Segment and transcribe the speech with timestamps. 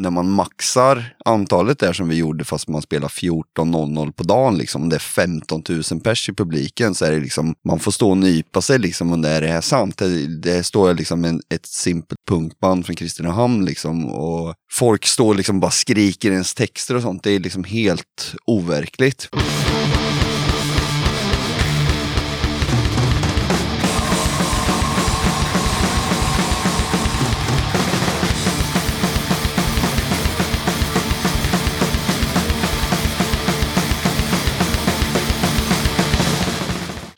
[0.00, 4.88] när man maxar antalet där som vi gjorde fast man spelar 14.00 på dagen, liksom,
[4.88, 8.16] det är 15 000 pers i publiken så är det liksom, man får stå och
[8.16, 9.98] nypa sig liksom om det är det här sant.
[9.98, 15.60] Det, det står liksom en, ett simpelt punkband från Kristinehamn liksom och folk står liksom
[15.60, 17.22] bara skriker ens texter och sånt.
[17.22, 19.28] Det är liksom helt overkligt.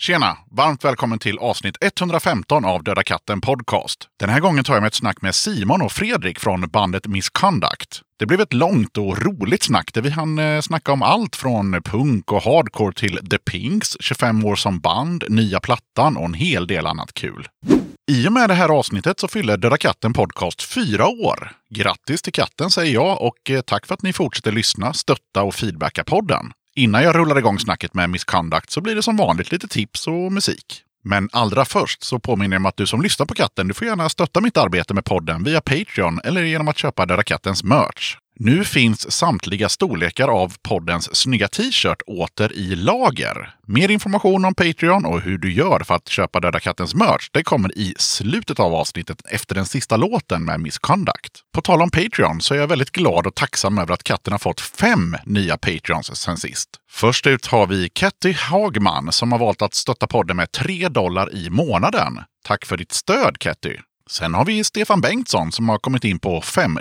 [0.03, 0.39] Tjena!
[0.51, 4.09] Varmt välkommen till avsnitt 115 av Döda katten Podcast.
[4.19, 8.03] Den här gången tar jag med ett snack med Simon och Fredrik från bandet Misconduct.
[8.19, 11.83] Det blev ett långt och roligt snack där vi hann eh, snacka om allt från
[11.83, 16.67] punk och hardcore till The Pinks, 25 år som band, nya plattan och en hel
[16.67, 17.49] del annat kul.
[18.11, 21.53] I och med det här avsnittet så fyller Döda katten Podcast fyra år.
[21.71, 25.55] Grattis till katten säger jag och eh, tack för att ni fortsätter lyssna, stötta och
[25.55, 26.53] feedbacka podden.
[26.75, 30.33] Innan jag rullar igång snacket med Misconduct så blir det som vanligt lite tips och
[30.33, 30.83] musik.
[31.05, 33.87] Men allra först så påminner jag om att du som lyssnar på katten, du får
[33.87, 38.17] gärna stötta mitt arbete med podden via Patreon eller genom att köpa Döda Kattens merch.
[38.45, 43.55] Nu finns samtliga storlekar av poddens snygga t-shirt åter i lager.
[43.67, 47.43] Mer information om Patreon och hur du gör för att köpa Döda Kattens merch, det
[47.43, 51.41] kommer i slutet av avsnittet efter den sista låten med Misconduct.
[51.55, 54.39] På tal om Patreon så är jag väldigt glad och tacksam över att katten har
[54.39, 56.69] fått fem nya Patreons sen sist.
[56.91, 61.35] Först ut har vi Katty Hagman som har valt att stötta podden med 3 dollar
[61.35, 62.19] i månaden.
[62.45, 63.77] Tack för ditt stöd Katty!
[64.11, 66.79] Sen har vi Stefan Bengtsson som har kommit in på 5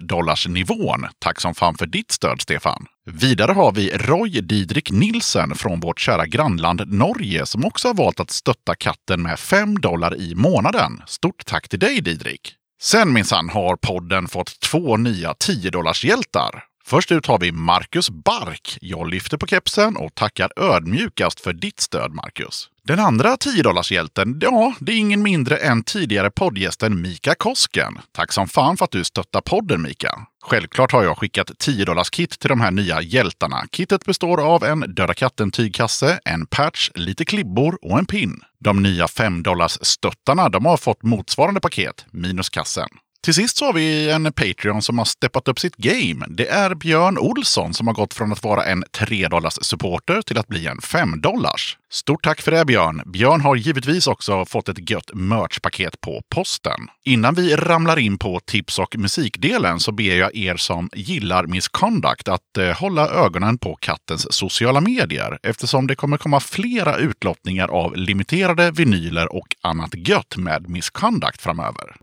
[0.47, 1.07] nivån.
[1.19, 2.85] Tack som fan för ditt stöd, Stefan.
[3.05, 8.19] Vidare har vi Roy Didrik Nilsen från vårt kära grannland Norge som också har valt
[8.19, 11.01] att stötta katten med 5 dollar i månaden.
[11.07, 12.55] Stort tack till dig, Didrik!
[12.81, 15.71] Sen minsann har podden fått två nya 10
[16.03, 16.63] hjältar.
[16.85, 18.77] Först ut har vi Marcus Bark.
[18.81, 22.70] Jag lyfter på kepsen och tackar ödmjukast för ditt stöd, Marcus.
[22.87, 27.99] Den andra 10-dollarshjälten, ja, det är ingen mindre än tidigare poddgästen Mika Kosken.
[28.11, 30.27] Tack som fan för att du stöttar podden, Mika.
[30.43, 33.65] Självklart har jag skickat 10 kit till de här nya hjältarna.
[33.71, 38.41] Kittet består av en Döda katten-tygkasse, en patch, lite klibbor och en pin.
[38.59, 39.43] De nya 5
[39.81, 42.89] stöttarna de har fått motsvarande paket, minus kassen.
[43.23, 46.25] Till sist så har vi en Patreon som har steppat upp sitt game.
[46.29, 49.27] Det är Björn Olsson som har gått från att vara en 3
[49.61, 51.77] supporter till att bli en 5 dollars.
[51.91, 53.01] Stort tack för det Björn!
[53.05, 56.79] Björn har givetvis också fått ett gött merchpaket på posten.
[57.05, 62.27] Innan vi ramlar in på tips och musikdelen så ber jag er som gillar Misconduct
[62.27, 67.95] att eh, hålla ögonen på kattens sociala medier eftersom det kommer komma flera utlottningar av
[67.95, 71.95] limiterade vinyler och annat gött med Misconduct framöver.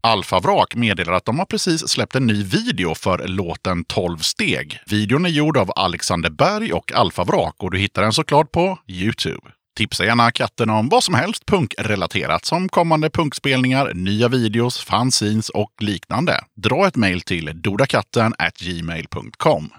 [0.00, 4.80] Alfa-Vrak meddelar att de har precis släppt en ny video för låten 12 steg.
[4.86, 9.50] Videon är gjord av Alexander Berg och Alfa-Vrak och du hittar den såklart på Youtube.
[9.78, 15.72] Tipsa gärna katten om vad som helst punkrelaterat som kommande punkspelningar, nya videos, fanzines och
[15.80, 16.40] liknande.
[16.56, 19.70] Dra ett mejl till dodakatten gmail.com.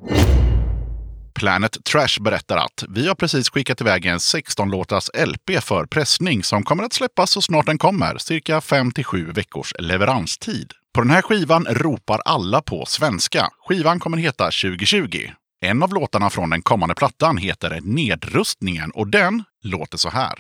[1.40, 6.64] Planet Trash berättar att vi har precis skickat iväg en 16-låtars LP för pressning som
[6.64, 10.74] kommer att släppas så snart den kommer, cirka 5 7 veckors leveranstid.
[10.94, 13.50] På den här skivan ropar alla på svenska.
[13.68, 15.30] Skivan kommer heta 2020.
[15.62, 20.40] En av låtarna från den kommande plattan heter Nedrustningen och den låter så här.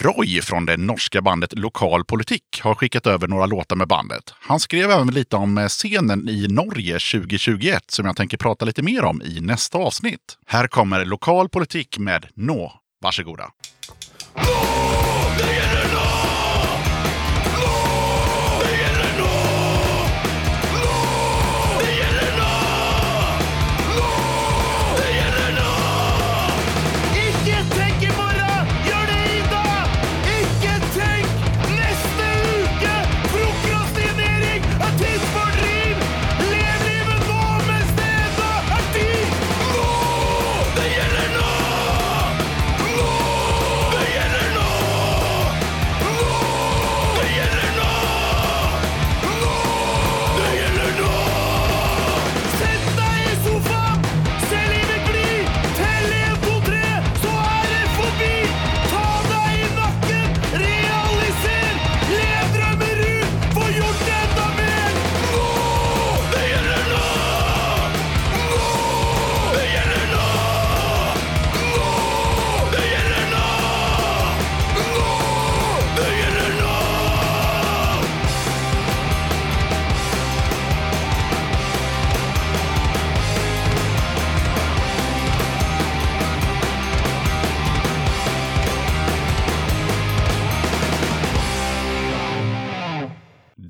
[0.00, 4.34] Roy från det norska bandet Lokal Politik har skickat över några låtar med bandet.
[4.40, 8.82] Han skrev även lite om eh, scenen i Norge 2021 som jag tänker prata lite
[8.82, 10.38] mer om i nästa avsnitt.
[10.46, 12.72] Här kommer Lokal Politik med Nå.
[13.02, 13.50] Varsågoda.
[14.38, 14.97] Ikke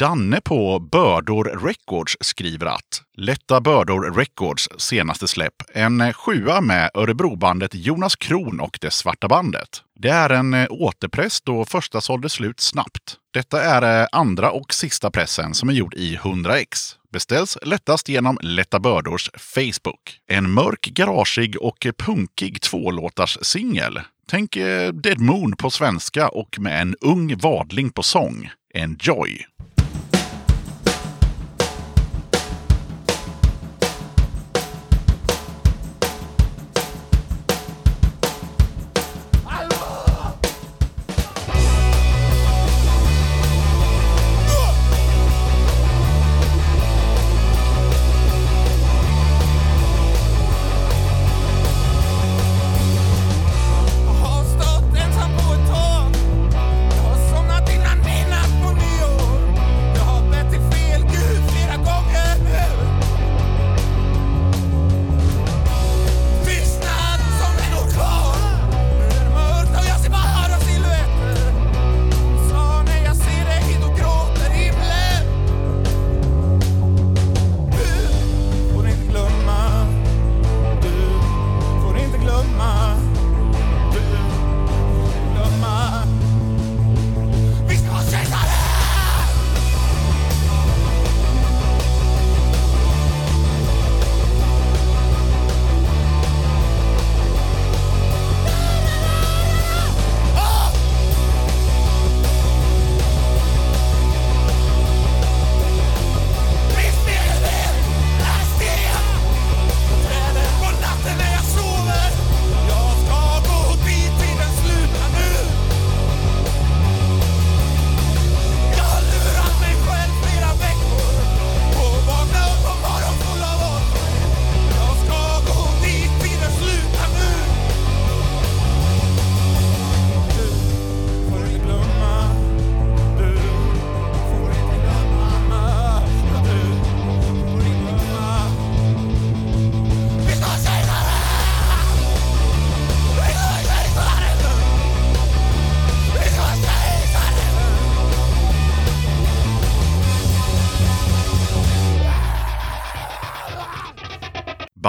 [0.09, 7.75] Danne på Bördor Records skriver att Lätta Bördor Records senaste släpp, en sjua med Örebrobandet
[7.75, 9.69] Jonas Kron och det svarta bandet.
[9.95, 13.17] Det är en eh, återpress då första sålde slut snabbt.
[13.33, 16.95] Detta är eh, andra och sista pressen som är gjord i 100x.
[17.13, 20.21] Beställs lättast genom Lätta Bördors Facebook.
[20.29, 24.01] En mörk, garagig och punkig tvålåtars singel.
[24.29, 28.51] Tänk eh, Dead Moon på svenska och med en ung vadling på sång.
[28.75, 29.47] Enjoy!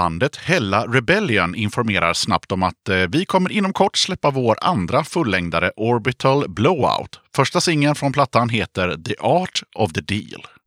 [0.09, 5.03] Bandet Hella Rebellion informerar snabbt om att eh, vi kommer inom kort släppa vår andra
[5.03, 7.19] fullängdare Orbital Blowout.
[7.35, 10.58] Första singeln från plattan heter The Art of the Deal.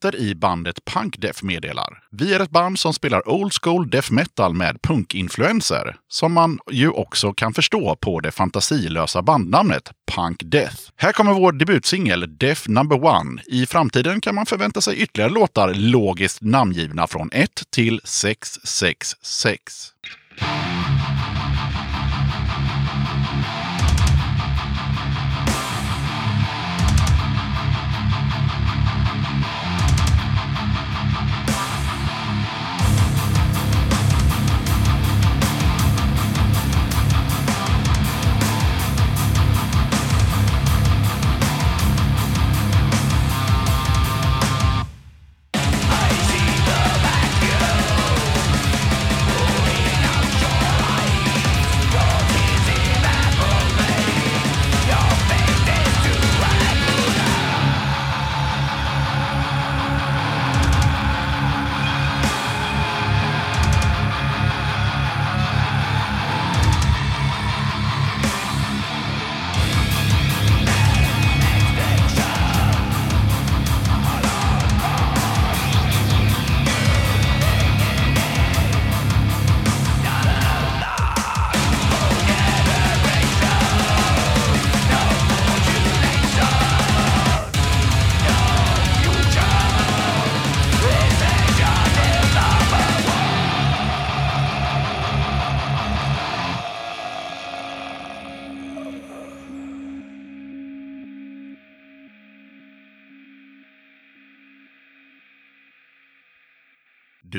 [0.00, 2.02] Peter i bandet Punk Def meddelar.
[2.10, 5.96] Vi är ett band som spelar old school death metal med punkinfluenser.
[6.08, 10.76] Som man ju också kan förstå på det fantasilösa bandnamnet Punk Death.
[10.96, 13.42] Här kommer vår debutsingel Death Number One.
[13.46, 19.92] I framtiden kan man förvänta sig ytterligare låtar logiskt namngivna från 1 till 666.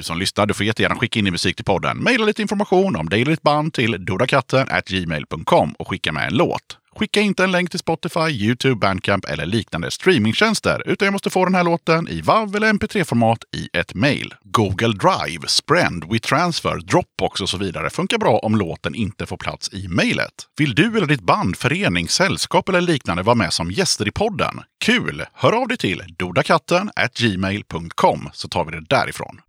[0.01, 2.03] Du som lyssnar, du får jättegärna skicka in din musik till podden.
[2.03, 6.34] Maila lite information om dig eller ditt band till dodakatten gmail.com och skicka med en
[6.34, 6.77] låt.
[6.96, 11.46] Skicka inte en länk till Spotify, YouTube, Bandcamp eller liknande streamingtjänster, utan jag måste få
[11.46, 14.34] den här låten i WAV eller MP3-format i ett mail.
[14.43, 19.74] Google Drive, Sprend, WeTransfer, Dropbox och så vidare funkar bra om låten inte får plats
[19.74, 20.34] i mejlet.
[20.58, 24.62] Vill du eller ditt band, förening, sällskap eller liknande vara med som gäster i podden?
[24.86, 25.25] Kul!
[25.34, 29.41] Hör av dig till dodakatten gmail.com så tar vi det därifrån.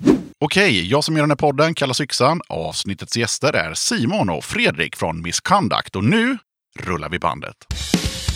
[0.44, 2.40] Okej, jag som gör den här podden kallas Yxan.
[2.48, 6.38] Avsnittets gäster är Simon och Fredrik från Misconduct och nu
[6.78, 7.56] rullar vi bandet.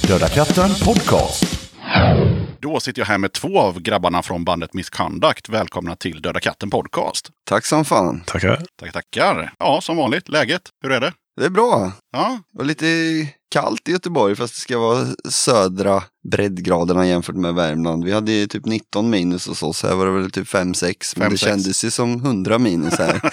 [0.09, 1.71] Döda katten podcast.
[2.61, 5.49] Då sitter jag här med två av grabbarna från bandet Misconduct.
[5.49, 7.31] Välkomna till Döda katten podcast.
[7.45, 8.21] Tack som fan.
[8.27, 8.63] Tackar.
[8.77, 9.53] Tackar, tackar.
[9.59, 10.29] Ja, som vanligt.
[10.29, 10.63] Läget?
[10.83, 11.13] Hur är det?
[11.37, 11.93] Det är bra.
[12.13, 12.87] Ja, Det var lite
[13.51, 18.05] kallt i Göteborg fast det ska vara södra breddgraderna jämfört med Värmland.
[18.05, 21.15] Vi hade ju typ 19 minus hos oss, här var det väl typ 5-6.
[21.17, 21.45] Men det 5-6.
[21.45, 23.33] kändes ju som 100 minus här.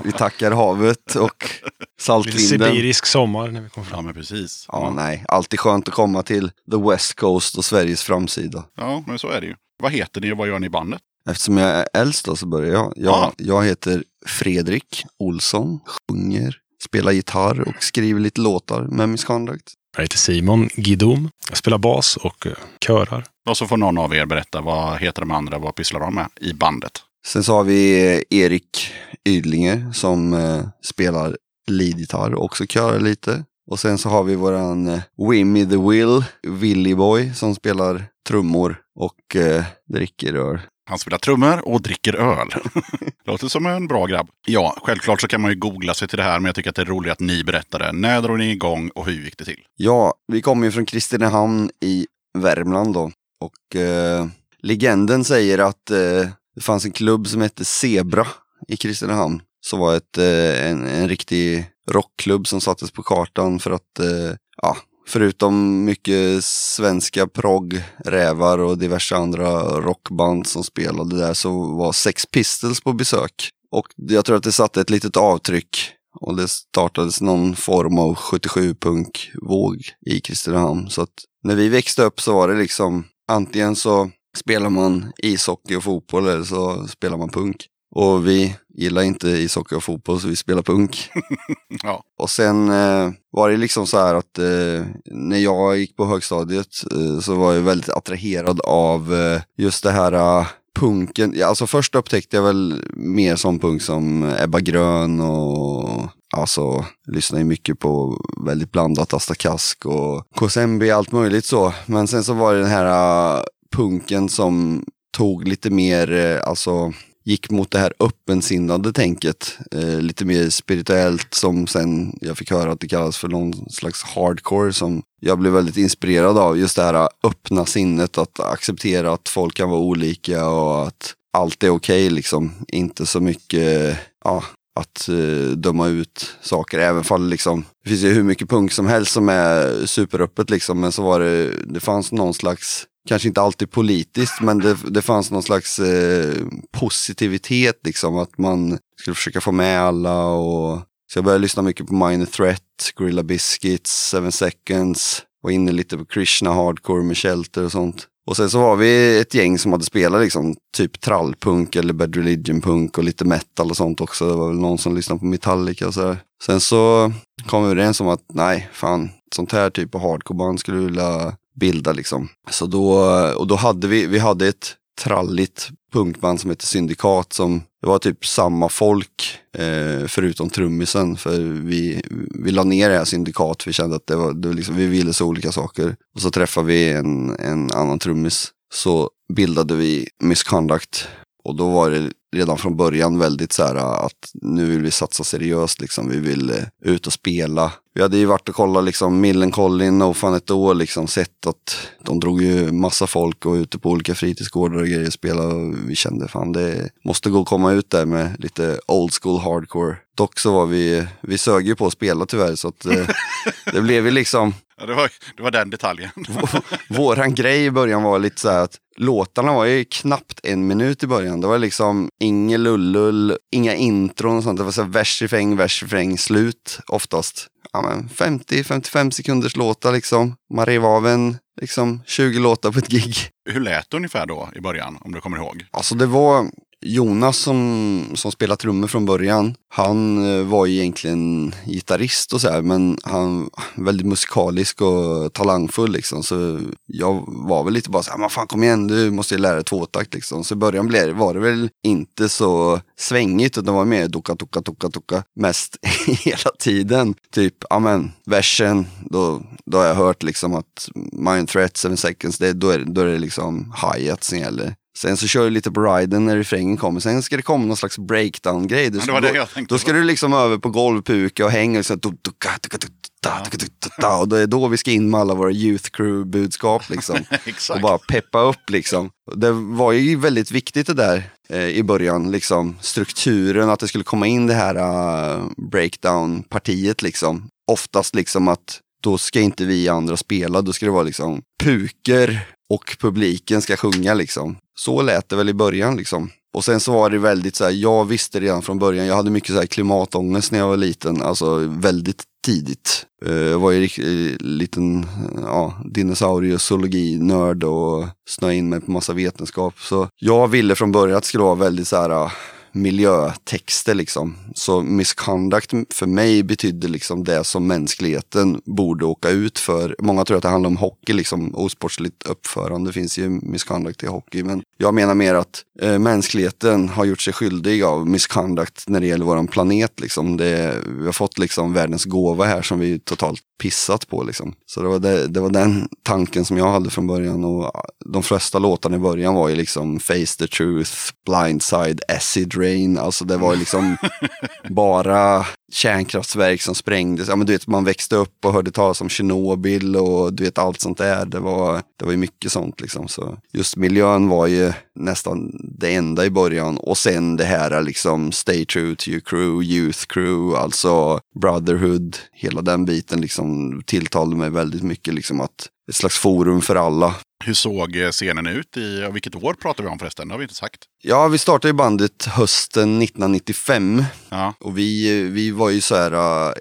[0.04, 2.40] Vi tackar havet och Lite saltvinden.
[2.48, 4.04] sibirisk sommar när vi kom ja fram.
[4.04, 4.66] men precis.
[4.72, 8.64] Ja, nej, alltid skönt att komma till the West Coast och Sveriges framsida.
[8.76, 9.54] ja, men så är det ju.
[9.82, 11.00] Vad heter ni och vad gör ni i bandet?
[11.30, 12.92] Eftersom jag är äldst då så börjar jag.
[12.96, 13.32] Jag, Ja.
[13.36, 19.72] jag heter Fredrik Olsson, sjunger, spelar gitarr och skriver lite låtar med Misconduct.
[19.96, 21.30] Jag heter Simon Gidom.
[21.48, 22.52] Jag spelar bas och eh,
[22.86, 23.24] körar.
[23.48, 26.28] Och så får någon av er berätta vad heter de andra, vad pysslar de med
[26.40, 26.92] i bandet?
[27.26, 28.92] Sen så har vi eh, Erik
[29.28, 31.36] Ydlinger som eh, spelar
[31.70, 33.44] leadgitarr och också körar lite.
[33.70, 35.00] Och sen så har vi våran
[35.30, 40.60] Wimmy the Will, Willy Boy, som spelar trummor och eh, dricker öl.
[40.88, 42.48] Han spelar trummor och dricker öl.
[43.26, 44.28] Låter som en bra grabb.
[44.46, 46.76] Ja, självklart så kan man ju googla sig till det här, men jag tycker att
[46.76, 47.92] det är roligt att ni berättar det.
[47.92, 49.60] När drog ni igång och hur gick det till?
[49.76, 52.06] Ja, vi kommer ju från Kristinehamn i
[52.38, 53.10] Värmland då.
[53.40, 54.26] Och eh,
[54.62, 58.26] legenden säger att eh, det fanns en klubb som hette Zebra
[58.68, 59.42] i Kristinehamn.
[59.60, 64.36] Som var ett, eh, en, en riktig rockklubb som sattes på kartan för att, eh,
[64.62, 64.76] ja,
[65.08, 72.26] förutom mycket svenska progg, rävar och diverse andra rockband som spelade där så var Sex
[72.26, 73.50] Pistols på besök.
[73.70, 75.78] Och jag tror att det satte ett litet avtryck
[76.20, 80.90] och det startades någon form av 77-punkvåg i Kristinehamn.
[80.90, 85.76] Så att när vi växte upp så var det liksom antingen så spelar man ishockey
[85.76, 87.66] och fotboll eller så spelar man punk.
[87.96, 91.10] Och vi gillar inte ishockey och fotboll så vi spelar punk.
[91.82, 92.02] Ja.
[92.18, 96.66] Och sen eh, var det liksom så här att eh, när jag gick på högstadiet
[96.90, 100.46] eh, så var jag väldigt attraherad av eh, just det här eh,
[100.78, 101.32] punken.
[101.36, 107.44] Ja, alltså först upptäckte jag väl mer som punk som Ebba Grön och alltså lyssnade
[107.44, 111.72] mycket på väldigt blandat Asta Kask och KSMB allt möjligt så.
[111.86, 113.42] Men sen så var det den här eh,
[113.76, 114.84] punken som
[115.16, 116.92] tog lite mer, alltså
[117.26, 119.58] gick mot det här öppensinnade tänket.
[119.72, 124.02] Eh, lite mer spirituellt som sen jag fick höra att det kallas för någon slags
[124.02, 126.58] hardcore som jag blev väldigt inspirerad av.
[126.58, 131.62] Just det här öppna sinnet, att acceptera att folk kan vara olika och att allt
[131.62, 132.52] är okej liksom.
[132.68, 134.44] Inte så mycket, ja,
[134.80, 136.78] att eh, döma ut saker.
[136.78, 140.80] Även fall liksom, det finns ju hur mycket punk som helst som är superöppet liksom.
[140.80, 145.02] Men så var det, det fanns någon slags, kanske inte alltid politiskt, men det, det
[145.02, 146.34] fanns någon slags eh,
[146.72, 148.18] positivitet liksom.
[148.18, 150.80] Att man skulle försöka få med alla och
[151.12, 155.22] så jag började lyssna mycket på Minor Threat, Gorilla Biscuits, Seven Seconds.
[155.42, 158.08] Var inne lite på Krishna Hardcore med Shelter och sånt.
[158.26, 162.16] Och sen så var vi ett gäng som hade spelat liksom typ trallpunk eller Bad
[162.16, 164.28] Religion-punk och lite metal och sånt också.
[164.28, 166.18] Det var väl någon som lyssnade på Metallica och sådär.
[166.44, 167.12] Sen så
[167.46, 171.36] kom vi överens om att nej, fan, sånt här typ av hardcore-band skulle vi vilja
[171.60, 172.28] bilda liksom.
[172.50, 172.92] Så då,
[173.36, 177.98] och då hade vi, vi hade ett tralligt punkband som heter Syndikat som det var
[177.98, 181.16] typ samma folk eh, förutom trummisen.
[181.16, 182.02] För vi,
[182.44, 184.86] vi la ner det här syndikat, vi kände att det var, det var liksom, vi
[184.86, 185.96] ville så olika saker.
[186.14, 188.48] Och så träffade vi en, en annan trummis.
[188.74, 191.08] Så bildade vi Misconduct
[191.46, 193.74] och då var det redan från början väldigt så här
[194.06, 196.08] att nu vill vi satsa seriöst, liksom.
[196.10, 197.72] vi vill eh, ut och spela.
[197.94, 201.88] Vi hade ju varit och kollat liksom Millencolin och fan ett år, liksom sett att
[202.04, 205.54] de drog ju massa folk och ute på olika fritidsgårdar och grejer och spelade.
[205.54, 209.40] Och vi kände fan det måste gå att komma ut där med lite old school
[209.40, 209.96] hardcore.
[210.16, 213.08] Dock så var vi, vi sög ju på att spela tyvärr så att eh,
[213.72, 216.10] det blev ju liksom Ja, det, var, det var den detaljen.
[216.88, 221.02] Våran grej i början var lite så här att låtarna var ju knappt en minut
[221.02, 221.40] i början.
[221.40, 224.58] Det var liksom inget lullull, inga intron och sånt.
[224.58, 227.46] Det var så här vers, refräng, vers, refräng, slut oftast.
[227.72, 230.36] Ja, 50-55 sekunders låtar liksom.
[230.54, 233.16] Man rev av en liksom 20 låtar på ett gig.
[233.50, 235.64] Hur lät det ungefär då i början, om du kommer ihåg?
[235.70, 236.50] Alltså det var,
[236.86, 242.50] Jonas som, som spelat trummor från början, han eh, var ju egentligen gitarrist och så
[242.50, 246.22] här, men han var väldigt musikalisk och talangfull liksom.
[246.22, 249.40] Så jag var väl lite bara så här, men fan kom igen, du måste ju
[249.40, 250.44] lära dig tvåtakt liksom.
[250.44, 254.34] Så i början blev, var det väl inte så svängigt, utan det var mer doka,
[254.34, 257.14] doka, doka, doka mest hela tiden.
[257.32, 262.38] Typ, ja men, versen, då, då har jag hört liksom att Mind Threat, Seven Seconds,
[262.38, 264.74] det, då, är, då är det liksom hi-hat som gäller.
[264.96, 267.00] Sen så kör du lite på riden när refrängen kommer.
[267.00, 268.84] Sen ska det komma någon slags breakdown-grej.
[268.84, 271.78] Ja, det var det jag tänkte Då ska du liksom över på golvpuka och hänga.
[271.78, 273.66] Och, så, du, du, du,
[273.98, 276.90] du, och det är då vi ska in med alla våra youth crew-budskap.
[276.90, 277.18] Liksom.
[277.70, 278.70] och bara peppa upp.
[278.70, 279.10] Liksom.
[279.34, 282.30] Det var ju väldigt viktigt det där eh, i början.
[282.30, 282.76] Liksom.
[282.80, 287.02] Strukturen, att det skulle komma in det här uh, breakdown-partiet.
[287.02, 287.48] Liksom.
[287.72, 290.62] Oftast liksom att då ska inte vi andra spela.
[290.62, 294.56] Då ska det vara liksom puker och publiken ska sjunga liksom.
[294.78, 296.30] Så lät det väl i början liksom.
[296.54, 299.30] Och sen så var det väldigt så här, jag visste redan från början, jag hade
[299.30, 303.06] mycket så här klimatångest när jag var liten, alltså väldigt tidigt.
[303.26, 305.06] Eh, jag var ju en eh, liten
[305.42, 309.74] ja, dinosauriezoologi-nörd och snöade in mig på massa vetenskap.
[309.80, 312.32] Så jag ville från början att det skulle vara väldigt så här
[312.76, 314.36] miljötexter liksom.
[314.54, 319.96] Så misconduct för mig betydde liksom det som mänskligheten borde åka ut för.
[319.98, 322.92] Många tror att det handlar om hockey, liksom osportsligt uppförande.
[322.92, 324.42] Finns ju misconduct i hockey.
[324.42, 329.06] Men jag menar mer att eh, mänskligheten har gjort sig skyldig av misconduct när det
[329.06, 330.00] gäller våran planet.
[330.00, 330.36] Liksom.
[330.36, 334.22] Det, vi har fått liksom världens gåva här som vi totalt pissat på.
[334.22, 334.54] Liksom.
[334.66, 337.44] Så det var, det, det var den tanken som jag hade från början.
[337.44, 337.72] Och
[338.04, 340.92] de flesta låtarna i början var ju liksom Face the Truth,
[341.26, 342.98] Blindside, Acid Rain.
[342.98, 343.96] Alltså det var ju liksom
[344.70, 347.28] bara kärnkraftverk som sprängdes.
[347.28, 350.58] Ja, men du vet, man växte upp och hörde talas om Tjernobyl och du vet
[350.58, 351.26] allt sånt där.
[351.26, 353.08] Det var, det var ju mycket sånt liksom.
[353.08, 356.78] Så just miljön var ju nästan det enda i början.
[356.78, 362.16] Och sen det här liksom Stay true to your crew, Youth crew, alltså Brotherhood.
[362.32, 365.14] Hela den biten liksom tilltalade mig väldigt mycket.
[365.14, 367.14] Liksom att ett slags forum för alla.
[367.44, 368.76] Hur såg scenen ut?
[368.76, 370.28] I, vilket år pratar vi om förresten?
[370.28, 370.80] Det har vi inte sagt.
[371.02, 374.04] Ja, vi startade ju bandet hösten 1995.
[374.28, 374.54] Ja.
[374.60, 376.54] Och vi, vi var ju så här, uh,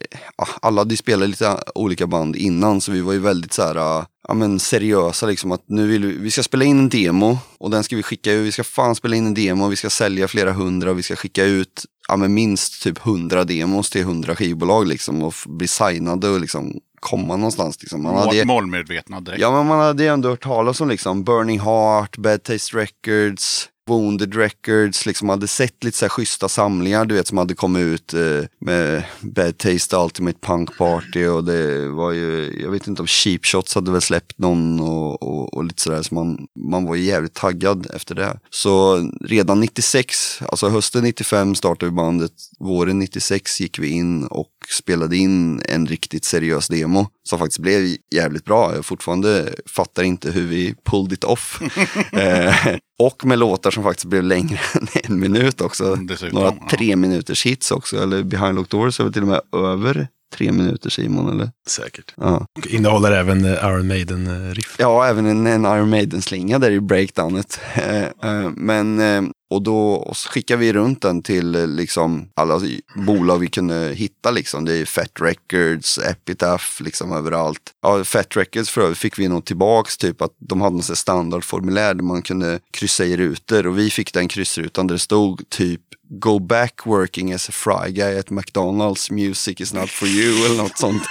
[0.62, 4.34] alla hade spelat lite olika band innan, så vi var ju väldigt så här, ja,
[4.34, 5.52] men seriösa liksom.
[5.52, 8.32] Att nu vill vi, vi ska spela in en demo och den ska vi skicka
[8.32, 8.48] ut.
[8.48, 11.16] Vi ska fan spela in en demo, vi ska sälja flera hundra och vi ska
[11.16, 16.30] skicka ut ja, men minst typ hundra demos till hundra skivbolag liksom och bli signade
[16.30, 17.82] och liksom komma någonstans.
[17.82, 18.04] Liksom.
[18.04, 19.42] Man hade, Målmedvetna direkt.
[19.42, 23.70] ja, men man hade ju ändå hört talas om liksom Burning Heart, Bad Taste Records,
[23.90, 27.82] Wounded Records, liksom hade sett lite så här schyssta samlingar, du vet, som hade kommit
[27.82, 33.02] ut eh, med Bad Taste Ultimate Punk Party och det var ju, jag vet inte
[33.02, 36.86] om Cheap Shots hade väl släppt någon och, och, och lite sådär, så man, man
[36.86, 38.40] var ju jävligt taggad efter det.
[38.50, 44.55] Så redan 96, alltså hösten 95 startade vi bandet, våren 96 gick vi in och
[44.72, 48.76] spelade in en riktigt seriös demo som faktiskt blev jävligt bra.
[48.76, 51.62] Jag fortfarande fattar inte hur vi pulled it off.
[52.12, 52.56] eh,
[53.00, 55.96] och med låtar som faktiskt blev längre än en minut också.
[55.96, 59.42] Dessutom, Några tre minuters hits också, eller Behind Locked Doors är väl till och med
[59.56, 61.50] över tre minuter Simon, eller?
[61.68, 62.14] Säkert.
[62.18, 64.76] Ja, innehåller även eh, Iron Maiden-riff.
[64.80, 67.60] ja även en, en Iron Maiden-slinga där i breakdownet.
[67.74, 69.02] Eh, eh, men,
[69.50, 72.62] och då skickade vi runt den till liksom alla
[72.96, 74.66] bolag vi kunde hitta liksom.
[74.66, 77.62] Det är Fat Records, Epitaph, liksom överallt.
[77.82, 81.94] Ja, Fat Records för övrigt fick vi nog tillbaks typ att de hade något standardformulär
[81.94, 85.82] där man kunde kryssa i rutor och vi fick den kryssrutan där det stod typ
[86.10, 90.58] Go back working as a fry guy at McDonalds, music is not for you eller
[90.58, 91.04] något sånt.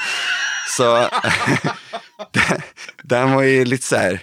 [0.76, 1.09] Så
[2.33, 2.61] den,
[3.02, 4.20] den var ju lite så här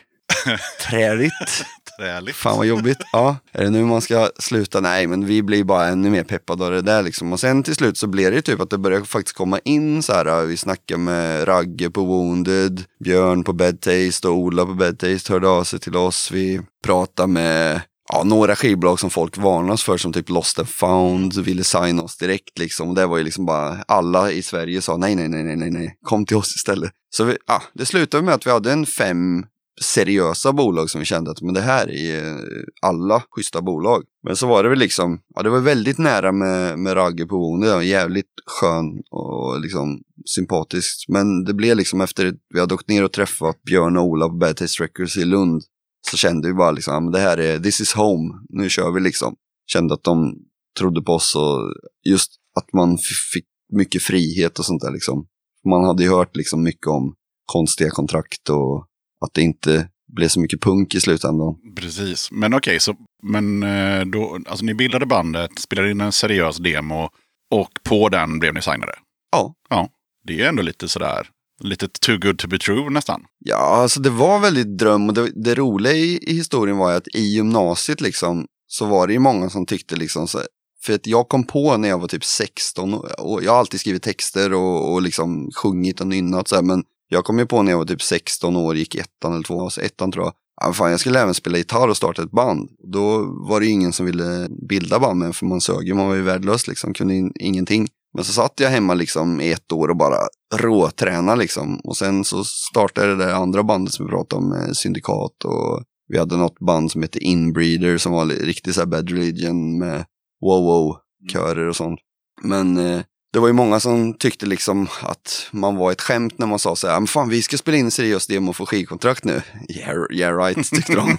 [0.82, 1.66] träligt.
[2.00, 2.36] Träligt.
[2.36, 2.98] Fan vad jobbigt.
[3.12, 4.80] Ja, är det nu man ska sluta?
[4.80, 7.34] Nej, men vi blir bara ännu mer peppade av det där liksom.
[7.34, 10.04] Och sen till slut så blev det ju typ att det började faktiskt komma in
[10.04, 10.46] så här.
[10.46, 15.34] Vi snackade med Ragge på Wounded, Björn på Bad Taste och Ola på Bad Taste
[15.34, 16.32] hörde av sig till oss.
[16.32, 17.82] Vi pratade med
[18.14, 22.18] Ja, några skivbolag som folk varnas för som typ Lost and Found ville signa oss
[22.18, 22.90] direkt liksom.
[22.90, 25.72] Och det var ju liksom bara alla i Sverige sa nej, nej, nej, nej, nej,
[25.72, 26.92] nej, kom till oss istället.
[27.10, 29.46] Så vi, ja, det slutade med att vi hade en fem
[29.82, 32.40] seriösa bolag som vi kände att men det här är
[32.82, 34.04] alla schyssta bolag.
[34.24, 37.38] Men så var det väl liksom, ja det var väldigt nära med, med Ragge på
[37.38, 41.10] boende, jävligt skön och liksom sympatiskt.
[41.10, 44.30] Men det blev liksom efter att vi hade åkt ner och träffat Björn och Ola
[44.30, 45.64] på Bad Taste Records i Lund
[46.10, 49.00] så kände vi bara liksom, men det här är, this is home, nu kör vi
[49.00, 49.36] liksom.
[49.68, 50.36] Kände att de
[50.80, 51.74] trodde på oss och
[52.10, 52.98] just att man
[53.34, 55.28] fick mycket frihet och sånt där liksom.
[55.70, 58.88] Man hade ju hört liksom mycket om konstiga kontrakt och
[59.26, 61.56] att det inte blev så mycket punk i slutändan.
[61.76, 62.32] Precis.
[62.32, 67.10] Men okej, så men eh, då, alltså ni bildade bandet, spelade in en seriös demo
[67.52, 68.94] och på den blev ni signade.
[69.32, 69.56] Ja.
[69.70, 69.90] Ja,
[70.24, 71.28] det är ändå lite sådär,
[71.64, 73.22] lite too good to be true nästan.
[73.40, 76.98] Ja, alltså det var väldigt dröm och det, det roliga i, i historien var ju
[76.98, 80.40] att i gymnasiet liksom så var det ju många som tyckte liksom så
[80.84, 83.80] för att jag kom på när jag var typ 16 och, och jag har alltid
[83.80, 87.62] skrivit texter och, och liksom sjungit och nynnat så här, men jag kom ju på
[87.62, 90.34] när jag var typ 16 år, gick ettan eller tvåan, alltså ettan tror jag.
[90.62, 92.70] Ja, fan, jag skulle även spela gitarr och starta ett band.
[92.94, 96.08] Då var det ju ingen som ville bilda band med för man sög ju, man
[96.08, 97.88] var ju värdelös liksom, kunde in, ingenting.
[98.14, 100.18] Men så satt jag hemma liksom i ett år och bara
[100.56, 101.80] råträna liksom.
[101.84, 106.18] Och sen så startade det andra bandet som vi pratade om, med Syndikat och vi
[106.18, 110.06] hade något band som hette Inbreeder som var riktigt så här Bad Religion med
[110.42, 112.00] wow-wow-körer och sånt.
[112.42, 113.02] Men eh,
[113.34, 116.76] det var ju många som tyckte liksom att man var ett skämt när man sa
[116.76, 119.42] så här, men fan vi ska spela in en seriös demo och få skivkontrakt nu.
[119.70, 121.18] Yeah, yeah right, tyckte de.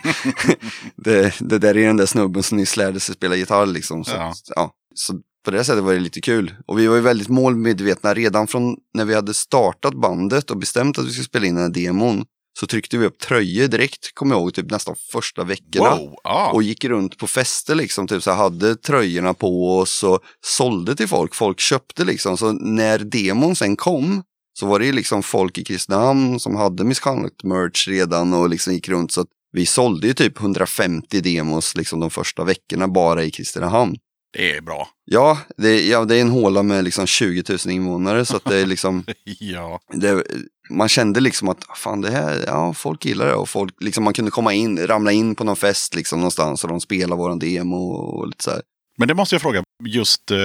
[0.97, 4.05] det, det där är den där snubben som nyss lärde sig spela gitarr liksom.
[4.05, 4.35] Så, Ja.
[4.55, 4.71] ja.
[4.95, 6.55] så på det sättet var det lite kul.
[6.67, 10.99] Och vi var ju väldigt målmedvetna redan från när vi hade startat bandet och bestämt
[10.99, 12.25] att vi skulle spela in den här demon.
[12.61, 16.15] Så tryckte vi upp tröjor direkt, kommer jag ihåg, typ nästan första veckorna Wow!
[16.25, 16.51] Ja.
[16.53, 21.09] och gick runt på fester liksom, typ så hade tröjorna på oss och sålde till
[21.09, 21.35] folk.
[21.35, 24.23] Folk köpte liksom, så när demon sen kom
[24.59, 28.73] så var det ju liksom folk i Kristinehamn som hade Misconduct merch redan och liksom
[28.73, 33.25] gick runt så att vi sålde ju typ 150 demos liksom de första veckorna bara
[33.25, 33.97] i Kristinehamn.
[34.33, 34.89] Det är bra.
[35.05, 38.57] Ja, det, ja, det är en håla med liksom 20 000 invånare så att det
[38.59, 39.05] är liksom
[39.41, 39.81] Ja.
[39.93, 40.23] det,
[40.71, 44.13] man kände liksom att fan det här, ja folk gillar det och folk, liksom man
[44.15, 47.77] kunde komma in, ramla in på någon fest liksom någonstans och de spelade våran demo
[47.93, 48.63] och lite så här.
[48.99, 50.39] Men det måste jag fråga, just eh,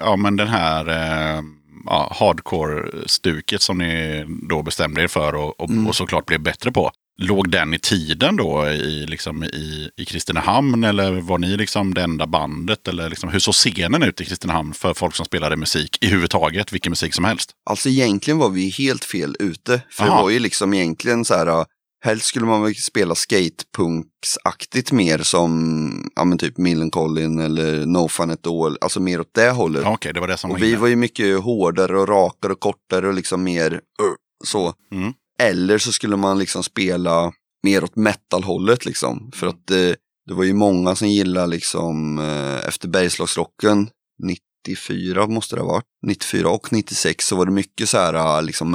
[0.00, 0.86] ja, men den här
[1.86, 5.86] ja, hardcore-stuket som ni då bestämde er för och, och, Mm.
[5.86, 6.90] och såklart blev bättre på.
[7.22, 12.02] Låg den i tiden då i, liksom, i, i Kristinehamn eller var ni liksom det
[12.02, 12.88] enda bandet?
[12.88, 16.30] Eller liksom, hur såg scenen ut i Kristinehamn för folk som spelade musik i huvud
[16.30, 17.50] taget, vilken musik som helst?
[17.70, 19.82] Alltså egentligen var vi helt fel ute.
[19.90, 20.16] För Aha.
[20.16, 21.66] det var ju liksom egentligen så här,
[22.04, 28.30] helst skulle man väl spela skatepunksaktigt mer som, ja men typ Millencolin eller No Fun
[28.30, 29.86] At All, alltså mer åt det hållet.
[29.86, 30.78] Okej, det var det som var och vi inne.
[30.78, 34.74] var ju mycket hårdare och rakare och kortare och liksom mer uh, så.
[34.92, 35.12] Mm.
[35.40, 39.30] Eller så skulle man liksom spela mer åt metal-hållet liksom.
[39.34, 43.88] För att det, det var ju många som gillade liksom eh, efter Bergslagsrocken
[44.22, 45.84] 94 måste det ha varit.
[46.06, 48.74] 94 och 96 så var det mycket så här eh, liksom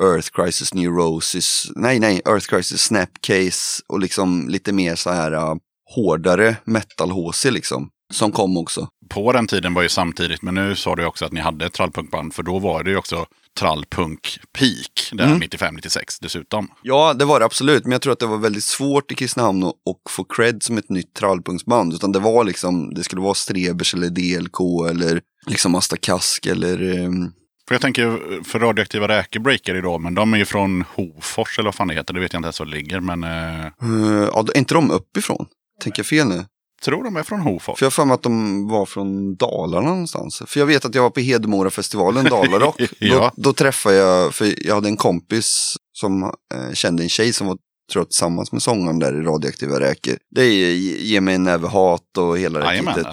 [0.00, 5.58] Earth Crisis Neurosis, nej nej, Earth Crisis Snapcase och liksom lite mer så här
[5.94, 7.90] hårdare metal-HC liksom.
[8.12, 8.88] Som kom också.
[9.08, 11.72] På den tiden var ju samtidigt, men nu sa du också att ni hade ett
[11.72, 12.34] trallpunkband.
[12.34, 13.26] För då var det ju också
[13.58, 15.40] trallpunk peak, där Mm.
[15.40, 16.68] 95-96 dessutom.
[16.82, 19.64] Ja, det var det absolut, men jag tror att det var väldigt svårt i Kristinehamn
[19.64, 19.74] att,
[20.10, 21.94] få cred som ett nytt trallpunksband.
[21.94, 26.96] Utan det var liksom, det skulle vara Strebers eller DLK eller liksom Asta Kask eller...
[26.98, 27.32] ehm,
[27.68, 31.66] För jag tänker, för radioaktiva räkor breakar då, men de är ju från Hofors eller
[31.66, 32.14] vad fan det heter.
[32.14, 33.66] Det vet jag inte ens var det ligger, men eh,
[34.32, 35.46] ja, är inte de uppifrån?
[35.82, 36.44] Tänker jag fel nu?
[36.82, 37.78] Tror de är från Hofors.
[37.78, 40.42] För jag har för mig att de var från Dalarna någonstans.
[40.46, 42.80] För jag vet att jag var på Hedemora-festivalen, Dalarock.
[42.98, 43.32] Ja.
[43.36, 47.46] då, då träffade jag, för jag hade en kompis som eh, kände en tjej som
[47.46, 47.58] var
[47.92, 50.18] tror jag, tillsammans med sångaren där i Radioaktiva Räkor.
[50.30, 53.06] Det är Ge mig en näve hat och hela det kittet.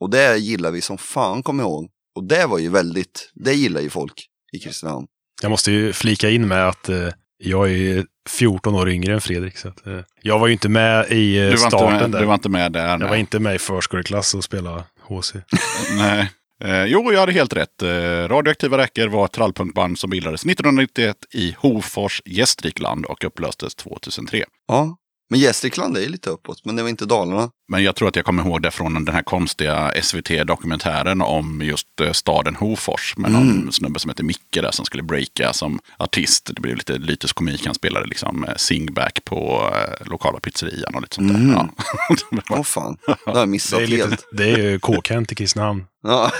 [0.00, 1.88] Och det gillar vi som fan, kom ihåg.
[2.16, 5.06] Och det var ju väldigt, det gillar ju folk i Kristinehamn.
[5.42, 7.08] Jag måste ju flika in med att eh,
[7.38, 9.56] jag är 14 år yngre än Fredrik.
[9.58, 12.10] Så att, eh, jag var ju inte med i eh, Du var, starten inte med,
[12.10, 12.20] där.
[12.20, 12.88] du var inte med där.
[12.88, 13.08] jag nej.
[13.08, 15.34] var inte med i förskoleklass och spelade HC.
[15.98, 16.30] Nej.
[16.64, 17.82] Eh, jo, jag hade helt rätt.
[17.82, 17.88] Eh,
[18.28, 24.44] Radioaktiva Räkor var ett trallpunkband som bildades 1991 i Hofors, Gästrikland och upplöstes 2003.
[24.68, 24.96] Ja,
[25.30, 27.50] men Gästrikland är ju lite uppåt, men det var inte Dalarna.
[27.70, 32.00] Men jag tror att jag kommer ihåg det från den här konstiga SVT-dokumentären om just
[32.00, 33.14] eh, staden Hofors.
[33.16, 33.72] Med någon Mm.
[33.72, 36.50] snubbe som heter Micke där som skulle breaka som artist.
[36.54, 37.66] Det blev lite lyteskomik.
[37.66, 41.34] Han spelade liksom eh, singback på eh, lokala pizzerian och lite sånt där.
[41.40, 41.50] Mm.
[41.50, 41.68] Ja.
[42.30, 44.24] Det Åh fan, det har jag Det missat är, lite, helt.
[44.32, 45.84] det är ju K-Kent i Kristinehamn.
[46.02, 46.30] Ja.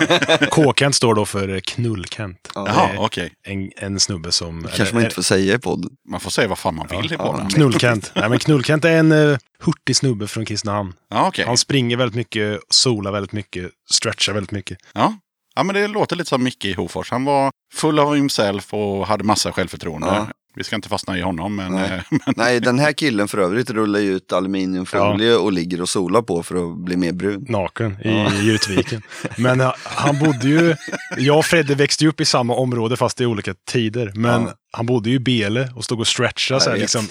[0.50, 2.50] K-Kent står då för Knull-Kent.
[2.54, 2.64] Ja.
[2.68, 3.32] Jaha, Det okej.
[3.42, 4.68] En, en snubbe som...
[4.76, 5.90] kanske man inte får säga i podden.
[6.10, 7.48] Man får säga vad fan man vill i Ja, podden.
[7.48, 8.12] Knull-Kent.
[8.14, 10.79] Nej, men Knull-Kent är en uh, hurtig snubbe från Kristinehamn.
[11.08, 11.44] Ja, okej.
[11.46, 14.78] Han springer väldigt mycket, solar väldigt mycket, stretchar väldigt mycket.
[14.94, 15.14] Ja.
[15.54, 17.10] ja, men det låter lite som Micke i Hofors.
[17.10, 20.06] Han var full av himself och hade massa självförtroende.
[20.06, 20.28] Ja.
[20.54, 21.90] Vi ska inte fastna i honom, men, Nej.
[21.92, 25.88] eh, men Nej, den här killen för övrigt rullar ju ut aluminiumfolie och ligger och
[25.88, 27.46] solar på för att bli mer brun.
[27.48, 29.02] naken i Jutviken.
[29.38, 30.74] Men eh, han bodde ju,
[31.16, 34.12] jag och Fredde växte ju upp i samma område fast i olika tider.
[34.14, 34.52] Men Ja.
[34.72, 37.08] han bodde ju i Bele och stod och stretchade Jag så här, liksom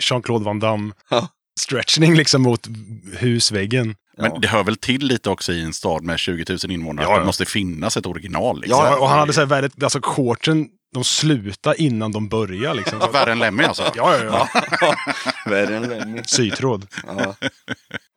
[0.00, 0.92] Jean-Claude Van Damme.
[1.10, 1.28] Ja.
[1.60, 2.66] Stretchning liksom mot
[3.18, 3.94] husväggen.
[4.18, 4.38] Men Ja.
[4.38, 7.04] det hör väl till lite också i en stad med 20 000 invånare.
[7.04, 7.20] Ja, att ja.
[7.20, 8.60] Det måste finnas ett original.
[8.60, 8.78] Liksom.
[8.84, 12.98] Ja, och han hade så här väldigt, alltså shortsen, de slutade innan de började liksom.
[13.00, 13.82] Ja, Värre än Lemmy alltså.
[13.96, 14.48] Ja, ja,
[14.80, 14.94] ja.
[15.50, 16.22] Värre än Lemmy.
[16.26, 16.86] Sytråd.
[17.06, 17.34] Ja.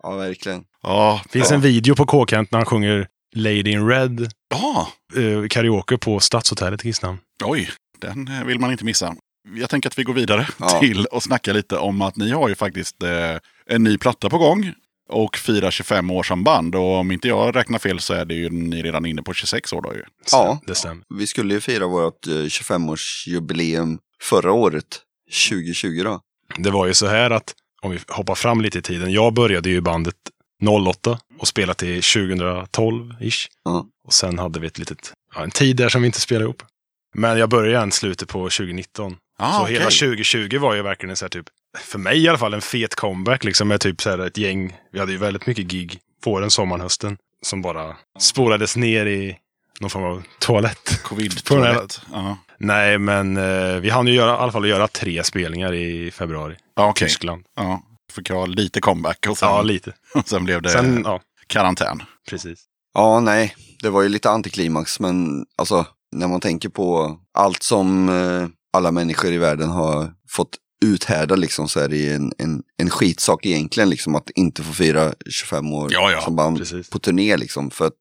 [0.03, 0.63] ja, verkligen.
[0.83, 4.87] Ja, finns en video på K-Kent när han sjunger Lady in Red ja.
[5.15, 7.19] eh, karaoke på Stadshotellet i Kristinehamn.
[7.43, 7.69] oj,
[8.01, 9.15] den eh, vill man inte missa.
[9.55, 10.67] Jag tänker att vi går vidare Ja.
[10.79, 14.37] till och snacka lite om att ni har ju faktiskt eh, en ny platta på
[14.37, 14.73] gång.
[15.09, 16.75] Och firar 25 år som band.
[16.75, 19.73] Och om inte jag räknar fel så är det ju ni redan inne på 26
[19.73, 20.03] år då ju.
[20.31, 20.61] Ja.
[20.67, 21.03] Det stämmer.
[21.15, 24.85] Vi skulle ju fira vårt eh, 25-årsjubileum förra året,
[25.49, 26.19] 2020 då.
[26.57, 29.69] Det var ju så här att, om vi hoppar fram lite i tiden, jag började
[29.69, 30.15] ju bandet
[30.89, 33.47] 08 och spelade till 2012-ish.
[33.65, 33.85] Ja.
[34.07, 36.63] Och sen hade vi ett litet, ja, en tid där som vi inte spelade ihop.
[37.15, 39.15] Men jag började igen slutet på 2019.
[39.37, 39.73] Ah, så okej.
[39.73, 41.45] hela 2020 var ju verkligen en så här typ,
[41.77, 44.77] för mig i alla fall, en fet comeback liksom med typ så här ett gäng.
[44.91, 47.17] Vi hade ju väldigt mycket gig våren, sommaren, hösten.
[47.41, 49.37] Som bara spolades ner i
[49.79, 50.99] någon form av toalett.
[51.03, 52.01] Covid-toalett.
[52.13, 56.11] Ja, Nej, men eh, vi hann ju göra, i alla fall göra tre spelningar i
[56.11, 56.55] februari.
[56.75, 57.07] ja okej.
[57.07, 57.43] Tyskland.
[57.55, 59.93] Ja, fick jag lite comeback och sen, Ja, lite.
[60.13, 62.03] och sen blev det Sen, ja, karantän.
[62.29, 62.63] precis.
[62.93, 68.09] Ja, nej, det var ju lite antiklimax, men alltså när man tänker på allt som
[68.09, 72.63] eh, alla människor i världen har fått uthärda liksom så är det ju en, en,
[72.77, 76.89] en skitsak egentligen liksom att inte få fira 25 år Ja, ja, som band precis.
[76.89, 77.71] på turné liksom.
[77.71, 77.93] För att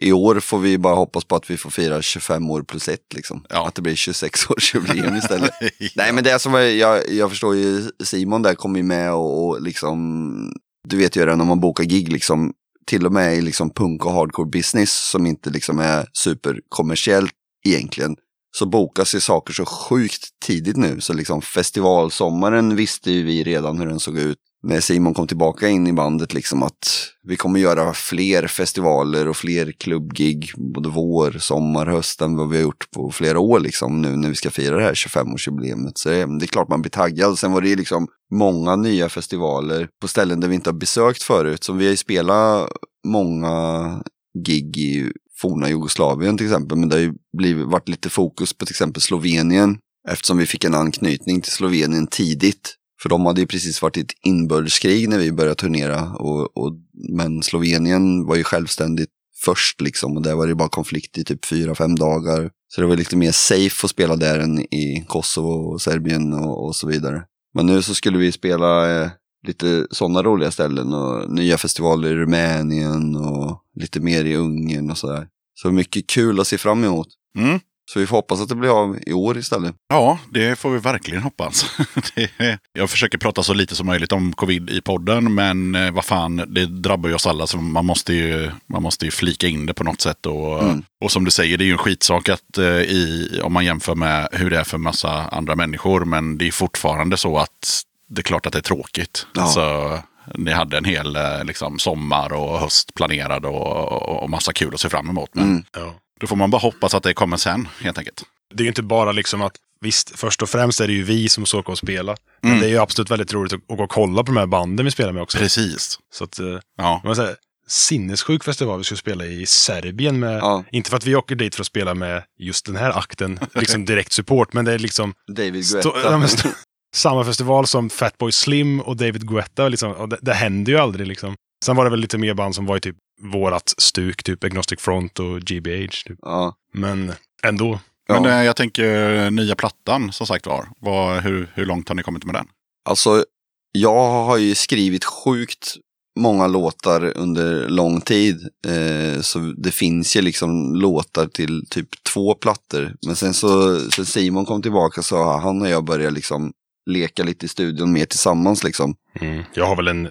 [0.00, 3.14] i år får vi bara hoppas på att vi får fira 25 år plus ett
[3.14, 3.44] liksom.
[3.48, 3.68] Ja.
[3.68, 5.50] Att det blir 26 års jubileum istället.
[5.96, 9.46] Nej men det är som, jag, jag förstår ju Simon där kommer ju med och,
[9.46, 10.52] och liksom,
[10.88, 12.52] du vet ju det när man bokar gig liksom,
[12.86, 17.32] till och med i liksom punk och hardcore business som inte liksom är superkommersiellt
[17.64, 18.16] egentligen,
[18.56, 21.00] så bokas ju saker så sjukt tidigt nu.
[21.00, 24.38] Så liksom festivalsommaren visste ju vi redan hur den såg ut.
[24.64, 29.36] När Simon kom tillbaka in i bandet liksom att vi kommer göra fler festivaler och
[29.36, 34.02] fler klubbgig både vår, sommar, höst än vad vi har gjort på flera år liksom
[34.02, 35.92] nu när vi ska fira det här 25-årsjubileet.
[35.94, 37.38] Så det, det är klart man blir taggad.
[37.38, 41.22] Sen var det ju liksom många nya festivaler på ställen där vi inte har besökt
[41.22, 41.64] förut.
[41.64, 42.68] Så vi har ju spelat
[43.06, 44.02] många
[44.46, 45.12] gig i
[45.42, 46.78] forna Jugoslavien till exempel.
[46.78, 49.78] Men det har ju blivit, varit lite fokus på till exempel Slovenien.
[50.08, 52.74] Eftersom vi fick en anknytning till Slovenien tidigt.
[53.02, 56.12] För de hade ju precis varit i ett inbördeskrig när vi började turnera.
[56.12, 56.72] Och, och,
[57.08, 59.10] men Slovenien var ju självständigt
[59.44, 60.16] först liksom.
[60.16, 62.50] Och där var det bara konflikt i typ fyra, fem dagar.
[62.68, 66.66] Så det var lite mer safe att spela där än i Kosovo och Serbien och,
[66.66, 67.24] och så vidare.
[67.54, 69.10] Men nu så skulle vi spela eh,
[69.46, 74.98] lite sådana roliga ställen och nya festivaler i Rumänien och lite mer i Ungern och
[74.98, 75.28] sådär.
[75.54, 77.08] Så mycket kul att se fram emot.
[77.38, 77.60] Mm.
[77.92, 79.74] Så vi får hoppas att det blir av i år istället.
[79.88, 81.66] Ja, det får vi verkligen hoppas.
[82.72, 86.36] Jag försöker prata så lite som möjligt om covid i podden, men eh, vad fan,
[86.36, 87.46] det drabbar ju oss alla.
[87.46, 90.26] Så man måste ju, man måste ju flika in det på något sätt.
[90.26, 90.82] Och, Mm.
[91.04, 93.94] och som du säger, det är ju en skitsak att, eh, i, om man jämför
[93.94, 96.04] med hur det är för massa andra människor.
[96.04, 99.26] Men det är fortfarande så att det är klart att det är tråkigt.
[99.34, 99.46] Ja.
[99.46, 99.98] Så,
[100.34, 104.80] ni hade en hel eh, liksom, sommar och höst planerad och, och, massa kul att
[104.80, 105.30] se fram emot.
[105.34, 105.64] Men Mm.
[105.76, 105.94] Ja.
[106.20, 108.22] då får man bara hoppas att det kommer sen, helt enkelt.
[108.54, 111.28] Det är ju inte bara liksom att, visst, först och främst är det ju vi
[111.28, 112.16] som ska åka och spela.
[112.40, 112.60] Men Mm.
[112.62, 114.90] det är ju absolut väldigt roligt att åka och kolla på de här banden vi
[114.90, 115.38] spelar med också.
[115.38, 115.98] Precis.
[116.14, 117.00] Så att, eh, Ja.
[117.04, 117.36] man säger,
[117.68, 120.64] sinnessjuk festival vi ska spela i Serbien med, Ja.
[120.72, 123.84] inte för att vi åker dit för att spela med just den här akten, liksom
[123.84, 126.10] direkt support, men det är liksom David Stå, Guetta.
[126.10, 126.48] ja, men stå,
[126.94, 129.68] samma festival som Fatboy Slim och David Guetta.
[129.68, 131.06] Liksom, och det, det händer ju aldrig.
[131.06, 131.34] Liksom.
[131.64, 134.80] Sen var det väl lite mer band som var i typ vårat stuk, typ Agnostic
[134.80, 135.90] Front och GBH.
[136.06, 136.18] Typ.
[136.22, 136.54] ja.
[136.74, 137.78] Men ändå.
[138.08, 138.20] Ja.
[138.20, 140.68] Men eh, jag tänker eh, nya plattan som sagt var.
[140.80, 142.46] Vad, hur, hur långt har ni kommit med den?
[142.84, 143.24] Alltså,
[143.72, 145.76] jag har ju skrivit sjukt
[146.20, 148.48] många låtar under lång tid.
[148.66, 152.94] Eh, så det finns ju liksom låtar till typ två plattor.
[153.06, 156.52] Men sen så, sen Simon kom tillbaka så har han och jag börjat liksom
[156.90, 158.94] leka lite i studion mer tillsammans liksom.
[159.20, 159.44] Mm.
[159.54, 160.10] Jag har väl en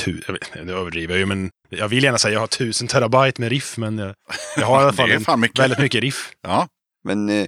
[0.00, 2.46] tu, jag vet, det överdriver jag ju, men jag vill gärna säga att jag har
[2.46, 4.14] tusen terabyte med riff, men jag,
[4.56, 5.58] jag har i alla fall en, mycket.
[5.58, 6.30] väldigt mycket riff.
[6.42, 6.68] Ja,
[7.04, 7.46] Men eh,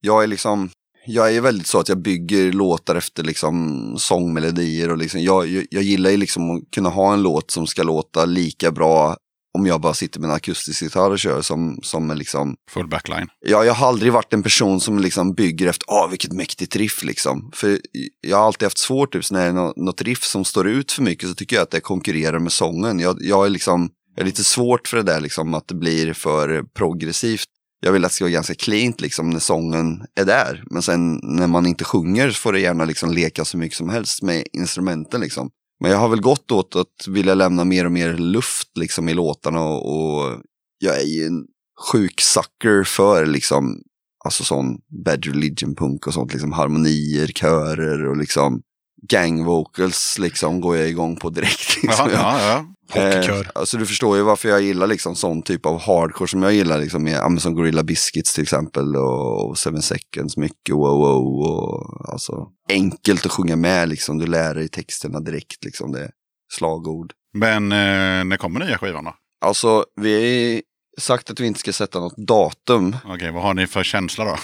[0.00, 0.70] jag är liksom,
[1.06, 5.66] jag är väldigt så att jag bygger låtar efter liksom sångmelodier och liksom, jag, jag,
[5.70, 9.16] jag gillar ju liksom att kunna ha en låt som ska låta lika bra
[9.58, 13.28] om jag bara sitter med en akustisk gitarr och kör som, som liksom, full backline.
[13.46, 17.04] ja, jag har aldrig varit en person som liksom bygger efter, åh vilket mäktigt riff
[17.04, 17.50] liksom.
[17.54, 17.80] För
[18.20, 20.68] jag har alltid haft svårt, typ, så när det är nå- något riff som står
[20.68, 23.00] ut för mycket så tycker jag att det konkurrerar med sången.
[23.00, 26.12] Jag, jag är liksom, jag är lite svårt för det där liksom, att det blir
[26.12, 27.48] för progressivt.
[27.80, 30.64] Jag vill att det ska vara ganska cleant liksom när sången är där.
[30.70, 33.88] Men sen när man inte sjunger så får det gärna liksom leka så mycket som
[33.88, 35.50] helst med instrumenten liksom.
[35.80, 39.14] Men jag har väl gått åt att vilja lämna mer och mer luft liksom i
[39.14, 40.40] låtarna och, och
[40.78, 41.46] jag är ju en
[41.92, 43.82] sjuk sucker för liksom,
[44.24, 48.62] alltså sån Bad Religion punk och sånt, liksom harmonier, körer och liksom
[49.08, 51.76] gang vocals liksom går jag igång på direkt.
[51.82, 52.10] Liksom.
[52.12, 52.66] Ja, ja, ja.
[52.92, 56.52] Eh, alltså du förstår ju varför jag gillar liksom sån typ av hardcore som jag
[56.52, 61.40] gillar, liksom med som Gorilla Biscuits till exempel och, och Seven Seconds, mycket wow wow
[61.40, 66.10] och alltså enkelt att sjunga med liksom, du lär dig texterna direkt liksom, det är
[66.52, 67.12] slagord.
[67.38, 69.14] Men eh, när kommer nya skivan då?
[69.44, 70.62] Alltså vi
[70.96, 72.96] har sagt att vi inte ska sätta något datum.
[73.04, 74.36] Okej, vad har ni för känsla då?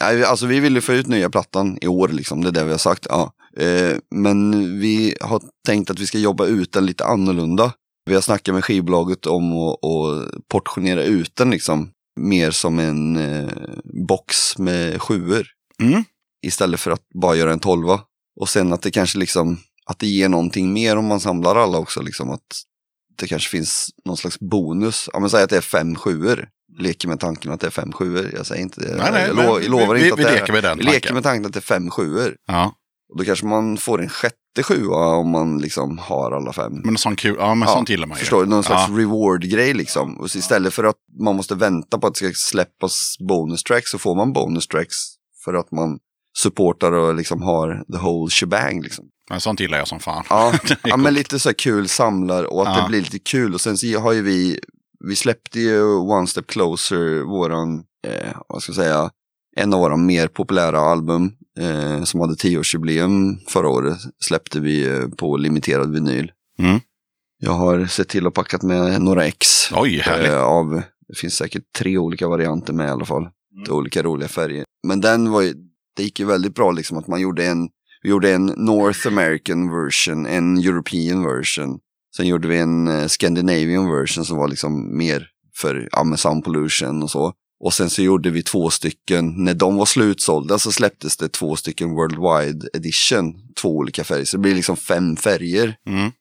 [0.00, 2.64] Nej, Alltså vi vill ju få ut nya plattan i år liksom, det är det
[2.64, 3.06] vi har sagt.
[3.10, 3.32] Ja.
[3.60, 4.50] Eh, men
[4.80, 7.72] vi har tänkt att vi ska jobba ut den lite annorlunda.
[8.06, 11.90] Vi har snackat med skivbolaget om att, att portionera ut den liksom
[12.20, 13.50] mer som en eh,
[14.08, 15.46] box med sjuor.
[15.82, 16.04] Mm.
[16.46, 18.00] Istället för att bara göra en tolva.
[18.40, 21.78] Och sen att det kanske liksom, att det ger någonting mer om man samlar alla
[21.78, 22.30] också liksom.
[22.30, 22.46] Att
[23.18, 25.08] det kanske finns någon slags bonus.
[25.12, 26.48] Ja men säg att det är fem sjuor.
[26.78, 28.30] Leker med tanken att det är fem sjuor.
[28.36, 28.96] Jag säger inte det.
[28.96, 30.62] Nej, nej, jag, men lo, jag lovar vi- inte att vi det är leker med
[30.62, 31.14] den Vi leker tanken.
[31.14, 32.36] med tanken att det är fem sjuor.
[32.46, 32.74] Ja,
[33.08, 36.72] Och då kanske man får en sjätte sjua om man liksom har alla fem.
[36.84, 37.36] men sånt kul.
[37.38, 38.20] Ja, men Ja, sånt gillar man ju.
[38.20, 38.50] Förstår du?
[38.50, 38.96] Någon slags Ja.
[38.98, 40.20] reward-grej liksom.
[40.20, 43.98] Och istället för att man måste vänta på att det ska släppas bonus tracks så
[43.98, 44.94] får man bonus tracks
[45.44, 45.98] för att man
[46.38, 49.04] supportar och liksom har the whole shebang liksom.
[49.30, 50.24] Men sånt gillar jag som fan.
[50.30, 50.52] Ja,
[50.84, 52.82] ja men lite så här kul samlar och att Ja.
[52.82, 53.54] det blir lite kul.
[53.54, 54.60] Och sen så har ju vi,
[55.08, 59.10] vi släppte ju One Step Closer, våran, eh, vad ska jag säga,
[59.56, 65.08] en av våra mer populära album eh, som hade tioårsjubileum förra året släppte vi eh,
[65.08, 66.32] på limiterad vinyl.
[66.58, 66.80] Mm.
[67.38, 69.72] Jag har sett till att packat med några ex.
[69.72, 70.30] Oj, härligt.
[70.30, 73.22] Eh, av, det finns säkert tre olika varianter med i alla fall.
[73.22, 73.76] Mm.
[73.76, 74.64] Olika roliga färger.
[74.86, 75.54] Men den var ju,
[75.96, 77.68] det gick ju väldigt bra liksom att man gjorde en,
[78.02, 81.78] vi gjorde en North American version, en European version.
[82.16, 86.44] Sen gjorde vi en eh, Scandinavian version som var liksom mer för ja, med sound
[86.44, 87.32] pollution och så.
[87.60, 91.56] Och sen så gjorde vi två stycken, när de var slutsålda så släpptes det två
[91.56, 94.24] stycken Worldwide Edition, två olika färger.
[94.24, 95.76] Så det blir liksom fem färger.
[95.86, 96.12] Mm.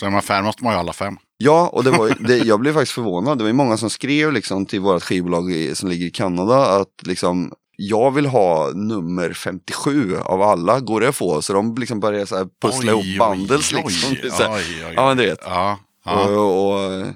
[0.00, 1.16] Så är man fan måste man ju ha alla fem.
[1.36, 3.38] Ja, och det var, det, jag blev faktiskt förvånad.
[3.38, 6.66] Det var ju många som skrev liksom till vårt skivbolag i, som ligger i Kanada
[6.66, 11.42] att liksom jag vill ha nummer 57 av alla, går det att få?
[11.42, 14.16] Så de liksom började så här pussla ihop bundles liksom.
[14.22, 14.92] Oj, Så här, oj, oj.
[14.96, 15.40] Ja, men du vet.
[15.44, 16.28] Ja, ja.
[16.28, 17.06] Och, och eh,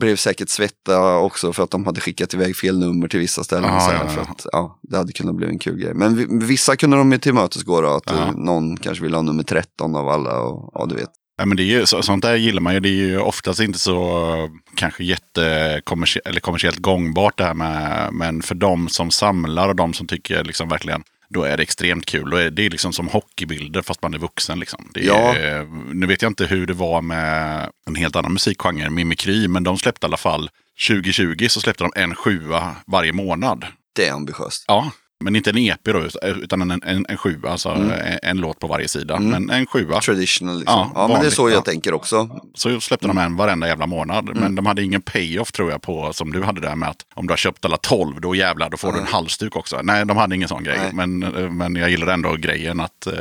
[0.00, 3.70] blev säkert svetta också för att de hade skickat iväg fel nummer till vissa ställen.
[3.72, 4.26] Ja, så här, ja, För ja.
[4.30, 5.94] att, ja, det hade kunnat bli en kul grej.
[5.94, 8.12] Men vi- vissa kunde de ju tillmötesgå då, att Ja.
[8.26, 11.10] eh, någon kanske vill ha nummer 13 av alla och ja, du vet.
[11.40, 12.80] Ja, men det är ju, så, sånt där gillar man ju.
[12.80, 14.24] Det är ju oftast inte så
[14.74, 18.08] kanske jättekommersiellt eller kommersiellt gångbart det här med.
[18.12, 22.06] Men för de som samlar och de som tycker liksom verkligen då är det extremt
[22.06, 22.32] kul.
[22.32, 24.60] Är det är liksom som hockeybilder fast man är vuxen.
[24.60, 24.92] Liksom.
[24.94, 29.64] Är, Nu vet jag inte hur det var med en helt annan musikgenre, Mimikry, men
[29.64, 30.50] de släppte i alla fall
[30.88, 33.66] 2020 så släppte de en sjua varje månad.
[33.92, 34.64] Det är ambitiöst.
[34.66, 34.90] Ja,
[35.24, 37.90] men inte en EP då, utan en, en, en sjua, alltså Mm.
[37.90, 39.18] en, en låt på varje sida.
[39.18, 40.00] Men en sjua.
[40.00, 40.74] Traditional liksom.
[40.78, 41.60] Ja, Ja, men det är så jag ja.
[41.62, 42.40] tänker också.
[42.54, 44.28] Så släppte de en varenda jävla månad.
[44.28, 44.38] Mm.
[44.42, 47.26] Men de hade ingen payoff tror jag på som du hade där med att om
[47.26, 49.80] du har köpt alla tolv då jävlar då får du en halsduk också.
[49.82, 50.78] Nej, de hade ingen sån grej.
[50.82, 50.90] Nej.
[51.06, 53.12] Men, eh, men jag gillar ändå grejen att eh,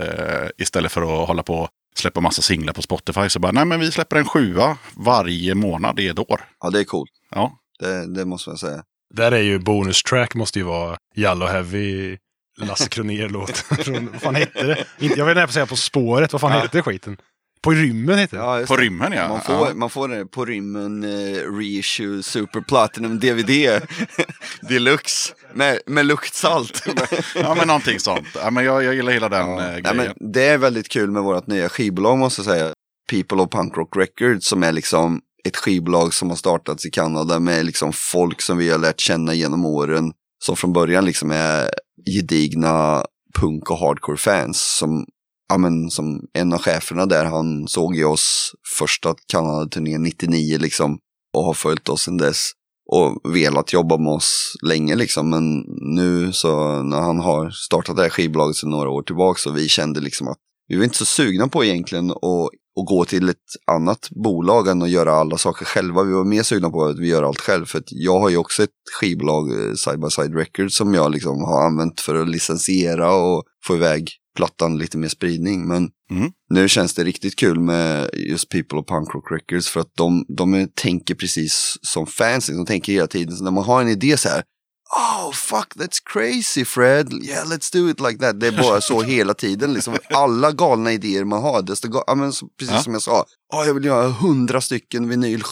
[0.57, 3.79] istället för att hålla på och släppa massa singlar på Spotify så bara nej men
[3.79, 6.41] vi släpper en sjua varje månad i ett år.
[6.61, 7.11] Ja, det är coolt.
[7.35, 8.83] Ja, Det, det måste man säga.
[9.13, 12.17] Där är ju bonus track måste ju vara Yellow Heavy
[12.61, 13.57] Lasse Kronér-låt.
[13.57, 14.85] Från- Vad fan hette det?
[14.99, 16.33] Jag inte, jag säga På spåret.
[16.33, 16.59] Vad fan Ja.
[16.59, 17.17] hette skiten?
[17.61, 18.41] På rymmen hette det.
[18.41, 19.27] Ja, på rymmen ja.
[19.27, 19.73] Man får, ja.
[19.73, 23.81] man får det på rymmen eh, reissue Super Platinum DVD
[24.61, 26.83] Deluxe med, med luktsalt.
[27.35, 28.27] ja, men någonting sånt.
[28.35, 29.61] Ja, men jag, jag gillar hela den Ja.
[29.71, 29.97] eh, grejen.
[29.97, 32.73] men det är väldigt kul med vårt nya skivbolag måste jag säga.
[33.11, 37.39] People of Punk Rock Records som är liksom ett skivbolag som har startats i Kanada
[37.39, 40.11] med liksom folk som vi har lärt känna genom åren.
[40.43, 41.69] Som från början liksom är
[42.05, 43.05] gedigna
[43.39, 44.77] punk och hardcore fans.
[44.79, 45.05] Som,
[45.49, 50.99] ja, men, som en av cheferna där, han såg ju oss första Kanada-turnén 99 liksom.
[51.33, 52.51] Och har följt oss sedan dess.
[52.91, 55.29] Och velat jobba med oss länge liksom.
[55.29, 55.63] Men
[55.95, 59.69] nu så när han har startat det här skivbolaget sedan några år tillbaka så vi
[59.69, 62.49] kände liksom att vi var inte så sugna på egentligen att,
[62.79, 63.37] att gå till ett
[63.71, 66.03] annat bolag än att göra alla saker själva.
[66.03, 67.65] Vi var mer sugna på att vi gör allt själv.
[67.65, 68.69] För att jag har ju också ett
[68.99, 73.43] skivbolag, eh, Side by Side Records, som jag liksom har använt för att licensiera och
[73.65, 75.67] få iväg plattan lite mer spridning.
[75.67, 76.31] Men Mm.
[76.49, 80.25] nu känns det riktigt kul med just People of Punk Rock Records för att de,
[80.37, 82.47] de tänker precis som fans.
[82.47, 84.43] De tänker hela tiden, så när man har en idé så här,
[84.89, 88.39] Oh fuck that's crazy Fred, yeah let's do it like that.
[88.39, 89.73] Det är bara så hela tiden.
[89.73, 89.97] Liksom.
[90.13, 92.81] Alla galna idéer man har, desto ga- ja, men så, precis Ja.
[92.83, 95.43] som jag sa, oh, jag vill göra hundra stycken vinyl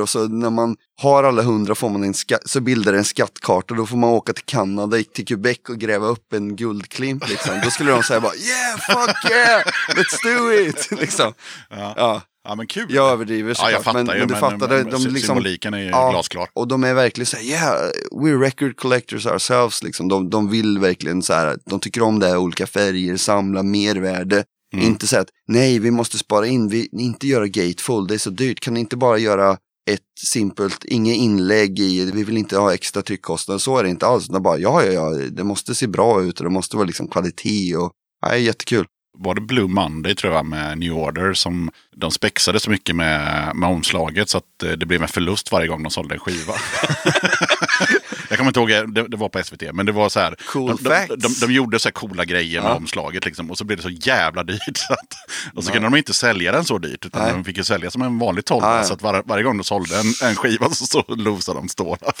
[0.00, 3.04] och så när man har alla hundra får man en ska- så bildar det en
[3.04, 3.74] skattkarta.
[3.74, 7.28] Då får man åka till Kanada, till Quebec och gräva upp en guldklimp.
[7.28, 7.60] Liksom.
[7.64, 10.88] Då skulle de säga bara yeah fuck yeah, let's do it.
[11.00, 11.32] liksom.
[11.70, 11.94] Ja.
[11.96, 12.86] ja, ja, men kul.
[12.88, 13.72] jag överdriver Ja, såklart.
[13.72, 14.18] jag fattar men, ju.
[14.18, 16.10] men du men, fattar, men, de, de liksom, symboliken är ju Ja.
[16.10, 16.48] glasklar.
[16.54, 19.82] och de är verkligen så här, yeah, we're record collectors ourselves.
[19.82, 20.08] Liksom.
[20.08, 24.44] De, de vill verkligen så här, de tycker om det här, olika färger, samla mervärde.
[24.74, 24.86] Mm.
[24.86, 28.30] Inte så att, nej, vi måste spara in, vi, inte göra gatefull, det är så
[28.30, 28.60] dyrt.
[28.60, 29.56] Kan ni inte bara göra
[29.90, 33.58] ett simpelt, inga inlägg i, vi vill inte ha extra tryckkostnader.
[33.58, 34.26] Så är det inte alls.
[34.26, 37.08] De bara, ja, ja, ja, det måste se bra ut och det måste vara liksom
[37.08, 37.92] kvalitet och,
[38.26, 38.86] nej, jättekul.
[39.22, 43.50] Var det Blue Monday tror jag med New Order som de spexade så mycket med,
[43.56, 46.52] med omslaget så att eh, det blev en förlust varje gång de sålde en skiva.
[48.28, 50.34] jag kommer inte ihåg, det, det var på SVT, men det var så här.
[50.46, 51.14] Cool de, de, facts.
[51.40, 52.74] de, de gjorde så här coola grejer med Ja.
[52.74, 54.76] omslaget liksom, och så blev det så jävla dyrt.
[54.76, 55.14] Så att,
[55.54, 57.32] och så kunde de inte sälja den så dyrt, utan Nej.
[57.32, 58.68] de fick ju sälja som en vanlig tolva.
[58.70, 58.84] Ja, ja.
[58.84, 62.12] Så att var, varje gång de sålde en, en skiva så, så losade de stålar.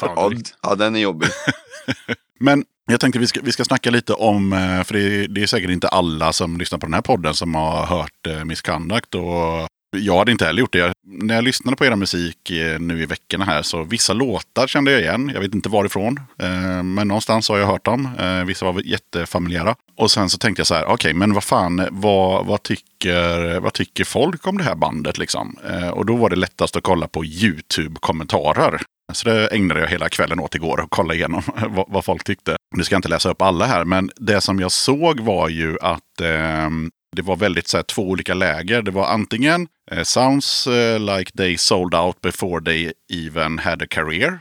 [0.62, 1.28] Ja, den är jobbig.
[2.40, 5.42] Men jag tänkte vi ska, vi ska snacka lite om, eh, för det är, det
[5.42, 9.14] är säkert inte alla som lyssnar på den här podden som har hört eh, Misconduct.
[9.14, 10.78] Och jag hade inte heller gjort det.
[10.78, 14.66] Jag, när jag lyssnade på era musik eh, nu i veckorna här så vissa låtar
[14.66, 15.30] kände jag igen.
[15.34, 16.20] Jag vet inte varifrån.
[16.38, 18.08] Eh, men någonstans har jag hört dem.
[18.18, 19.74] Eh, vissa var jättefamiljära.
[19.96, 23.72] Och sen så tänkte jag så här, okej men vad fan, vad, vad, tycker, vad
[23.72, 25.56] tycker folk om det här bandet liksom?
[25.70, 28.82] Eh, och då var det lättast att kolla på YouTube-kommentarer.
[29.12, 32.56] Så det ägnade jag hela kvällen åt igår och kolla igenom vad, vad folk tyckte.
[32.76, 35.76] Nu ska jag inte läsa upp alla här, men det som jag såg var ju
[35.80, 38.82] att ehm, det var väldigt så här, två olika läger.
[38.82, 43.86] Det var antingen eh, “Sounds eh, like they sold out before they even had a
[43.90, 44.38] career”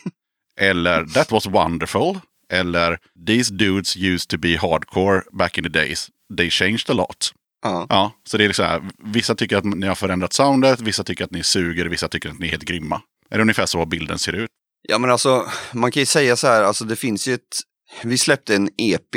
[0.60, 2.18] eller “That was wonderful”
[2.52, 6.10] eller “These dudes used to be hardcore back in the days.
[6.36, 7.32] They changed a lot”.
[7.62, 7.86] Ja.
[7.88, 11.24] Ja, så det är liksom här, vissa tycker att ni har förändrat soundet, vissa tycker
[11.24, 13.02] att ni suger, vissa tycker att ni är helt grymma.
[13.32, 14.50] Är det ungefär så bilden ser ut?
[14.88, 17.60] Ja men alltså, man kan ju säga så här, alltså det finns ju ett,
[18.02, 19.16] vi släppte en EP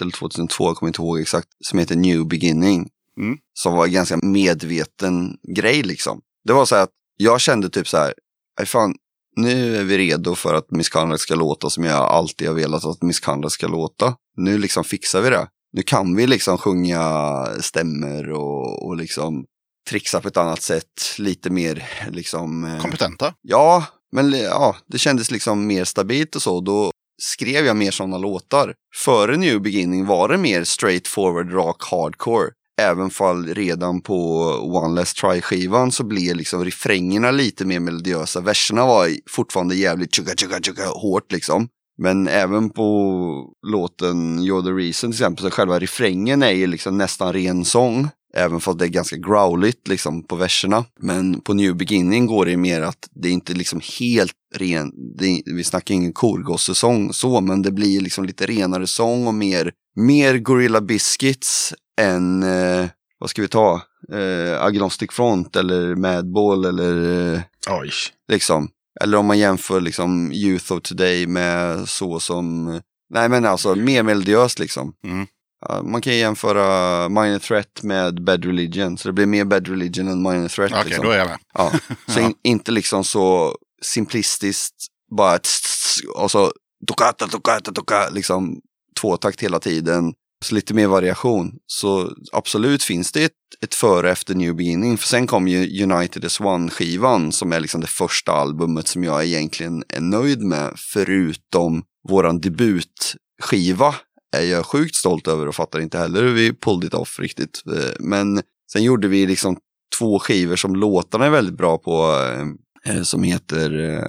[0.00, 2.88] eller 2002, jag kommer inte ihåg exakt, som heter New Beginning.
[3.20, 3.38] Mm.
[3.54, 6.20] Som var en ganska medveten grej liksom.
[6.44, 8.14] Det var så här att jag kände typ så här,
[8.58, 8.94] "Nej, fan,
[9.36, 12.84] nu är vi redo för att Miss Conrad ska låta som jag alltid har velat
[12.84, 14.14] att Miss Conrad ska låta.
[14.36, 15.48] Nu liksom fixar vi det.
[15.72, 17.02] Nu kan vi liksom sjunga
[17.60, 19.44] stämmer och, och liksom
[19.90, 21.14] trixa på ett annat sätt.
[21.18, 22.64] Lite mer liksom...
[22.64, 23.34] eh, Kompetenta?
[23.42, 26.60] Ja, men ja, det kändes liksom mer stabilt och så.
[26.60, 26.90] Då
[27.22, 28.74] skrev jag mer sådana låtar.
[28.96, 32.48] Före New Beginning var det mer straight forward, rock, hardcore.
[32.80, 38.40] även fall redan på One Less Try-skivan så blir liksom refrängerna lite mer melodiösa.
[38.40, 41.68] Verserna var fortfarande jävligt tjugga, tjugga, tjugga hårt liksom.
[41.98, 46.98] Men även på låten You're the Reason till exempel, så själva refrängen är ju liksom
[46.98, 48.08] nästan ren sång.
[48.36, 50.84] Även fast det är ganska growligt liksom på verserna.
[51.00, 55.42] Men på New Beginning går det mer att det är inte liksom helt ren, det
[55.46, 60.38] vi snackar ingen korgossesång så, men det blir liksom lite renare sång och mer, mer
[60.38, 62.86] Gorilla Biscuits än, eh,
[63.18, 63.82] vad ska vi ta,
[64.12, 67.90] eh, Agnostic Front eller Madball eller eh, Oj.
[68.28, 68.68] liksom.
[69.00, 72.64] Eller om man jämför liksom Youth of Today med så som,
[73.10, 74.92] nej men alltså mer melodiöst liksom.
[75.04, 75.26] Mm.
[75.82, 80.22] Man kan jämföra Minor Threat med Bad Religion, så det blir mer Bad Religion än
[80.22, 80.72] Minor Threat.
[80.72, 81.04] Okej, liksom.
[81.04, 81.38] då är jag med.
[81.54, 81.72] Ja,
[82.06, 84.74] så in, inte liksom så simplistiskt,
[85.16, 86.52] bara tss, tss, och så
[86.86, 88.60] tokata, tokata, tokata, liksom
[89.00, 90.14] tvåtakt hela tiden.
[90.44, 91.52] Så lite mer variation.
[91.66, 94.98] Så absolut finns det ett, ett före efter New Beginning.
[94.98, 99.24] För sen kom ju United as One-skivan som är liksom det första albumet som jag
[99.24, 100.72] egentligen är nöjd med.
[100.92, 103.94] Förutom våran debutskiva
[104.42, 107.62] är jag sjukt stolt över och fattar inte heller hur vi pulled it off riktigt.
[107.66, 109.56] Eh, men sen gjorde vi liksom
[109.98, 111.92] två skivor som låtarna är väldigt bra på.
[112.02, 114.00] Eh, eh, som heter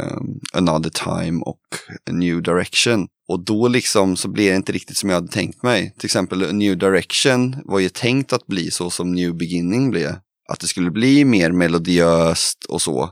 [0.53, 1.61] Another Time och
[2.09, 3.07] A New Direction.
[3.27, 5.93] Och då liksom så blir det inte riktigt som jag hade tänkt mig.
[5.97, 10.15] Till exempel A New Direction var ju tänkt att bli så som New Beginning blev.
[10.49, 13.09] Att det skulle bli mer melodiöst och så.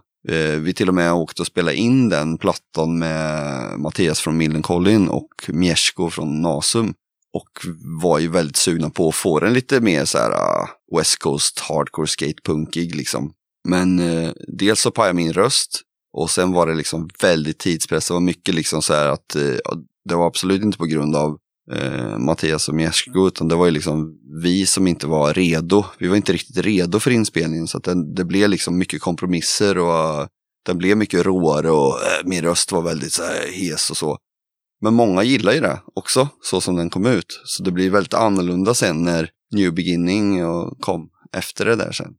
[0.59, 5.30] Vi till och med åkte och spelade in den plattan med Mattias från Millencolin och
[5.47, 6.93] Miesko från Nasum.
[7.34, 7.50] Och
[8.02, 11.60] var ju väldigt sugna på att få den lite mer så här uh, West Coast
[11.60, 13.34] hardcore skatepunkig liksom.
[13.68, 15.82] Men uh, dels så pajade min röst
[16.14, 18.08] och sen var det liksom väldigt tidspress.
[18.08, 19.56] Det var mycket liksom så här att uh,
[20.06, 21.38] det var absolut inte på grund av
[21.72, 25.86] eh, Mattias och Miesko utan det var ju liksom vi som inte var redo.
[25.98, 29.78] Vi var inte riktigt redo för inspelningen så att den, det blev liksom mycket kompromisser
[29.78, 30.28] och uh,
[30.66, 34.18] den blev mycket råare och uh, min röst var väldigt så här hes och så.
[34.84, 37.42] Men många gillar ju det också, så som den kom ut.
[37.46, 42.14] Så det blir väldigt annorlunda sen när New Beginning och kom efter det där sen.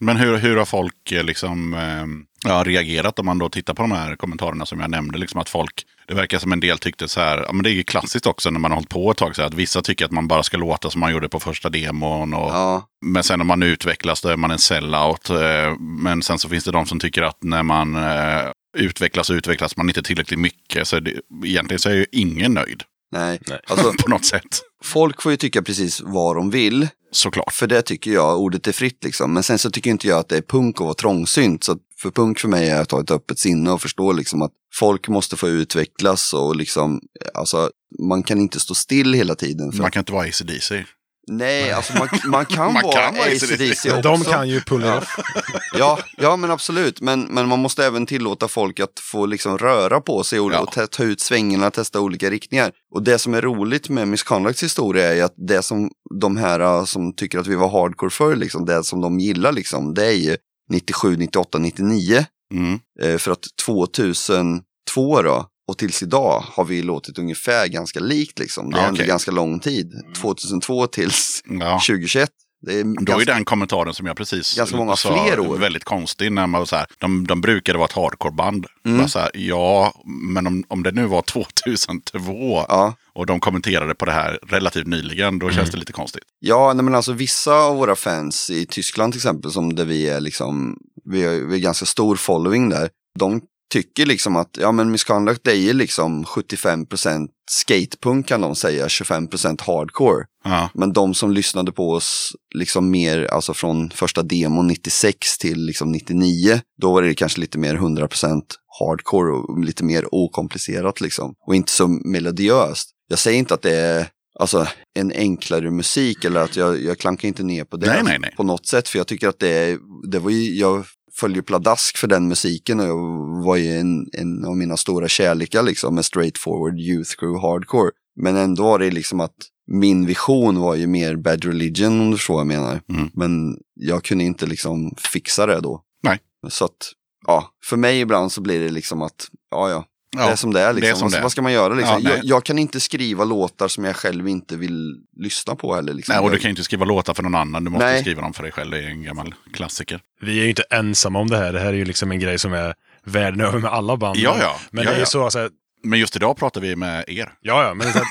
[0.00, 3.82] Men hur, hur har folk eh, liksom, eh, ja, reagerat om man då tittar på
[3.82, 5.18] de här kommentarerna som jag nämnde?
[5.18, 7.74] Liksom att folk, det verkar som en del tyckte så här, ja, men det är
[7.74, 10.04] ju klassiskt också när man har hållit på ett tag, så här, att vissa tycker
[10.04, 12.34] att man bara ska låta som man gjorde på första demon.
[12.34, 15.30] Och, Ja, Men sen när man utvecklas då är man en sellout.
[15.30, 19.34] eh, Men sen så finns det de som tycker att när man eh, utvecklas så
[19.34, 20.88] utvecklas man inte tillräckligt mycket.
[20.88, 23.38] Så det, egentligen så är ju ingen nöjd nej.
[23.48, 23.60] Nej.
[23.66, 24.62] Alltså, på något sätt.
[24.82, 26.88] folk får ju tycka precis vad de vill.
[27.10, 27.52] Såklart.
[27.52, 29.32] För det tycker jag, ordet är fritt liksom.
[29.34, 31.64] Men sen så tycker inte jag att det är punk att vara trångsynt.
[31.64, 34.52] Så för punk för mig är att ha ett öppet sinne och förstå liksom att
[34.74, 37.00] folk måste få utvecklas och liksom,
[37.34, 37.70] alltså
[38.08, 39.72] man kan inte stå still hela tiden.
[39.72, 40.84] För Man kan inte vara AC/DC.
[41.28, 44.02] Nej, alltså man, man kan Man vara AC/DC också.
[44.02, 44.98] de kan ju pull Ja.
[44.98, 45.16] off.
[45.78, 47.00] Ja, ja men absolut.
[47.00, 50.60] Men, men man måste även tillåta folk att få liksom röra på sig och, Ja.
[50.60, 52.72] och ta, ta ut svängarna, testa olika riktningar.
[52.94, 56.84] Och det som är roligt med Misconducts historia är att det som de här uh,
[56.84, 60.12] som tycker att vi var hardcore för, liksom, det som de gillar, liksom, det är
[60.12, 60.36] ju
[60.70, 62.24] 97, 98, 99.
[62.54, 62.78] Mm.
[63.02, 68.38] Eh, för att 2002 då, och tills idag har vi låtit ungefär ganska likt.
[68.38, 68.70] Liksom.
[68.70, 69.06] Det är Ja, ändå okej.
[69.08, 69.92] ganska lång tid.
[70.22, 71.80] 2002 tills Ja.
[71.88, 72.30] 2021.
[72.66, 75.58] Det är Då är ganska, den kommentararen som jag precis Ganska många sa fler år.
[75.58, 76.32] väldigt konstig.
[76.32, 78.66] När man så här, de, de brukade vara ett hardcoreband.
[78.86, 79.06] Mm.
[79.14, 79.92] Här, ja,
[80.34, 82.94] men om, om det nu var 2002 ja.
[83.14, 85.56] och de kommenterade på det här relativt nyligen, då Mm.
[85.56, 86.22] känns det lite konstigt.
[86.38, 90.08] Ja, nej, men alltså vissa av våra fans i Tyskland till exempel, som där vi
[90.08, 92.88] är liksom, vi har, vi har ganska stor following där,
[93.18, 93.40] de
[93.70, 99.62] tycker liksom att, ja men Misconduct det är liksom 75% skatepunk kan de säga, 25%
[99.62, 100.24] hardcore.
[100.44, 105.64] Ja, Men de som lyssnade på oss liksom mer, alltså från första demon 96 till
[105.64, 108.42] liksom 99, då var det kanske lite mer 100%
[108.80, 111.34] hardcore och lite mer okomplicerat liksom.
[111.46, 112.90] Och inte så melodiöst.
[113.08, 114.08] Jag säger inte att det är
[114.38, 118.18] alltså, en enklare musik eller att jag, jag klankar inte ner på det Nej, nej,
[118.18, 118.34] nej.
[118.36, 118.88] på något sätt.
[118.88, 119.78] För jag tycker att det
[120.10, 120.84] det var ju, jag
[121.20, 125.94] följer pladask för den musiken och var ju en, en av mina stora kärlekar liksom
[125.94, 127.90] med straightforward youth crew hardcore.
[128.20, 129.36] Men ändå var det liksom att
[129.70, 132.80] min vision var ju mer bad religion om du förstår vad jag menar.
[132.88, 133.10] Mm.
[133.14, 135.82] Men jag kunde inte liksom fixa det då.
[136.02, 136.18] Nej.
[136.48, 136.92] Så att,
[137.26, 140.30] ja, för mig ibland så blir det liksom att, ja ja, det ja.
[140.30, 140.80] är som det är liksom.
[140.80, 141.22] det är som vad, det är.
[141.22, 142.00] vad ska man göra liksom?
[142.02, 145.94] Ja, jag, jag kan inte skriva låtar som jag själv inte vill lyssna på heller.
[145.94, 146.14] Liksom.
[146.14, 147.64] Nej, och du kan inte skriva låtar för någon annan.
[147.64, 148.00] Du måste Nej.
[148.00, 148.70] skriva dem för dig själv.
[148.70, 150.00] Det är en gammal klassiker.
[150.20, 151.52] Vi är ju inte ensamma om det här.
[151.52, 154.16] Det här är ju liksom en grej som är världen över med alla band.
[154.16, 154.56] Ja, ja.
[154.70, 155.06] Men Ja, det är ju ja.
[155.06, 155.48] så, alltså,
[155.84, 157.32] Men just idag pratar vi med er.
[157.40, 158.04] ja, ja, men så att,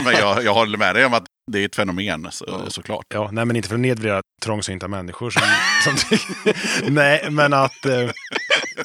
[0.04, 3.06] Men jag, jag håller med dig om att Det är ett fenomen så, såklart.
[3.14, 5.30] Ja, nej men inte för att nedvärdera trångsynta människor.
[5.30, 5.42] Som,
[5.84, 6.18] som,
[6.94, 8.10] nej, men att eh,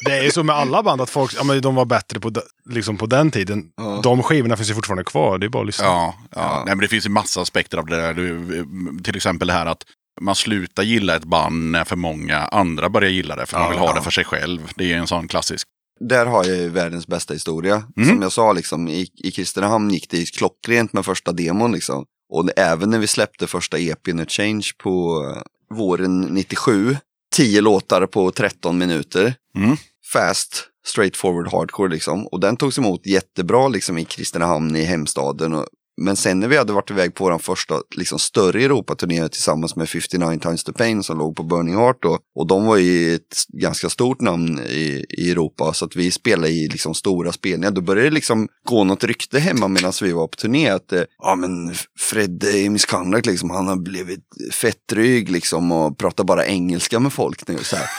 [0.02, 2.32] det är ju så med alla band att folk, ja men de var bättre på,
[2.70, 3.72] liksom på den tiden.
[3.78, 4.00] Ja.
[4.04, 5.86] De skivorna finns ju fortfarande kvar, det är bara att lyssna.
[5.86, 6.42] Ja, ja.
[6.42, 6.64] Ja.
[6.66, 8.14] Nej, men det finns ju massa aspekter av det där.
[8.14, 8.66] Du,
[9.04, 9.84] till exempel det här att
[10.22, 13.46] man slutar gilla ett band när för många andra börjar gilla det.
[13.46, 13.94] För man vill ha ja.
[13.94, 14.72] det för sig själv.
[14.76, 15.68] Det är en sån klassisk.
[16.00, 17.84] Där har jag ju världens bästa historia.
[17.98, 18.10] Mm.
[18.10, 21.72] Som jag sa, liksom, i, i Kristinehamn gick det klockrent med första demon.
[21.72, 22.06] Liksom.
[22.30, 25.26] Och även när vi släppte första EPn Change på
[25.70, 26.98] våren 97,
[27.34, 29.36] 10 låtar på 13 minuter.
[29.58, 29.78] Mm.
[30.14, 32.28] Fast, straightforward hardcore liksom.
[32.28, 35.54] Och den togs emot jättebra liksom i Kristinehamn i hemstaden.
[35.54, 35.68] Och,
[35.98, 39.90] men sen när vi hade varit iväg på vår första liksom, större Europaturné tillsammans med
[39.90, 42.20] 59 Times the Pain som låg på Burning Heart då.
[42.36, 46.50] Och de var ju ett ganska stort namn i, i Europa så att vi spelade
[46.50, 47.72] i liksom stora spelningar.
[47.72, 51.02] Då började det liksom gå något rykte hemma medan vi var på turné att eh,
[51.18, 54.24] ja men Fred eh, i Misconduct liksom han har blivit
[54.54, 57.90] fett dryg liksom och pratar bara engelska med folk nu så här.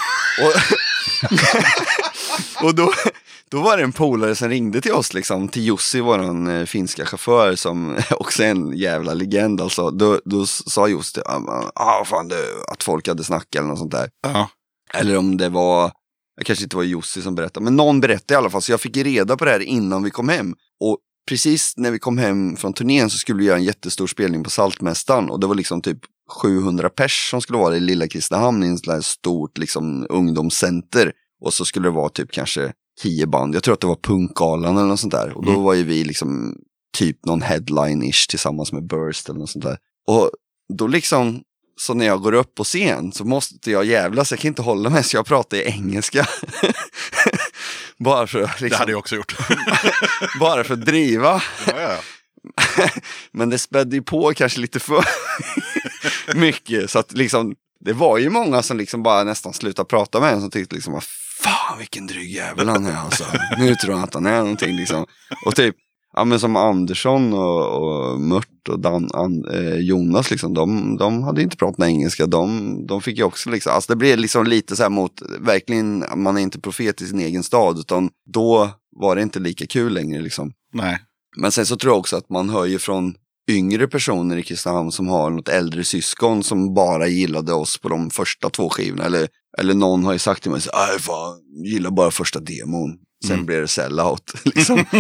[0.43, 0.55] Och,
[2.65, 2.93] och då,
[3.55, 7.07] då var det en polare som ringde till oss, liksom, till Jussi, våran eh, finska
[7.07, 9.61] chaufför, som också är en jävla legend.
[9.61, 9.91] Alltså.
[9.91, 11.21] Då, då sa Jussi,
[11.75, 14.11] ah, fan, det, att folk hade snackat eller något sånt där.
[14.23, 14.49] Ja.
[14.95, 15.93] Eller om det var,
[16.37, 18.63] det kanske inte var Jussi som berättade, men någon berättade i alla fall.
[18.63, 20.55] Så jag fick reda på det här innan vi kom hem.
[20.81, 20.99] Och
[21.29, 24.51] precis när vi kom hem från turnén så skulle vi göra en jättestor spelning på
[24.51, 25.31] Saltmästaren.
[25.31, 25.99] Och det var liksom typ
[26.43, 31.13] 700 pers som skulle vara i lilla Kristinehamn i här stort liksom, ungdomscenter.
[31.41, 32.73] Och så skulle det vara typ kanske
[33.03, 33.55] tio band.
[33.55, 35.33] Jag tror att det var Punkgalan eller något sånt där.
[35.37, 35.63] Och då Mm.
[35.63, 36.57] var ju vi liksom
[36.97, 39.79] typ någon headline-ish tillsammans med Burst eller något sånt där.
[40.07, 40.31] Och
[40.75, 41.43] då liksom,
[41.81, 44.91] så när jag går upp på scen så måste jag jävlas, jag kan inte hålla
[44.91, 46.27] mig så jag pratar i engelska.
[47.99, 49.37] bara, för, att Det liksom, hade jag också gjort.
[50.41, 51.43] bara för att driva.
[51.67, 51.97] ja, ja.
[53.33, 55.05] Men det spädde ju på kanske lite för
[56.35, 56.91] mycket.
[56.91, 60.41] Så att liksom, det var ju många som liksom bara nästan slutade prata med en
[60.41, 61.03] som tyckte liksom, "Vad
[61.43, 63.25] fan vilken dryg jävel han är alltså.
[63.59, 65.07] Nu tror han att han är någonting liksom.
[65.47, 65.77] Och typ,
[66.17, 71.23] ja men som Andersson och, och Mört och Dan, an, eh, Jonas liksom, de, de
[71.23, 72.27] hade inte pratat engelska.
[72.27, 76.05] De, de fick ju också liksom, alltså det blev liksom lite så här mot, verkligen,
[76.17, 79.93] man är inte profet i sin egen stad, utan då var det inte lika kul
[79.93, 80.53] längre liksom.
[80.73, 80.99] Nej.
[81.37, 83.15] Men sen så tror jag också att man hör ju från
[83.51, 88.11] yngre personer i Kristinehamn som har något äldre syskon som bara gillade oss på de
[88.11, 89.05] första två skivorna.
[89.05, 89.29] Eller,
[89.59, 92.97] eller någon har ju sagt till mig, "Aj, fan, gillar bara första demon.
[93.25, 93.47] Sen Mm.
[93.47, 94.33] blir det sellout.
[94.45, 94.77] Liksom.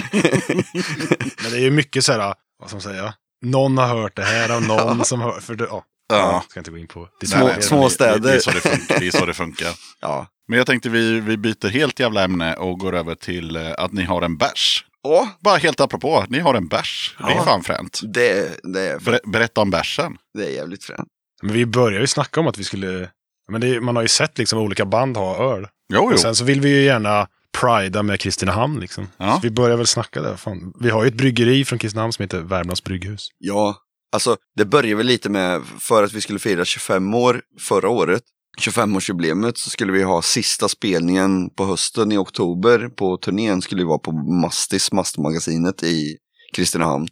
[1.42, 3.14] Men det är ju mycket så här, vad ska man säga,
[3.44, 5.84] någon har hört det här och någon som hör, för det, ja.
[6.08, 6.44] Ja.
[6.48, 7.26] Ska inte gå in på det.
[7.26, 8.18] Små- Nej, små städer.
[8.18, 9.00] Det, det, är så det funkar.
[9.00, 9.68] det är så det funkar.
[10.00, 10.26] ja.
[10.48, 13.92] Men jag tänkte vi, vi byter helt jävla ämne och går över till eh, att
[13.92, 14.84] ni har en bärs.
[15.04, 17.16] Åh, Bara helt apropå, ni har en bärs.
[17.18, 17.44] Det är Ja.
[17.44, 18.00] fan fränt.
[18.14, 20.16] det, det, är, Ber, berätta om bärsen.
[20.38, 21.08] det är jävligt fränt.
[21.42, 23.10] Men vi började ju snacka om att vi skulle,
[23.48, 25.62] men det, man har ju sett liksom olika band ha öl.
[25.92, 26.12] Jo, jo.
[26.12, 27.26] Och sen så vill vi ju gärna
[27.60, 29.08] prida med Kristinehamn liksom.
[29.16, 29.34] Ja.
[29.34, 30.36] Så vi börjar väl snacka där.
[30.36, 30.72] Fan.
[30.80, 33.28] Vi har ju ett bryggeri från Kristinehamn som heter Värmlands brygghus.
[33.38, 33.76] Ja,
[34.12, 38.22] alltså det började väl lite med, för att vi skulle fira 25 år förra året,
[38.60, 43.88] 25-årsjubileumet, så skulle vi ha sista spelningen på hösten i oktober på turnén skulle vi
[43.88, 46.16] vara på Mastis, Mastmagasinet i
[46.56, 47.08] Kristinehamn.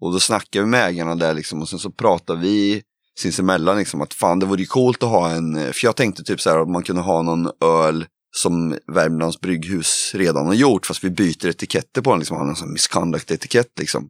[0.00, 2.82] Och då snackade vi med ägarna där liksom och sen så pratade vi
[3.18, 6.40] sinsemellan liksom att fan det vore ju coolt att ha en, för jag tänkte typ
[6.40, 11.04] så här att man kunde ha någon öl som Värmlands brygghus redan har gjort fast
[11.04, 14.08] vi byter etiketter på den, liksom har en sån misconduct-etikett liksom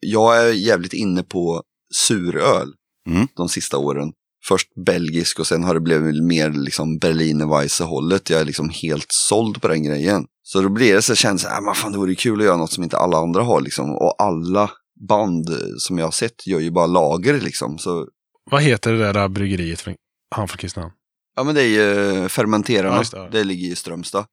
[0.00, 1.62] jag är jävligt inne på
[1.94, 2.72] suröl
[3.08, 3.28] Mm.
[3.36, 4.12] de sista åren.
[4.48, 8.30] Först belgisk och sen har det blivit mer liksom Berliner Weisse hållet.
[8.30, 10.26] Jag är liksom helt såld på den grejen.
[10.42, 12.72] Så då blir det så känns det, äh, fan det vore kul att göra något
[12.72, 13.90] som inte alla andra har liksom.
[13.90, 14.70] Och alla
[15.08, 17.78] band eh, som jag har sett gör ju bara lager liksom.
[17.78, 18.08] Så
[18.50, 19.94] Vad heter det där bryggeriet från,
[20.36, 20.92] han från Kristinehamn?
[21.36, 23.02] ja men det är ju eh, Fermenterarna.
[23.12, 24.26] Ja, det, det ligger i Strömstad.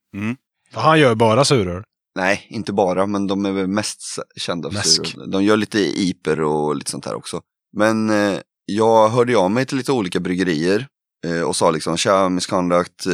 [0.74, 1.84] Han gör bara suröl.
[2.16, 4.02] Nej, inte bara, men de är väl mest
[4.36, 5.06] kända för Mäsk.
[5.06, 5.32] suröl.
[5.32, 7.42] De gör lite iper och lite sånt här också.
[7.78, 8.40] Men eh,
[8.76, 10.88] jag hörde av mig till lite olika bryggerier
[11.26, 13.14] eh, och sa liksom, tja, Misconduct, eh,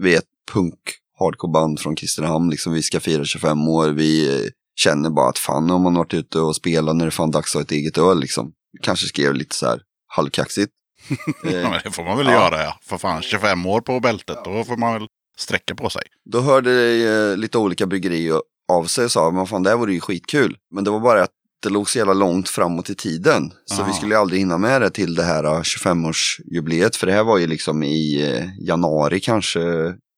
[0.00, 0.78] vi är ett punk
[1.18, 5.70] hardcore-band från Kristinehamn, liksom, vi ska fira 25 år, vi eh, känner bara att fan
[5.70, 8.20] om man varit ute och spelat när det fan dags att ha ett eget öl
[8.20, 8.52] liksom.
[8.82, 10.72] Kanske skrev lite så här halvkaxigt.
[11.42, 12.32] Ja, men det får man väl Ja.
[12.32, 12.78] göra ja.
[12.82, 15.06] För fan, 25 år på bältet, då får man väl
[15.36, 16.02] sträcka på sig.
[16.32, 18.40] Då hörde eh, lite olika bryggerier
[18.72, 20.56] av sig och sa, men fan det här vore ju skitkul.
[20.74, 21.30] Men det var bara att
[21.62, 23.52] det låg så jävla långt framåt i tiden.
[23.66, 23.86] Så Ah.
[23.86, 26.96] vi skulle aldrig hinna med det till det här eh, 25-årsjubileet.
[26.96, 29.60] För det här var ju liksom i eh, januari kanske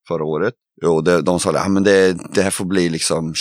[0.08, 0.54] förra året.
[0.86, 3.34] Och det, de sa, ja men det, det här får bli liksom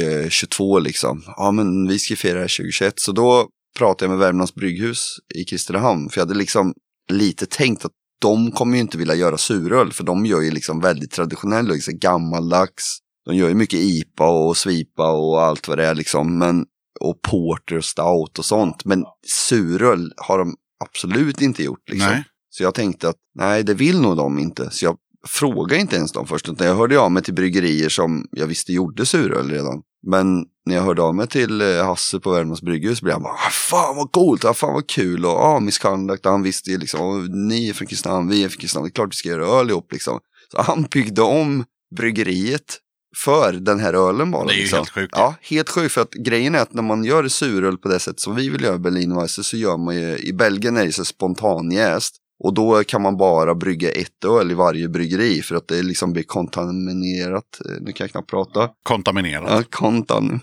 [0.00, 1.22] 2022 liksom.
[1.36, 2.94] Ja men vi ska fira 2021.
[2.96, 3.46] Så då
[3.78, 6.10] pratade jag med Värmlands brygghus i Kristinehamn.
[6.10, 6.74] För jag hade liksom
[7.10, 9.92] lite tänkt att de kommer ju inte vilja göra suröl.
[9.92, 12.98] För de gör ju liksom väldigt traditionell, liksom gammaldags.
[13.26, 16.38] De gör ju mycket IPA och svipa och allt vad det är liksom.
[16.38, 16.64] Men,
[17.02, 18.84] och porter och stout och sånt.
[18.84, 19.04] Men
[19.48, 21.88] suröl har de absolut inte gjort.
[21.90, 22.08] Liksom.
[22.50, 24.70] Så jag tänkte att nej, det vill nog de inte.
[24.70, 24.96] Så jag
[25.26, 26.48] frågade inte ens dem först.
[26.48, 29.82] Utan jag hörde av mig till bryggerier som jag visste gjorde suröl redan.
[30.06, 33.32] Men när jag hörde av mig till eh, Hasse på Värmlands brygghus blev han bara,
[33.32, 37.00] "Ah, fan vad coolt, ah, fan vad kul och ah, misconduct, han visste ju liksom,
[37.00, 39.46] "Ah, ni är från Kristinehamn, vi är från Kristinehamn, det är klart vi ska göra
[39.60, 40.18] öl ihop liksom.
[40.52, 41.64] Så han byggde om
[41.96, 42.78] bryggeriet
[43.16, 44.46] för den här ölen bara.
[44.46, 44.76] Det är ju liksom.
[44.76, 45.12] helt sjukt.
[45.16, 45.94] Ja, helt sjukt.
[45.94, 48.62] För att grejen är att när man gör suröl på det sätt som vi vill
[48.62, 52.16] göra Berlinweisse så gör man ju, i Belgien är det så spontanjäst.
[52.44, 56.12] Och då kan man bara brygga ett öl i varje bryggeri för att det liksom
[56.12, 57.60] blir kontaminerat.
[57.80, 58.68] Nu kan jag knappt prata.
[58.82, 59.50] Kontaminerat.
[59.50, 60.40] Ja, kontan.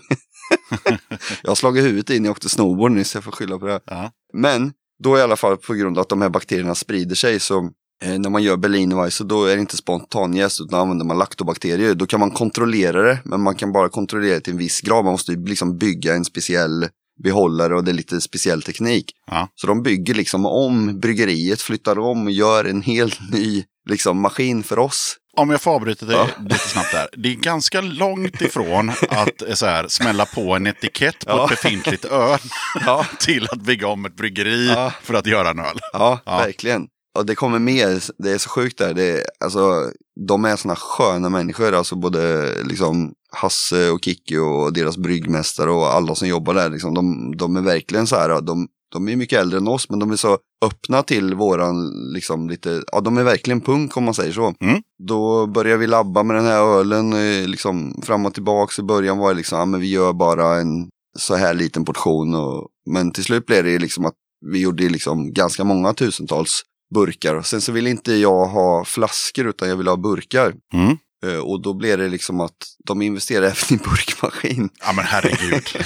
[1.42, 3.80] jag har slagit huvudet in, jag åkte snowboard nyss, jag får skylla på det.
[3.84, 4.10] Ja.
[4.32, 7.70] Men då i alla fall på grund av att de här bakterierna sprider sig så
[8.04, 11.94] när man gör Berlinerweisse då är det inte spontanjäst utan använder man laktobakterier.
[11.94, 15.04] Då kan man kontrollera det men man kan bara kontrollera det till en viss grad.
[15.04, 16.88] Man måste liksom bygga en speciell
[17.24, 19.12] behållare och det är lite speciell teknik.
[19.26, 19.48] Ja.
[19.54, 24.62] Så de bygger liksom om bryggeriet, flyttar om och gör en helt ny liksom, maskin
[24.62, 25.16] för oss.
[25.36, 26.28] Om jag får avbryta dig Ja.
[26.42, 27.08] lite snabbt där.
[27.16, 31.44] Det är ganska långt ifrån att eh, så här, smälla på en etikett på Ja.
[31.44, 32.38] ett befintligt öl
[32.86, 33.06] Ja.
[33.18, 35.78] till att bygga om ett bryggeri för att göra en öl.
[35.92, 36.20] Ja.
[36.26, 36.86] verkligen.
[37.18, 38.94] Och det kommer mer, det är så sjukt där.
[38.94, 39.90] Det alltså,
[40.26, 45.94] de är såna sköna människor, alltså både liksom Hasse och Kikki och deras bryggmästare och
[45.94, 46.70] alla som jobbar där.
[46.70, 49.98] Liksom, de, de är verkligen så här, de, de är mycket äldre än oss, men
[49.98, 54.14] de är så öppna till våran, liksom lite, ja de är verkligen punk om man
[54.14, 54.54] säger så.
[54.60, 54.82] Mm.
[55.08, 58.82] Då börjar vi labba med den här ölen, eh, liksom fram och tillbaka.
[58.82, 60.88] I början var det liksom, ja men vi gör bara en
[61.18, 62.34] så här liten portion.
[62.34, 64.14] Och, men till slut blev det liksom att
[64.52, 66.62] vi gjorde liksom ganska många tusentals
[66.94, 67.42] burkar.
[67.42, 70.54] Sen så ville inte jag ha flaskor utan jag ville ha burkar.
[70.74, 70.96] Mm.
[71.26, 74.68] Eh, Och då blev det liksom att de investerade även i burkmaskin.
[74.86, 75.64] Ja men herregud.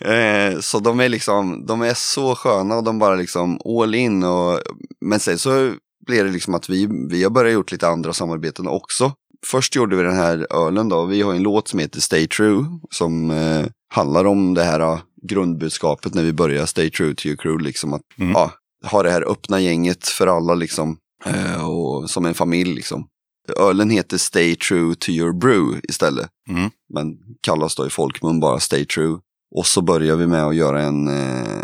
[0.00, 4.24] Eh, så de är liksom, de är så sköna och de bara liksom all in.
[4.24, 4.60] Och,
[5.00, 5.72] men sen så
[6.06, 9.12] blir det liksom att vi, vi har börjat gjort lite andra samarbeten också.
[9.46, 11.04] Först gjorde vi den här ölen då.
[11.04, 12.64] Vi har en låt som heter Stay True.
[12.90, 17.64] Som eh, handlar om det här grundbudskapet när vi börjar Stay True to your crew.
[17.64, 18.32] Liksom att Mm.
[18.32, 18.52] ja,
[18.90, 20.96] ha det här öppna gänget för alla liksom.
[21.26, 23.06] Eh, och som en familj liksom.
[23.58, 26.28] Ölen heter Stay True to your brew istället.
[26.48, 26.70] Mm.
[26.94, 27.06] Men
[27.40, 29.18] kallas då i folkmun bara Stay True.
[29.56, 31.62] Och så börjar vi med att göra en eh,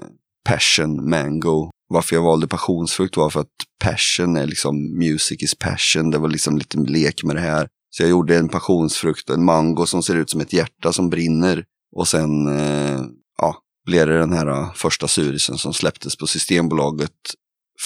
[0.48, 1.70] Passion Mango.
[1.88, 3.48] Varför jag valde passionsfrukt var för att
[3.84, 6.10] passion är liksom music is passion.
[6.10, 7.68] Det var liksom lite lek med det här.
[7.90, 11.64] Så jag gjorde en passionsfrukt, en mango som ser ut som ett hjärta som brinner.
[11.96, 13.00] Och sen eh,
[13.38, 13.56] ja,
[13.86, 17.12] blev det den här eh, första surisen som släpptes på Systembolaget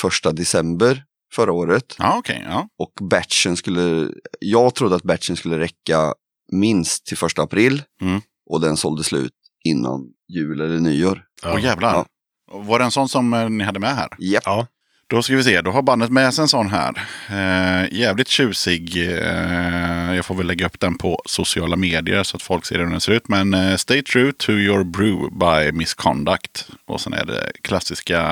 [0.00, 1.94] första december förra året.
[1.98, 2.42] Ja okej.
[2.48, 2.68] ja.
[2.78, 6.14] Och batchen skulle, jag trodde att batchen skulle räcka
[6.52, 7.82] minst till första april.
[8.02, 8.20] Mm.
[8.50, 9.32] Och den sålde slut
[9.64, 11.24] innan jul eller nyår.
[11.44, 11.94] Åh jävlar.
[11.94, 12.06] Ja.
[12.52, 14.08] Var det en sån som eh, ni hade med här?
[14.18, 14.42] Japp.
[14.46, 14.66] Ja.
[15.10, 16.92] Då ska vi se, då har bandet med sig en sån här.
[17.28, 18.96] Eh, jävligt tjusig.
[18.96, 22.86] Eh, jag får väl lägga upp den på sociala medier så att folk ser hur
[22.86, 23.28] den ser ut.
[23.28, 26.68] Men eh, Stay True to Your Brew by Misconduct.
[26.86, 28.22] Och sen är det klassiska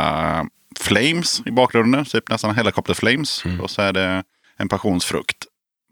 [0.81, 2.05] Flames i bakgrunden.
[2.05, 3.45] Typ nästan Helicopter Flames.
[3.61, 4.25] Och så är det
[4.57, 5.47] en passionsfrukt.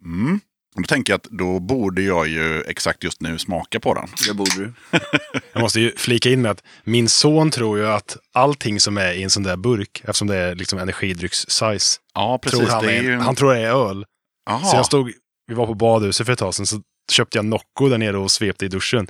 [0.04, 0.40] Mm.
[0.76, 4.08] Då tänker jag att då borde jag ju exakt just nu smaka på den.
[4.28, 4.72] Det borde du.
[5.52, 9.12] Jag måste ju flika in med att min son tror ju att allting som är
[9.12, 12.58] i en sån där burk, eftersom det är liksom energidrycks-size, Ja, precis.
[12.58, 13.16] tror han, är, ju...
[13.16, 14.04] han tror det är öl.
[14.50, 14.68] Aha.
[14.70, 15.12] Så jag stod,
[15.46, 16.80] vi var på badhuset för ett tag sedan, så
[17.12, 19.06] köpte jag Nocco där nere och svepte i duschen.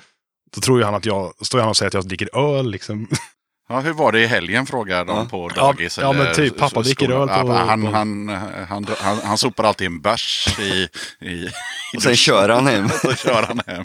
[0.54, 3.08] Då tror ju han att jag, står han och säger att jag dricker öl liksom.
[3.68, 5.24] Ja, hur var det i helgen frågar de Ja.
[5.30, 5.98] på Ja, dagis.
[5.98, 8.28] ja, men eller typ, pappa dricker öl på- Ja, han, på- han,
[8.68, 10.88] han, han, han sopar alltid en bärs i,
[11.20, 11.48] i, i
[11.96, 12.88] Och sen kör han hem.
[13.02, 13.84] så kör han hem.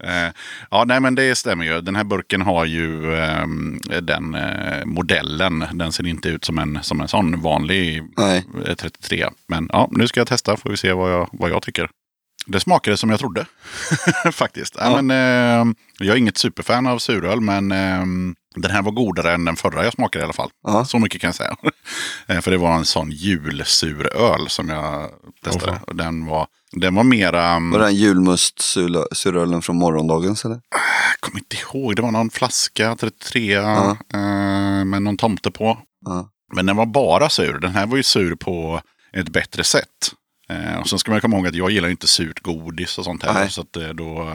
[0.00, 0.32] Eh,
[0.70, 1.80] ja, nej men det stämmer ju.
[1.80, 5.64] Den här burken har ju ehm, den eh, modellen.
[5.72, 8.44] Den ser inte ut som en, som en sån vanlig Nej.
[8.66, 9.26] eh, 33.
[9.48, 10.56] Men ja, nu ska jag testa.
[10.56, 11.90] Får vi se vad jag, vad jag tycker.
[12.46, 13.44] Det smakade som jag trodde.
[14.32, 14.74] Faktiskt.
[14.78, 14.84] Ja.
[14.96, 15.02] Ja.
[15.02, 15.10] men,
[15.68, 18.04] eh, jag är inget superfan av suröl, men eh,
[18.60, 20.50] den här var godare än den förra jag smakade i alla fall.
[20.66, 20.84] Ja.
[20.84, 21.56] Så mycket kan jag säga.
[22.26, 25.10] Eh, För det var en sån julsuröl som jag
[25.44, 25.72] testade.
[25.72, 27.44] Åh, och den var, den var mera...
[27.50, 30.54] mm, Var det en julmust-surölen från morgondagens eller?
[31.10, 31.96] Jag kommer inte ihåg.
[31.96, 33.96] Det var någon flaska, 33, Ja.
[34.14, 35.78] eh, med någon tomte på.
[36.04, 36.28] Ja.
[36.54, 37.58] Men den var bara sur.
[37.58, 38.80] Den här var ju sur på
[39.12, 40.12] ett bättre sätt.
[40.48, 43.22] Eh, och sen ska man komma ihåg att jag gillar inte surt godis och sånt
[43.22, 43.34] här.
[43.34, 43.50] Nej.
[43.50, 44.32] Så att eh, då...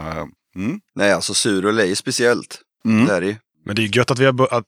[0.56, 0.80] Mm.
[0.94, 2.60] Nej, alltså suröl är ju speciellt.
[2.84, 3.06] Mm.
[3.06, 3.36] Det är det.
[3.64, 4.54] Men det är ju gött att vi har...
[4.54, 4.64] Att,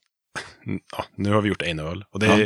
[0.97, 2.05] ja, nu har vi gjort en öl.
[2.11, 2.38] Och det är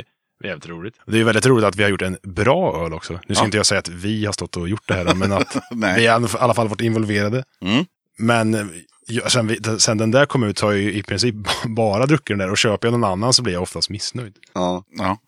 [0.42, 0.48] Ja.
[0.48, 0.94] jävligt roligt.
[1.06, 3.12] Det är väldigt roligt att vi har gjort en bra öl också.
[3.26, 3.46] Nu ska Ja.
[3.46, 6.20] inte jag säga att vi har stått och gjort det här, men att vi har
[6.20, 7.44] i alla fall varit involverade.
[7.60, 7.84] Mm.
[8.18, 8.70] Men
[9.28, 11.34] sen, vi, sen den där kom ut har jag ju i princip
[11.64, 12.50] bara druckit den där.
[12.50, 14.36] Och köper jag någon annan så blir jag oftast missnöjd.
[14.54, 14.84] Ja.
[14.98, 15.18] Ja.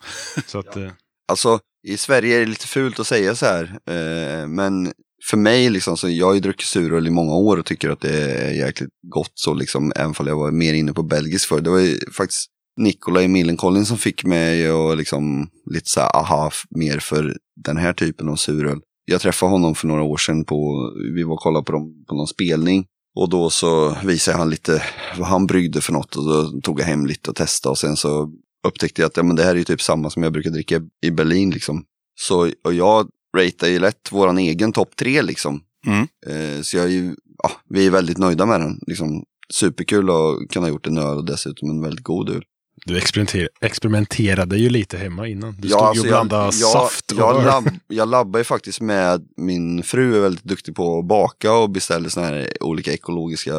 [0.47, 0.91] Så att, eh,
[1.29, 3.65] Alltså, i Sverige är det lite fult att säga så här.
[3.87, 4.93] Eh, men
[5.31, 8.01] för mig, liksom, så jag har ju druckit suröl i många år och tycker att
[8.01, 11.61] det är jäkligt gott så, liksom, även om jag var mer inne på belgisk för.
[11.61, 16.17] Det var ju faktiskt Nikola i Millencolin som fick mig och liksom lite så här,
[16.17, 18.81] aha, mer för den här typen av suröl.
[19.05, 22.15] Jag träffade honom för några år sedan på, vi var och kollade på dem på
[22.15, 22.87] någon spelning.
[23.15, 24.83] Och då så visade han lite
[25.19, 27.97] vad han bryggde för något och då tog jag hem lite och testade och sen
[27.97, 28.31] så
[28.67, 30.81] upptäckte jag att ja, men det här är ju typ samma som jag brukar dricka
[31.03, 31.85] i Berlin liksom.
[32.21, 35.61] Så och jag ratear ju lätt våran egen topp tre liksom.
[35.87, 36.01] Mm.
[36.27, 38.79] Eh, så jag är ju, ja, vi är väldigt nöjda med den.
[38.87, 42.43] Liksom, superkul att kunna ha gjort en öl och dessutom en väldigt god öl.
[42.87, 45.57] du experimenter, experimenterade ju lite hemma innan.
[45.59, 48.45] Du Ja, stod ju alltså och blandade jag, saft jag, jag, labb, jag labbar ju
[48.45, 52.93] faktiskt med, min fru är väldigt duktig på att baka och beställer såna här olika
[52.93, 53.53] ekologiska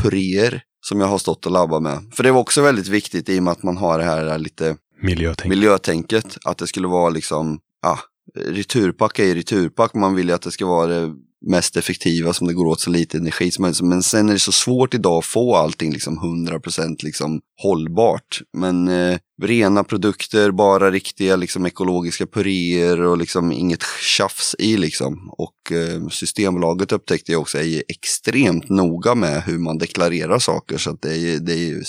[0.00, 1.98] puréer som jag har stått och labbat med.
[2.12, 4.76] För det var också väldigt viktigt i och med att man har det här lite
[5.02, 5.48] Miljötänk.
[5.50, 6.38] miljötänket.
[6.44, 7.98] Att det skulle vara liksom, ja,
[8.36, 9.94] returpack är ju returpack.
[9.94, 11.14] Man vill ju att det ska vara det
[11.46, 13.80] mest effektiva som det går åt så lite energi som möjligt.
[13.80, 16.18] Men sen är det så svårt idag att få allting liksom
[16.48, 18.40] 100% liksom hållbart.
[18.56, 25.30] Men eh, rena produkter, bara riktiga liksom ekologiska puréer och liksom inget tjafs i liksom.
[25.38, 30.78] Och eh, Systembolaget upptäckte jag också är ju extremt noga med hur man deklarerar saker.
[30.78, 31.82] Så att det är, ju- det är ju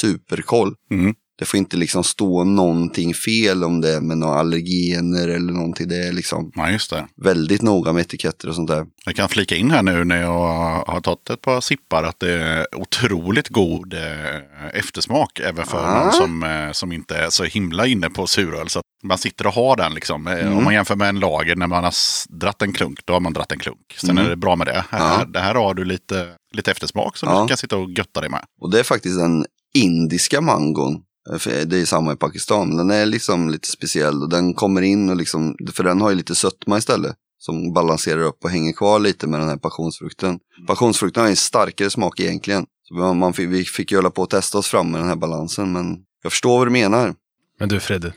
[0.00, 0.74] superkoll.
[0.90, 1.14] Mm.
[1.44, 5.88] Det får inte liksom stå någonting fel om det med några allergener eller någonting.
[5.88, 7.06] Det är liksom ja, det.
[7.24, 8.86] väldigt noga med etiketter och sånt där.
[9.06, 12.32] Jag kan flika in här nu när jag har tagit ett par sippar att det
[12.32, 15.40] är otroligt god eh, eftersmak.
[15.40, 16.04] Även för Ah.
[16.04, 18.68] någon som, eh, som inte är så himla inne på suröl.
[18.68, 20.26] Så man sitter och har den liksom.
[20.26, 20.58] Eh, Mm.
[20.58, 21.94] Om man jämför med en lager när man har
[22.40, 23.94] dratt en klunk, då har man dratt en klunk.
[24.00, 24.24] Sen Mm.
[24.26, 24.84] är det bra med det.
[24.90, 25.24] Här, Ja.
[25.24, 27.42] det här har du lite, lite eftersmak som Ja.
[27.42, 28.44] du kan sitta och götta dig med.
[28.60, 29.44] Och det är faktiskt den
[29.76, 31.02] indiska mangon.
[31.32, 32.76] Eh, det är samma i Pakistan.
[32.76, 36.16] Den är liksom lite speciell och den kommer in och liksom, för den har ju
[36.16, 37.16] lite sötma istället.
[37.38, 40.38] Som balanserar upp och hänger kvar lite med den här passionsfrukten.
[40.66, 42.66] Passionsfrukten har en starkare smak egentligen.
[42.88, 45.08] Så man, man fick, vi fick ju hålla på att testa oss fram med den
[45.08, 45.72] här balansen.
[45.72, 47.14] Men jag förstår vad du menar.
[47.60, 48.12] Men du Fredde,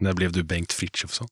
[0.00, 1.28] när blev du Bengt Frithiofsson?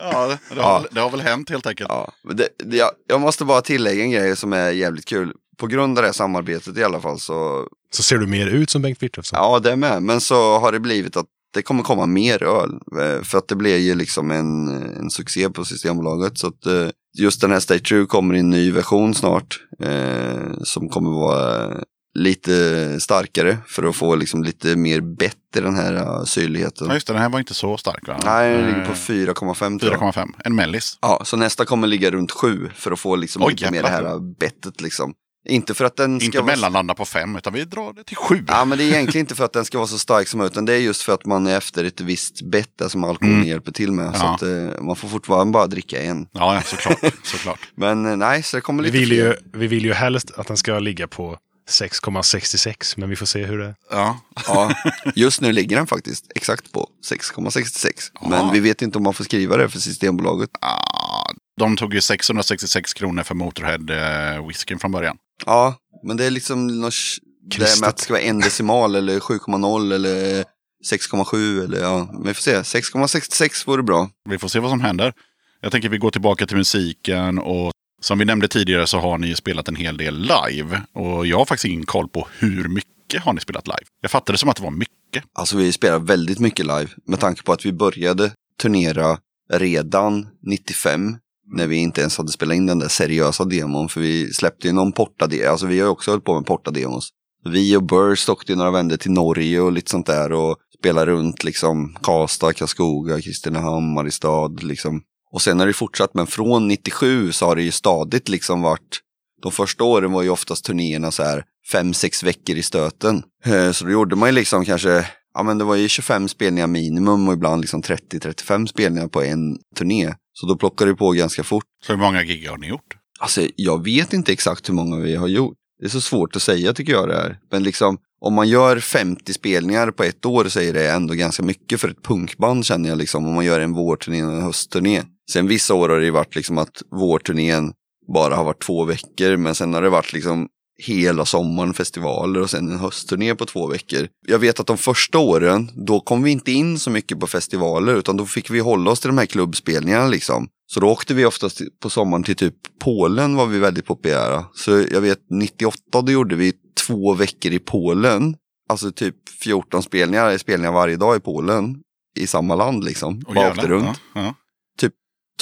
[0.00, 0.62] Ja, det, det, Ja.
[0.62, 1.88] har, det har väl hänt helt enkelt.
[1.90, 5.32] Ja, det, det, jag, jag måste bara tillägga en grej som är jävligt kul.
[5.60, 8.70] På grund av det här samarbetet i alla fall så, Så ser du mer ut
[8.70, 9.36] som Bengt Frithiofsson?
[9.36, 10.02] ja det med.
[10.02, 12.70] Men så har det blivit att det kommer komma mer öl.
[13.00, 16.38] Eh, För att det blev ju liksom en, en succé på Systembolaget.
[16.38, 16.88] Så att eh,
[17.18, 19.60] just den här Stay True kommer i en ny version snart.
[19.82, 21.76] Eh, som kommer vara
[22.14, 26.86] lite starkare för att få liksom lite mer bett i den här uh, syrligheten.
[26.88, 28.16] Ja, just det, den här var inte så stark va?
[28.24, 30.00] Nej, den ligger på Eh, 4,5 tror jag.
[30.00, 30.28] 4,5.
[30.44, 30.98] En mellis.
[31.00, 33.88] Ja, så nästa kommer ligga runt 7 för att få liksom Oj, lite mer det
[33.88, 34.10] jävlar.
[34.10, 35.14] här bettet liksom.
[35.48, 36.46] Inte för att den ska Inte vara...
[36.46, 38.44] mellanlanda på 5, utan vi drar det till 7.
[38.48, 40.52] Ja, men det är egentligen inte för att den ska vara så stark som möjligt,
[40.52, 43.36] utan det är just för att man är efter ett visst bett där som alkoholen
[43.36, 43.48] Mm.
[43.48, 44.16] hjälper till med.
[44.16, 44.34] Så Ja.
[44.34, 46.26] att eh, man får fortfarande bara dricka en.
[46.32, 47.14] Ja, ja, såklart.
[47.24, 47.58] såklart.
[47.74, 50.46] Men eh, nej, så det kommer Vi lite vill, ju, vi vill ju helst att
[50.46, 51.38] den ska ligga på
[51.70, 53.74] 6,66 men vi får se hur det är.
[53.90, 54.20] Ja.
[54.46, 54.74] Ja,
[55.14, 57.88] just nu ligger den faktiskt exakt på 6,66.
[58.22, 58.50] Men Ja.
[58.52, 60.50] vi vet inte om man får skriva det för Systembolaget.
[60.60, 61.30] Ah,
[61.60, 65.16] de tog ju 666 kronor för Motorhead eh, från början.
[65.46, 66.94] Ja, men det är liksom något,
[67.42, 67.88] det med Kristet.
[67.88, 70.44] att det ska vara en decimal eller 7,0 eller
[70.92, 72.56] 6,7 eller ja, men vi får se.
[72.56, 74.10] 6,66 vore bra.
[74.28, 75.12] Vi får se vad som händer.
[75.60, 79.26] Jag tänker vi går tillbaka till musiken och som vi nämnde tidigare så har ni
[79.26, 80.82] ju spelat en hel del live.
[80.92, 83.84] Och jag har faktiskt ingen koll på hur mycket har ni spelat live.
[84.00, 85.24] Jag fattade det som att det var mycket.
[85.32, 88.32] Alltså vi spelar väldigt mycket live med tanke på att vi började
[88.62, 89.18] turnera
[89.52, 91.16] redan 95
[91.52, 94.72] när vi inte ens hade spelat in den där seriösa demon för vi släppte ju
[94.72, 97.08] någon portademo, alltså vi har ju också hållit på med portademos.
[97.44, 101.12] Vi och Burst åkte ju några vändor till Norge och lite sånt där och spelade
[101.12, 105.02] runt liksom Karlstad, Karlskoga, Kristinehamn, Mariestad liksom.
[105.32, 109.00] Och sen har det fortsatt, men från 97 så har det ju stadigt liksom varit
[109.42, 113.22] de första åren var ju oftast turnéerna så här fem, sex veckor i stöten.
[113.44, 116.66] Eh, så då gjorde man ju liksom kanske, ja men det var ju 25 spelningar
[116.66, 120.14] minimum och ibland liksom 30-35 spelningar på en turné.
[120.32, 121.64] Så då plockade det på ganska fort.
[121.86, 122.96] Så hur många gig har ni gjort?
[123.18, 125.56] Alltså jag vet inte exakt hur många vi har gjort.
[125.80, 127.38] Det är så svårt att säga tycker jag det är.
[127.50, 131.42] Men liksom om man gör 50 spelningar på ett år så är det ändå ganska
[131.42, 133.26] mycket för ett punkband känner jag liksom.
[133.26, 135.02] Om man gör en vårturné och en höstturné.
[135.32, 137.72] Sen vissa år har det varit liksom att vårturnén
[138.14, 139.36] bara har varit två veckor.
[139.36, 140.48] Men sen har det varit liksom
[140.80, 144.08] hela sommaren festivaler och sen en höstturné på två veckor.
[144.26, 147.94] Jag vet att de första åren, då kom vi inte in så mycket på festivaler
[147.94, 150.48] utan då fick vi hålla oss till de här klubbspelningarna liksom.
[150.66, 154.44] Så då åkte vi oftast på sommaren till typ Polen var vi väldigt populära.
[154.54, 156.52] Så jag vet 98 då gjorde vi
[156.86, 158.36] två veckor i Polen.
[158.68, 161.76] Alltså typ 14 spelningar, spelningar varje dag i Polen.
[162.16, 163.22] I samma land liksom.
[163.26, 164.34] Och Bara jävlar, åkte runt Ja,
[164.82, 164.90] ja.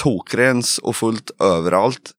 [0.01, 2.11] tokrens och fullt överallt.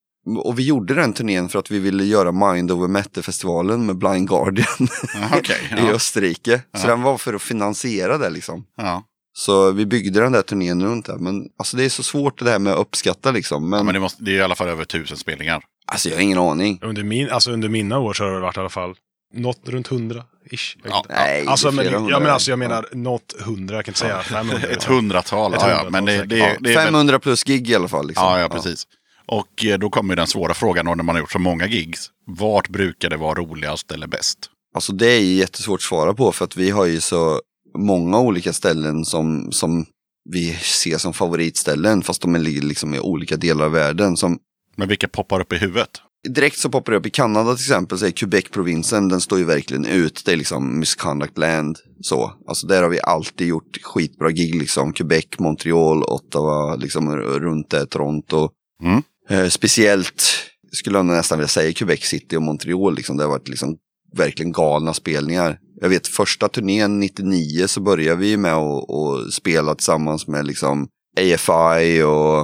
[0.43, 4.29] Och vi gjorde den turnén för att vi ville göra Mind Over Matter-festivalen med Blind
[4.29, 4.67] Guardian
[5.13, 5.91] Ja, okej, i ja.
[5.91, 6.61] Österrike.
[6.77, 6.89] Så Ja.
[6.89, 8.65] den var för att finansiera det liksom.
[8.77, 9.03] Ja.
[9.33, 11.17] Så vi byggde den där turnén runt där.
[11.17, 13.69] Men alltså det är så svårt det här med att uppskatta liksom.
[13.69, 15.63] Men, Men det, måste, det är i alla fall över tusen spelningar.
[15.87, 16.79] alltså jag har ingen aning.
[16.81, 18.95] Under, min, alltså under mina år så har det varit i alla fall
[19.33, 20.77] något runt hundra ish.
[20.83, 21.05] Ja.
[21.09, 24.21] Nej, Alltså, det men, ja, men alltså jag menar något hundra, jag kan inte säga
[24.23, 24.67] 500.
[24.67, 25.75] Ett hundratal, Ett ja, ja.
[25.75, 26.29] hundratal Men det, säkert.
[26.29, 28.07] det, Ja, det är väl, 500 plus gig i alla fall.
[28.07, 28.25] Liksom.
[28.25, 28.87] ja, ja, precis.
[29.31, 32.09] Och eh, då kommer den svåra frågan då när man har gjort så många gigs.
[32.27, 34.37] Vart brukar det vara roligast eller bäst?
[34.75, 37.41] Alltså det är jättesvårt att svara på för att vi har ju så
[37.77, 39.85] många olika ställen som, som
[40.29, 44.17] vi ser som favoritställen fast de ligger liksom i olika delar av världen.
[44.17, 44.39] Som
[44.75, 46.01] Men vilka poppar upp i huvudet?
[46.29, 49.45] direkt så poppar det upp i Kanada till exempel, så är Quebec-provinsen, den står ju
[49.45, 50.21] verkligen ut.
[50.25, 51.77] Det är liksom misconduct land.
[52.01, 52.33] Så.
[52.47, 54.93] Alltså där har vi alltid gjort skitbra gig liksom.
[54.93, 58.49] Quebec, Montreal, Ottawa, liksom runt där, Toronto.
[58.83, 59.03] Mm.
[59.29, 60.23] Eh, speciellt,
[60.71, 62.95] skulle jag nästan vilja säga, Quebec City och Montreal.
[62.95, 63.77] Liksom, det har varit liksom
[64.13, 65.59] verkligen galna spelningar.
[65.81, 72.01] Jag vet första turnén 99 så började vi med att spela tillsammans med liksom AFI
[72.01, 72.39] och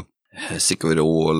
[0.52, 0.92] eh, Sick of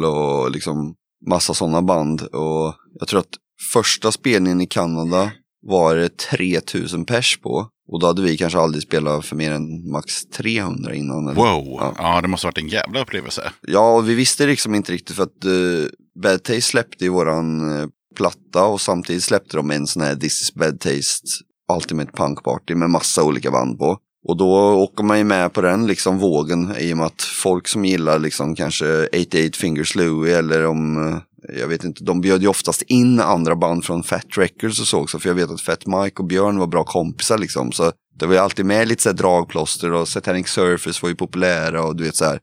[0.04, 0.96] och liksom
[1.28, 2.22] massa sådana band.
[2.22, 3.36] Och jag tror att
[3.74, 5.32] första spelningen i Kanada
[5.62, 7.70] var det 3000 pers på.
[7.88, 11.28] Och då hade vi kanske aldrig spelat för mer än max 300 innan.
[11.28, 11.36] Eller?
[11.36, 11.96] Wow, Ja.
[11.98, 12.22] ja.
[12.22, 13.52] det måste ha varit en jävla upplevelse.
[13.62, 15.86] Ja, och vi visste liksom inte riktigt för att uh,
[16.24, 20.42] Bad Taste släppte ju våran eh, platta och samtidigt släppte de en sån här This
[20.42, 21.28] is Bad Taste
[21.76, 23.98] Ultimate Punk Party med massa olika band på.
[24.28, 27.68] Och då åker man ju med på den liksom vågen i och med att folk
[27.68, 31.18] som gillar liksom kanske 88 Fingers Louie eller om, eh,
[31.60, 35.00] jag vet inte, de bjöd ju oftast in andra band från Fat Records och så
[35.00, 35.20] också.
[35.20, 37.72] För jag vet att Fat Mike och Björn var bra kompisar liksom.
[37.72, 41.16] Så det var ju alltid med lite så här dragplåster och Satanic Surface var ju
[41.16, 42.40] populära och du vet så här.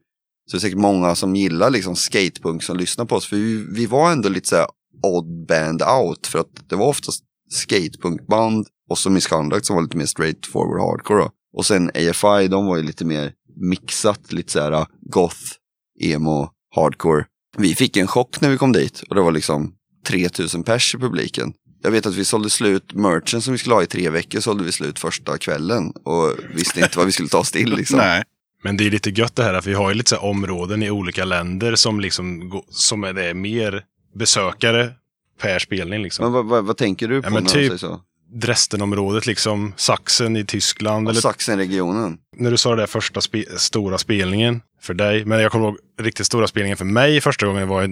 [0.50, 3.26] Så det är säkert många som gillar liksom skatepunk som lyssnar på oss.
[3.26, 4.66] För vi, vi var ändå lite så här
[5.02, 6.26] odd band out.
[6.26, 10.80] För att det var oftast skatepunkband och så Misconduct som var lite mer straight forward
[10.80, 11.20] hardcore.
[11.20, 11.30] Då.
[11.57, 15.42] Och sen AFI, de var ju lite mer mixat, lite så här ah, goth,
[16.00, 17.24] emo, hardcore.
[17.57, 19.74] Vi fick en chock när vi kom dit och det var liksom
[20.07, 21.52] 3000 pers i publiken.
[21.82, 24.64] Jag vet att vi sålde slut merchen som vi skulle ha i tre veckor sålde
[24.64, 27.98] vi slut första kvällen och visste inte vad vi skulle ta oss till liksom.
[27.98, 28.22] Nej.
[28.62, 30.90] Men det är lite gött det här att vi har ju lite så områden i
[30.90, 33.84] olika länder som liksom som är det är mer
[34.14, 34.92] besökare
[35.40, 36.24] per spelning liksom.
[36.24, 38.00] Men vad, vad, vad tänker du på Ja, när typ- säger så?
[38.35, 41.09] Dresdenområdet liksom, Sachsen i Tyskland.
[41.09, 42.18] Eller Sachsenregionen.
[42.37, 45.24] när du sa det där första spe stora spelningen för dig.
[45.24, 47.87] Men jag kommer ihåg riktigt stora spelningen för mig första gången var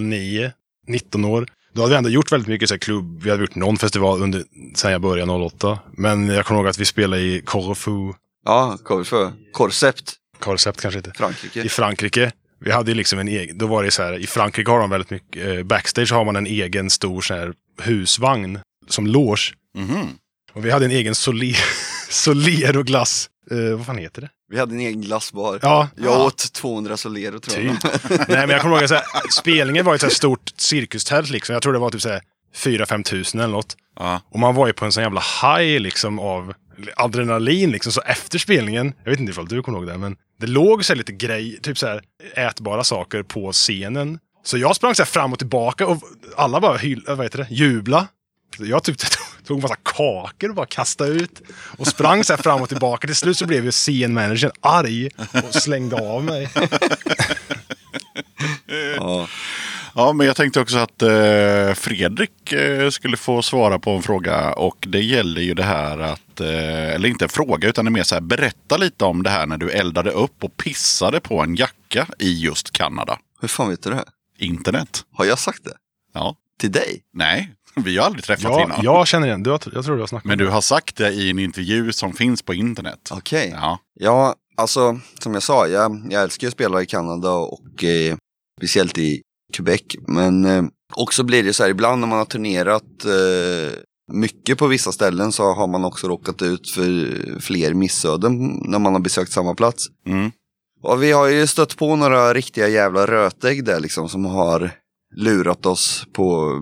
[0.00, 0.52] 09,
[0.88, 1.46] 19 år.
[1.74, 3.22] Då hade vi ändå gjort väldigt mycket så här, klubb.
[3.22, 4.44] Vi hade gjort någon festival under,
[4.74, 5.78] sen jag började 08.
[5.92, 8.12] Men jag kommer ihåg att vi spelade i Corfu,
[8.44, 9.30] Ja, Korfö.
[9.52, 11.62] Korsept, Corcept kanske inte, Frankrike.
[11.62, 12.32] i Frankrike.
[12.60, 14.90] Vi hade ju liksom en egen, då var det så här, i Frankrike har de
[14.90, 17.52] väldigt mycket, eh, backstage har man en egen stor så här
[17.82, 18.58] husvagn
[18.88, 19.52] som loge.
[19.78, 20.08] Mhm.
[20.52, 21.56] Och vi hade en egen Soler,
[22.10, 24.28] Solero glass, eh, vad fan heter det?
[24.50, 25.58] Vi hade en egen glassbar.
[25.62, 27.80] Ja, Jag åt 200 Solero tror jag.
[27.80, 28.10] Typ.
[28.10, 31.52] Nej men jag kommer ihåg att spelningen var ett så här stort cirkustält liksom.
[31.52, 32.20] Jag tror det var typ så här
[32.56, 33.76] 4-5 tusen eller något.
[33.98, 34.20] Ja.
[34.30, 36.54] Och man var ju på en sån jävla high liksom av
[36.96, 37.92] adrenalin liksom.
[37.92, 40.94] Så efter spelningen, jag vet inte ifall du kommer ihåg det, men det låg så
[40.94, 42.02] lite grej, typ så här
[42.34, 44.18] ätbara saker på scenen.
[44.44, 46.02] Så jag sprang så fram och tillbaka och
[46.36, 48.06] alla bara hyll, vad heter det, jubla.
[48.58, 48.96] Jag typ
[49.46, 51.42] tog en massa kakor och bara kastade ut.
[51.78, 53.06] Och sprang så här fram och tillbaka.
[53.06, 55.08] Till slut så blev ju scenmanagern arg
[55.48, 56.50] och slängde av mig.
[58.96, 59.28] Ja.
[59.94, 64.52] Ja, men jag tänkte också att eh, Fredrik eh, skulle få svara på en fråga.
[64.52, 67.92] Och det gäller ju det här att, eh, eller inte en fråga, utan det är
[67.92, 71.40] mer så här, berätta lite om det här när du eldade upp och pissade på
[71.40, 73.18] en jacka i just Kanada.
[73.40, 74.04] Hur fan vet du det?
[74.38, 75.04] Internet.
[75.14, 75.74] Har jag sagt det?
[76.14, 76.36] Ja.
[76.58, 77.02] Till dig?
[77.12, 77.52] Nej,
[77.84, 78.78] vi har aldrig träffats Ja, innan.
[78.82, 79.42] jag känner igen.
[79.42, 81.92] Du har, jag tror du har snackat Men du har sagt det i en intervju
[81.92, 83.08] som finns på internet.
[83.10, 83.52] Okej.
[83.56, 83.78] Ja.
[84.00, 88.16] Ja, alltså som jag sa, jag, jag älskar att spela i Kanada och eh,
[88.60, 89.22] speciellt i
[89.56, 89.82] Quebec.
[90.08, 90.62] Men eh,
[90.94, 93.78] också blir det så här, ibland när man har turnerat eh,
[94.12, 98.92] mycket på vissa ställen så har man också råkat ut för fler missöden när man
[98.92, 99.86] har besökt samma plats.
[100.06, 100.30] Mm.
[100.82, 104.70] Och vi har ju stött på några riktiga jävla rötägg där liksom som har
[105.16, 106.60] lurat oss på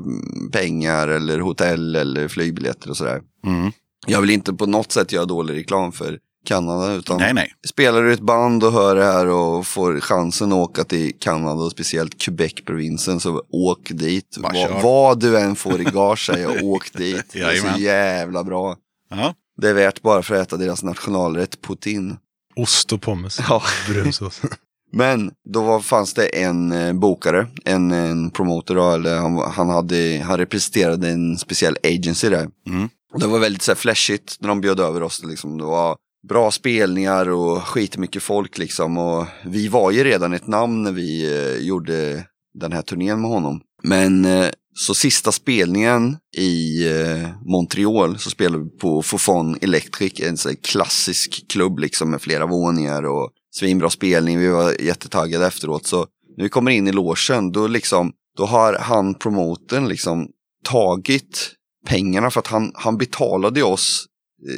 [0.53, 3.21] pengar eller hotell eller flygbiljetter och sådär.
[3.47, 3.73] Mm.
[4.07, 7.53] Jag vill inte på något sätt göra dålig reklam för Kanada utan Nej, nej.
[7.69, 11.65] spelar du ett band och hör det här och får chansen att åka till Kanada
[11.65, 14.37] och speciellt Quebec-provinsen så åk dit.
[14.39, 17.25] Va, vad du än får i gage säger åk dit.
[17.33, 18.77] Det är så jävla bra.
[19.11, 19.35] Ja.
[19.57, 22.17] Det är värt bara för att äta deras nationalrätt Putin.
[22.57, 23.41] Ost och pommes.
[23.49, 23.63] Ja.
[23.89, 24.41] Brunsås.
[24.93, 29.69] Men då var, fanns det en eh, bokare, en, en promoter då, eller han, han,
[29.69, 32.49] hade, han representerade en speciell agency där.
[32.69, 32.89] Mm.
[33.19, 35.25] Det var väldigt så här flashigt när de bjöd över oss.
[35.25, 35.59] Liksom.
[35.59, 35.97] Det var
[36.29, 38.99] bra spelningar och skitmycket folk liksom.
[38.99, 43.31] Och vi var ju redan ett namn när vi eh, gjorde den här turnén med
[43.31, 43.61] honom.
[43.83, 50.37] Men eh, så sista spelningen i eh, Montreal så spelade vi på Fofon Electric, en
[50.37, 54.39] så klassisk klubb liksom med flera våningar och svinbra spelning.
[54.39, 55.87] Vi var jättetaggade efteråt.
[55.87, 60.29] Så när vi kommer in i logen då liksom, då har han promoten liksom
[60.65, 61.53] tagit
[61.87, 64.07] pengarna för att han, han betalade oss.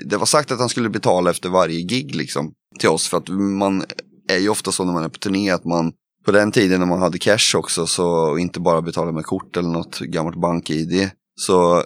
[0.05, 3.28] Det var sagt att han skulle betala efter varje gig liksom till oss för att
[3.28, 3.84] man
[4.28, 5.93] är ju ofta så när man är på turné att man
[6.24, 9.57] på den tiden när man hade cash också så och inte bara betalade med kort
[9.57, 11.84] eller något gammalt bank-id så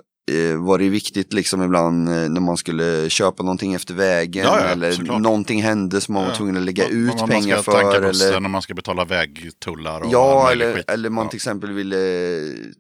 [0.59, 4.67] var det viktigt liksom ibland eh, när man skulle köpa någonting efter vägen Ja, ja,
[4.67, 5.21] eller såklart.
[5.23, 6.37] någonting hände som man var Ja.
[6.37, 8.01] tvungen att lägga Vad- ut man pengar ska tanka för.
[8.01, 11.31] bussen Eller, när man ska betala vägtullar och Ja, eller, eller man ja.
[11.31, 11.97] till exempel ville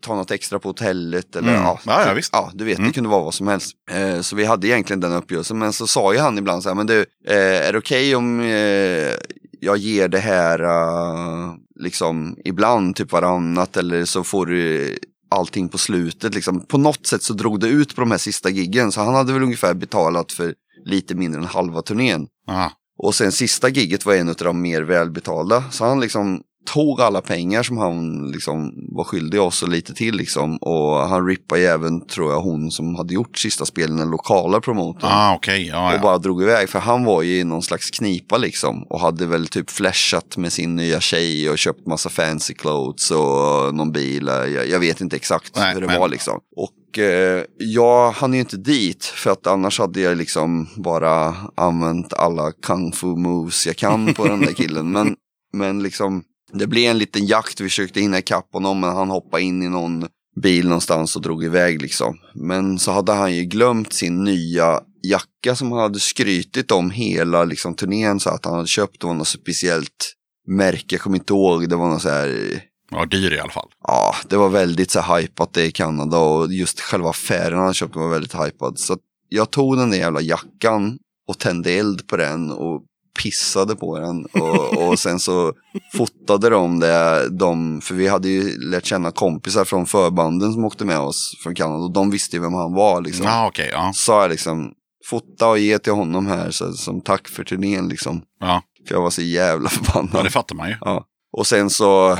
[0.00, 1.36] ta något extra på hotellet.
[1.36, 1.62] Eller, Mm.
[1.62, 2.30] ja, Ja, ja, visst.
[2.32, 2.88] ja, du vet, Mm.
[2.90, 3.72] det kunde vara vad som helst.
[3.90, 5.58] Eh, så vi hade egentligen den uppgörelsen.
[5.58, 8.40] Men så sa ju han ibland så här, men du, eh, är det okej om
[8.40, 9.12] eh,
[9.60, 15.78] jag ger det här eh, liksom ibland, typ varannat, eller så får du allting på
[15.78, 16.34] slutet.
[16.34, 16.60] Liksom.
[16.60, 18.92] På något sätt så drog det ut på de här sista giggen.
[18.92, 20.54] Så han hade väl ungefär betalat för
[20.84, 22.26] lite mindre än halva turnén.
[22.46, 22.72] Ja.
[22.98, 25.64] Och sen sista giget var en av de mer välbetalda.
[25.70, 30.14] Så han liksom tog alla pengar som han liksom var skyldig oss och lite till
[30.16, 30.56] liksom.
[30.56, 34.60] Och han rippade ju även, tror jag, hon som hade gjort sista spelen, den lokala
[34.60, 35.10] promotorn.
[35.12, 35.66] Ah, okej.
[35.66, 35.98] Ja, Och ja.
[36.02, 38.82] bara drog iväg, för han var ju i någon slags knipa liksom.
[38.82, 43.74] Och hade väl typ flashat med sin nya tjej och köpt massa fancy clothes och
[43.74, 44.26] någon bil.
[44.26, 46.40] Jag, jag vet inte exakt Nej, hur det men- var liksom.
[46.56, 52.12] Och eh, jag hann ju inte dit, för att annars hade jag liksom bara använt
[52.12, 54.92] alla kung fu moves jag kan på den där killen.
[54.92, 55.14] Men,
[55.52, 59.42] men liksom, det blev en liten jakt, vi försökte hinna ikapp honom, men han hoppade
[59.42, 60.06] in i någon
[60.40, 62.18] bil någonstans och drog iväg liksom.
[62.34, 67.44] Men så hade han ju glömt sin nya jacka som han hade skrytit om hela
[67.44, 68.20] liksom, turnén.
[68.20, 70.14] Så att han hade köpt, det var något speciellt
[70.46, 73.68] märke, jag kommer inte ihåg, det var något så här ja, dyr i alla fall.
[73.82, 77.98] Ja, det var väldigt så hypat det i Kanada och just själva affären han köpte
[77.98, 78.78] var väldigt hypad.
[78.78, 78.96] Så
[79.28, 80.98] jag tog den där jävla jackan
[81.28, 82.82] och tände eld på den och
[83.18, 84.24] pissade på den.
[84.24, 85.52] Och, och sen så
[85.92, 90.84] fotade de det, de, för vi hade ju lärt känna kompisar från förbanden som åkte
[90.84, 93.26] med oss från Kanada och de visste ju vem han var liksom.
[93.26, 93.70] Ja, okej.
[93.72, 93.92] ja.
[93.94, 94.72] Så jag liksom,
[95.04, 98.22] fota och ge till honom här så, som tack för turnén liksom.
[98.40, 98.62] Ja.
[98.88, 100.10] För jag var så jävla förbannad.
[100.14, 100.76] ja, det fattar man ju.
[100.80, 101.04] Ja.
[101.32, 102.18] Och sen så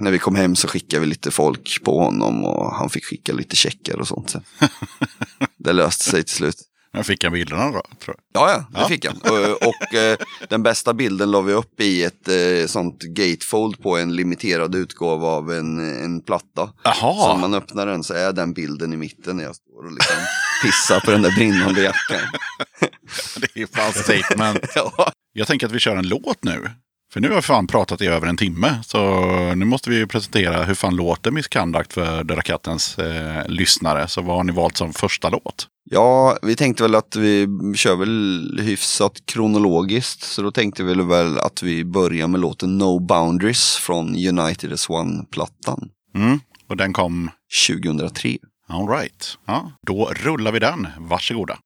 [0.00, 3.32] när vi kom hem så skickade vi lite folk på honom och han fick skicka
[3.32, 4.30] lite checkar och sånt.
[4.30, 4.42] Sen.
[5.58, 6.56] det löste sig till slut.
[6.94, 8.42] Jag fick jag bilderna då, tror jag.
[8.42, 8.88] Ja, ja, det Ja.
[8.88, 9.16] fick han.
[9.16, 10.16] Och, och eh,
[10.48, 15.28] den bästa bilden la vi upp i ett eh, sånt gatefold på en limiterad utgåva
[15.28, 16.66] av en, en platta.
[16.66, 19.84] Så Jaha, om man öppnar den så är den bilden i mitten när jag står
[19.86, 20.16] och liksom
[20.64, 22.20] pissar på den där brinnande jackan.
[23.36, 24.58] det är fan statement.
[24.74, 25.12] Ja.
[25.32, 26.70] Jag tänker att vi kör en låt nu.
[27.14, 28.78] För nu har vi fan pratat i över en timme.
[28.82, 29.20] Så
[29.54, 34.08] nu måste vi presentera hur fan låter Misconduct för Döda Kattens eh, lyssnare.
[34.08, 35.66] Så vad har ni valt som första låt?
[35.90, 40.22] Ja, vi tänkte väl att vi kör väl hyfsat kronologiskt.
[40.22, 44.90] Så då tänkte vi väl att vi börjar med låten No Boundaries från United as
[44.90, 46.40] One-plattan Mm.
[46.68, 47.30] Och den kom
[47.68, 48.36] 2003.
[48.68, 49.38] All right.
[49.46, 50.88] Ja, då rullar vi den.
[50.98, 51.58] Varsågoda.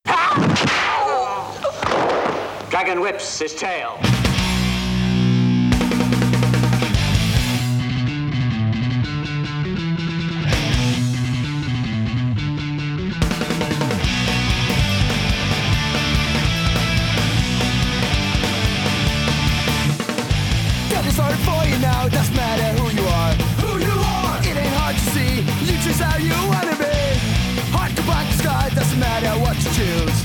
[2.70, 4.18] Dragon whips his tail.
[22.09, 23.32] It doesn't matter who you are.
[23.62, 24.39] Who you are!
[24.40, 26.97] It ain't hard to see, you choose how you wanna be.
[27.74, 30.18] Heart to black sky, doesn't matter what you choose.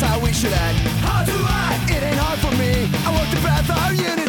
[0.00, 0.78] How we should act.
[1.04, 1.90] How to act?
[1.90, 2.88] It ain't hard for me.
[3.06, 4.10] I walk the path unity.
[4.14, 4.19] Like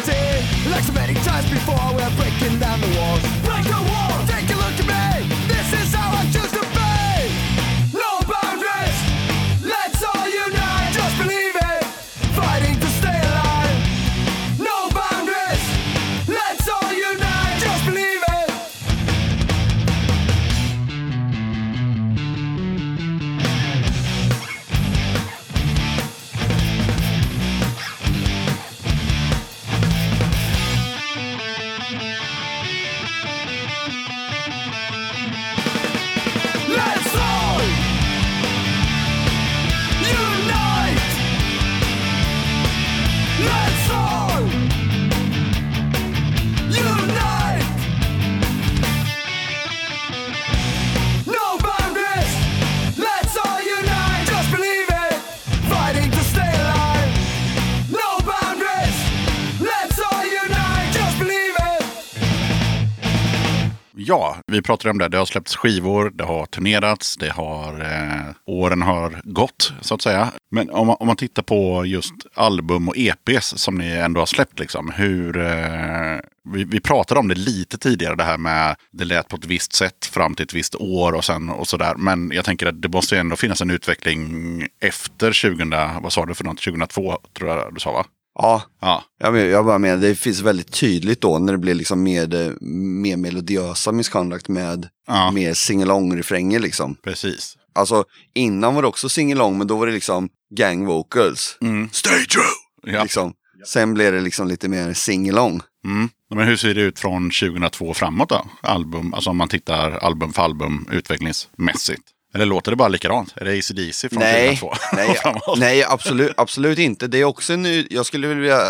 [64.06, 65.08] Ja, vi pratade om det.
[65.08, 70.02] Det har släppts skivor, det har turnerats, det har, eh, åren har gått så att
[70.02, 70.32] säga.
[70.50, 74.26] Men om man, om man tittar på just album och EPs som ni ändå har
[74.26, 75.36] släppt, liksom, hur...
[75.38, 76.18] Eh,
[76.52, 79.72] vi, vi pratade om det lite tidigare, det här med det lät på ett visst
[79.72, 81.94] sätt fram till ett visst år och sen och sådär.
[81.96, 85.70] Men jag tänker att det måste ändå finnas en utveckling efter 2000,
[86.02, 88.04] vad sa du för något, 2002 tror jag du sa va?
[88.34, 91.74] Ja, Ja, jag, men- jag bara menar, det finns väldigt tydligt då när det blir
[91.74, 95.30] liksom mer, eh, mer melodiösa misconduct med Ja.
[95.30, 96.94] mer singalong-refränger liksom.
[96.94, 97.56] precis.
[97.74, 98.04] Alltså
[98.34, 101.58] innan var det också singalong men då var det liksom gang vocals.
[101.92, 102.92] Stay true!
[102.94, 103.02] Ja.
[103.02, 103.32] Liksom.
[103.66, 105.60] Sen blev det liksom lite mer singalong.
[105.84, 106.08] Mm.
[106.34, 108.46] Men hur ser det ut från 2002 framåt då?
[108.62, 112.02] Album, alltså om man tittar album för album utvecklingsmässigt.
[112.34, 113.32] Eller låter det bara likadant?
[113.36, 114.74] Är det ACDC från Nej, 2002?
[114.96, 115.18] nej,
[115.58, 117.06] nej absolut, absolut inte.
[117.06, 118.60] Det är också nu, jag skulle vilja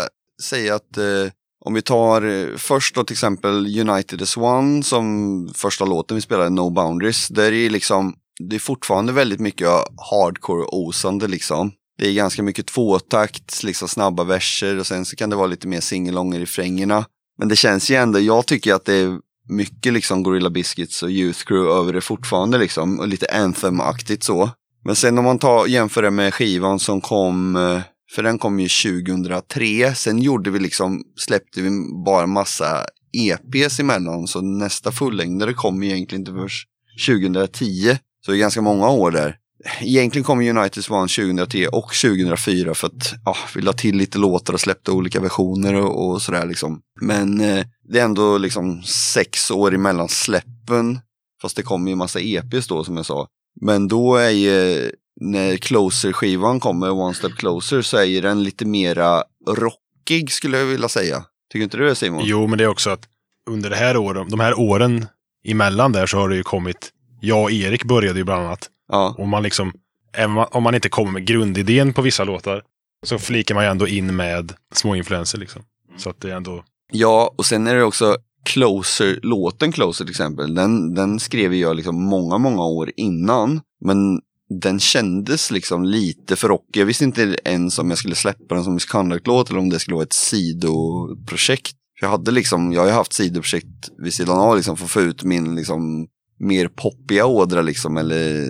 [0.43, 1.31] säga att eh,
[1.65, 6.21] om vi tar eh, först då till exempel United as One som första låten vi
[6.21, 7.27] spelade, No Boundaries.
[7.27, 8.15] Där är det liksom,
[8.49, 9.67] det är fortfarande väldigt mycket
[10.11, 11.71] hardcore-osande liksom.
[11.97, 15.67] Det är ganska mycket tvåtakt, liksom snabba verser och sen så kan det vara lite
[15.67, 17.05] mer singalong i refrängerna.
[17.39, 19.19] Men det känns ju ändå, jag tycker att det är
[19.49, 22.99] mycket liksom Gorilla Biscuits och Youth Crew över det fortfarande liksom.
[22.99, 24.49] Och lite anthem-aktigt så.
[24.85, 27.81] Men sen om man tar, jämför det med skivan som kom, eh,
[28.15, 29.95] för den kom ju 2003.
[29.95, 31.69] Sen gjorde vi liksom, släppte vi
[32.05, 34.27] bara massa EPs emellan.
[34.27, 36.67] Så nästa fullängdare kom egentligen inte först
[37.07, 37.97] 2010.
[38.25, 39.37] Så det är ganska många år där.
[39.81, 44.53] Egentligen kom United Swan 2003 och 2004 för att ja, vi la till lite låtar
[44.53, 46.81] och släppte olika versioner och, och sådär liksom.
[47.01, 50.99] Men eh, det är ändå liksom sex år emellan släppen.
[51.41, 53.27] Fast det kom ju massa EPs då som jag sa.
[53.61, 54.91] Men då är ju,
[55.21, 60.65] när Closer-skivan kommer, One Step Closer, så är ju den lite mera rockig skulle jag
[60.65, 61.25] vilja säga.
[61.51, 62.21] Tycker inte du det Simon?
[62.25, 63.07] Jo, men det är också att
[63.49, 65.05] under det här åren, de här åren
[65.45, 66.89] emellan där så har det ju kommit,
[67.21, 68.69] jag och Erik började ju bland annat.
[68.91, 69.71] Ja, Och man liksom,
[70.13, 72.61] även om man- inte kommer med grundidén på vissa låtar,
[73.05, 75.61] så flikar man ju ändå in med små influenser liksom.
[75.97, 80.11] Så att det är ändå, ja, och sen är det också Closer, låten Closer till
[80.11, 83.61] exempel, den, den skrev jag liksom många, många år innan.
[83.85, 84.21] Men
[84.61, 86.81] den kändes liksom lite för rockig.
[86.81, 89.95] Jag visste inte ens om jag skulle släppa den som misconduct-låt eller om det skulle
[89.95, 91.75] vara ett sidoprojekt.
[92.01, 95.01] Jag hade liksom, jag har ju haft sidoprojekt vid sidan av liksom för att få
[95.01, 96.07] ut min liksom
[96.39, 98.47] mer poppiga ådra liksom eller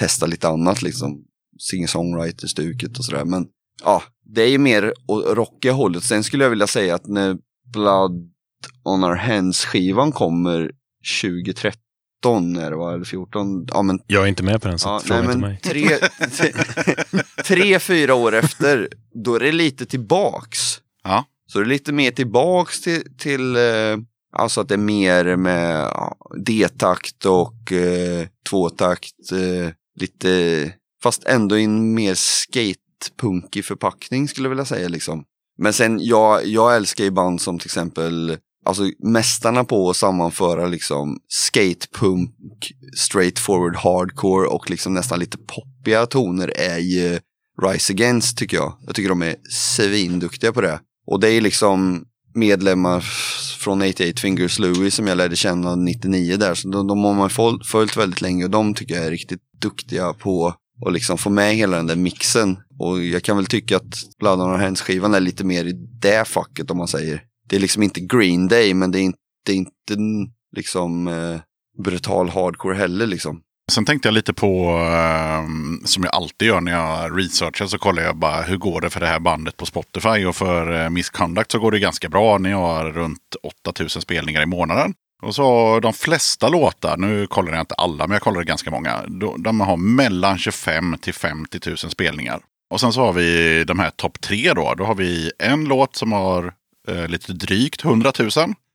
[0.00, 1.24] testa lite annat liksom.
[1.58, 3.24] Singer-songwriter-stuket och sådär.
[3.24, 3.46] Men
[3.84, 4.02] ja,
[4.34, 4.94] det är ju mer
[5.34, 6.04] rockiga hållet.
[6.04, 7.36] Sen skulle jag vilja säga att när
[7.72, 8.30] Blood
[8.84, 10.70] on our hands-skivan kommer
[11.22, 12.94] 2013 är det va?
[12.94, 13.66] Eller 14?
[13.68, 15.60] Ja men jag är inte med på den så Ja, fråga nej, inte men mig.
[15.60, 15.88] tre,
[17.44, 18.88] tre, fyra år efter,
[19.24, 20.80] då är det lite tillbaks.
[21.04, 21.24] Ja.
[21.46, 23.62] Så det är lite mer tillbaks till, till eh,
[24.32, 26.16] alltså att det är mer med ja,
[26.46, 29.32] D-takt och eh, tvåtakt.
[29.32, 30.72] Eh, lite,
[31.02, 35.24] fast ändå i en mer skatepunkig förpackning skulle jag vilja säga liksom.
[35.58, 40.66] Men sen, jag, jag älskar ju band som till exempel Alltså mästarna på att sammanföra
[40.66, 42.34] liksom skatepunk,
[42.96, 47.20] straightforward hardcore och liksom nästan lite poppiga toner är ju
[47.62, 48.76] Rise Against tycker jag.
[48.86, 50.80] Jag tycker de är svinduktiga på det.
[51.06, 52.04] Och det är liksom
[52.34, 53.00] medlemmar
[53.58, 56.54] från 88 Fingers Louis som jag lärde känna 99 där.
[56.54, 60.12] Så de, de har man följt väldigt länge och de tycker jag är riktigt duktiga
[60.12, 60.54] på
[60.86, 62.56] att liksom få med hela den där mixen.
[62.78, 66.70] Och jag kan väl tycka att Blood on hands-skivan är lite mer i det facket
[66.70, 67.22] om man säger.
[67.48, 69.96] Det är liksom inte Green Day men det är inte, det är inte
[70.56, 71.40] liksom eh,
[71.84, 73.40] brutal hardcore heller liksom.
[73.70, 75.44] Sen tänkte jag lite på, eh,
[75.84, 79.00] som jag alltid gör när jag researchar, så kollar jag bara hur går det för
[79.00, 80.24] det här bandet på Spotify.
[80.24, 82.38] Och för eh, Misconduct så går det ganska bra.
[82.38, 84.94] Ni har runt 8000 spelningar i månaden.
[85.22, 89.02] Och så de flesta låtar, nu kollar jag inte alla, men jag kollade ganska många.
[89.06, 92.40] De, de har mellan 25 till 50 000 spelningar.
[92.70, 94.74] Och sen så har vi de här topp tre då.
[94.74, 96.52] Då har vi en låt som har
[96.88, 98.28] eh, lite drygt 100 000.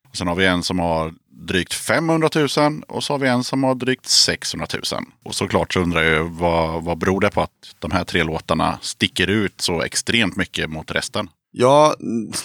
[0.09, 1.13] Och sen har vi en som har
[1.47, 5.03] drygt 500 000 och så har vi en som har drygt 600 000.
[5.25, 8.79] Och såklart så undrar jag vad, vad beror det på att de här tre låtarna
[8.81, 11.29] sticker ut så extremt mycket mot resten?
[11.51, 11.95] Ja,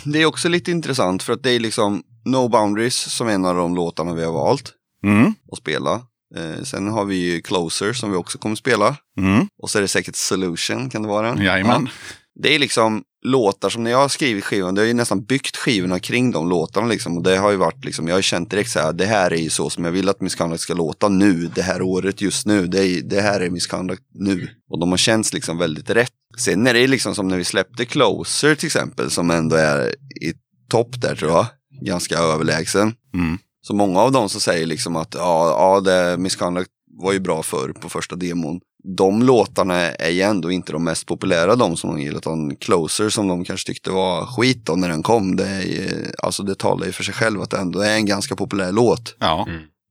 [0.04, 3.44] det är också lite intressant för att det är liksom No Boundaries som är en
[3.44, 4.72] av de låtarna vi har valt
[5.04, 5.34] Mm.
[5.52, 5.92] att spela.
[6.36, 8.96] Eh, sen har vi ju Closer som vi också kommer spela.
[9.18, 9.48] Mm.
[9.62, 11.42] Och så är det säkert Solution, kan det vara den?
[11.44, 11.88] Jajamän.
[12.34, 15.56] Det är liksom låtar som när jag har skrivit skivan, det har ju nästan byggt
[15.56, 17.16] skivorna kring de låtarna liksom.
[17.16, 19.36] Och det har ju varit liksom, jag har känt direkt så här, det här är
[19.36, 22.66] ju så som jag vill att Misconduct ska låta nu, det här året just nu.
[22.66, 24.48] Det, är, det här är Misconduct nu.
[24.70, 26.12] Och de har känts liksom väldigt rätt.
[26.38, 29.88] Sen är det liksom som när vi släppte Closer till exempel, som ändå är
[30.20, 30.32] i
[30.70, 31.46] topp där tror jag.
[31.82, 32.94] Ganska överlägsen.
[33.14, 33.38] Mm.
[33.62, 36.70] Så många av dem som säger liksom att ja, ja det, Misconduct
[37.02, 38.60] var ju bra förr på första demon.
[38.96, 43.08] De låtarna är ju ändå inte de mest populära, de som de gillar, utan Closer
[43.08, 45.36] som de kanske tyckte var skit då när den kom.
[45.36, 48.06] Det, är, ju- alltså det talar ju för sig själv att det ändå är en
[48.06, 49.16] ganska populär låt.
[49.18, 49.48] Ja.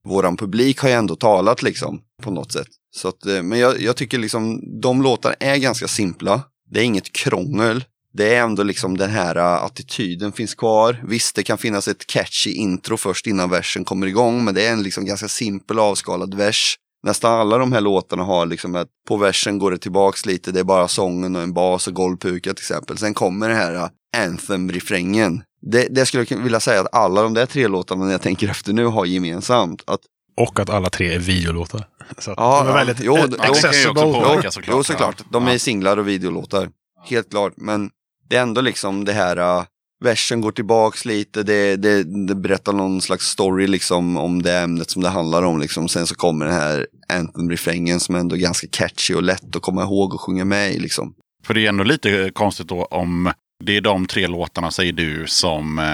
[0.08, 2.68] Våran publik har ju ändå talat liksom på något sätt.
[2.96, 6.42] Så att, eh, men jag, jag tycker liksom de låtarna är ganska simpla.
[6.72, 7.84] Det är inget krångel.
[8.14, 11.04] Det är ändå liksom den här uh, attityden finns kvar.
[11.08, 14.74] Visst, det kan finnas ett catchy intro först innan versen kommer igång, men det är
[14.74, 16.76] en liksom ganska simpel avskalad vers.
[17.04, 20.60] Nästan alla de här låtarna har liksom att på versen går det tillbaks lite, det
[20.60, 22.98] är bara sången och en bas och golvpuka till exempel.
[22.98, 25.44] Sen kommer den här uh, anthem-refrängen.
[25.62, 28.50] Det, det skulle jag vilja säga att alla de där tre låtarna när jag tänker
[28.50, 29.84] efter nu har gemensamt.
[29.88, 30.00] Att
[30.38, 31.88] Och att alla tre är videolåtar.
[32.18, 32.76] Så att Ja, de är ja.
[32.86, 34.02] väldigt Jo, eh, det- det också accessible.
[34.02, 34.76] påverka Jo, såklart.
[34.78, 35.24] jo, såklart.
[35.32, 36.70] De är singlar och videolåtar.
[37.06, 37.54] Helt klart.
[37.58, 37.90] Men
[38.30, 39.64] det är ändå liksom det här, uh,
[40.00, 44.92] versen går tillbaks lite, det, det, det berättar någon slags story liksom om det ämnet
[44.92, 45.60] som det handlar om.
[45.60, 45.90] Liksom.
[45.90, 49.84] Sen så kommer den här anthem-refrängen som ändå är ganska catchy och lätt att komma
[49.84, 50.80] ihåg och sjunga med i.
[50.80, 51.14] Liksom.
[51.46, 53.32] För det är ändå lite konstigt då om
[53.64, 55.86] det är de tre låtarna, säger du, som eh,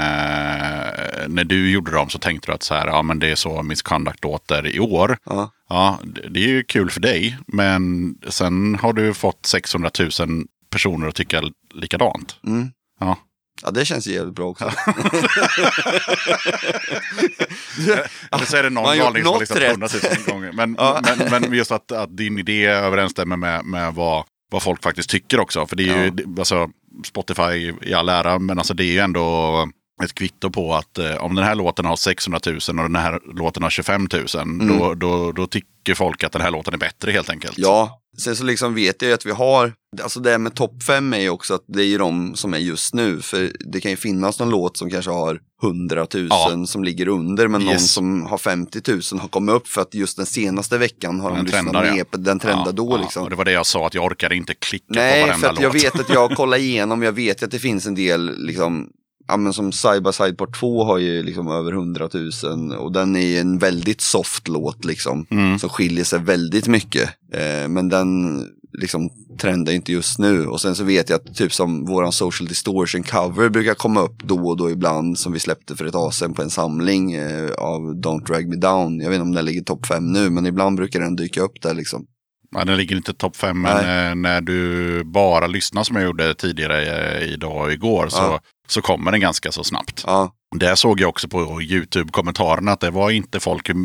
[1.27, 3.64] när du gjorde dem så tänkte du att så här, ja men det är så
[3.64, 5.18] Misconduct låter i år.
[5.26, 5.52] Ja.
[5.69, 5.99] Ja,
[6.30, 10.10] det är ju kul för dig, men sen har du fått 600 000
[10.69, 11.41] personer att tycka
[11.73, 12.36] likadant.
[12.48, 12.72] Mm.
[12.99, 13.18] Ja.
[13.64, 14.64] Ja, det känns jävligt bra också.
[18.32, 19.72] Eller så är det någon galning som har rätt.
[19.72, 19.88] 100
[20.27, 20.52] 000 gånger.
[20.52, 21.02] Men, Ja.
[21.18, 25.40] men, men just att, att din idé överensstämmer med, med vad, vad folk faktiskt tycker
[25.40, 25.68] också.
[25.68, 26.69] För det är ju, det- alltså,
[27.06, 29.69] Spotify i all ära, men alltså det är ju ändå
[30.04, 33.20] ett kvitto på att eh, om den här låten har 600 000 och den här
[33.36, 37.12] låten har 25 000, då, då, då tycker folk att den här låten är bättre
[37.12, 37.58] helt enkelt.
[37.58, 37.70] Mm.
[37.70, 39.74] Ja, sen så liksom vet jag ju att vi har,
[40.04, 42.54] alltså det här med topp fem är ju också att det är ju de som
[42.54, 43.22] är just nu.
[43.22, 46.66] För det kan ju finnas någon låt som kanske har 100 000 Ja.
[46.68, 47.92] som ligger under, men någon Yes.
[47.94, 51.36] som har 50 000 har kommit upp för att just den senaste veckan har de
[51.36, 51.94] Den lyssnat trendar, ja.
[51.94, 53.24] mer på, den trendar Ja, då ja, liksom.
[53.24, 55.54] Och det var det jag sa, att jag orkade inte klicka på Nej, varenda för
[55.54, 55.84] att jag låt.
[55.84, 58.90] vet att jag kollar igenom, jag vet att det finns en del liksom
[59.28, 62.10] Ja men som Side by Side Part 2 har ju liksom över 100
[62.44, 65.26] 000 och den är en väldigt soft låt liksom.
[65.30, 65.60] Mm.
[65.60, 67.10] Som skiljer sig väldigt mycket.
[67.34, 68.40] Eh, men den
[68.78, 70.46] liksom trendar inte just nu.
[70.48, 74.24] Och sen så vet jag att typ som våran Social Distortion cover brukar komma upp
[74.24, 75.20] då och då ibland.
[75.20, 78.56] Som vi släppte för ett tag sedan på en samling eh, av Don't Drag Me
[78.56, 79.00] Down.
[79.00, 81.62] Jag vet inte om den ligger topp 5 nu men ibland brukar den dyka upp
[81.62, 82.06] där liksom.
[82.52, 83.78] Ja, den ligger inte topp fem, men
[84.10, 88.10] eh, när du bara lyssnar som jag gjorde tidigare eh, idag och igår Ja.
[88.10, 90.04] så kommer den ganska så snabbt.
[90.08, 93.76] Ja, Där såg jag också på YouTube-kommentarerna att det var inte folk eh,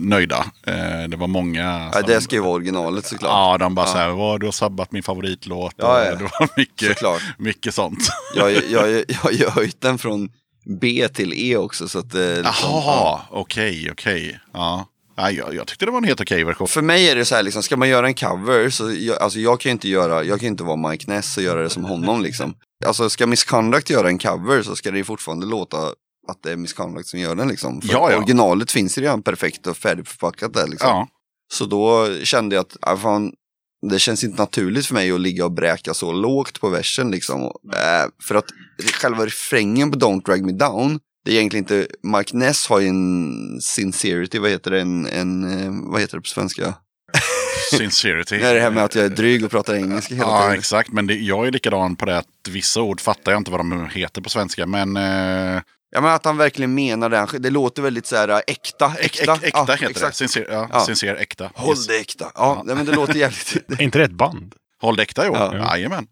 [0.00, 0.46] nöjda.
[0.66, 3.30] Eh, det var många ja det ska ju vara originalet såklart.
[3.30, 3.92] Ja, de bara Ja.
[3.92, 5.74] så här, "Vad, du har sabbat min favoritlåt.
[5.76, 6.10] Ja, ja.
[6.14, 7.22] Det var mycket, Såklart.
[7.38, 8.08] mycket sånt.
[8.36, 10.28] Jag, jag, jag, jag har ju höjt den från
[10.80, 11.88] B till E också.
[11.88, 12.82] Så att, eh, liksom, ja.
[12.86, 14.40] Jaha, okej, okej.
[14.52, 14.86] Ja.
[15.16, 16.68] Ja, jag, jag tyckte det var en helt okej version.
[16.68, 19.38] För mig är det så här, liksom, ska man göra en cover, så jag, alltså
[19.38, 21.84] jag kan ju inte göra, jag kan inte vara Mike Ness och göra det som
[21.84, 22.54] honom liksom.
[22.86, 25.78] Alltså ska Misconduct göra en cover så ska det fortfarande låta
[26.28, 27.80] att det är Misconduct som gör den liksom.
[27.80, 28.18] För Ja, ja.
[28.18, 30.88] originalet finns ju redan perfekt och färdigförpackat där liksom.
[30.88, 31.08] Ja.
[31.52, 33.32] Så då kände jag att, ah, fan,
[33.90, 37.42] det känns inte naturligt för mig att ligga och bräka så lågt på versen liksom.
[37.74, 38.46] Eh, för att
[39.00, 42.88] själva refrängen på Don't Drag Me Down, det är egentligen inte, Mike Ness har ju
[42.88, 46.74] en sincerity, vad heter det, en, en eh, vad heter det på svenska?
[47.76, 48.38] Sincerity.
[48.38, 50.58] Det är det här med att jag är dryg och pratar engelska hela Ja, tiden.
[50.58, 50.92] exakt.
[50.92, 53.88] Men det, jag är likadan på det att vissa ord fattar jag inte vad de
[53.92, 54.66] heter på svenska.
[54.66, 57.26] Men eh, Ja men att han verkligen menar det.
[57.38, 58.92] Det låter väldigt så här äh, äkta.
[58.98, 60.12] Äkta, äkta Ja, heter exakt.
[60.12, 60.28] det.
[60.28, 60.80] Sincere, ja, Ja.
[60.80, 61.50] sincere äkta.
[61.54, 61.86] Håll Yes.
[61.86, 62.32] det äkta.
[62.34, 63.56] Ja, nej, men det låter jävligt.
[63.78, 64.54] Är inte det ett band?
[64.80, 65.32] Håll det äkta, jo.
[65.34, 65.56] Ja.
[65.56, 66.06] Jajamän.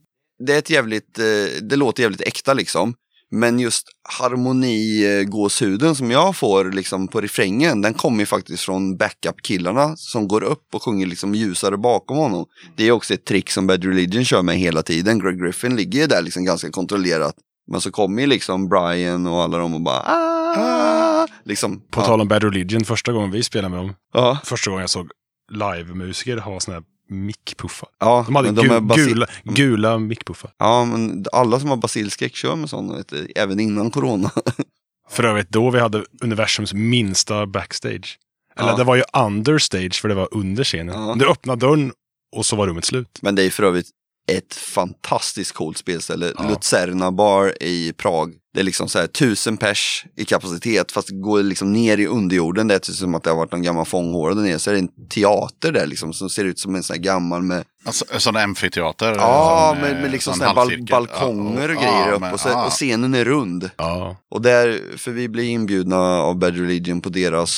[0.46, 1.24] det är ett jävligt, eh,
[1.62, 2.94] det låter jävligt äkta liksom.
[3.30, 3.88] Men just
[4.18, 10.42] harmonigåshuden som jag får liksom på refrängen, den kommer ju faktiskt från backup-killarna som går
[10.42, 12.46] upp och sjunger liksom ljusare bakom honom.
[12.76, 15.18] Det är också ett trick som Bad Religion kör med hela tiden.
[15.18, 17.34] Greg Griffin ligger ju där liksom ganska kontrollerat.
[17.70, 21.80] Men så kommer ju liksom Brian och alla de och bara ah, liksom.
[21.90, 22.06] På ja.
[22.06, 23.94] tal om Bad Religion, första gången vi spelade med dem.
[24.12, 25.10] Ja, Första gången jag såg
[25.52, 27.88] live-musiker ha såna här mickpuffar.
[28.00, 30.50] ja, De hade men de gu- är basi- gula, gula mickpuffar.
[30.58, 34.30] Ja, men alla som har basilskräck kör med sådana, du, även innan corona.
[35.10, 38.18] För övrigt då vi hade universums minsta backstage.
[38.58, 38.76] Eller Ja.
[38.76, 40.94] det var ju understage för det var under scenen.
[41.08, 41.14] Ja.
[41.18, 41.92] Du öppnade dörren
[42.36, 43.18] och så var rummet slut.
[43.22, 43.86] Men det är för övrigt
[44.32, 46.32] ett fantastiskt coolt spelställe.
[46.38, 46.48] Ja.
[46.48, 48.32] Luzerna bar i Prag.
[48.54, 52.68] Det är liksom så här tusen pers i kapacitet fast går liksom ner i underjorden.
[52.68, 54.58] Det är typ som att det har varit någon gammal fånghåla där nere.
[54.58, 57.42] Så är det en teater där liksom som ser ut som en sån här gammal
[57.42, 59.12] med, Alltså, sån amfiteater.
[59.14, 62.40] ja, sån, med, eh, med liksom sån bal balkonger och grejer ja, upp men- och,
[62.40, 62.66] så, ja.
[62.66, 63.70] och scenen är rund.
[63.76, 64.16] Ja.
[64.30, 67.52] Och där, för vi blir inbjudna av Bad Religion på deras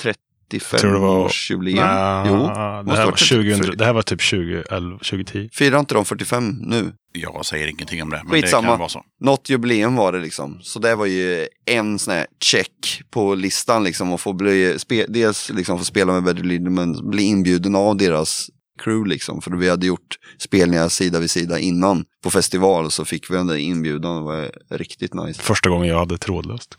[0.00, 0.14] tror
[0.52, 1.74] det var- 35-årsjubileum.
[1.74, 5.48] Nej, Jo, det, måste här var varit 2000, det här var typ 2011, 2010.
[5.52, 6.92] Firar inte de 45 nu?
[7.12, 8.20] Jag säger ingenting om det.
[8.24, 8.62] Men Skitsamma.
[8.62, 9.02] det kan vara så.
[9.20, 10.58] Något jubileum var det liksom.
[10.62, 14.12] Så det var ju en sån här check på listan liksom.
[14.12, 17.96] Och få bli, spe, dels liksom få spela med Bad Religion men bli inbjuden av
[17.96, 18.50] deras
[18.82, 19.42] crew liksom.
[19.42, 22.90] För vi hade gjort spelningar sida vid sida innan på festival.
[22.90, 24.16] Så fick vi den där inbjudan.
[24.16, 25.42] Det var riktigt nice.
[25.42, 26.76] Första gången jag hade trådlöst.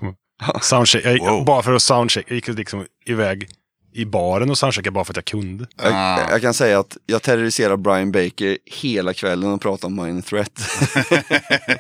[0.62, 1.46] Soundcheck, jag, Wow.
[1.46, 3.48] Bara för att soundcheck, jag gick liksom iväg
[3.94, 5.66] i baren och soundcheckade bara för att jag kunde.
[5.78, 6.20] Jag, Ah.
[6.32, 10.60] jag kan säga att jag terroriserade Brian Baker hela kvällen och pratade om Minor Threat.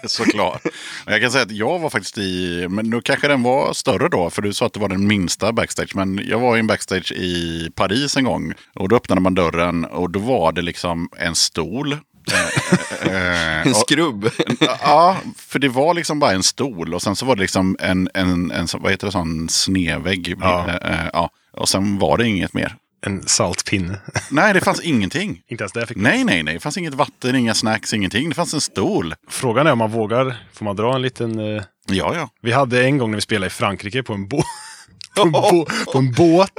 [0.11, 0.61] Såklart.
[1.05, 4.29] Jag kan säga att jag var faktiskt i, men nu kanske den var större då,
[4.29, 5.95] för du sa att det var den minsta backstage.
[5.95, 9.85] Men jag var i en backstage i Paris en gång och då öppnade man dörren
[9.85, 11.97] och då var det liksom en stol.
[12.31, 14.29] Eh, eh, en och- skrubb.
[14.81, 18.09] Ja, för det var liksom bara en stol och sen så var det liksom en,
[18.13, 20.35] en, en vad heter det, sån snedvägg.
[20.41, 20.67] Ja.
[20.67, 21.29] Eh, eh, ja.
[21.57, 22.75] Och sen var det inget mer.
[23.05, 23.97] En saltpinne.
[24.31, 25.41] Nej, det fanns ingenting.
[25.47, 26.53] Inte ens det fick Nej, nej, nej.
[26.53, 28.29] Det fanns inget vatten, inga snacks, ingenting.
[28.29, 29.15] Det fanns en stol.
[29.29, 30.37] Frågan är om man vågar.
[30.53, 31.39] Får man dra en liten...
[31.57, 32.29] eh, Ja, ja.
[32.41, 34.43] Vi hade en gång när vi spelade i Frankrike på en, bå-
[35.15, 36.51] på en, på en båt.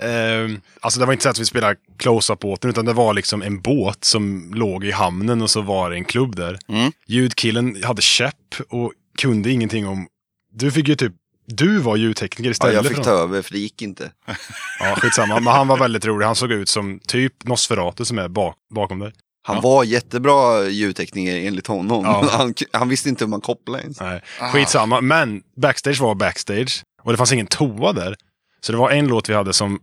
[0.00, 3.60] Eh, alltså det var inte så att vi spelade close-up-båten utan det var liksom en
[3.60, 6.58] båt som låg i hamnen och så var det en klubb där.
[6.68, 6.92] Mm.
[7.06, 8.34] Ljudkillen hade käpp
[8.68, 10.06] och kunde ingenting om...
[10.52, 11.12] Du fick ju typ...
[11.46, 14.10] Du var ljudtekniker Ja, istället jag fick ta över för det gick inte.
[14.80, 15.34] Ja, skitsamma.
[15.40, 16.26] Men han var väldigt rolig.
[16.26, 19.12] Han såg ut som typ Nosferatu som är bak, bakom dig.
[19.42, 19.60] Han Ja.
[19.62, 22.04] var jättebra ljudtekniker enligt honom.
[22.04, 22.28] Ja.
[22.32, 24.00] Han, han visste inte hur man kopplade ens.
[24.00, 25.00] Nej, skitsamma.
[25.00, 26.82] Men backstage var backstage.
[27.08, 28.16] Och det fanns ingen toa där.
[28.60, 29.80] Så det var en låt vi hade som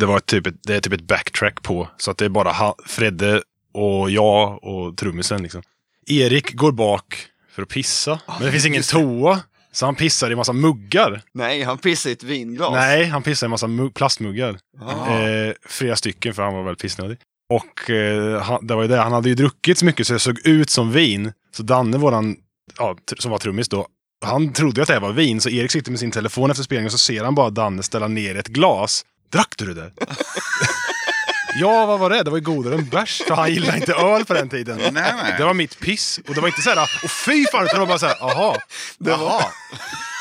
[0.00, 1.88] det var typ ett, det är typ ett backtrack på.
[1.96, 3.42] Så att det är bara ha, Fredde
[3.74, 5.62] och jag och trummisen liksom.
[6.06, 8.20] Erik går bak för att pissa.
[8.26, 9.40] Men det finns ingen toa.
[9.72, 11.22] Så han pissar i massa muggar.
[11.34, 12.72] Nej, han pissade i ett vinglas.
[12.72, 14.58] Nej, han pissar i massa mu- plastmuggar.
[14.80, 15.18] Ah.
[15.18, 17.18] Eh, flera stycken för han var väldigt pissnödig.
[17.48, 20.18] Och eh, han, det var ju det, han hade ju druckit så mycket så det
[20.18, 21.32] såg ut som vin.
[21.56, 22.36] Så Danne, våran,
[22.78, 23.86] ja, som var trummis då,
[24.24, 25.40] han trodde att det här var vin.
[25.40, 28.08] Så Erik sitter med sin telefon efter spelningen och så ser han bara Danne ställa
[28.08, 29.04] ner ett glas.
[29.32, 29.92] Drack du det där?
[31.60, 32.22] ja, vad var det?
[32.22, 33.22] Det var ju godare än bärs.
[33.28, 34.76] För han gillade inte öl på den tiden.
[34.76, 35.34] Nej, nej.
[35.38, 36.20] Det var mitt piss.
[36.28, 38.22] Och det var inte så här, åh fy fan, utan det var bara så här,
[38.22, 38.56] aha.
[38.98, 39.44] det, var,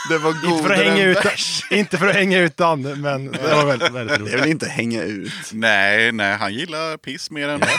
[0.09, 1.65] det var Inte för, att godare hänga än ut, bärs.
[1.71, 4.33] inte för att hänga ut Danne, men det var väldigt, väldigt roligt.
[4.33, 5.33] Jag vill inte hänga ut.
[5.51, 7.69] Nej, nej, han gillar piss mer än bärs.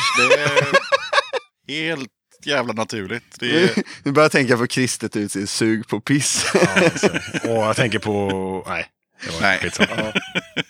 [1.66, 2.10] Det är helt
[2.46, 3.36] jävla naturligt.
[3.38, 3.70] Det är,
[4.02, 6.46] Nu börjar jag tänka på kristet ut sig sug på piss.
[6.54, 7.06] Ja, alltså.
[7.48, 8.64] Och jag tänker på...
[8.68, 8.86] Nej.
[9.40, 9.70] Nej.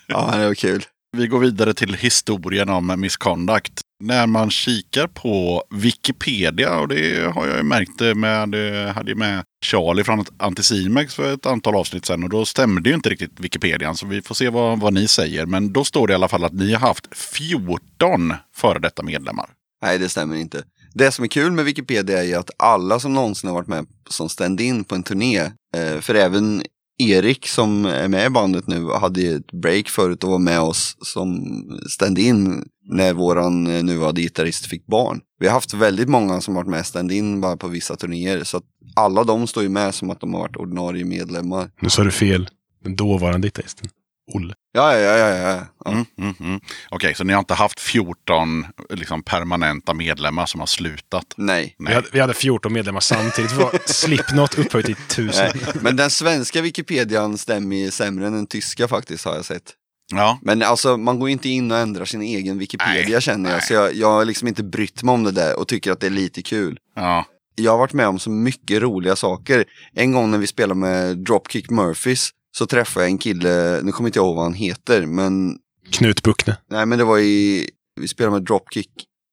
[0.07, 0.85] ja, det var kul.
[1.17, 3.81] vi går vidare till historien om misconduct.
[4.03, 9.11] När man kikar på Wikipedia, och det har jag ju märkt det med, det hade
[9.11, 13.09] ju med Charlie från Anticimex för ett antal avsnitt sedan och då stämde ju inte
[13.09, 15.45] riktigt Wikipedian så vi får se vad, vad ni säger.
[15.45, 19.49] Men då står det i alla fall att ni har haft 14 före detta medlemmar.
[19.81, 20.63] Nej, det stämmer inte.
[20.97, 23.85] Det som är kul med Wikipedia är ju att alla som någonsin har varit med
[24.09, 25.39] som stand-in på en turné,
[25.75, 26.63] eh, för även
[26.97, 30.59] Erik som är med i bandet nu hade ju ett break förut och var med
[30.59, 31.41] oss som
[31.89, 35.21] stand-in när våran eh, nuvarande gitarrist fick barn.
[35.39, 38.63] Vi har haft väldigt många som varit med stand-in bara på vissa turnéer så att
[38.95, 41.71] alla de står ju med som att de har varit ordinarie medlemmar.
[41.81, 42.49] Nu sa du fel.
[42.83, 43.89] Den dåvarande gitarristen.
[44.33, 44.53] Olle.
[44.73, 45.65] Ja, ja, ja, ja.
[45.85, 45.91] ja.
[45.91, 46.59] Mm, mm, mm.
[46.89, 51.25] Okej, så ni har inte haft 14 liksom, permanenta medlemmar som har slutat?
[51.37, 51.75] Nej.
[51.79, 51.93] Vi Nej.
[51.93, 53.51] hade, vi hade 14 medlemmar samtidigt.
[53.51, 55.45] Var Slipknot upphöjt till 1000.
[55.55, 55.73] Nej.
[55.81, 59.73] Men den svenska Wikipedian stämmer ju sämre än den tyska faktiskt har jag sett.
[60.11, 63.57] Ja, Men alltså man går inte in och ändrar sin egen Wikipedia Nej, känner jag.
[63.57, 63.67] nej.
[63.67, 66.07] Så jag, jag har liksom inte brytt mig om det där och tycker att det
[66.07, 66.79] är lite kul.
[66.95, 67.25] ja.
[67.57, 69.65] Jag har varit med om så mycket roliga saker.
[69.93, 74.07] En gång när vi spelade med Dropkick Murphys så träffade jag en kille, nu kommer
[74.09, 75.57] inte jag ihåg vad han heter, men
[75.91, 76.57] Knut Buckne.
[76.69, 77.69] nej men det var i,
[78.01, 78.89] vi spelade med Dropkick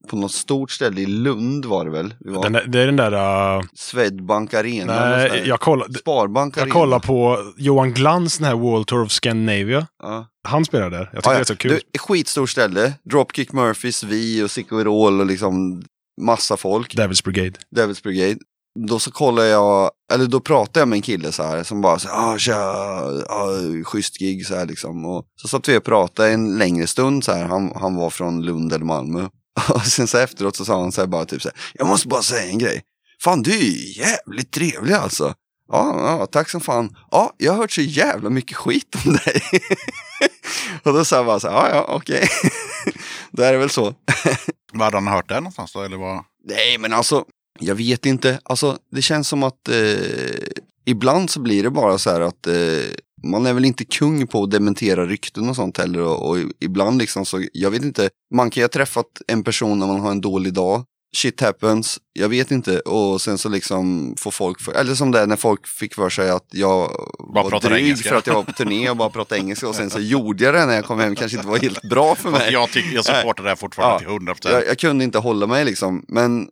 [0.08, 2.14] på något stort ställe i Lund var det väl?
[2.20, 3.12] Vi var där, det är den där...
[3.56, 5.10] Uh, Swedbank Arena.
[5.10, 6.72] nej, jag kollar, Sparbank jag Arena.
[6.72, 9.86] kollar på Johan Glans, den här World Tour of Scandinavia.
[10.02, 10.26] Ja.
[10.48, 11.10] Han spelar där.
[11.12, 11.70] Jag tycker Ja, det är så kul.
[11.70, 12.92] Du, ett skitstort ställe.
[13.10, 15.82] Dropkick Murphys, vi och Sicko Virol och liksom
[16.20, 16.96] massa folk.
[16.96, 17.58] Devils Brigade.
[17.70, 18.38] Devils Brigade.
[18.88, 21.98] Då så kollar jag, eller då pratar jag med en kille så här som bara
[21.98, 22.54] så här, ah, tja,
[23.28, 25.04] ah, schysst gig så här liksom.
[25.04, 28.42] Och så satt vi och pratade en längre stund så här, han, han var från
[28.42, 29.28] Lund eller Malmö.
[29.68, 32.08] Och sen så efteråt så sa han så här bara typ så här, jag måste
[32.08, 32.82] bara säga en grej.
[33.22, 35.34] Fan du är jävligt trevlig alltså.
[35.68, 36.96] Ja, ja, tack som fan.
[37.10, 39.42] Ja, jag har hört så jävla mycket skit om dig.
[40.82, 42.28] och då sa jag bara så här, ja, ja, okej.
[43.30, 43.94] det är väl så.
[44.72, 45.82] Var hade han hört det någonstans då?
[45.82, 46.24] Eller vad?
[46.44, 47.24] Nej, men alltså,
[47.60, 48.40] jag vet inte.
[48.42, 49.74] Alltså, det känns som att eh,
[50.84, 52.54] ibland så blir det bara så här att eh,
[53.24, 56.00] man är väl inte kung på att dementera rykten och sånt heller.
[56.00, 59.78] Och, och ibland liksom så, jag vet inte, man kan ju ha träffat en person
[59.78, 60.84] när man har en dålig dag.
[61.16, 62.80] Shit happens, jag vet inte.
[62.80, 66.10] Och sen så liksom får folk, för, eller som det är när folk fick för
[66.10, 66.90] sig att jag
[67.34, 68.08] Bara var dryg engelska.
[68.08, 69.68] för att jag var på turné och bara pratade engelska.
[69.68, 72.14] Och sen så gjorde jag det när jag kom hem, kanske inte var helt bra
[72.14, 72.52] för mig.
[72.52, 73.98] Jag, tycker, jag supportar det här fortfarande Ja.
[73.98, 74.54] till 100 procent.
[74.54, 76.04] Jag, jag kunde inte hålla mig liksom.
[76.08, 76.48] Men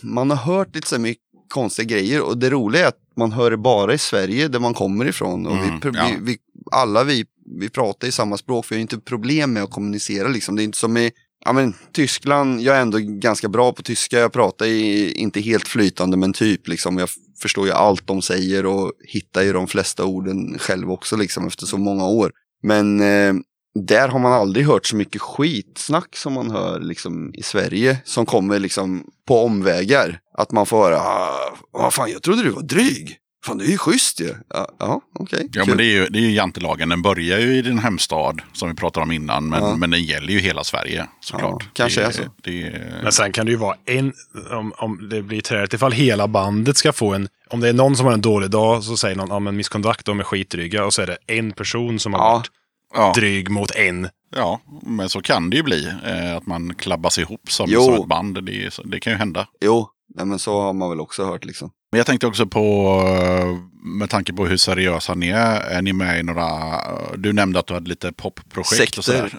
[0.00, 3.50] man har hört lite så mycket konstiga grejer och det roliga är att man hör
[3.50, 5.46] det bara i Sverige där man kommer ifrån.
[5.46, 6.08] Och Mm, vi, ja.
[6.20, 6.36] vi,
[6.72, 7.24] alla vi,
[7.60, 10.56] vi pratar i samma språk, vi har inte problem med att kommunicera liksom.
[10.56, 11.10] Det är inte som i
[11.44, 14.18] Ja men Tyskland, jag är ändå ganska bra på tyska.
[14.18, 16.98] Jag pratar i, inte helt flytande men typ liksom.
[16.98, 17.08] Jag
[17.42, 21.66] förstår ju allt de säger och hittar ju de flesta orden själv också liksom efter
[21.66, 22.32] så många år.
[22.62, 23.34] Men eh,
[23.74, 28.26] där har man aldrig hört så mycket skitsnack som man hör liksom i Sverige som
[28.26, 30.18] kommer liksom på omvägar.
[30.38, 33.18] Att man får höra, ah, vad fan jag trodde du var dryg.
[33.44, 34.34] Fan du är ju schysst ju.
[34.54, 35.48] Ja, ja okej.
[35.52, 35.68] Ja, kul.
[35.68, 36.88] men det är ju, det är ju jantelagen.
[36.88, 39.48] Den börjar ju i din hemstad, som vi pratade om innan.
[39.48, 39.76] Men, Ja.
[39.76, 41.62] men den gäller ju hela Sverige, såklart.
[41.62, 42.22] Ja, kanske det, är så.
[42.42, 44.12] Det, är- Men sen kan det ju vara en,
[44.50, 47.96] om, om det blir träligt, ifall hela bandet ska få en, om det är någon
[47.96, 50.84] som har en dålig dag så säger någon, ja men Misconduct, de är skitdryga.
[50.84, 52.32] Och så är det en person som har Ja.
[52.32, 52.50] varit
[52.94, 54.08] ja, dryg mot en.
[54.36, 55.92] ja, men så kan det ju bli.
[56.04, 58.44] Eh, att man klabbas ihop som, som ett band.
[58.44, 59.46] Det, det kan ju hända.
[59.60, 61.70] Jo, nej, men så har man väl också hört liksom.
[61.94, 65.92] Men jag tänkte också på, eh, med tanke på hur seriösa ni är, är ni
[65.92, 69.32] med i några, eh, du nämnde att du hade lite popprojekt och sådär.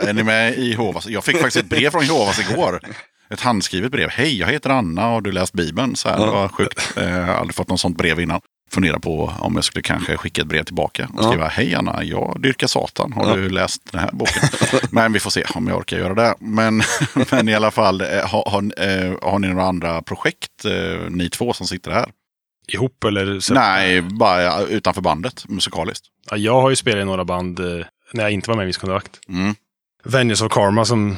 [0.00, 1.06] är ni med i Jehovas?
[1.06, 2.80] Jag fick faktiskt ett brev från Jehovas igår.
[3.30, 4.08] Ett handskrivet brev.
[4.10, 5.96] Hej, jag heter Anna och du läst Bibeln?
[5.96, 6.92] Så här, Det var sjukt.
[6.96, 8.40] Eh, Jag har aldrig fått något sånt brev innan.
[8.74, 11.28] Funderar på om jag skulle kanske skicka ett brev tillbaka och Ja.
[11.28, 13.12] skriva Hej Anna, jag dyrkar Satan.
[13.12, 13.36] Har Ja.
[13.36, 14.42] du läst den här boken?
[14.90, 16.34] Men vi får se om jag orkar göra det.
[16.38, 16.82] Men,
[17.30, 21.30] men i alla fall, eh, har, har, eh, har ni några andra projekt, eh, ni
[21.30, 22.10] två som sitter här?
[22.68, 23.40] Ihop eller?
[23.40, 26.04] Så, Nej, bara utanför bandet musikaliskt.
[26.30, 27.60] Ja, jag har ju spelat i några band
[28.12, 29.20] när jag inte var med i Misconduct.
[29.28, 29.54] Mm.
[30.04, 31.16] Vengeance of Karma som,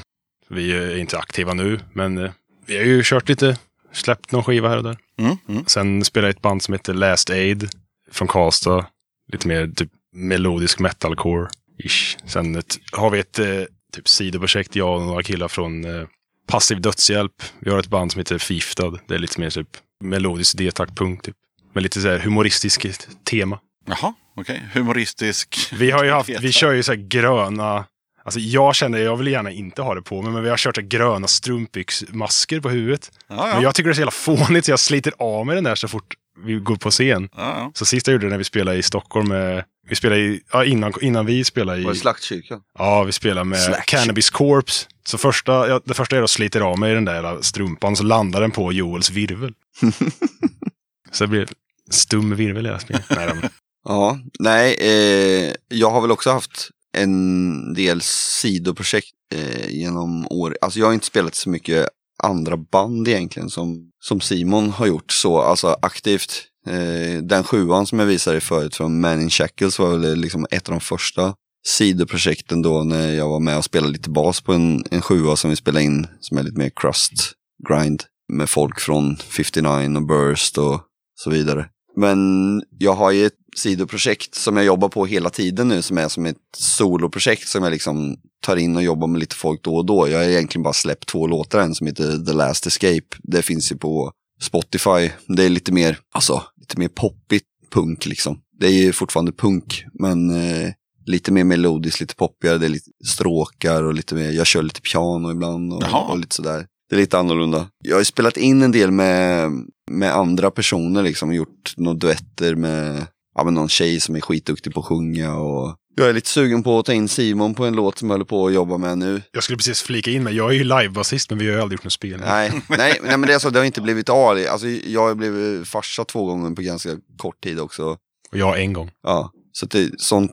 [0.48, 2.30] vi är inte aktiva nu, men
[2.66, 3.56] vi har ju kört lite,
[3.96, 4.98] släppt någon skiva här och där.
[5.18, 5.36] Mm.
[5.48, 5.64] Mm.
[5.66, 7.68] Sen spelade jag ett band som heter Last Aid
[8.12, 8.86] från Karlstad.
[9.32, 12.18] Lite mer typ melodisk metalcore-ish.
[12.26, 13.62] Sen ett, har vi ett eh,
[13.92, 16.06] typ sidoprojekt, jag och några killar från eh,
[16.46, 17.42] Passiv Dödshjälp.
[17.58, 18.98] Vi har ett band som heter Fiftad.
[19.08, 19.68] Det är lite mer typ
[20.04, 21.36] melodisk D-takt-punk typ.
[21.72, 23.58] Med lite så här humoristiskt tema.
[23.86, 24.62] Jaha, okej.
[24.74, 25.72] Humoristisk.
[25.72, 27.84] Vi har ju haft, vi kör ju så här gröna,
[28.26, 30.76] alltså jag känner, jag vill gärna inte ha det på mig, men vi har kört
[30.76, 33.10] gröna strumpbyxmasker på huvudet.
[33.28, 33.62] Ja, Men ja.
[33.62, 34.10] jag tycker det är så jävla
[34.46, 37.28] fånigt så jag sliter av mig den där så fort vi går på scen.
[37.36, 37.70] ja.
[37.74, 40.64] Så sist jag gjorde det när vi spelade i Stockholm med, vi spelade i, ja
[40.64, 42.60] innan, innan vi spelade Var det i, Slaktkyrkan?
[42.78, 43.86] ja vi spelade med Slack.
[43.86, 44.86] Cannabis Corpse.
[45.06, 48.04] Så första, ja, det första är att sliter av mig den där jävla strumpan så
[48.04, 49.54] landar den på Joels virvel.
[51.12, 51.48] så det blir
[51.90, 53.04] stum virvel i hela spelet.
[53.16, 53.50] Nej,
[53.88, 60.56] Ja, nej, eh, jag har väl också haft en del sidoprojekt eh, genom åren.
[60.60, 61.88] Alltså jag har inte spelat så mycket
[62.22, 66.44] andra band egentligen som, som Simon har gjort så, alltså aktivt.
[66.66, 70.46] Eh, den sjuan som jag visade förut från Man in Shackles var väl eh, liksom
[70.50, 71.34] ett av de första
[71.66, 75.50] sidoprojekten då när jag var med och spelade lite bas på en, en sjua som
[75.50, 77.32] vi spelade in som är lite mer crust
[77.68, 78.02] grind
[78.32, 80.80] med folk från 59 och Burst och
[81.14, 81.68] så vidare.
[81.96, 86.08] Men jag har ju ett sidoprojekt som jag jobbar på hela tiden nu som är
[86.08, 89.86] som ett soloprojekt som jag liksom tar in och jobbar med lite folk då och
[89.86, 90.08] då.
[90.08, 93.16] Jag har egentligen bara släppt två låtar än som heter The Last Escape.
[93.22, 95.10] Det finns ju på Spotify.
[95.28, 98.40] Det är lite mer, alltså, lite mer poppigt punk liksom.
[98.60, 100.72] Det är ju fortfarande punk, men eh,
[101.06, 102.58] lite mer melodiskt, lite poppigare.
[102.58, 106.34] Det är lite stråkar och lite mer, jag kör lite piano ibland och, och lite
[106.34, 106.66] sådär.
[106.88, 107.68] Det är lite annorlunda.
[107.84, 109.50] Jag har spelat in en del med,
[109.90, 114.74] med andra personer liksom, gjort några duetter med, ja, med någon tjej som är skitduktig
[114.74, 117.76] på att sjunga och jag är lite sugen på att ta in Simon på en
[117.76, 119.22] låt som jag håller på att jobba med nu.
[119.32, 120.36] Jag skulle precis flika in mig.
[120.36, 122.20] Jag är ju livebasist, men vi har ju aldrig gjort något spel.
[122.20, 124.38] Nej, nej, nej men det är så, det har inte blivit av.
[124.50, 127.84] Alltså, jag har blivit farsa två gånger på ganska kort tid också.
[128.30, 128.90] Och jag en gång.
[129.02, 130.32] Ja, så det, sånt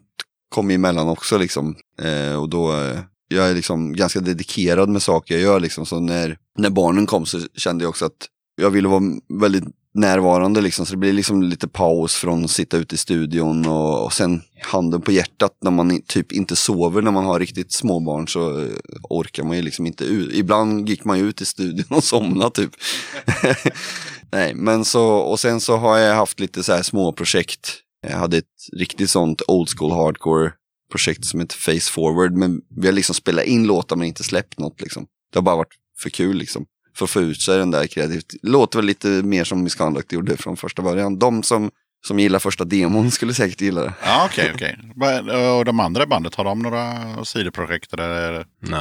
[0.50, 1.76] kommer emellan också liksom.
[2.02, 3.00] Eh, och då, eh,
[3.34, 5.86] jag är liksom ganska dedikerad med saker jag gör liksom.
[5.86, 9.04] Så när, när barnen kom så kände jag också att jag ville vara
[9.40, 10.86] väldigt närvarande liksom.
[10.86, 14.42] Så det blir liksom lite paus från att sitta ute i studion och, och sen
[14.62, 18.60] handen på hjärtat när man typ inte sover när man har riktigt små barn så
[18.60, 18.68] eh,
[19.10, 20.34] orkar man ju liksom inte ut.
[20.34, 22.72] Ibland gick man ju ut i studion och somnade typ.
[24.32, 27.80] Nej, men så, och sen så har jag haft lite så här små projekt.
[28.08, 30.52] Jag hade ett riktigt sånt old school hardcore
[30.94, 32.34] projekt som heter Face Forward.
[32.34, 35.06] Men vi har liksom spelat in låtar men inte släppt något liksom.
[35.34, 36.66] Det har bara varit för kul liksom.
[36.98, 38.26] För att få ut sig den där kreativt.
[38.42, 41.20] Låter väl lite mer som Misconduct gjorde från första början.
[41.20, 41.72] De som,
[42.08, 43.94] som gillar första demon skulle säkert gilla det.
[44.06, 44.78] Ja, okej, okej.
[44.96, 46.96] Va- Och de andra bandet, har de några
[47.26, 47.94] sidoprojekt?
[47.94, 48.46] Eller?
[48.60, 48.80] Nej.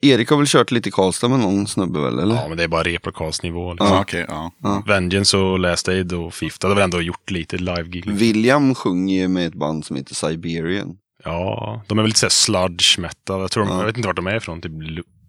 [0.00, 2.18] Erik har väl kört lite i Karlstad med någon snubbe väl?
[2.18, 2.34] Eller?
[2.34, 3.72] Ja, men det är bara replokastnivå.
[3.72, 3.86] Liksom.
[3.88, 4.24] Ja, okej.
[4.28, 4.82] ja.
[4.86, 7.94] Vengeance och Last Aid och Fifth hade väl ändå gjort lite live-gig.
[7.94, 8.16] liksom.
[8.16, 10.96] William sjunger ju med ett band som heter Siberian.
[11.24, 13.40] Ja, de är väl lite såhär sludge metal.
[13.40, 13.78] Jag, tror de, Ja.
[13.78, 14.60] jag vet inte vart de är ifrån.
[14.60, 14.72] Typ,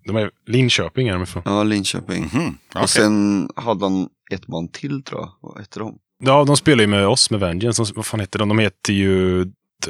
[0.06, 1.44] de är Linköping är de ifrån.
[1.45, 2.22] Ja, Linköping.
[2.34, 2.82] Mhm, okej.
[2.82, 5.32] Och sen hade han ett band till tror jag.
[5.41, 5.98] Vad hette de?
[6.24, 7.84] Ja, de spelar ju med oss med Vengeance.
[7.84, 8.49] De, vad fan heter de?
[8.49, 9.45] De heter ju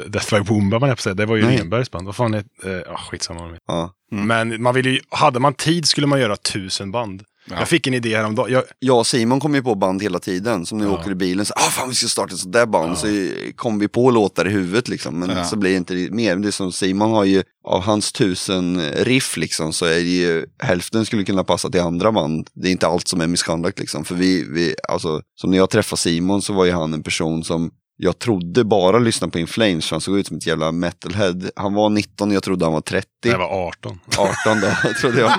[0.07, 1.13] Death by Boomba, man på.
[1.13, 1.57] Det var ju Nej.
[1.57, 2.05] Renbergs band.
[2.05, 2.87] Vad fan heter...
[2.87, 3.39] Eh, ah, skitsamma.
[3.39, 3.63] vad de heter.
[3.67, 3.93] Ja.
[4.11, 7.23] Men man vill ju, hade man tid skulle man göra tusen band.
[7.49, 7.55] Ja.
[7.59, 8.51] Jag fick en idé häromdagen.
[8.51, 10.65] Jag, Jag och Simon kom ju på band hela tiden.
[10.65, 10.97] Som när vi Ja.
[10.99, 11.45] åker i bilen.
[11.45, 12.97] Så, ah, fan vi ska starta ett sånt där band.
[12.97, 13.07] Så
[13.55, 15.19] kom vi på låtar i huvudet liksom.
[15.19, 15.43] Men Ja.
[15.43, 16.35] så blir det inte mer.
[16.35, 19.73] Det är som Simon har ju, av hans tusen riff liksom.
[19.73, 22.47] Så är det ju, hälften skulle kunna passa till andra band.
[22.53, 24.05] Det är inte allt som är misconduct liksom.
[24.05, 27.43] För vi, vi alltså, som när jag träffade Simon så var ju han en person
[27.43, 27.71] som
[28.01, 31.35] jag trodde bara lyssnade på In Flames, för han såg ut som ett jävla metalhead.
[31.55, 33.07] Han var 19, jag trodde han var 30.
[33.21, 33.99] jag var 18.
[34.17, 35.31] 18 då, trodde jag.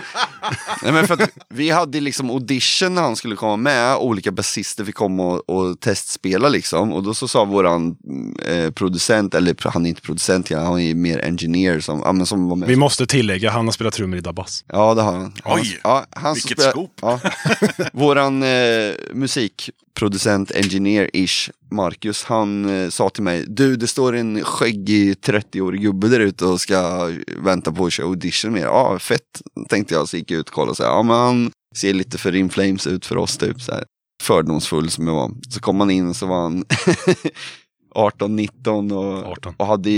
[0.83, 3.97] Nej, men för att vi hade liksom audition när han skulle komma med.
[3.97, 6.93] Olika basister fick komma och, och testspela liksom.
[6.93, 7.97] Och då så sa våran
[8.47, 12.27] eh, producent, eller han är inte producent, ja, han är mer engineer som, ja, men
[12.27, 12.69] som var med.
[12.69, 14.65] Vi måste tillägga, han har spelat trummor i Dabas.
[14.69, 15.33] Ja, det har han.
[15.45, 16.93] Oj, ja, han vilket spelar- scoop.
[17.03, 17.21] Ja.
[17.93, 18.49] Våran eh,
[19.91, 26.09] musikproducent, engineer-ish, Marcus, han eh, sa till mig, du det står en skäggig 30-årig gubbe
[26.09, 30.09] där ute och ska vänta på att köra audition med er." Ja, fett, tänkte jag,
[30.09, 32.51] så gick jag ut och kollade och sa, ja men han ser lite för In
[32.51, 33.85] Flames ut för oss typ så här.
[34.23, 35.31] Fördomsfull som jag var.
[35.49, 36.65] Så kom han in och så var han
[37.95, 39.55] 18, 19 och, 18.
[39.57, 39.91] och hade,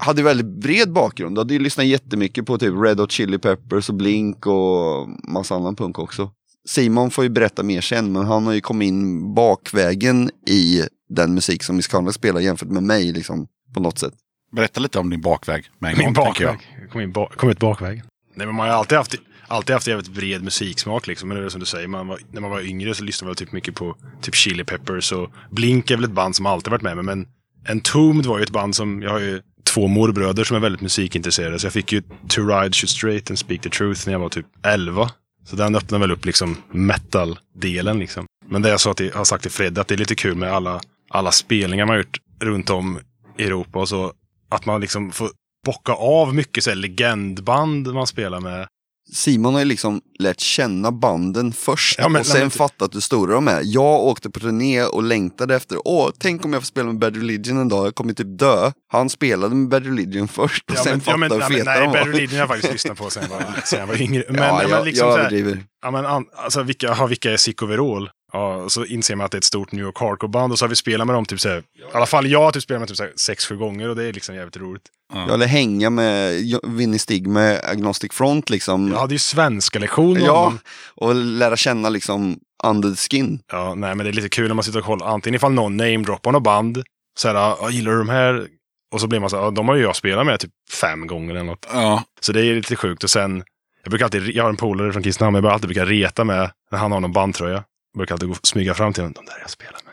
[0.00, 1.38] hade väldigt bred bakgrund.
[1.38, 5.76] Hade ju lyssnat jättemycket på typ Red Hot Chili Peppers och Blink och massa annan
[5.76, 6.30] punk också.
[6.68, 11.34] Simon får ju berätta mer sen, men han har ju kommit in bakvägen i den
[11.34, 14.12] musik som Miss Conrad spelar jämfört med mig liksom, på något sätt.
[14.56, 16.54] Berätta lite om din bakväg med en Min gång, tänker jag.
[16.54, 16.90] bakväg.
[16.90, 18.06] Kom, in ba kom ut bakvägen.
[18.34, 19.14] Nej, men man har alltid haft,
[19.48, 21.28] alltid haft jävligt bred musiksmak liksom.
[21.28, 23.36] Men det är som du säger, man var, när man var yngre så lyssnade man
[23.36, 26.82] typ mycket på typ Chili Peppers och Blink är väl ett band som alltid varit
[26.82, 27.04] med mig.
[27.04, 27.26] Men
[27.68, 31.58] Entombed var ju ett band som, jag har ju två morbröder som är väldigt musikintresserade.
[31.58, 34.28] Så jag fick ju To Ride Shoot Straight and Speak the Truth när jag var
[34.28, 35.10] typ 11.
[35.44, 38.26] Så den öppnar väl upp liksom metal-delen liksom.
[38.46, 40.52] Men det jag sa till, har sagt till Fred, att det är lite kul med
[40.52, 42.98] alla, alla spelningar man har gjort runt om
[43.38, 44.12] i Europa och så.
[44.48, 45.30] Att man liksom får
[45.66, 48.66] bocka av mycket så här legendband man spelar med.
[49.12, 53.00] Simon har ju liksom lärt känna banden först Ja, men- och sen men- fattat hur
[53.00, 53.60] stora de är.
[53.64, 57.16] Jag åkte på turné och längtade efter, åh, tänk om jag får spela med Bad
[57.16, 58.72] Religion en dag, jag kommer typ dö.
[58.92, 61.86] Han spelade med Bad Religion först och sen fattade hur nej, men, feta nej, de
[61.86, 62.06] Bad var.
[62.12, 64.24] Religion har jag faktiskt lyssnat på sen var, sen jag var yngre.
[64.28, 65.64] Men, ja, men jag, liksom jag överdriver.
[65.82, 66.04] ja, men,
[66.36, 68.10] alltså, vilka, har, vilka är Sick Overall?
[68.32, 70.64] Ja, och så inser man att det är ett stort New York Hardcore-band och så
[70.64, 72.80] har vi spelat med dem typ så här, i alla fall jag har typ spelat
[72.80, 74.82] med typ så här, sex, sju gånger och det är liksom jävligt roligt.
[75.14, 76.32] Jag ville hänga med
[76.62, 78.88] Vinnie Stig med Agnostic Front liksom.
[78.92, 80.54] Jag hade ju svenska lektion med Ja,
[80.94, 83.40] och lära känna liksom under the skin.
[83.52, 85.06] Ja, nej, men det är lite kul när man sitter och kollar.
[85.06, 86.82] Antingen ifall någon namedroppar något band.
[87.18, 88.46] Så här, ja, gillar du de här?
[88.94, 90.50] Och så blir man så här, ja, de har ju jag spelat med typ
[90.80, 91.66] fem gånger eller något.
[91.72, 93.04] Ja, Så det är lite sjukt.
[93.04, 93.44] Och sen,
[93.82, 96.50] jag brukar alltid, jag har en polare från Kristinehamn, jag brukar alltid brukar reta med
[96.70, 97.64] när han har någon bandtröja.
[97.92, 99.92] Jag brukar alltid gå, smyga fram till de där jag spelar med.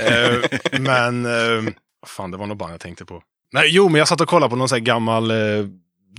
[0.00, 1.72] Eh, men, eh,
[2.06, 3.22] fan det var nog band jag tänkte på.
[3.52, 5.36] Nej, jo, men jag satt och kollade på någon sån här gammal, eh,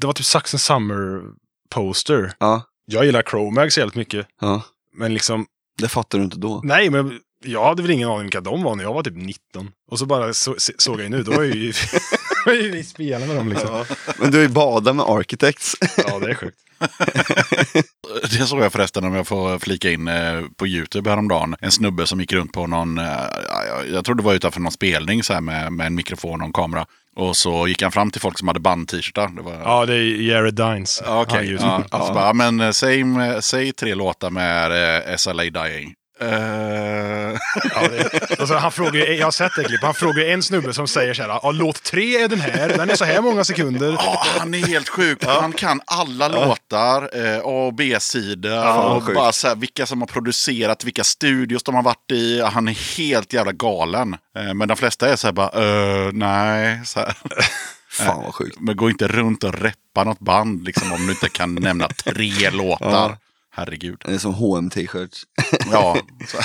[0.02, 1.22] det var typ Saxon Summer
[1.70, 2.34] poster.
[2.40, 4.28] Ja, Jag gillar Chromags jävligt mycket.
[4.42, 4.62] ja.
[4.94, 5.46] Men liksom,
[5.82, 6.62] Det fattar du inte då.
[6.64, 9.72] nej, men jag hade väl ingen aning vilka de var när jag var typ 19.
[9.92, 11.74] Och så bara så, såg jag ju nu, då är ju
[12.48, 13.86] då är ju vi spelade med dem liksom.
[14.20, 15.76] Men du är ju bada med Architects.
[16.08, 16.58] Ja, det är sjukt.
[18.32, 21.56] Det såg jag förresten om jag får flika in eh, på YouTube häromdagen.
[21.62, 23.06] En snubbe som gick runt på någon, eh,
[23.50, 23.64] ja,
[23.94, 26.54] jag- tror det var utanför någon spelning så här med, med en mikrofon och en
[26.54, 26.86] kamera.
[27.16, 29.28] Och så gick han fram till folk som hade band-t-shirtar.
[29.36, 31.02] Det var, Ja, det är Jared Dines.
[31.06, 33.04] Ja, Okej, just- ja, så bara, men eh, säg,
[33.42, 35.94] säg tre låtar med SLA Dying.
[36.20, 36.28] Eh,
[37.76, 40.88] Ja, det, alltså, han frågar, jag har sett det klippet, han frågar en snubbe som
[40.88, 43.92] säger så här, ja, låt tre är den här, den är så här många sekunder.
[44.00, 45.26] Ja, han är helt sjuk.
[45.26, 49.16] Han kan alla låtar, eh, A och B-sidor fan, och sjukt.
[49.16, 52.42] bara så här, vilka som har producerat, vilka studios de har varit i.
[52.42, 54.14] Han är helt jävla galen.
[54.38, 56.82] Eh, men de flesta är så här bara, eh, nej.
[56.86, 57.18] Så här.
[57.92, 58.60] Fan vad sjukt.
[58.60, 62.50] Men gå inte runt och reppa något band liksom, om du inte kan nämna tre
[62.52, 63.18] låtar.
[63.58, 63.64] Ja.
[63.64, 64.02] Herregud.
[64.06, 65.24] Det är som hm t-shirts.
[65.72, 65.98] Ja,
[66.28, 66.38] så.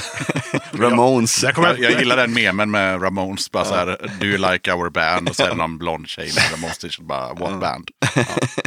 [0.82, 1.43] Ramones.
[1.43, 3.51] Jag, jag, jag gillar den memen med Ramones.
[3.51, 5.28] Bara så här, do you like our band?
[5.28, 7.01] Och så är det någon blond tjej med Ramones t-shirt.
[7.06, 7.90] Bara, what band?
[8.16, 8.24] Ja.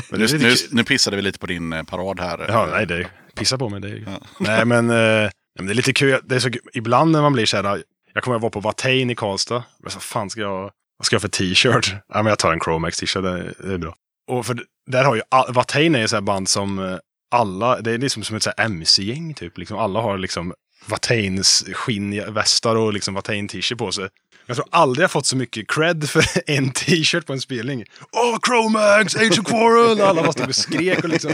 [0.09, 2.45] Men nu, nu, nu pissade vi lite på din eh, parad här.
[2.47, 3.81] ja, nej, det pissa på mig.
[3.81, 4.05] Det är,
[4.39, 6.19] Nej, men, eh, det är lite kul.
[6.23, 9.09] Det är så, ibland när man blir så här, jag kommer att vara på Watain
[9.09, 9.63] i Karlstad.
[9.79, 10.61] Men så fan ska jag,
[10.97, 11.95] vad ska jag för t-shirt?
[12.07, 13.95] Ja, men jag tar en Chromax t-shirt, det, är- det är bra.
[14.31, 14.57] Och för
[14.91, 15.21] där har ju,
[15.53, 16.97] Watain är ju så här band som eh,
[17.35, 19.57] alla, det är liksom som ett MC-gäng typ.
[19.57, 20.53] Liksom, alla har liksom
[20.85, 24.09] Watains skinnvästar och liksom Watain t-shirt på sig.
[24.47, 27.83] Jag tror aldrig jag fått så mycket cred för en t-shirt på en spelning.
[28.11, 30.01] Åh, Chromax, Age of Quarrel!
[30.01, 31.33] Alla bara stod och skrek och liksom...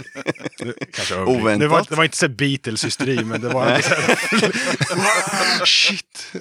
[0.93, 1.15] Kanske.
[1.15, 1.59] Oväntat.
[1.59, 5.65] det, var, det var inte så Beatles-hysteri, men det var inte så här...
[5.65, 6.33] Shit!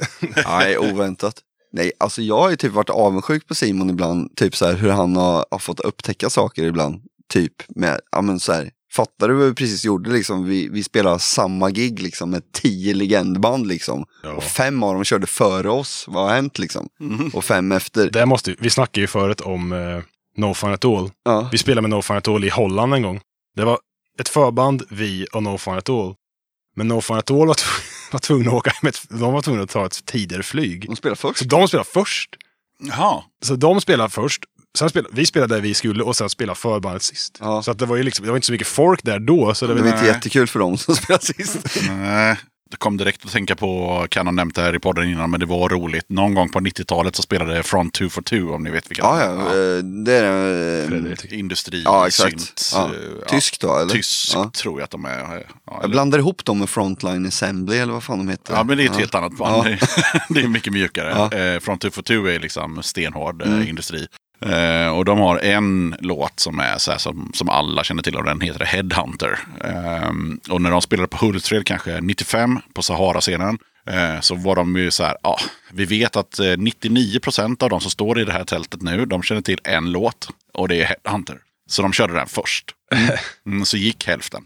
[0.46, 1.34] Nej, oväntat.
[1.72, 4.90] Nej, alltså jag har ju typ varit avundsjuk på Simon ibland, typ så här hur
[4.90, 7.02] han har, har fått upptäcka saker ibland.
[7.28, 10.44] Typ med, ja men så här, fattar du vad vi precis gjorde liksom?
[10.44, 14.04] Vi, vi spelade samma gig liksom med tio legendband liksom.
[14.36, 16.88] Och fem av dem körde före oss, vad har hänt liksom?
[17.32, 18.10] Och fem efter.
[18.10, 20.02] Det måste, vi snackade ju förut om eh,
[20.36, 21.10] No Fun At All.
[21.24, 23.20] Ja, Vi spelade med No Fun At All i Holland en gång.
[23.56, 23.78] Det var
[24.20, 26.14] ett förband, vi och No Fun At All.
[26.76, 27.70] Men No Fun At All var, tv-
[28.12, 30.86] var tvungna att åka med ett, de var tvungna att ta ett tidigare flyg.
[30.86, 31.38] de spelade först.
[31.38, 32.36] Så de spelade först.
[32.82, 33.22] Jaha.
[33.42, 34.44] Så de spelade först.
[34.78, 37.38] Sen spelade, vi spelade där vi skulle och sen spelade förbandet sist.
[37.40, 37.62] Ja.
[37.62, 39.54] Så att det var ju liksom, det var inte så mycket folk där då.
[39.54, 41.58] Så det, Det var inte jättekul för dem som spelade sist.
[41.88, 42.36] Nej.
[42.70, 45.40] Det kom direkt att tänka på, kan ha nämnt det här i podden innan, men
[45.40, 46.04] det var roligt.
[46.08, 49.16] Någon gång på 90-talet så spelade Front 2 for 2 om ni vet vilka Ja,
[49.16, 49.76] det ja, är.
[49.76, 50.82] eh, det är...
[50.82, 51.32] eh, Fredrik.
[51.32, 52.30] Industri, Ja, exakt.
[52.40, 52.70] synt.
[52.74, 52.86] Ja.
[52.86, 53.28] eh, ja.
[53.28, 53.92] Tysk då, eller?
[53.94, 54.50] Tysk Ja.
[54.62, 55.44] tror jag att de är.
[55.66, 58.54] Ja, Jag blandar ihop dem med Frontline Assembly eller vad fan de heter.
[58.54, 59.64] Ja, men det är ett helt annat band.
[60.28, 61.10] det är mycket mjukare.
[61.16, 61.32] Ja.
[61.32, 61.54] Mm.
[61.54, 64.06] Eh, Front 2 for 2 är liksom stenhård eh, industri.
[64.40, 68.24] Eh, och de har en låt som är så som, som alla känner till och
[68.24, 69.38] den heter Headhunter.
[69.64, 70.10] Eh,
[70.50, 74.90] och när de spelade på Hultsfred kanske 95 på Sahara-scenen eh, så var de ju
[74.90, 75.38] så här, ja,
[75.72, 79.22] vi vet att eh, 99% av de som står i det här tältet nu, de
[79.22, 81.38] känner till en låt och det är Headhunter.
[81.66, 82.74] Så de körde den först.
[83.46, 84.44] Mm, så gick hälften.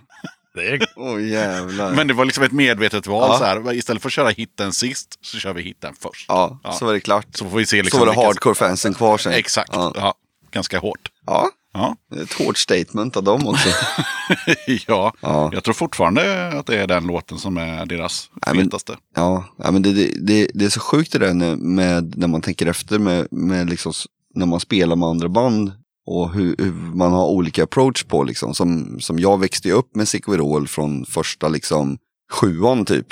[0.55, 1.93] Det är, Åh jävlar.
[1.95, 3.29] Men det var liksom ett medvetet val.
[3.33, 3.39] Ja.
[3.39, 6.25] Så här, istället för att köra hitten sist så kör vi hitten först.
[6.29, 6.73] Ja, Ja.
[6.73, 7.27] så var det klart.
[7.35, 9.33] Så får vi se liksom så var det hardcore-fansen kvar sen.
[9.33, 9.71] Exakt.
[9.73, 9.93] Ja.
[9.97, 10.15] Ja.
[10.51, 11.09] Ganska hårt.
[11.27, 11.97] ja, Ja.
[12.23, 13.69] ett hårt statement av dem också.
[14.87, 15.13] ja.
[15.21, 15.51] Ja.
[15.53, 18.97] jag tror fortfarande att det är den låten som är deras Nej, men- fetaste.
[19.17, 22.67] Ja, ja men det, det, det, är så sjukt det där med, när man tänker
[22.67, 23.93] efter med, med liksom,
[24.35, 25.73] när man spelar med andra band
[26.07, 28.55] och hur, hur man har olika approach på liksom.
[28.55, 31.99] Som, som jag växte upp med Sikverol från första liksom
[32.33, 33.07] sjuan typ.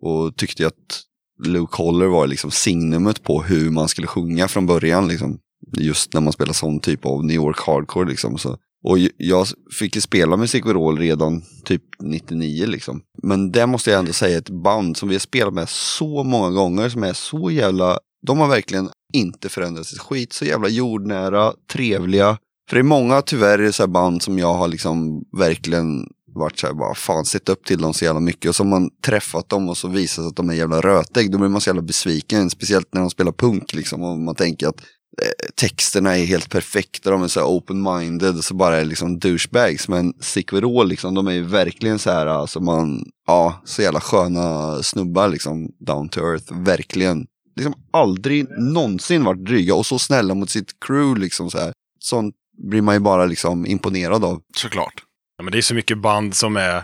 [0.00, 1.02] Och tyckte att
[1.44, 5.38] Luke Holler var liksom signumet på hur man skulle sjunga från början liksom.
[5.76, 8.38] Just när man spelar sån typ av New York hardcore liksom.
[8.38, 8.58] Så.
[8.84, 9.46] Och jag
[9.78, 13.02] fick ju spela med Sikverol redan typ 99 liksom.
[13.22, 16.50] Men det måste jag ändå säga ett band som vi har spelat med så många
[16.50, 21.52] gånger som är så jävla, de har verkligen inte förändrats ett skit, så jävla jordnära,
[21.72, 22.38] trevliga.
[22.68, 26.66] För det är många tyvärr så här band som jag har liksom verkligen varit så
[26.66, 29.48] här, bara fan sett upp till dem så jävla mycket och så har man träffat
[29.48, 31.82] dem och så visar sig att de är jävla rötägg, då blir man så jävla
[31.82, 34.80] besviken, speciellt när de spelar punk liksom och man tänker att
[35.22, 39.18] eh, texterna är helt perfekta, de är så här open-minded och så bara är liksom
[39.18, 39.88] douchebags.
[39.88, 44.82] Men Sikverol liksom, de är ju verkligen så här, alltså man, ja, så jävla sköna
[44.82, 47.26] snubbar liksom, down to earth, verkligen.
[47.56, 51.72] Liksom aldrig någonsin varit dryga och så snälla mot sitt crew liksom så här.
[51.98, 54.40] Sånt blir man ju bara liksom imponerad av.
[54.56, 54.94] Såklart.
[55.38, 56.82] ja, men det är så mycket band som är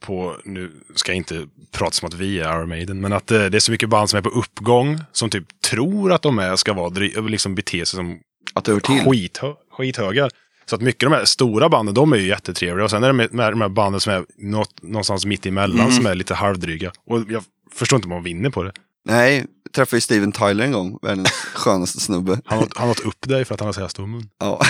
[0.00, 3.44] på, nu ska jag inte prata som att vi är Iron Maiden, men att eh,
[3.44, 6.56] det är så mycket band som är på uppgång, som typ tror att de är,
[6.56, 6.88] ska vara,
[7.28, 8.18] liksom bete sig som
[8.54, 9.00] Att det till.
[9.00, 10.28] skithö skithöga.
[10.66, 12.84] Så att mycket av de här stora banden, de är ju jättetrevliga.
[12.84, 15.80] Och sen är det med, med de här banden som är något, någonstans mitt emellan,
[15.80, 15.92] Mm.
[15.92, 16.92] som är lite halvdryga.
[17.06, 18.72] Och jag förstår inte om man vinner på det.
[19.08, 22.40] Nej, jag träffade ju Steven Tyler en gång, världens skönaste snubbe.
[22.44, 24.28] Han har, han åt upp dig för att han har så här stor mun.
[24.40, 24.60] Ja.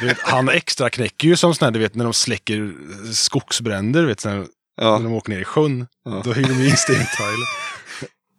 [0.00, 2.74] Du vet, han extra knäcker ju som sån här, du vet, när de släcker
[3.12, 4.46] skogsbränder, vet, när
[4.80, 4.98] Ja.
[4.98, 5.86] de åker ner i sjön.
[6.04, 6.22] Ja.
[6.24, 7.48] Då hyr de in Steven Tyler.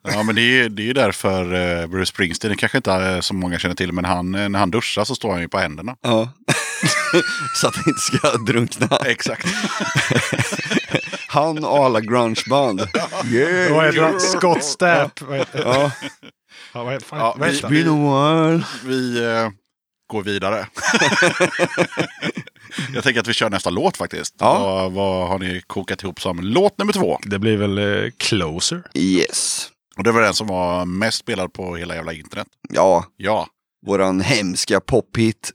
[0.03, 3.21] Ja, men det är, det är ju därför eh, Bruce Springsteen, det kanske inte är
[3.21, 5.57] så många känner till, men han, eh, när han duschar så står han ju på
[5.57, 5.95] händerna.
[6.01, 6.29] ja.
[7.55, 8.97] Så att han inte ska drunkna.
[9.05, 9.47] Exakt.
[11.27, 12.81] Han och alla grungeband.
[13.31, 13.73] Yeah.
[13.75, 14.19] Vad heter han?
[14.19, 15.21] Scott Stapp.
[15.21, 15.91] Vad heter Ja.
[16.73, 18.63] ja, vad fan, Ja, vad vi- heter while.
[18.83, 19.49] Vi eh,
[20.09, 20.67] går vidare.
[22.93, 24.35] Jag tänker att vi kör nästa låt faktiskt.
[24.39, 24.59] Ja.
[24.59, 27.19] Vad, vad har ni kokat ihop som låt nummer två?
[27.25, 28.83] Det blir väl eh, Closer.
[28.93, 29.67] Yes.
[29.97, 32.47] Och det var den som var mest spelad på hela jävla internet.
[32.69, 33.47] Ja, Ja.
[33.85, 35.51] våran hemska pophit.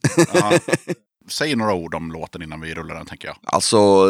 [1.28, 3.36] Säg några ord om låten innan vi rullar den tänker jag.
[3.44, 4.07] Alltså,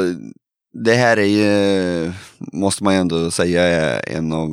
[0.84, 4.48] det här är ju, måste man ju ändå säga, är en av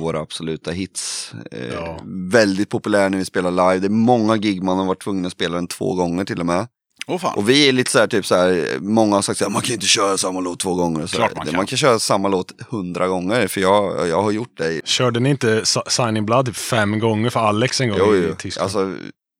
[0.00, 1.32] våra absoluta hits.
[1.52, 1.98] Eh, Ja.
[2.30, 3.78] Väldigt populär när vi spelar live.
[3.78, 6.46] Det är många gig man har varit tvungen att spela den två gånger till och
[6.46, 6.66] med.
[7.20, 7.34] Fan.
[7.38, 9.62] Och vi är lite så här, typ så här, många har sagt så här, man
[9.62, 11.06] kan inte köra samma låt två gånger.
[11.06, 11.56] Så man kan.
[11.56, 14.86] man kan köra samma låt hundra gånger, för jag, jag har gjort det.
[14.86, 18.34] Körde ni inte Signing Blood typ fem gånger för Alex en gång Jo, i.
[18.38, 18.64] Tyskland?
[18.64, 18.94] Alltså,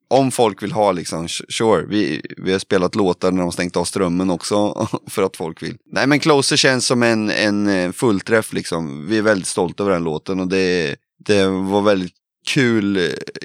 [0.08, 3.84] om folk vill ha liksom, sure, vi, vi har spelat låtar när de stängt av
[3.84, 5.76] strömmen också, för att folk vill.
[5.92, 9.06] Nej men Closer känns som en, en eh, fullträff liksom.
[9.08, 12.12] Vi är väldigt stolta över den låten och det, det var väldigt
[12.48, 13.02] kul eh,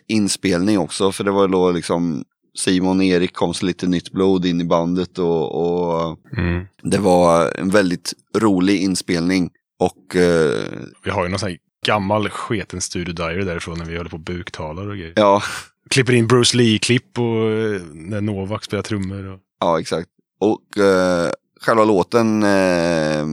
[0.08, 2.24] inspelning också, för det var då liksom
[2.58, 6.66] Simon och Erik kom så lite nytt blod in i bandet och, och Mm.
[6.84, 9.50] det var en väldigt rolig inspelning.
[9.80, 10.64] Och eh,
[11.04, 14.18] Vi har ju någon sån här gammal sketen Studio Diary därifrån när vi håller på
[14.18, 15.14] buktalar och grejer.
[15.16, 15.42] ja,
[15.90, 19.26] Klipper in Bruce Lee-klipp och eh, när Novak spelar trummor.
[19.34, 19.40] Och...
[19.60, 20.10] Ja, exakt.
[20.40, 23.26] Och eh, själva låten eh,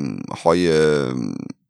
[0.42, 0.72] har ju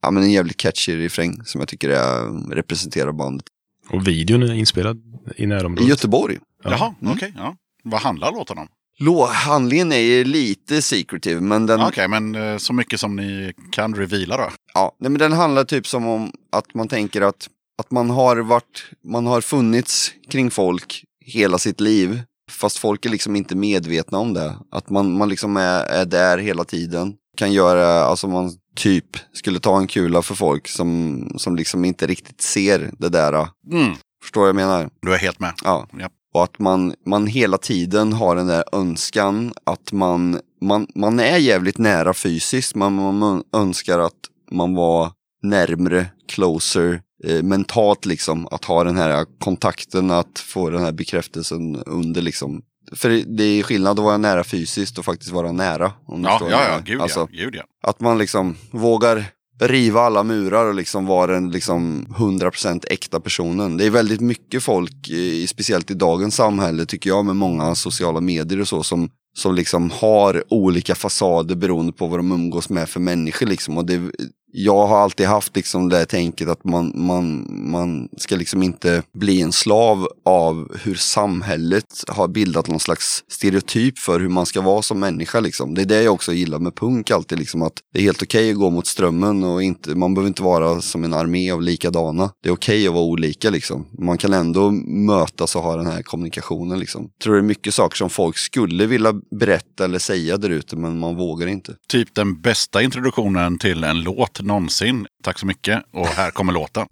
[0.03, 3.47] ja, men en jävligt catchy refräng som jag tycker är, representerar bandet.
[3.91, 5.03] och videon är inspelad
[5.37, 5.89] i I närområdet.
[5.89, 6.39] Göteborg.
[6.65, 6.71] Ja.
[6.71, 7.13] Jaha, Mm.
[7.15, 7.33] okej.
[7.37, 7.57] ja.
[7.85, 8.69] Vad handlar låten om?
[8.99, 13.53] Lå, handlingen är ju lite secretive, men den, Okej, men eh, så mycket som ni
[13.73, 14.49] kan reveala då.
[14.75, 17.49] ja, nej, men den handlar typ som om att man tänker att,
[17.79, 22.23] att man har varit, man har funnits kring folk hela sitt liv.
[22.51, 24.57] Fast folk är liksom inte medvetna om det.
[24.71, 27.15] Att man, man liksom är, är där hela tiden.
[27.37, 32.07] Kan göra, alltså man typ skulle ta en kula för folk som, som liksom inte
[32.07, 33.49] riktigt ser det där.
[33.73, 33.95] Mm.
[34.23, 34.91] Förstår vad jag menar?
[35.03, 35.53] Du är helt med.
[35.65, 35.89] Ja.
[36.01, 36.13] Japp.
[36.35, 41.37] Och att man, man hela tiden har den där önskan att man, man, man är
[41.37, 44.13] jävligt nära fysiskt, men man önskar att
[44.51, 45.13] man var
[45.43, 48.49] närmre, closer, eh, mentalt liksom.
[48.51, 52.63] Att ha den här kontakten, att få den här bekräftelsen under liksom.
[52.93, 55.93] För det är skillnad att vara nära fysiskt och faktiskt vara nära.
[56.07, 57.63] Om Ja, ja, ja, gud, Alltså, ja, gud ja.
[57.83, 59.25] att man liksom vågar
[59.61, 63.77] riva alla murar och liksom vara den liksom 100% äkta personen.
[63.77, 68.21] Det är väldigt mycket folk, i, speciellt i dagens samhälle tycker jag, med många sociala
[68.21, 72.89] medier och så, som, som liksom har olika fasader beroende på vad de umgås med
[72.89, 73.47] för människor.
[73.47, 73.79] Liksom.
[73.79, 74.11] Och det,
[74.59, 79.41] jag har alltid haft liksom det tänket att man, man, man ska liksom inte bli
[79.41, 84.83] en slav av hur samhället har bildat någon slags stereotyp för hur man ska vara
[84.83, 85.41] som människa.
[85.41, 85.75] Liksom.
[85.75, 88.51] Det är det jag också gillar med punk alltid, liksom, att det är helt okej
[88.51, 92.31] att gå mot strömmen och inte, man behöver inte vara som en armé av likadana.
[92.43, 93.87] Det är okej att vara olika liksom.
[93.99, 97.03] Man kan ändå mötas och ha den här kommunikationen liksom.
[97.03, 100.77] Jag tror det är mycket saker som folk skulle vilja berätta eller säga där ute
[100.77, 101.75] men man vågar inte.
[101.89, 105.07] Typ den bästa introduktionen till en låt någonsin.
[105.23, 105.83] Tack så mycket.
[105.93, 106.87] Och här kommer låten.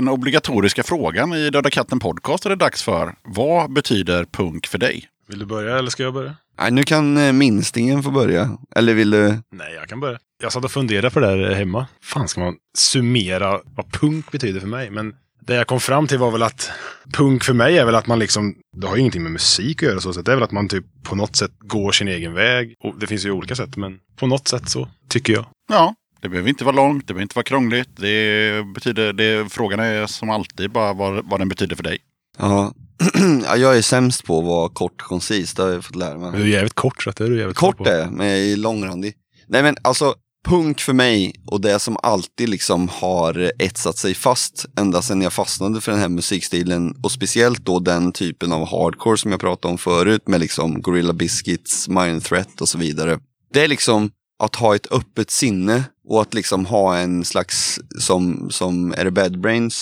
[0.00, 3.14] Den obligatoriska frågan i Döda katten podcast är det dags för.
[3.22, 5.08] Vad betyder punk för dig?
[5.28, 6.36] Vill du börja eller ska jag börja?
[6.58, 8.58] Nej, nu kan eh, minstingen få börja.
[8.76, 9.28] Eller vill du?
[9.52, 10.18] Nej, jag kan börja.
[10.42, 11.86] Jag satt och funderade på det där hemma.
[12.02, 14.90] fan ska man summera vad punk betyder för mig?
[14.90, 16.70] Men det jag kom fram till var väl att
[17.12, 19.88] punk för mig är väl att man liksom, det har ju ingenting med musik att
[19.88, 22.34] göra så, så det är väl att man typ på något sätt går sin egen
[22.34, 22.74] väg.
[22.80, 25.46] Och det finns ju olika sätt, men på något sätt så tycker jag.
[25.68, 27.88] Ja, det behöver inte vara långt, det behöver inte vara krångligt.
[27.96, 31.98] Det betyder, det, frågan är som alltid bara vad, vad den betyder för dig.
[32.38, 32.72] Ja.
[33.44, 36.18] ja, jag är sämst på att vara kort och koncis, det har jag fått lära
[36.18, 36.30] mig.
[36.30, 37.88] Men du är jävligt kort, så det är du jävligt Kort på.
[37.88, 39.14] är men jag är långrandig.
[39.48, 40.14] Nej men alltså,
[40.44, 45.32] punk för mig och det som alltid liksom har etsat sig fast ända sedan jag
[45.32, 49.72] fastnade för den här musikstilen och speciellt då den typen av hardcore som jag pratade
[49.72, 53.18] om förut med liksom Gorilla Biscuits, Mind Threat och så vidare.
[53.52, 54.10] Det är liksom
[54.42, 59.10] att ha ett öppet sinne och att liksom ha en slags, som, som är det
[59.10, 59.76] Bad Brains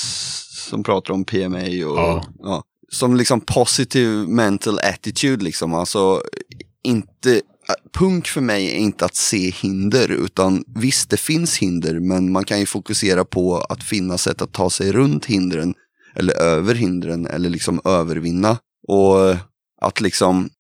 [0.69, 2.25] som pratar om PMA och Ja.
[2.39, 6.23] ja, som liksom positive mental attitude liksom, alltså
[6.85, 7.43] inte
[7.93, 12.45] Punk för mig är inte att se hinder, utan visst det finns hinder, men man
[12.45, 15.75] kan ju fokusera på att finna sätt att ta sig runt hindren,
[16.15, 18.59] eller över hindren, eller liksom övervinna.
[18.89, 19.37] Och
[19.81, 20.51] att liksom,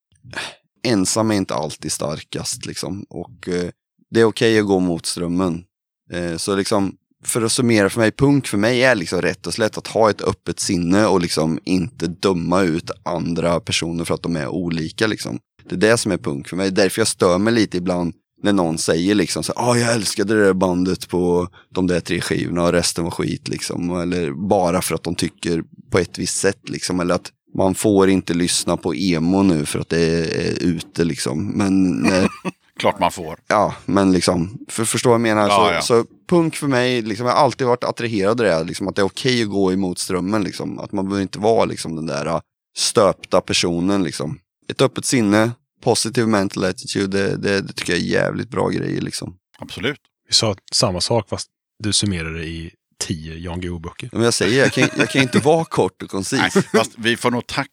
[0.85, 3.07] ensam är inte alltid starkast liksom.
[3.09, 3.71] Och eh,
[4.11, 5.65] det är okej att gå mot strömmen.
[6.13, 6.95] Eh, så liksom,
[7.25, 10.11] för att summera för mig, punk för mig är liksom rätt och slätt att ha
[10.11, 15.07] ett öppet sinne och liksom inte döma ut andra personer för att de är olika
[15.07, 15.39] liksom.
[15.69, 16.71] Det är det som är punk för mig.
[16.71, 20.45] Därför jag stör mig lite ibland när någon säger liksom så ah jag älskade det
[20.45, 24.01] där bandet på de där tre skivorna och resten var skit liksom.
[24.01, 27.01] Eller bara för att de tycker på ett visst sätt liksom.
[27.01, 30.01] Eller att man får inte lyssna på emo nu för att det
[30.47, 31.49] är ute liksom.
[31.49, 32.29] Men när, eh,
[32.79, 33.39] Klart man får.
[33.47, 35.49] Ja, men liksom, för förstå vad jag menar.
[35.49, 35.83] Ja, så, ja.
[35.83, 39.03] så punk för mig, liksom, jag har alltid varit attraherad av det, liksom, att det
[39.03, 40.45] är okej att gå emot strömmen.
[40.45, 42.41] Liksom, att man behöver inte vara liksom, den där uh,
[42.77, 44.03] stöpta personen.
[44.03, 44.39] Liksom.
[44.71, 45.51] Ett öppet sinne,
[45.83, 49.01] positive mental attitude, det, det, det tycker jag är jävligt bra grejer.
[49.01, 49.37] Liksom.
[49.59, 50.01] Absolut.
[50.29, 51.49] Vi sa samma sak, fast
[51.79, 54.09] du summerade det i tio Jan Guillou-böcker.
[54.13, 56.55] Men jag säger, jag kan, jag kan inte vara kort och koncis.
[56.55, 57.71] Nej, fast vi får nog tacka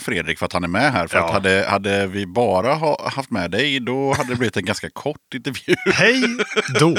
[0.00, 1.06] Fredrik för att han är med här.
[1.06, 1.24] För Ja.
[1.26, 4.90] att hade, hade vi bara ha, haft med dig, då hade det blivit en ganska
[4.90, 5.76] kort intervju.
[5.92, 6.22] Hej
[6.80, 6.88] då!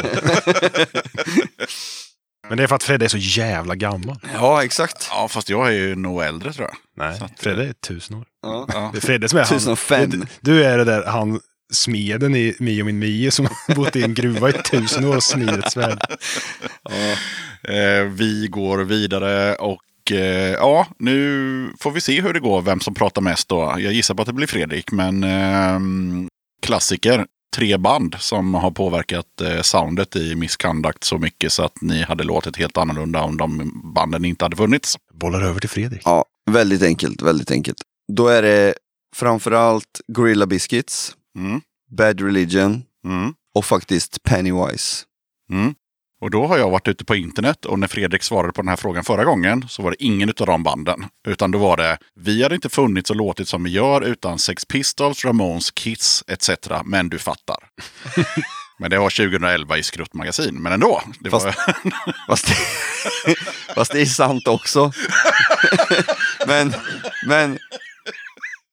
[2.50, 4.16] Men det är för att Fredde är så jävla gammal.
[4.34, 5.08] Ja, exakt.
[5.10, 6.78] Ja, fast jag är ju nog äldre tror jag.
[7.08, 8.26] Nej, att- Fredde är tusen år.
[8.42, 8.66] Ja.
[8.74, 8.90] Ja.
[8.94, 9.58] Det är Fredde som är han.
[9.58, 10.10] 1005.
[10.10, 11.40] Du, du är det där han
[11.74, 15.24] smeden i Mio min Mio som har bott i en gruva i tusen år och
[15.24, 16.00] smider ett svärd.
[17.70, 19.82] Eh, vi går vidare och
[20.12, 23.76] eh, ja, nu får vi se hur det går, vem som pratar mest då.
[23.78, 26.28] Jag gissar på att det blir Fredrik, men ehm,
[26.62, 27.26] klassiker.
[27.56, 32.24] Tre band som har påverkat eh, soundet i Misconduct så mycket så att ni hade
[32.24, 34.98] låtit helt annorlunda om de banden inte hade funnits.
[35.14, 36.02] Bollar över till Fredrik.
[36.06, 37.78] Ja, väldigt enkelt, väldigt enkelt.
[38.14, 38.74] Då är det
[39.16, 41.62] framförallt Gorilla Biscuits, Mm,
[41.98, 45.04] Bad Religion mm, och faktiskt Pennywise.
[45.52, 45.74] mm.
[46.22, 48.76] Och då har jag varit ute på internet och när Fredrik svarade på den här
[48.76, 51.06] frågan förra gången så var det ingen av de banden.
[51.28, 54.66] Utan då var det, vi hade inte funnits och låtit som vi gör utan Sex
[54.66, 56.50] Pistols, Ramones, Kiss etc.
[56.86, 57.58] Men du fattar.
[58.80, 60.56] men det var 2011 i Skrutt magasin.
[60.56, 61.02] Men ändå.
[61.20, 61.56] Det Fast- var,
[62.28, 63.36] Fast det,
[63.76, 64.92] fast det är sant också.
[66.48, 66.74] men,
[67.28, 67.60] men,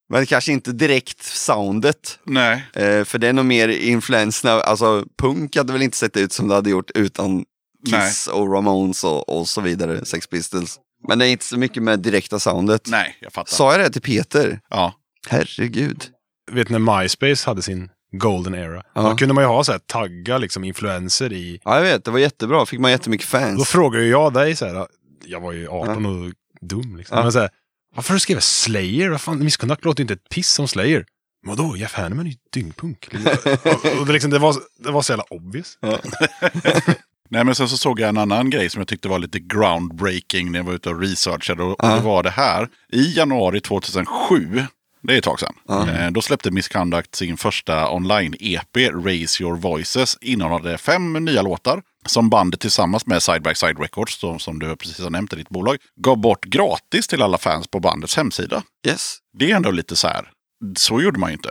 [0.09, 2.19] men kanske inte direkt soundet.
[2.25, 6.33] nej, Eh, för det är nog mer influenserna, alltså punk hade väl inte sett ut
[6.33, 7.45] som det hade gjort utan
[7.87, 10.79] Kiss och Ramones och, och så vidare, Sex Pistols.
[11.09, 12.83] Men det är inte så mycket med direkta soundet.
[12.87, 13.51] nej, jag fattar.
[13.53, 14.61] Sa jag det till Peter?
[14.71, 14.95] Ja,
[15.29, 16.05] Herregud.
[16.53, 18.83] Vet när MySpace hade sin golden era.
[18.95, 19.03] Ja.
[19.03, 21.61] Då kunde man ju ha så här tagga liksom influenser i.
[21.65, 22.67] Ja, jag vet, det var jättebra.
[22.67, 23.69] Fick man jättemycket Då fans.
[23.69, 24.87] frågade ju jag dig så här.
[25.25, 27.17] Jag var ju 18 och dum liksom.
[27.17, 27.23] Ja.
[27.23, 27.51] Men så här,
[27.95, 29.09] varför har du skrivit Slayer?
[29.09, 31.05] Vad fan, Misconduct låter inte ett piss som Slayer.
[31.47, 31.77] Vadå?
[31.77, 33.09] Jeff Hanneman är ju dyngpunk.
[33.65, 34.55] och, och det, liksom, det, var,
[34.85, 35.79] det var så jävla obvious.
[37.31, 40.53] Nej, men sen så såg jag en annan grej som jag tyckte var lite groundbreaking
[40.53, 41.63] när jag var ute och researchade.
[41.63, 41.91] Och, Ja.
[41.91, 42.69] och det var det här.
[42.93, 44.65] I januari 2007,
[45.03, 50.19] det är ett tag sedan, eh, då släppte Misconduct sin första online-EP, Raise Your Voices,
[50.21, 51.83] innehållande fem nya låtar.
[52.07, 55.37] Som bandet tillsammans med Side by Side Records, som, som du precis har nämnt i
[55.37, 58.63] ditt bolag, gav bort gratis till alla fans på bandets hemsida.
[58.87, 59.17] Yes.
[59.39, 60.31] Det är ändå lite så här,
[60.77, 61.51] så gjorde man ju inte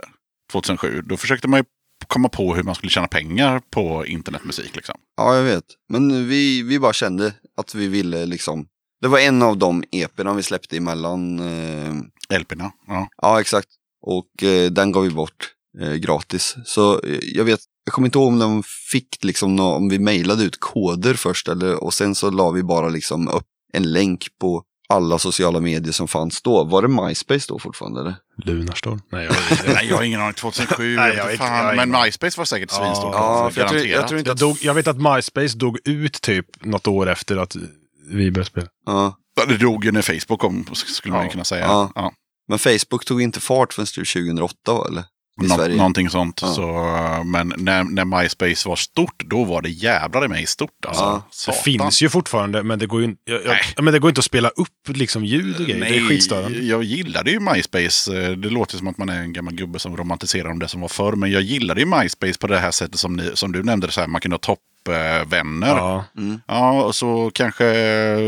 [0.52, 1.02] 2007.
[1.02, 1.64] Då försökte man ju
[2.06, 4.76] komma på hur man skulle tjäna pengar på internetmusik.
[4.76, 4.94] Liksom.
[5.16, 5.64] Ja, jag vet.
[5.88, 8.66] Men vi, vi bara kände att vi ville liksom.
[9.00, 11.38] Det var en av de EPerna vi släppte emellan.
[11.38, 11.94] Eh,
[12.34, 12.70] LP'na.
[12.86, 13.08] Ja.
[13.22, 13.68] ja, exakt.
[14.02, 15.50] Och eh, den gav vi bort
[15.80, 16.56] eh, gratis.
[16.64, 19.98] Så eh, jag vet, jag kommer inte ihåg om de fick liksom, nå- om vi
[19.98, 24.26] mejlade ut koder först eller, och sen så la vi bara liksom upp en länk
[24.40, 26.64] på alla sociala medier som fanns då.
[26.64, 28.14] Var det MySpace då fortfarande eller?
[28.44, 29.00] Lunarstorm?
[29.12, 29.34] Nej, jag,
[29.74, 30.34] Nej, jag har ingen aning.
[30.34, 31.76] 2007, Nej, jag fan.
[31.76, 32.02] jag Men.
[32.02, 32.84] MySpace var säkert Ja.
[32.84, 33.10] svinstort.
[33.14, 34.08] Ja, för jag jag garanterat.
[34.08, 34.40] tror inte jag, att...
[34.40, 37.56] dog, jag vet att MySpace dog ut typ något år efter att
[38.10, 38.66] vi började spela.
[38.86, 39.16] Ja.
[39.46, 41.64] Det dog ju när Facebook kom, skulle man kunna säga.
[41.64, 41.92] Ja.
[41.94, 42.12] Ja.
[42.48, 45.04] Men Facebook tog inte fart förrän typ 2008 va, eller?
[45.42, 45.76] I Nå- Sverige.
[45.76, 46.38] någonting sånt.
[46.42, 46.48] Ja.
[46.54, 46.72] Så,
[47.24, 50.84] men när, när MySpace var stort, då var det jävlar i mig stort.
[50.86, 51.02] Alltså.
[51.02, 51.22] Ja.
[51.46, 53.60] Det finns ju fortfarande, men det går ju, jag, jag, Nej.
[53.76, 55.80] ja, men det går inte att spela upp liksom ljud och grejer.
[55.90, 56.58] det är skitstörande.
[56.58, 58.16] jag gillade ju MySpace.
[58.22, 60.80] Eh, Det låter som att man är en gammal gubbe som romantiserar om det som
[60.80, 61.12] var förr.
[61.12, 63.90] Men jag gillade ju MySpace på det här sättet som, ni, som du nämnde.
[63.90, 64.38] Så här, man kunde ha
[64.84, 65.66] toppvänner.
[65.76, 66.04] Ja.
[66.46, 67.64] Ja, och så kanske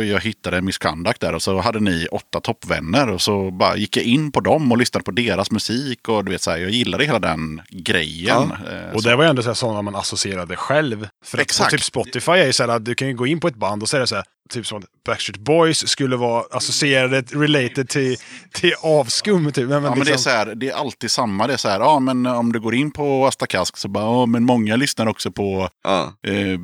[0.02, 3.97] jag hittade en misconduct där och så hade ni åtta toppvänner och så bara gick
[3.97, 6.70] jag in på dem och lyssnade på deras musik och du vet så här, jag
[6.70, 8.52] gillade hela den grejen.
[8.52, 11.09] Eh, Och så- det var ju ändå så här sådana man associerade själv.
[11.24, 11.70] För att Exakt.
[11.70, 13.56] på typ Spotify är ju så här att du kan ju gå in på ett
[13.56, 17.20] band och så är det så här, typ som att Backstreet Boys skulle vara associerade,
[17.20, 18.16] related till,
[18.52, 19.52] till avskum.
[19.52, 19.68] Typ.
[19.68, 21.47] Men, Ja, men det är liksom- så här, det är alltid samma.
[21.47, 24.27] Det är så här, ja men om du går in på Astakask så bara, ja
[24.27, 26.12] men många lyssnar också på Ja.
[26.27, 26.59] eh,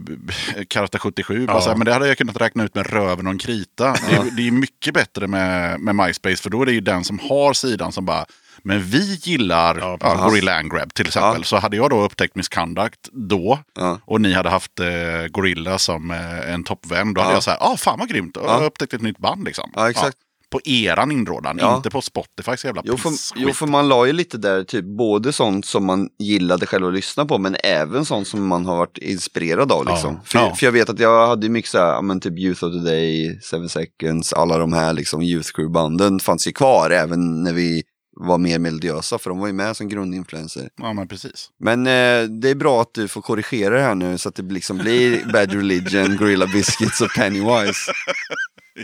[0.68, 1.46] Karate 77.
[1.46, 1.60] Bara Ja.
[1.60, 3.96] så här, men det hade jag kunnat räkna ut med röven och en krita.
[4.08, 7.04] Det, är, det är mycket bättre med, med MySpace för då är det ju den
[7.04, 8.24] som har sidan som bara
[8.66, 10.20] men vi gillar Ja, ja, precis.
[10.30, 11.40] Gorilla Angrab till exempel.
[11.40, 11.44] Ja.
[11.44, 13.98] Så hade jag då upptäckt Misconduct då Ja.
[14.04, 14.86] och ni hade haft eh,
[15.30, 17.14] Gorilla som eh, en toppvän.
[17.14, 17.36] Då hade Ja.
[17.36, 18.36] jag så här, ah, fan vad grymt.
[18.42, 19.70] Jag har upptäckt ett nytt band liksom.
[19.90, 20.16] Exakt.
[20.50, 21.76] på eran inrådan, Ja.
[21.76, 25.32] inte på Spotifys jävla Jo för, jo, för man la ju lite där, typ både
[25.32, 28.98] sånt som man gillade själv att lyssna på, men även sånt som man har varit
[28.98, 29.86] inspirerad av.
[29.86, 30.14] Liksom.
[30.14, 30.20] Ja.
[30.24, 30.54] För, Ja.
[30.54, 33.40] för jag vet att jag hade mycket så här, men typ Youth of the Day,
[33.42, 37.82] Seven Seconds, alla de här liksom Youth Crew-banden fanns ju kvar även när vi
[38.16, 40.68] var mer melodiösa, för de var ju med som grundinfluenser.
[40.76, 41.50] Ja, men precis.
[41.58, 44.42] Men eh, det är bra att du får korrigera det här nu så att det
[44.42, 47.92] liksom blir Bad Religion, Gorilla Biscuits och Pennywise.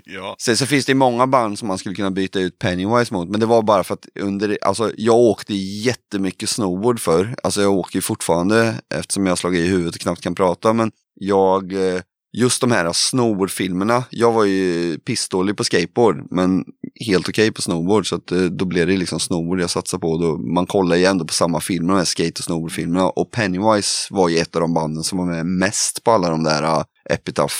[0.04, 0.36] Ja.
[0.38, 3.40] Sen så finns det många band som man skulle kunna byta ut Pennywise mot, men
[3.40, 7.96] det var bara för att under, alltså jag åkte jättemycket snowboard för, alltså jag åker
[7.96, 12.00] ju fortfarande eftersom jag har slagit i huvudet och knappt kan prata, men jag, eh,
[12.32, 16.64] just de här snowboardfilmerna, jag var ju pissdålig på skateboard, men
[17.06, 20.18] helt okej på snowboard, så att eh, då blev det liksom snowboard jag satsade på,
[20.18, 24.08] då, man kollar ju ändå på samma filmer, de här skate och snowboardfilmerna, och Pennywise
[24.10, 26.84] var ju ett av de banden som var med mest på alla de där uh,
[27.10, 27.54] Epitaph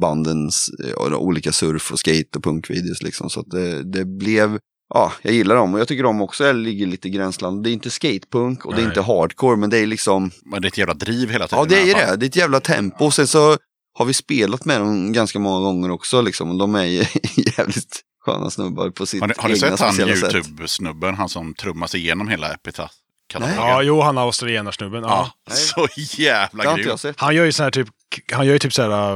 [0.00, 3.30] bandens eh, och de olika surf och skate och punkvideos liksom.
[3.30, 4.58] Så att det, det blev,
[4.94, 7.64] ja, jag gillar dem och jag tycker de också är, ligger lite i gränsland.
[7.64, 8.90] Det är inte skatepunk och det är Nej.
[8.90, 11.58] inte hardcore, men det är liksom, Men det är ett jävla driv hela tiden.
[11.58, 13.04] ja det är det, det är ett jävla tempo.
[13.04, 13.56] Och sen så
[13.92, 16.86] har vi spelat med dem ganska många gånger också liksom de är
[17.56, 20.08] jävligt sköna snubbar på sitt Har ni, har ni egna sett han.
[20.08, 22.94] YouTube-snubben, han som trummar sig igenom hela Epitaph?
[23.38, 23.54] Nej.
[23.56, 25.02] Ja, jo, han australienare-snubben.
[25.02, 25.32] Ja.
[25.48, 26.96] Ja, så jävla grym.
[27.16, 27.88] Han gör ju sån här typ,
[28.32, 29.12] han gör ju typ så här,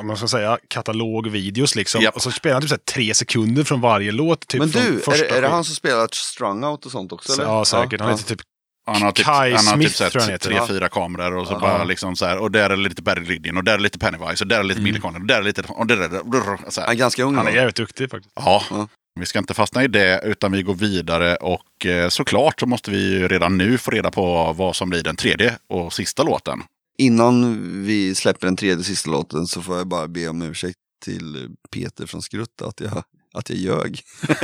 [0.00, 2.02] om man ska säga, katalogvideos liksom.
[2.02, 2.14] Japp.
[2.16, 4.48] Och så spelar han typ så här tre sekunder från varje låt.
[4.48, 7.32] Typ Men du, är, är det han som spelar Strung Out och sånt också?
[7.32, 7.44] Eller?
[7.44, 8.00] Ja, säkert.
[8.00, 8.16] Han ja.
[8.16, 8.40] heter typ
[8.86, 10.48] Han har typ, Kai han har Smith, typ här tror jag heter.
[10.48, 10.66] tre, Ja.
[10.68, 11.58] fyra kameror och så Ja.
[11.60, 12.38] bara liksom så här.
[12.38, 14.80] Och där är lite Barry Lydian och där är lite Pennywise och där är lite
[14.80, 15.02] mm.
[15.04, 15.62] och där är lite...
[15.62, 16.94] Och där är det, så Han är här.
[16.94, 18.32] ganska ung Han är jävligt duktig faktiskt.
[18.36, 18.88] Ja, Ja.
[19.20, 22.90] vi ska inte fastna i det utan vi går vidare och eh, såklart så måste
[22.90, 26.62] vi ju redan nu få reda på vad som blir den tredje och sista låten.
[26.98, 31.48] Innan vi släpper den tredje sista låten så får jag bara be om ursäkt till
[31.70, 33.02] Peter från Skrutt att jag,
[33.34, 34.00] att jag ljög.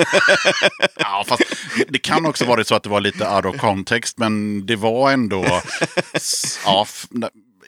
[0.97, 1.43] Ja, fast
[1.89, 5.11] det kan också varit så att det var lite out of context, men det var
[5.13, 5.61] ändå...
[6.65, 6.87] ja,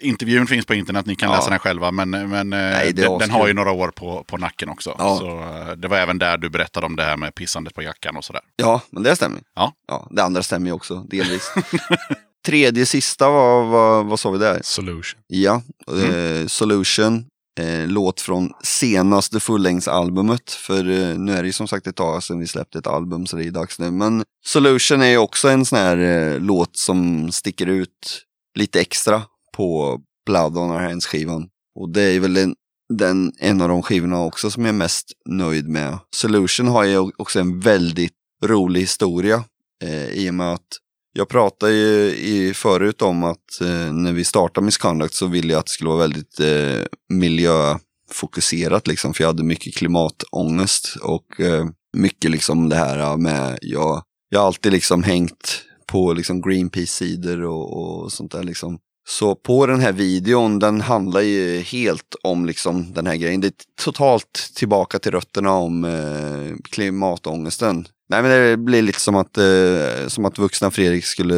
[0.00, 1.36] intervjun finns på internet, ni kan Ja.
[1.36, 4.36] läsa den själva, men, men eh, Nej, den, den har ju några år på, på
[4.36, 4.94] nacken också.
[4.98, 5.16] Ja.
[5.18, 8.16] Så eh, det var även där du berättade om det här med pissandet på jackan
[8.16, 8.42] och sådär.
[8.56, 9.40] Ja, men det stämmer.
[9.56, 9.72] Ja.
[9.88, 11.50] ja det andra stämmer ju också, delvis.
[12.46, 14.60] Tredje sista, vad, vad, vad sa vi där?
[14.62, 15.20] Solution.
[15.26, 15.62] Ja,
[15.92, 16.40] Mm.
[16.42, 17.24] eh, Solution.
[17.60, 20.50] Eh, låt från senaste fullängdsalbumet.
[20.50, 23.26] För eh, nu är det ju som sagt ett tag sedan vi släppte ett album
[23.26, 23.90] så det är dags nu.
[23.90, 28.24] Men Solution är ju också en sån här eh, låt som sticker ut
[28.58, 29.22] lite extra
[29.56, 31.48] på Blood on Our Hands-skivan.
[31.74, 32.54] Och det är väl en,
[32.94, 35.98] den, en av de skivorna också som jag är mest nöjd med.
[36.16, 38.14] Solution har ju också en väldigt
[38.44, 39.44] rolig historia.
[39.84, 40.78] Eh, I och med att
[41.12, 45.60] jag pratade ju i förut om att eh, när vi startade Misconduct så ville jag
[45.60, 49.14] att det skulle vara väldigt eh, miljöfokuserat liksom.
[49.14, 51.66] För jag hade mycket klimatångest och eh,
[51.96, 58.02] mycket liksom det här med, jag, jag har alltid liksom hängt på liksom Greenpeace-sidor och,
[58.02, 58.78] och sånt där liksom.
[59.08, 63.40] Så på den här videon, den handlar ju helt om liksom den här grejen.
[63.40, 63.52] Det är
[63.84, 67.86] totalt tillbaka till rötterna om eh, klimatångesten.
[68.08, 71.34] Nej men det blir lite som att, eh, som att vuxna Fredrik skulle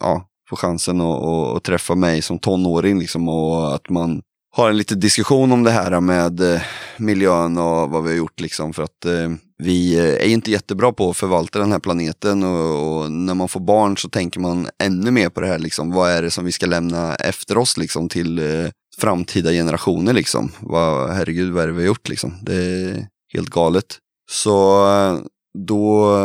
[0.00, 4.22] ja, få chansen att, att, att träffa mig som tonåring liksom, och att man
[4.52, 6.62] har en liten diskussion om det här med eh,
[6.96, 8.40] miljön och vad vi har gjort.
[8.40, 9.30] Liksom, för att eh,
[9.62, 13.48] vi eh, är inte jättebra på att förvalta den här planeten och, och, när man
[13.48, 15.58] får barn så tänker man ännu mer på det här.
[15.58, 20.12] Liksom, vad är det som vi ska lämna efter oss liksom, till eh, framtida generationer?
[20.12, 20.52] Liksom.
[20.60, 22.08] Vad, herregud, vad är det vi har gjort?
[22.08, 22.34] Liksom?
[22.42, 23.98] Det är helt galet.
[24.30, 25.18] Så eh,
[25.58, 26.16] då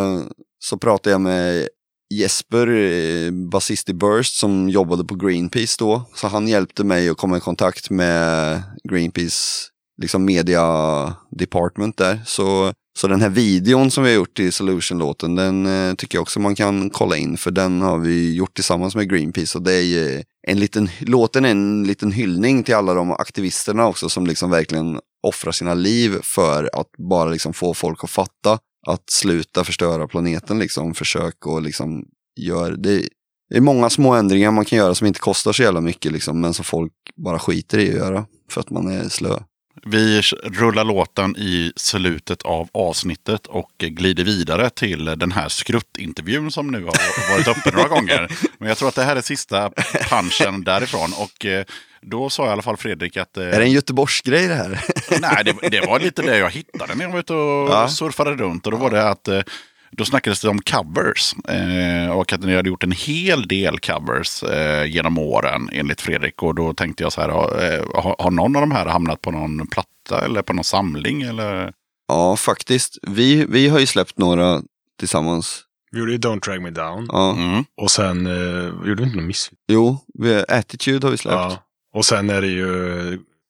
[0.60, 1.68] så pratade jag med
[2.14, 6.10] Jesper, eh, basist i Burst, som jobbade på Greenpeace då.
[6.16, 9.70] Så han hjälpte mig att komma i kontakt med Greenpeace
[10.02, 12.20] liksom media department där.
[12.26, 16.22] Så, så den här videon som vi har gjort i Solution-låten, den eh, tycker jag
[16.22, 17.38] också man kan kolla in.
[17.38, 19.58] För den har vi gjort tillsammans med Greenpeace.
[19.58, 24.10] Och det är en liten, låten är en liten hyllning till alla de aktivisterna också
[24.10, 29.10] som liksom verkligen offrar sina liv för att bara liksom få folk att fatta att
[29.10, 30.94] sluta förstöra planeten liksom.
[30.94, 32.06] Försök och liksom
[32.40, 33.08] gör det.
[33.50, 36.42] Det är många små ändringar man kan göra som inte kostar så jävla mycket liksom,
[36.42, 39.40] men som folk bara skiter i att göra för att man är slö.
[39.84, 46.68] Vi rullar låten i slutet av avsnittet och glider vidare till den här skruttintervjun som
[46.68, 48.32] nu har varit uppe några gånger.
[48.58, 49.72] Men jag tror att det här är sista
[50.10, 51.14] punchen därifrån.
[51.18, 51.66] Och eh,
[52.02, 53.38] då sa i alla fall Fredrik att...
[53.38, 54.86] Är det en Göteborgsgrej det här?
[55.22, 57.88] Nej, det, det, var lite det jag hittade när jag var ute och ja.
[57.90, 58.66] surfade runt.
[58.66, 59.42] Och då var det att eh,
[59.98, 61.36] då snackades det om covers.
[61.48, 66.44] Eh, och att ni hade gjort en hel del covers eh, genom åren enligt Fredrik.
[66.44, 69.32] Och då tänkte jag så här, eh, har, har, någon av de här hamnat på
[69.32, 71.22] någon platta eller på någon samling?
[71.22, 71.74] Eller?
[72.08, 72.98] Ja, faktiskt.
[73.02, 74.62] Vi, vi har ju släppt några
[75.00, 75.62] tillsammans.
[75.92, 77.08] Vi gjorde ju Don't Drag Me Down.
[77.12, 77.36] Ja.
[77.38, 77.66] Mm.
[77.78, 79.52] Och sen eh, gjorde vi inte någon miss.
[79.68, 81.36] Jo, vi, Attitude har vi släppt.
[81.36, 81.64] Ja.
[81.94, 82.68] Och sen är det ju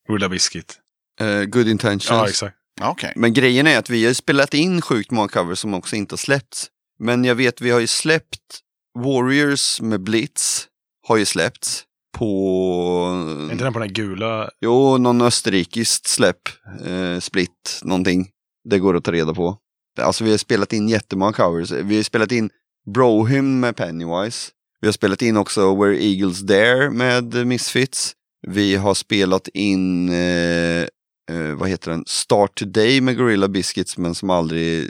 [0.10, 0.80] Rulla Biscuit.
[1.22, 2.10] Uh, good Intentions.
[2.10, 2.56] Ja, exakt.
[2.82, 3.12] Okay.
[3.16, 6.18] Men grejen är att vi har spelat in sjukt många covers som också inte har
[6.18, 6.70] släppts.
[7.00, 8.62] Men jag vet, vi har ju släppt
[8.98, 10.68] Warriors med Blitz.
[11.08, 11.84] Har ju släppts.
[12.18, 13.48] På...
[13.48, 14.50] Är inte den på den gula?
[14.62, 16.42] Jo, någon österrikiskt släpp.
[16.86, 18.30] Eh, split, någonting.
[18.70, 19.58] Det går att ta reda på.
[20.00, 21.72] Alltså vi har spelat in jättemånga covers.
[21.72, 22.50] Vi har spelat in
[22.94, 24.52] Brohymn med Pennywise.
[24.82, 28.14] Vi har spelat in också Where Eagles Dare med Misfits.
[28.48, 30.88] Vi har spelat in eh,
[31.30, 34.90] eh, vad heter den, Start Today med Gorilla Biscuits men som aldrig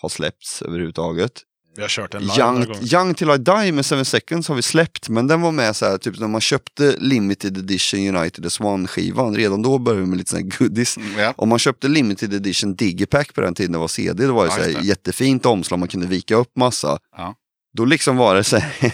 [0.00, 1.32] har släppts överhuvudtaget.
[1.76, 4.62] Vi har kört en live Young, Young till I Die med 7 seconds har vi
[4.62, 8.60] släppt, men den var med så här, typ när man köpte Limited Edition United as
[8.60, 10.96] One-skivan, redan då började vi med lite sådana goodies.
[10.96, 11.34] Mm, ja.
[11.36, 14.50] Om man köpte Limited Edition Digipack på den tiden det var CD, det var det
[14.50, 14.86] Ja, så här, det.
[14.86, 16.98] jättefint omslag, man kunde vika upp massa.
[17.16, 17.34] Ja.
[17.76, 18.92] Då liksom var det så här,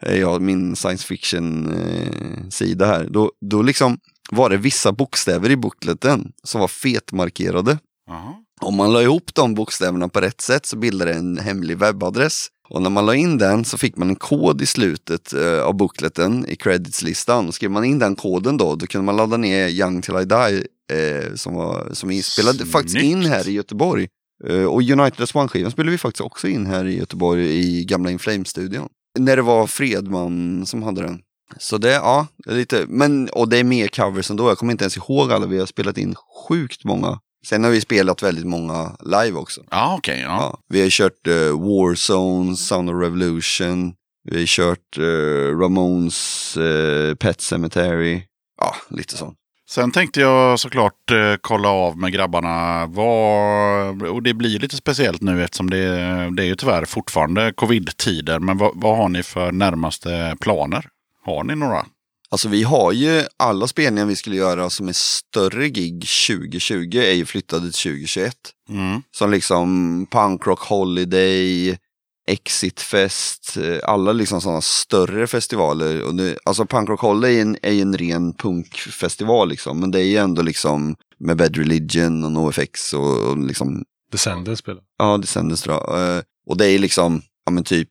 [0.20, 1.72] ja, min science fiction
[2.80, 3.98] eh, här, då, då liksom
[4.36, 7.78] var det vissa bokstäver i bookleten som var fetmarkerade.
[8.08, 8.34] Jaha.
[8.60, 12.46] Om man la ihop de bokstäverna på rätt sätt så bildade det en hemlig webbadress.
[12.68, 15.74] Och när man la in den så fick man en kod i slutet eh, av
[15.74, 17.52] bookleten i creditslistan.
[17.52, 20.66] Skrev man in den koden då, då kunde man ladda ner Young till I Die
[20.92, 24.08] eh, som, var, som vi spelade faktiskt in här i Göteborg.
[24.48, 28.10] Eh, och United as One-skivan spelade vi faktiskt också in här i Göteborg i gamla
[28.10, 28.88] Inflame-studion.
[29.18, 31.20] När det var Fredman som hade den.
[31.58, 34.48] Så det, ja, lite, men, och det är mer covers ändå.
[34.48, 36.14] Jag kommer inte ens ihåg alla, vi har spelat in
[36.48, 37.18] sjukt många.
[37.46, 39.60] Sen har vi spelat väldigt många live också.
[39.70, 40.20] Ja, okej.
[40.20, 40.28] ja.
[40.28, 43.94] Ja, vi har kört uh, Warzone, Sound of Revolution,
[44.30, 48.22] vi har kört uh, Ramones, uh, Pet Cemetery.
[48.60, 49.38] Ja, lite sånt.
[49.72, 52.86] Sen tänkte jag såklart eh, kolla av med grabbarna.
[52.86, 55.86] Vad, och det blir lite speciellt nu eftersom det,
[56.36, 58.38] det är ju tyvärr fortfarande covid-tider.
[58.38, 60.86] Men vad, vad har ni för närmaste planer?
[61.24, 61.86] Har ni några?
[62.30, 67.12] Alltså vi har ju alla spelningar vi skulle göra som är större gig 2020 är
[67.12, 68.36] ju flyttade till 2021.
[68.68, 69.02] Mm.
[69.16, 71.78] Som liksom Punkrock Holiday,
[72.28, 76.02] Exit Fest, eh, alla liksom sådana större festivaler.
[76.02, 80.00] Och det, alltså Punkrock Holiday är en, är ju en ren punkfestival liksom, men det
[80.00, 84.82] är ju ändå liksom med Bad Religion och NoFX och, och liksom, Descendants spelar.
[84.98, 86.16] ja, Descendants tror jag.
[86.16, 87.88] Eh, Och det är liksom, ja men typ,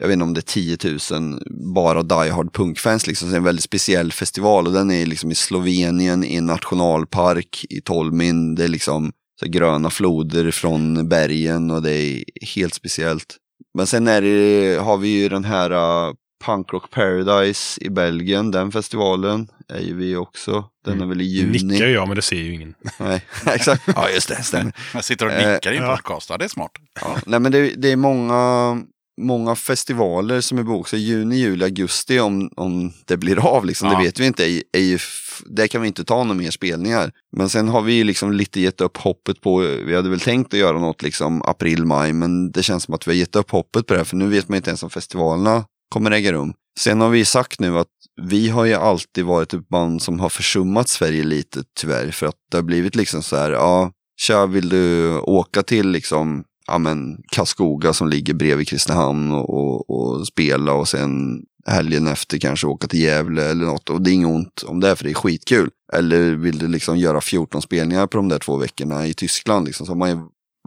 [0.00, 0.78] jag vet inte om det är 10
[1.20, 1.42] 000
[1.74, 3.28] bara Die Hard punkfans liksom.
[3.28, 6.46] Så det är en väldigt speciell festival och den är liksom i Slovenien i en
[6.46, 8.54] nationalpark i Tolmin.
[8.54, 13.36] Det är liksom så gröna floder från bergen och det är helt speciellt.
[13.74, 16.14] Men sen är det, har vi ju den här uh,
[16.44, 20.64] Punk Rock Paradise i Belgien, den festivalen är ju vi också.
[20.84, 21.58] Den är väl i juni.
[21.62, 22.74] Nickar jag, men det ser ju ingen.
[22.98, 23.82] Nej, exakt.
[23.86, 24.72] Ja, just det, stämmer.
[24.94, 26.30] Jag sitter och Eh, nickar i en podcast.
[26.30, 26.72] Ja, det är smart.
[27.00, 28.82] Ja, nej men det, det är många,
[29.18, 31.02] många festivaler som är bokade.
[31.02, 33.64] Juni, juli, augusti om, om det blir av.
[33.64, 33.88] Liksom.
[33.88, 33.98] Ja.
[33.98, 34.44] Det vet vi inte.
[34.44, 35.02] Är, är
[35.46, 37.12] där kan vi inte ta några mer spelningar.
[37.36, 40.60] Men sen har vi liksom lite gett upp hoppet på, vi hade väl tänkt att
[40.60, 42.12] göra något liksom april, maj.
[42.12, 44.04] Men det känns som att vi har gett upp hoppet på det här.
[44.04, 46.52] För nu vet man inte ens om festivalerna kommer äga rum.
[46.80, 47.88] Sen har vi sagt nu att
[48.22, 52.10] vi har ju alltid varit ett band som har försummat Sverige lite tyvärr.
[52.10, 56.44] För att det har blivit liksom så här, ja, tja vill du åka till liksom,
[56.68, 62.38] ja men Karlskoga som ligger bredvid Kristinehamn och, och, och spela och sen helgen efter
[62.38, 63.90] kanske åka till Gävle eller något.
[63.90, 65.70] Och det är inget ont om det, för det är skitkul.
[65.92, 69.86] Eller vill du liksom göra 14 spelningar på de där två veckorna i Tyskland liksom,
[69.86, 70.18] så har man ju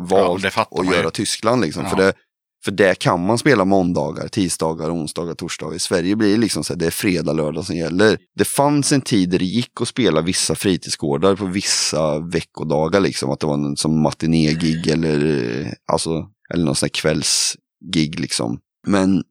[0.01, 1.83] valt fattar att göra Tyskland liksom.
[1.83, 1.89] Ja.
[1.89, 2.13] För, det,
[2.63, 5.75] för där kan man spela måndagar, tisdagar, onsdagar, torsdagar.
[5.75, 8.17] I Sverige blir det liksom så här, det är fredag, lördag som gäller.
[8.35, 13.31] Det fanns en tid där det gick att spela vissa fritidsgårdar på vissa veckodagar liksom.
[13.31, 18.59] Att det var en som matinégig eller, alltså, eller någon sån här kvällsgig liksom.
[18.87, 19.23] Men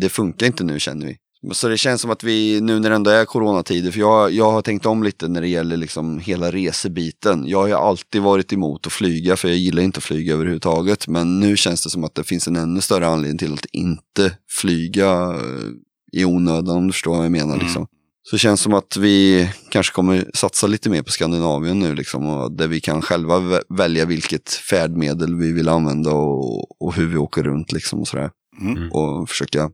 [0.00, 1.16] det funkar inte nu känner vi.
[1.52, 4.50] Så det känns som att vi, nu när det ändå är coronatider, för jag, jag
[4.50, 7.44] har tänkt om lite när det gäller liksom hela resebiten.
[7.46, 11.08] Jag har ju alltid varit emot att flyga, för jag gillar inte att flyga överhuvudtaget.
[11.08, 14.36] Men nu känns det som att det finns en ännu större anledning till att inte
[14.60, 17.54] flyga eh, i onödan, om du förstår vad jag menar.
[17.54, 17.66] Mm.
[17.66, 17.86] Liksom.
[18.22, 22.26] Så det känns som att vi kanske kommer satsa lite mer på Skandinavien nu, liksom,
[22.26, 27.06] och där vi kan själva vä- välja vilket färdmedel vi vill använda och, och hur
[27.06, 27.72] vi åker runt.
[27.72, 28.30] Liksom, och, sådär.
[28.60, 28.92] Mm.
[28.92, 29.70] och försöka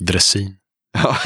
[0.00, 0.54] Dressin.
[0.92, 1.16] Ja.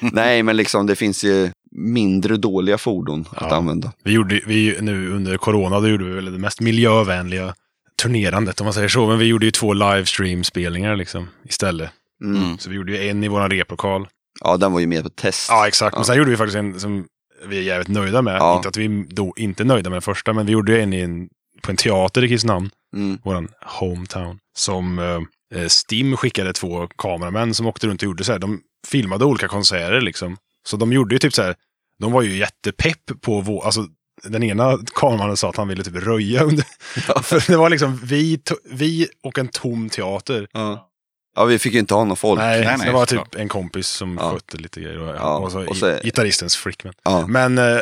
[0.00, 3.56] Nej, men liksom det finns ju mindre dåliga fordon att Ja.
[3.56, 3.92] använda.
[4.04, 7.54] Vi gjorde vi nu under corona, då gjorde vi väl det mest miljövänliga
[8.02, 9.06] turnerandet om man säger så.
[9.06, 11.90] Men vi gjorde ju två livestream-spelningar liksom istället.
[12.24, 12.42] Mm.
[12.44, 12.58] Mm.
[12.58, 14.08] Så vi gjorde ju en i vår replokal.
[14.40, 15.46] Ja, den var ju med på test.
[15.50, 15.94] Ja, exakt.
[15.96, 16.04] Men Ja.
[16.04, 17.04] sen gjorde vi faktiskt en som
[17.46, 18.36] vi är jävligt nöjda med.
[18.36, 18.56] Ja.
[18.56, 20.92] Inte att vi då inte är nöjda med den första, men vi gjorde ju en,
[20.92, 21.28] i en
[21.62, 23.18] på en teater i Kristinehamn, Mm.
[23.24, 23.48] våran
[23.80, 24.38] hometown.
[24.56, 25.20] Som eh,
[25.68, 28.38] Stim skickade två kameramän som åkte runt och gjorde så här.
[28.38, 30.36] De filmade olika konserter liksom.
[30.66, 31.54] Så de gjorde ju typ så här.
[31.98, 33.86] De var ju jättepepp på vår, alltså
[34.24, 36.64] den ena kameramannen sa att han ville typ röja under.
[37.22, 40.48] För det var liksom vi, to- vi och en tom teater.
[40.52, 40.88] Ja.
[41.36, 42.40] ja, vi fick ju inte ha någon folk.
[42.40, 44.30] Nej, nej, nej, det var typ en kompis som Ja.
[44.32, 44.98] skötte lite grejer.
[44.98, 46.92] Och, Ja, och så, och så- gitarristens flickvän.
[47.02, 47.26] Ja.
[47.26, 47.78] Men eh,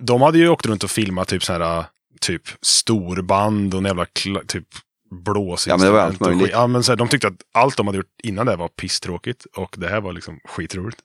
[0.00, 1.84] de hade ju åkt runt och filmat typ så här,
[2.20, 4.06] typ storband och en jävla
[4.46, 4.66] typ
[5.10, 5.66] blås.
[5.66, 6.50] Ja, men det var allt möjligt.
[6.52, 9.46] Ja, men så här, de tyckte att allt de hade gjort innan det var pisstråkigt.
[9.56, 10.98] Och det här var liksom skitroligt.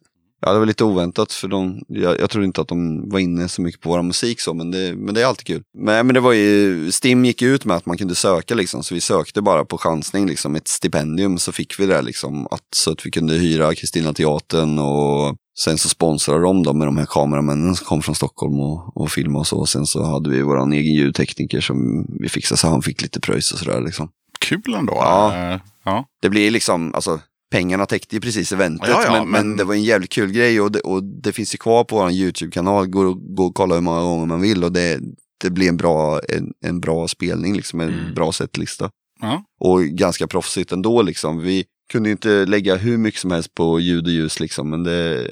[0.46, 3.50] Ja, det var lite oväntat för de, jag, jag tror inte att de var inne
[3.50, 5.64] så mycket på vår musik så, men det, men det är alltid kul.
[5.78, 8.94] Men, men det var ju, Stim gick ut med att man kunde söka liksom, så
[8.94, 12.92] vi sökte bara på chansning liksom, ett stipendium så fick vi det liksom, att, så
[12.92, 17.06] att vi kunde hyra Kristina Teatern och sen så sponsrade de dem med de här
[17.06, 19.58] kameramännen som kom från Stockholm och, och filmade och så.
[19.58, 23.20] Och sen så hade vi vår egen ljudtekniker som vi fixade så han fick lite
[23.20, 24.10] pröjs och sådär liksom.
[24.40, 24.94] Kul ändå.
[24.94, 25.36] Ja.
[25.54, 26.06] Eh, ja.
[26.22, 27.20] Det blir liksom, alltså
[27.52, 29.48] pengarna täckte ju precis eventet, Ja, ja, men, men...
[29.48, 31.96] men- det var en jävligt kul grej och det, och det finns ju kvar på
[31.96, 35.00] vår YouTube-kanal, och, går och kolla hur många gånger man vill och det,
[35.42, 38.14] det blir en bra, en, en bra spelning, liksom, en Mm.
[38.14, 38.90] bra setlista.
[39.22, 39.44] Ja.
[39.60, 41.40] Och ganska proffsigt ändå liksom.
[41.40, 44.84] Vi kunde ju inte lägga hur mycket som helst på ljud och ljus liksom, men
[44.84, 45.28] det,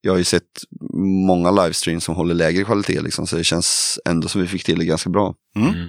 [0.00, 0.42] jag har ju sett
[1.26, 4.78] många livestreams som håller lägre kvalitet liksom, så det känns ändå som vi fick till
[4.78, 5.34] det ganska bra.
[5.56, 5.68] Mm.
[5.68, 5.88] Mm.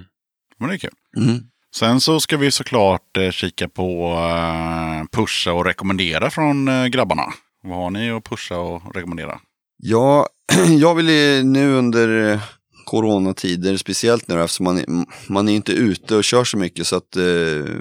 [0.58, 0.90] Men det är kul.
[1.16, 1.38] Mm.
[1.76, 7.22] Sen så ska vi såklart eh, kika på eh, pusha och rekommendera från eh, grabbarna.
[7.62, 9.40] Vad har ni att pusha och rekommendera?
[9.76, 10.28] Ja,
[10.78, 12.40] jag vill ju nu under
[12.84, 16.96] coronatider, speciellt nu eftersom man, är- man är inte ute och kör så mycket så
[16.96, 17.74] att eh,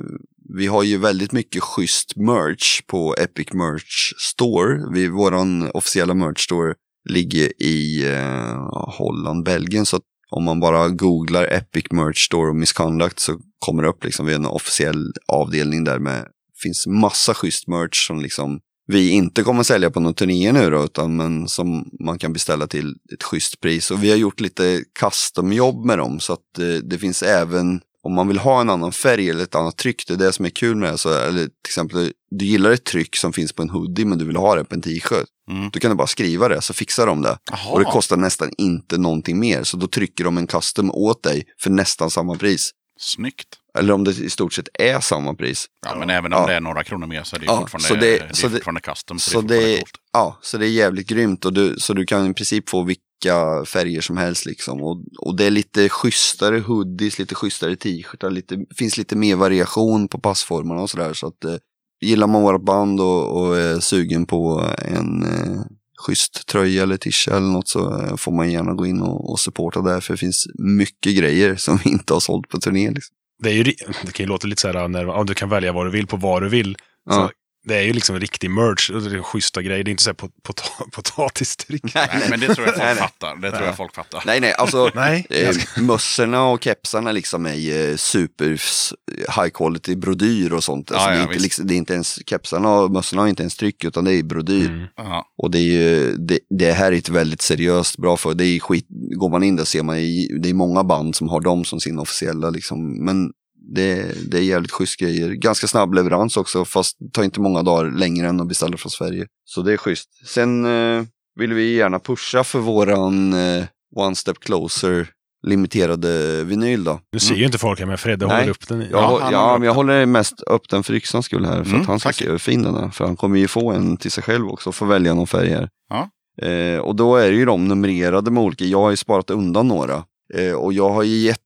[0.57, 4.93] vi har ju väldigt mycket schysst merch på Epic Merch Store.
[4.93, 6.73] Vi, våran officiella merch store
[7.09, 9.85] ligger i eh, Holland, Belgien.
[9.85, 14.03] Så att om man bara googlar Epic Merch Store och Misconduct så kommer det upp
[14.03, 16.25] liksom, vi har en officiell avdelning där med,
[16.63, 20.83] finns massa schysst merch som liksom vi inte kommer sälja på någon turné nu då,
[20.83, 23.91] utan men som man kan beställa till ett schysst pris.
[23.91, 28.13] Och vi har gjort lite customjobb med dem, så att det, det finns även, om
[28.13, 30.49] man vill ha en annan färg eller ett annat tryck, det är det som är
[30.49, 30.97] kul med det.
[30.97, 34.25] Så, eller till exempel, du gillar ett tryck som finns på en hoodie, men du
[34.25, 35.25] vill ha det på en t-shirt.
[35.51, 35.69] Mm.
[35.73, 37.37] Då kan du bara skriva det, så fixar de det.
[37.51, 37.71] Jaha.
[37.71, 41.45] Och det kostar nästan inte någonting mer, så då trycker de en custom åt dig
[41.59, 42.71] för nästan samma pris.
[42.99, 43.47] Snyggt.
[43.77, 45.65] Eller om det i stort sett är samma pris.
[45.85, 46.47] Ja, men även om Ja.
[46.47, 48.47] det är några kronor mer så är det Ja, fortfarande, så det- det, är så
[48.47, 49.19] det- fortfarande custom.
[49.19, 49.83] Så, Så det är
[50.13, 52.81] ja, så det är jävligt grymt och du, så du kan i princip få
[53.23, 54.83] vilka färger som helst liksom.
[54.83, 60.07] Och, och det är lite schysstare hoodies, lite schysstare t-shirtar, lite, finns lite mer variation
[60.07, 61.13] på passformarna och sådär.
[61.13, 61.55] Så att eh,
[62.01, 65.61] gillar man vårt band och, och är sugen på en eh,
[66.05, 69.39] schysst tröja eller tisha eller något så eh, får man gärna gå in och, och
[69.39, 69.99] supporta där.
[69.99, 72.91] För det finns mycket grejer som vi inte har sålt på turné.
[72.91, 73.15] Liksom.
[73.43, 75.73] Det, är ju, det kan ju låta lite så här när ja, du kan välja
[75.73, 76.77] vad du vill på vad du vill.
[77.05, 77.31] Ja.
[77.63, 78.89] Det är ju liksom riktig merch.
[78.89, 79.83] och Det är schyssta grej.
[79.83, 80.61] Det är inte så här pot pot
[80.91, 81.93] potatistryck.
[81.95, 82.95] Nej, Nej, men det tror jag folk nej.
[82.95, 83.35] fattar.
[83.35, 84.23] Det tror jag folk fattar.
[84.25, 85.27] Nej, nej, alltså Nej.
[85.29, 88.93] eh, mössorna och kepsarna liksom är ju super s-
[89.35, 90.91] high quality brodyr och sånt.
[90.91, 93.29] Alltså, Ja, det, är ja, inte, liksom, det är inte ens, kepsarna och mössorna har
[93.29, 94.69] inte ens tryck utan det är brodyr.
[94.69, 94.85] Mm.
[94.97, 95.25] Ja.
[95.37, 98.59] Och det är ju, det, det här är ett väldigt seriöst bra för, det är
[98.59, 98.85] skit,
[99.15, 101.79] går man in där ser man ju, det är många band som har dem som
[101.79, 103.31] sin officiella liksom, men
[103.75, 105.29] det, det är jävligt schysst grejer.
[105.29, 109.27] Ganska snabb leverans också, fast tar inte många dagar längre än att beställa från Sverige.
[109.45, 110.09] Så det är schysst.
[110.27, 111.03] Sen eh,
[111.39, 113.63] vill vi gärna pusha för våran eh,
[113.95, 115.07] One Step Closer
[115.47, 116.99] limiterade vinyl då.
[117.11, 118.35] Nu ser ju inte folk här, men Fredde Nej.
[118.37, 118.81] håller upp den.
[118.81, 121.63] Jag, Ja, ja, håller men jag håller mest upp den för Yxans skull här.
[121.63, 122.15] För Mm, att han ska tack.
[122.15, 122.89] se hur fin den är.
[122.89, 124.71] För han kommer ju få en till sig själv också.
[124.71, 125.69] Få välja någon färg här.
[125.89, 126.09] Ja.
[126.47, 128.65] Eh, och då är det ju de numrerade med olika.
[128.65, 130.03] Jag har ju sparat undan några.
[130.33, 131.41] Eh, och jag har ju gett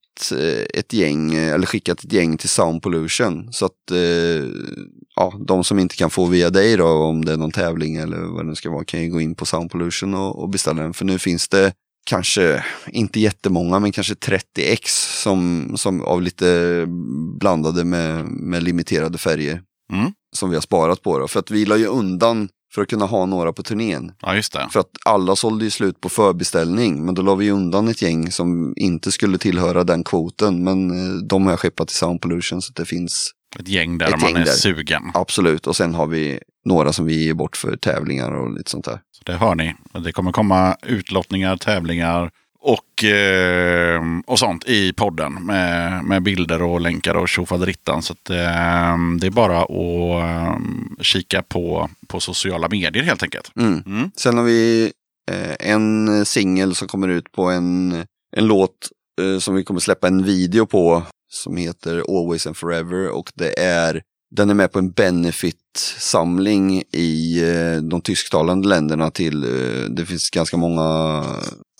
[0.73, 3.53] ett gäng, eh, eller skickat ett gäng till Sound Pollution.
[3.53, 4.47] Så att eh,
[5.15, 8.17] ja, de som inte kan få via dig då, om det är någon tävling eller
[8.17, 10.81] vad det nu ska vara, kan ju gå in på Sound Pollution och, och beställa
[10.81, 10.93] den.
[10.93, 11.73] För nu finns det
[12.05, 16.85] kanske, inte jättemånga, men kanske 30 ex som, som av lite
[17.39, 19.61] blandade med, med limiterade färger.
[19.93, 20.11] Mm.
[20.35, 21.27] Som vi har sparat på då.
[21.27, 24.11] För att vi la ju undan för att kunna ha några på turnén.
[24.21, 24.67] ja, just det.
[24.71, 27.05] För att alla sålde ju slut på förbeställning.
[27.05, 30.63] Men då la vi undan ett gäng som inte skulle tillhöra den kvoten.
[30.63, 33.97] Men eh, de har jag skeppat till Sound Pollution så att det finns Ett gäng
[33.97, 34.51] där Ett man gäng är där.
[34.51, 35.11] sugen.
[35.13, 35.67] absolut.
[35.67, 38.99] Och sen har vi några som vi ger bort för tävlingar och lite sånt där.
[39.11, 39.75] Så det hör ni.
[40.03, 42.31] Det kommer komma utlottningar, tävlingar
[42.61, 48.01] och, eh, och sånt i podden med, med bilder och länkar och tjofaderittan.
[48.01, 50.57] Så att, eh, det är bara att eh,
[51.01, 53.51] kika på, på sociala medier helt enkelt.
[53.55, 53.83] Mm.
[53.85, 54.11] Mm.
[54.15, 54.91] Sen har vi
[55.31, 57.91] eh, en singel som kommer ut på en,
[58.37, 58.89] en låt
[59.21, 63.59] eh, som vi kommer släppa en video på som heter Always and Forever och det
[63.59, 64.01] är
[64.35, 69.41] den är med på en benefit-samling i eh, de tysktalande länderna till,
[69.89, 71.23] det finns ganska många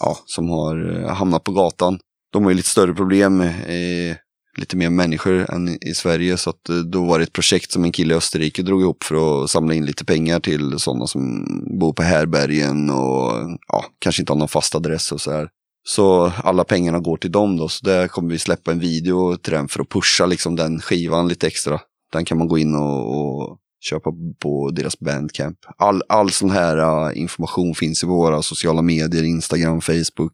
[0.01, 1.99] ja, som har eh, hamnat på gatan.
[2.33, 4.15] De har ju lite större problem, eh,
[4.57, 6.37] lite mer människor än i- Sverige.
[6.37, 9.03] Så att, eh, då var det ett projekt som en kille i Österrike drog ihop
[9.03, 11.45] för att samla in lite pengar till sådana som
[11.79, 13.31] bor på härbergen och
[13.67, 15.49] ja, kanske inte har någon fast adress och så här.
[15.87, 19.53] Så alla pengarna går till dem då, så där kommer vi släppa en video till
[19.53, 21.79] den för att pusha liksom den skivan lite extra.
[22.13, 25.57] Den kan man gå in och, och köpa på deras bandcamp.
[25.77, 30.33] All, all sån här uh, information finns i våra sociala medier, Instagram, Facebook.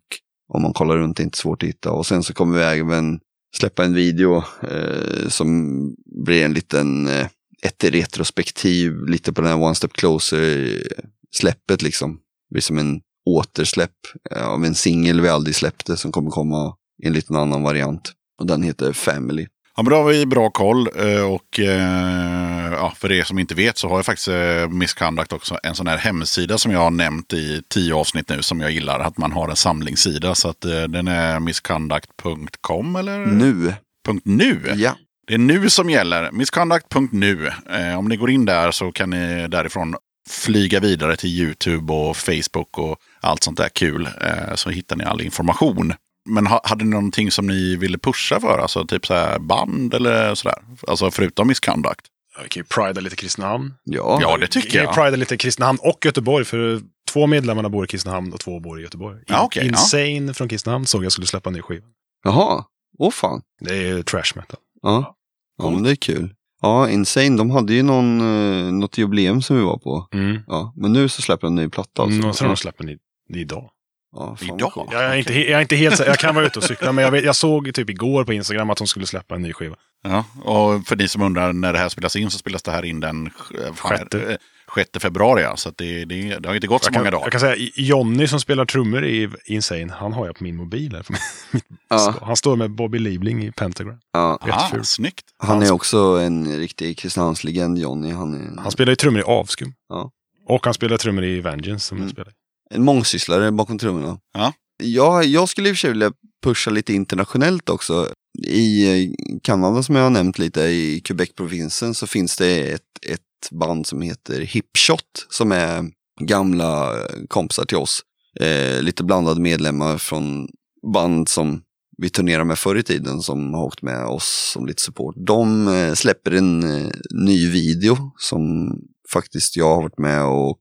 [0.53, 1.91] Om man kollar runt, det är inte svårt att hitta.
[1.91, 3.19] Och sen så kommer vi även
[3.55, 5.77] släppa en video eh, som
[6.25, 7.27] blir en liten, eh,
[7.61, 12.13] ett retrospektiv lite på den här One Step Closer-släppet liksom.
[12.13, 13.91] Det blir som en återsläpp
[14.31, 18.13] eh, av en singel vi aldrig släppte som kommer komma i en liten annan variant.
[18.39, 19.47] Och den heter Family.
[19.77, 20.87] Ja, men då har vi bra koll.
[20.95, 25.33] eh, Och eh, ja, för er som inte vet så har jag faktiskt eh, Misconduct
[25.33, 28.71] också en sån här hemsida som jag har nämnt i tio avsnitt nu som jag
[28.71, 28.99] gillar.
[28.99, 30.35] Att man har en samlingssida.
[30.35, 33.25] Så att den är misconduct.com eller?
[33.25, 33.73] Nu,
[34.05, 34.73] Punkt .nu.
[34.75, 34.95] ja.
[35.27, 36.31] Det är nu som gäller.
[36.31, 37.51] Misconduct.nu.
[37.97, 39.95] Om ni går in där så kan ni därifrån
[40.29, 44.09] flyga vidare till YouTube och Facebook och allt sånt där kul.
[44.55, 45.93] Så hittar ni all information.
[46.27, 48.59] Men ha, hade ni någonting som ni ville pusha för?
[48.59, 50.57] Alltså typ så här band eller sådär?
[50.87, 52.01] Alltså förutom Misconduct?
[52.35, 53.73] Ja, Vi kan ju prida lite Kristinehamn.
[53.83, 54.95] Ja, Ja, det Vi tycker kan ju jag.
[54.95, 56.45] prida lite Kristinehamn och Göteborg.
[56.45, 56.81] För
[57.13, 59.23] två medlemmarna bor i Kristinehamn och två bor i Göteborg.
[59.27, 59.61] Ja, ja.
[59.63, 61.85] Insane från Kristinehamn såg jag skulle släppa en ny skiva.
[62.23, 62.63] jaha.
[62.99, 63.41] Åh fan.
[63.61, 64.59] Det är ju trash metal.
[64.81, 65.15] Ja.
[65.57, 66.33] ja, men det är kul.
[66.61, 70.07] Ja, Insane, de hade ju någon, eh, något jubileum som vi var på.
[70.13, 70.39] Mm.
[70.47, 72.01] Ja, men nu så släpper de en ny platta.
[72.01, 72.17] Alltså.
[72.17, 72.55] Mm, och så har ja.
[72.55, 72.97] de släppt en i,
[73.33, 73.69] idag.
[74.17, 74.89] Ja, Idag?
[74.91, 75.99] Jag är, inte, jag är inte helt.
[75.99, 78.69] Jag kan vara ute och cykla, men jag, vet, jag såg typ igår på Instagram
[78.69, 79.75] att de skulle släppa en ny skiva.
[80.03, 82.85] Ja, och för ni som undrar när det här spelas in så spelas det här
[82.85, 84.31] in den eh, Sjätte.
[84.31, 84.37] eh,
[84.75, 85.41] 6 februari.
[85.43, 85.55] Ja.
[85.55, 87.25] Så att det, det, det har inte gått så Jag kan, många dagar.
[87.25, 90.91] jag kan säga, Jonny som spelar trummor i Insane, han har jag på min mobil.
[90.95, 91.05] Här.
[91.89, 93.97] Ja, Han står med Bobby Liebling i Pentagram.
[94.13, 94.39] ja.
[94.41, 94.85] Ah, jätteful.
[94.85, 95.25] snyggt.
[95.37, 98.11] Han är också en riktig Kristinehamnslegend, Johnny.
[98.11, 99.73] Han är Han spelar ju trummor i Avskum.
[99.89, 100.11] Ja.
[100.47, 102.07] Och han spelar trummor i Vengeance som Mm.
[102.07, 102.33] jag spelar.
[102.69, 104.19] En mångsysslare bakom trummorna.
[104.33, 104.53] Ja.
[104.83, 106.11] Ja, jag skulle i och för sig vilja
[106.43, 108.09] pusha lite internationellt också.
[108.47, 109.11] I eh,
[109.43, 114.01] Kanada som jag har nämnt lite, i Quebec-provinsen så finns det ett, ett band som
[114.01, 115.85] heter Hipshot som är
[116.21, 116.95] gamla
[117.27, 118.01] kompisar till oss.
[118.39, 120.47] Eh, lite blandade medlemmar från
[120.93, 121.61] band som
[121.97, 125.15] vi turnerade med förr i tiden som har åkt med oss som lite support.
[125.17, 128.71] De eh, släpper en eh, ny video som
[129.13, 130.59] faktiskt jag har varit med och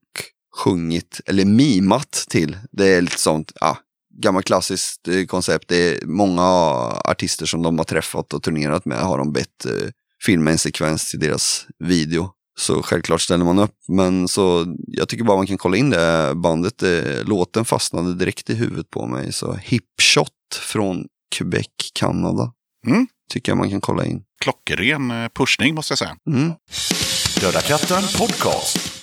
[0.56, 2.58] sjungit, eller mimat till.
[2.72, 3.78] Det är lite sånt, ja,
[4.22, 5.68] gammalt klassiskt eh, koncept.
[5.68, 6.42] Det är många
[7.04, 9.88] artister som de har träffat och turnerat med har de bett eh,
[10.24, 12.30] filma en sekvens till deras video.
[12.58, 13.74] Så självklart ställer man upp.
[13.88, 16.82] Men så jag tycker bara man kan kolla in det bandet.
[16.82, 19.32] Eh, låten fastnade direkt i huvudet på mig.
[19.32, 20.30] Så Hipshot
[20.60, 21.06] från
[21.36, 22.52] Quebec, Kanada.
[22.86, 23.06] Mm.
[23.32, 24.22] Tycker jag man kan kolla in.
[24.40, 26.16] Klockren eh, pushning måste jag säga.
[26.26, 26.52] Mm.
[27.40, 29.02] Döda katten podcast.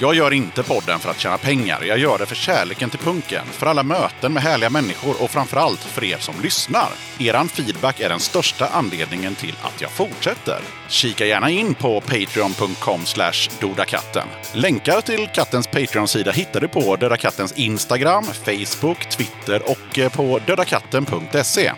[0.00, 1.82] Jag gör inte podden för att tjäna pengar.
[1.82, 5.80] Jag gör det för kärleken till punken, för alla möten med härliga människor och framförallt
[5.80, 6.88] för er som lyssnar.
[7.18, 10.60] Eran feedback är den största anledningen till att jag fortsätter.
[10.88, 13.00] Kika gärna in på patreon.com
[13.60, 14.28] dodakatten.
[14.54, 20.40] Länkar till kattens Patreon-sida hittar du på Döda Kattens Instagram, Facebook, Twitter och eh, på
[20.46, 21.72] dödakatten.se.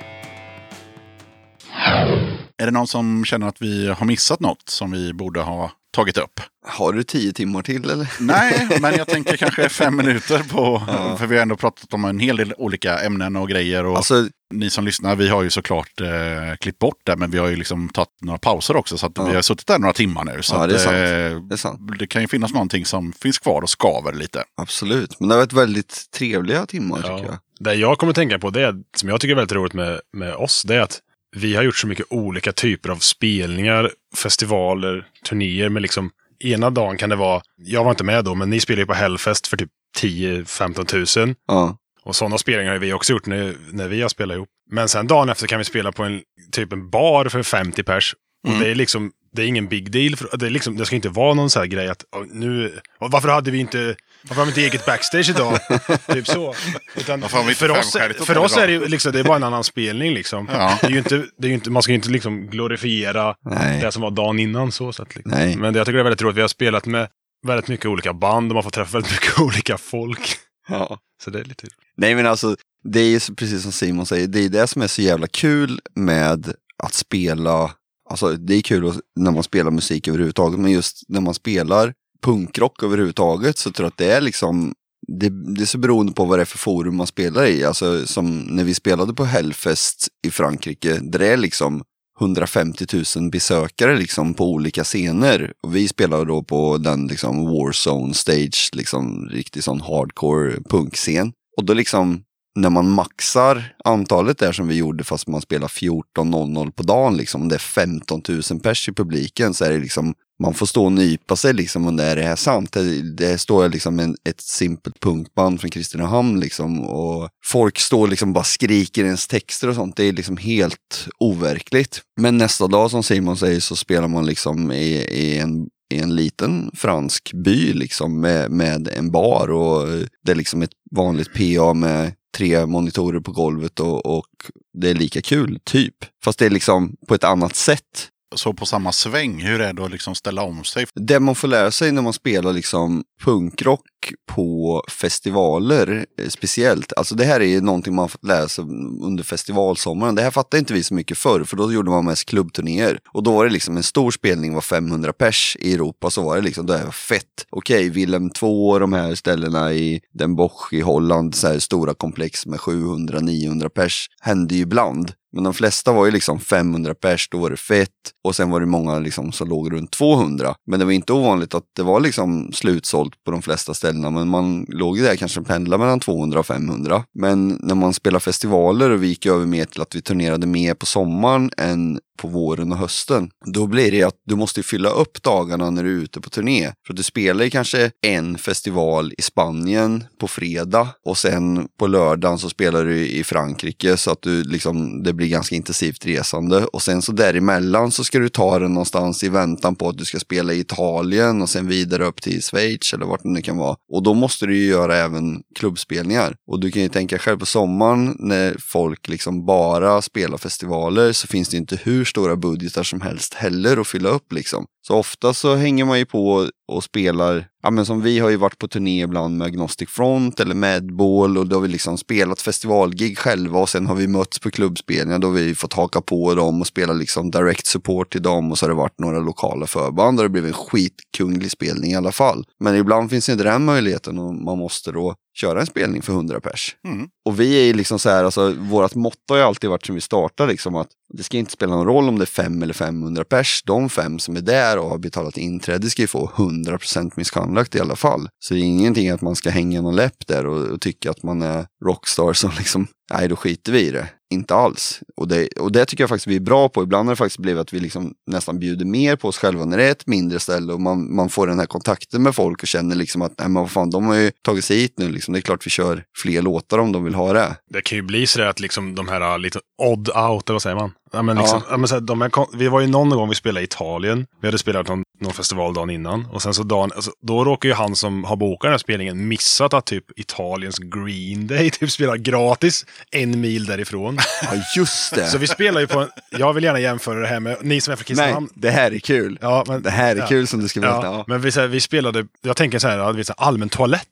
[2.59, 6.19] Är det någon som känner att vi har missat något som vi borde ha tagit
[6.19, 6.41] upp?
[6.67, 8.13] Har du tio timmar till eller?
[8.21, 10.83] Nej, men jag tänker kanske fem minuter på...
[11.19, 13.85] För vi har ändå pratat om en hel del olika ämnen och grejer.
[13.87, 17.39] Och Alltså, ni som lyssnar, vi har ju såklart eh, klippt bort det, men vi
[17.39, 18.99] har ju liksom tagit några pauser också.
[18.99, 20.43] Så att vi har suttit där några timmar nu.
[20.43, 20.95] Så Ja, det är sant.
[20.95, 21.81] eh, det är sant.
[21.99, 24.45] det kan ju finnas någonting som finns kvar och skaver lite.
[24.57, 25.21] Absolut.
[25.21, 27.39] Men det har varit väldigt trevliga timmar tycker jag.
[27.61, 30.63] Det jag kommer tänka på, det som jag tycker är väldigt roligt med, med oss,
[30.67, 30.99] det är att
[31.37, 35.69] vi har gjort så mycket olika typer av spelningar, festivaler, turnéer.
[35.69, 36.11] Men liksom,
[36.45, 38.95] ena dagen kan det vara, jag var inte med då, men ni spelade ju på
[38.95, 41.35] Hellfest för typ 10-15 tusen.
[41.49, 41.77] Ja.
[42.03, 44.49] Och sådana spelningar har vi också gjort när, när vi har spelat ihop.
[44.71, 48.15] Men sen dagen efter kan vi spela på en typ en bar för 50 pers.
[48.49, 50.17] Och det är liksom, det är ingen big deal.
[50.17, 52.79] För, det, är liksom, det ska inte vara någon så här grej att "Åh, nu,
[52.99, 55.59] varför hade vi inte, varför har vi inte eget backstage idag?
[56.07, 56.55] typ så.
[56.97, 60.15] Utan för oss, för oss är det, ju liksom, det är bara en annan spelning
[60.15, 60.49] liksom.
[60.53, 60.79] Ja.
[60.81, 63.81] Det är ju inte, det är inte, man ska ju inte liksom glorifiera Nej.
[63.81, 64.73] det som var dagen innan.
[64.73, 65.23] Så, att, liksom.
[65.25, 65.57] Nej.
[65.57, 66.37] Men det, jag tycker det är väldigt roligt.
[66.37, 67.09] Vi har spelat med
[67.47, 70.37] väldigt mycket olika band och man får träffa väldigt mycket olika folk.
[70.69, 70.99] ja.
[71.25, 71.67] Så det är lite
[71.97, 74.87] Nej men alltså, det är ju precis som Simon säger, det är det som är
[74.87, 77.71] så jävla kul med att spela,
[78.11, 82.83] alltså det är kul när man spelar musik överhuvudtaget, men just när man spelar punkrock
[82.83, 84.75] överhuvudtaget så tror jag att det är liksom,
[85.09, 87.65] det, det är så beroende på vad det är för forum man spelar i.
[87.65, 91.83] Alltså som när vi spelade på Hellfest i Frankrike, där det är liksom
[92.21, 92.87] 150
[93.17, 95.53] 000 besökare liksom på olika scener.
[95.63, 101.33] Och vi spelade då på den liksom Warzone stage, liksom riktig sån hardcore punkscen.
[101.57, 102.23] Och då liksom,
[102.57, 107.49] när man maxar antalet där som vi gjorde fast man spelar 14.00 på dagen, liksom,
[107.49, 110.93] det är 15 000 pers i publiken så är det liksom, man får stå och
[110.93, 112.73] nypa sig liksom och det är det här sant.
[112.73, 118.33] Det, det står liksom en, ett simpelt punkband från Kristinehamn liksom och folk står liksom
[118.33, 119.97] bara skriker ens texter och sånt.
[119.97, 122.03] Det är liksom helt overkligt.
[122.21, 126.17] Men nästa dag som Simon säger så spelar man liksom i, i en i en
[126.17, 129.89] liten fransk by liksom med, med en bar och
[130.25, 134.27] det är liksom ett vanligt PA med tre monitorer på golvet och, och
[134.73, 135.95] det är lika kul, typ.
[136.25, 138.09] Fast det är liksom på ett annat sätt.
[138.35, 140.87] Så på samma sväng, hur är det att liksom ställa om sig?
[140.95, 143.81] Det man får lära sig när man spelar liksom punkrock
[144.27, 146.93] på festivaler eh, speciellt.
[146.97, 148.65] Alltså det här är ju någonting man fått lära sig
[149.03, 150.15] under festivalsommaren.
[150.15, 152.99] Det här fattade inte vi så mycket förr för då gjorde man mest klubbturnéer.
[153.13, 156.37] Och då var det liksom en stor spelning var 500 pers i Europa så var
[156.37, 157.47] det liksom, det här var fett.
[157.51, 161.95] Okej, Willem 2 och de här ställena i Den Bosch i Holland, så här stora
[161.95, 165.13] komplex med 700-900 pers hände ju ibland.
[165.33, 167.91] Men de flesta var ju liksom 500 pers, då var det fett.
[168.25, 170.55] Och sen var det många liksom som låg runt 200.
[170.67, 174.11] Men det var inte ovanligt att det var liksom slutsålt på de flesta ställen ställena.
[174.11, 177.05] Men man låg ju där kanske pendla mellan 200 och 500.
[177.15, 180.75] Men när man spelar festivaler och vi gick över mer till att vi turnerade mer
[180.75, 183.31] på sommaren än på våren och hösten.
[183.47, 186.73] Då blir det att du måste fylla upp dagarna när du är ute på turné.
[186.87, 192.39] För du spelar ju kanske en festival i Spanien på fredag och sen på lördagen
[192.39, 196.65] så spelar du i Frankrike så att du liksom, det blir ganska intensivt resande.
[196.65, 200.05] Och sen så däremellan så ska du ta det någonstans i väntan på att du
[200.05, 203.57] ska spela i Italien och sen vidare upp till Schweiz eller vart det nu kan
[203.57, 203.77] vara.
[203.93, 206.37] Och då måste du ju göra även klubbspelningar.
[206.47, 211.27] Och du kan ju tänka själv på sommaren när folk liksom bara spelar festivaler så
[211.27, 214.67] finns det inte hur stora budgetar som helst heller att fylla upp liksom.
[214.83, 218.37] Så ofta så hänger man ju på och spelar, ja men som vi har ju
[218.37, 222.41] varit på turné ibland med Agnostic Front eller Madball och då har vi liksom spelat
[222.43, 226.35] festivalgig själva och sen har vi mötts på klubbspelningar då har vi fått haka på
[226.35, 229.67] dem och spela liksom direct support till dem och så har det varit några lokala
[229.67, 232.45] förband och det blev en skitkunglig spelning i alla fall.
[232.61, 236.41] Men ibland finns inte den möjligheten och man måste då köra en spelning för 100
[236.41, 236.77] pers.
[236.85, 237.09] Mm.
[237.25, 239.95] Och vi är ju liksom så här, alltså vårt motto har ju alltid varit som
[239.95, 242.75] vi startade liksom att det ska inte spela någon roll om det är 5 eller
[242.75, 243.63] 500 pers.
[243.67, 247.81] De fem som är där och har betalat inträde ska ju få 100% misconduct i
[247.81, 248.29] alla fall.
[248.39, 251.23] Så det är ingenting att man ska hänga någon läpp där och, och tycka att
[251.23, 254.09] man är rockstar som liksom, nej då skiter vi i det.
[254.33, 255.01] Inte alls.
[255.17, 256.83] Och det, och det tycker jag faktiskt vi är bra på.
[256.83, 259.77] Ibland har det faktiskt blivit att vi liksom nästan bjuder mer på oss själva när
[259.77, 262.69] det är ett mindre ställe och man, man får den här kontakten med folk och
[262.69, 265.33] känner liksom att nej men vad fan, de har ju tagit sig hit nu liksom.
[265.33, 267.57] Det är klart vi kör fler låtar om de vill ha det.
[267.71, 270.77] Det kan ju bli så att liksom de här lite odd out, eller vad säger
[270.77, 270.93] man?
[271.13, 271.77] Ja, men liksom, ja.
[271.77, 274.27] men så här, de här, vi var ju någon gång vi spelade i Italien.
[274.41, 276.27] Vi hade spelat någon, någon festival dagen innan.
[276.27, 279.29] Och sen så dagen, alltså, då råkar ju han som har bokat den här spelningen
[279.29, 284.19] missat att typ Italiens Green Day typ spelar gratis en mil därifrån.
[284.43, 285.27] Ja, just det.
[285.27, 287.93] så vi spelar ju på en, jag vill gärna jämföra det här med, ni som
[287.93, 288.49] är från nej, Kristinehamn.
[288.55, 289.39] det här är kul.
[289.41, 290.27] Ja, men, Det här är ja.
[290.27, 290.97] kul som du ska berätta.
[291.07, 291.25] Ja, Ja.
[291.27, 294.07] men vi, så här, vi spelade, jag tänker så här, vet, så här allmän toalett.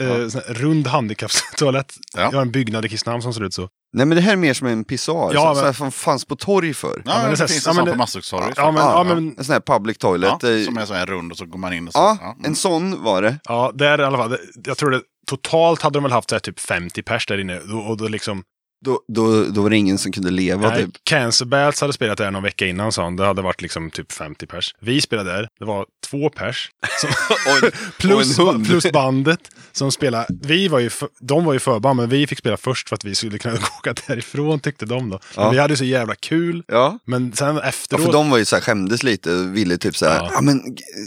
[0.00, 1.94] Eh, sån här rund handikappstoalett.
[2.16, 2.30] Ja.
[2.30, 3.68] Vi har en byggnad i Kristinehamn som ser ut så.
[3.92, 6.74] Nej men det här är mer som en pissoar, Ja, men- som fanns på torg
[6.74, 7.02] förr.
[7.04, 8.54] Ja, men det det, finns ja, en sån det- på Masthuggstorget.
[8.56, 10.30] Ja, men, ja, men, En sån här public toilet.
[10.42, 11.98] ja, som är så här rund och så går man in och så.
[11.98, 12.44] ja, mm.
[12.44, 13.38] en sån var det.
[13.44, 14.36] Ja, där i alla fall.
[14.64, 17.58] Jag tror det totalt hade de väl haft så här, typ 50 pers där inne.
[17.88, 18.42] Och då liksom,
[18.84, 20.94] Då, då, då var det ingen som kunde leva nej, typ.
[21.04, 23.10] Cancer Bats hade spelat där någon vecka innan sa.
[23.10, 24.74] Det hade varit liksom typ 50 pers.
[24.80, 25.48] Vi spelade där.
[25.58, 26.70] Det var två pers.
[27.00, 27.10] Som,
[27.98, 28.66] plus, en hund.
[28.66, 29.40] plus bandet
[29.72, 30.26] som spelade.
[30.42, 33.04] Vi var ju, för, de var ju förband, men vi fick spela först för att
[33.04, 35.20] vi skulle kunna åka därifrån tyckte de då.
[35.36, 35.50] Men Ja.
[35.50, 36.62] vi hade så jävla kul.
[36.68, 36.98] Ja.
[37.04, 38.04] Men sen Ja, efteråt.
[38.04, 40.30] för de var ju så här, skämdes lite och ville typ så här, Ja.
[40.32, 40.40] ja.
[40.40, 40.62] men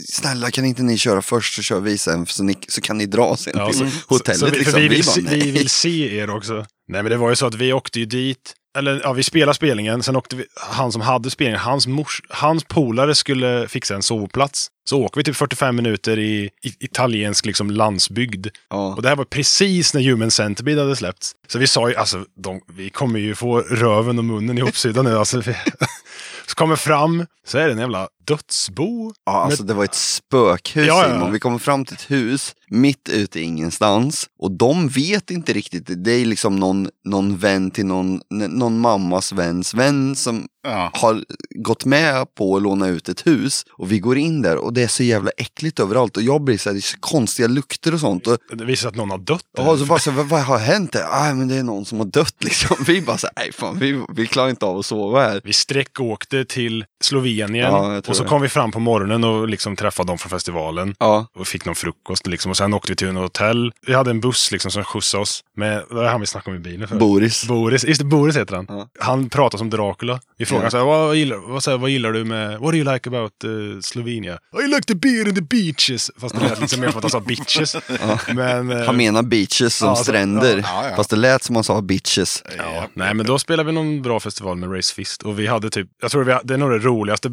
[0.08, 3.06] snälla kan inte ni köra först så kör vi sen så, ni, så kan ni
[3.06, 4.80] dra sen Ja, till så- hotellet så vi, liksom.
[4.80, 5.40] Vi, vill, bara, se, nej.
[5.40, 6.66] vi vill se er också.
[6.92, 8.54] Nej men det var ju så att vi åkte ju dit.
[8.78, 10.02] Eller ja, vi spelade spelningen.
[10.02, 14.68] Sen åkte vi, han som hade spelningen, hans, mors, hans polare skulle fixa en sovplats.
[14.84, 18.46] Så åker vi typ 45 minuter i, i italiensk liksom landsbygd.
[18.70, 18.94] Ja.
[18.94, 21.32] Och det här var precis när Human Centipede hade släppts.
[21.48, 25.18] Så vi sa ju, alltså, de, vi kommer ju få röven och munnen ihopsydda nu.
[25.18, 25.56] Alltså, vi,
[26.46, 29.12] så kommer fram, så är det en jävla dödsbo.
[29.26, 31.26] Ja, alltså det var ett spökhus Ja, ja, ja.
[31.26, 34.26] Vi kommer fram till ett hus mitt ute i ingenstans.
[34.38, 36.04] Och de vet inte riktigt.
[36.04, 40.90] Det är liksom någon, någon vän till någon, någon mammas väns vän som Ja.
[40.94, 43.64] har gått med på att låna ut ett hus.
[43.72, 46.16] Och vi går in där och det är så jävla äckligt överallt.
[46.16, 48.26] Och jag blir så här, det är så konstiga lukter och sånt.
[48.26, 49.42] Och, Det visar att någon har dött.
[49.58, 50.92] och så bara så vad, vad har hänt?
[50.92, 51.04] där?
[51.10, 52.76] Ah, men det är någon som har dött liksom.
[52.86, 55.40] Vi bara så här, nej fan, vi, vi klarar inte av att sova här.
[55.44, 58.28] Vi sträckåkte till Slovenien Ja, och så det.
[58.28, 60.94] kom vi fram på morgonen och liksom träffade dem från festivalen.
[60.98, 62.50] Ja, Och fick någon frukost liksom.
[62.50, 63.72] Och sen åkte vi till en hotell.
[63.86, 65.44] Vi hade en buss liksom som skjutsade oss.
[65.56, 66.96] Med, är han vi snackade om i bilen för?
[66.96, 67.46] Boris.
[67.48, 67.84] Boris.
[67.84, 68.66] Just det, Boris heter han.
[68.68, 68.88] Ja.
[69.00, 70.20] Han pratar som Dracula.
[70.38, 70.70] Vi frågar Ja.
[70.70, 73.08] så här, vad, gillar, vad, så här, vad gillar du med, what do you like
[73.08, 74.38] about uh, Slovenia?
[74.64, 76.10] I like the beer and the beaches.
[76.20, 77.76] Fast det lät liksom mer som att han sa bitches.
[78.34, 80.56] Men, eh, Han menar beaches som Ja, så- stränder.
[80.56, 80.96] ja, ja.
[80.96, 82.42] Fast det lät som han sa bitches.
[82.58, 85.70] Ja, nej men då spelade vi någon bra festival med Race Fist och vi hade
[85.70, 87.28] typ, jag tror vi, det är nog det roligaste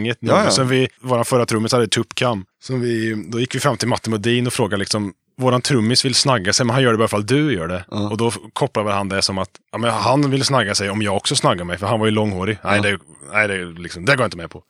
[0.00, 0.18] backstage-hänget.
[0.20, 0.50] Ja, ja.
[0.50, 2.44] Sen vi, våran förra trummis hade tuppkam.
[2.62, 6.14] Som vi, då gick vi fram till Matte Modin och frågade liksom, våran trummis vill
[6.14, 7.84] snagga sig men han gör det bara ifall du gör det.
[7.88, 11.02] Och då kopplar väl han det som att, ja men han vill snagga sig om
[11.02, 12.58] jag också snaggar mig för han var ju långhårig.
[12.64, 12.98] Nej, det,
[13.32, 14.62] nej det, liksom, det går jag inte med på.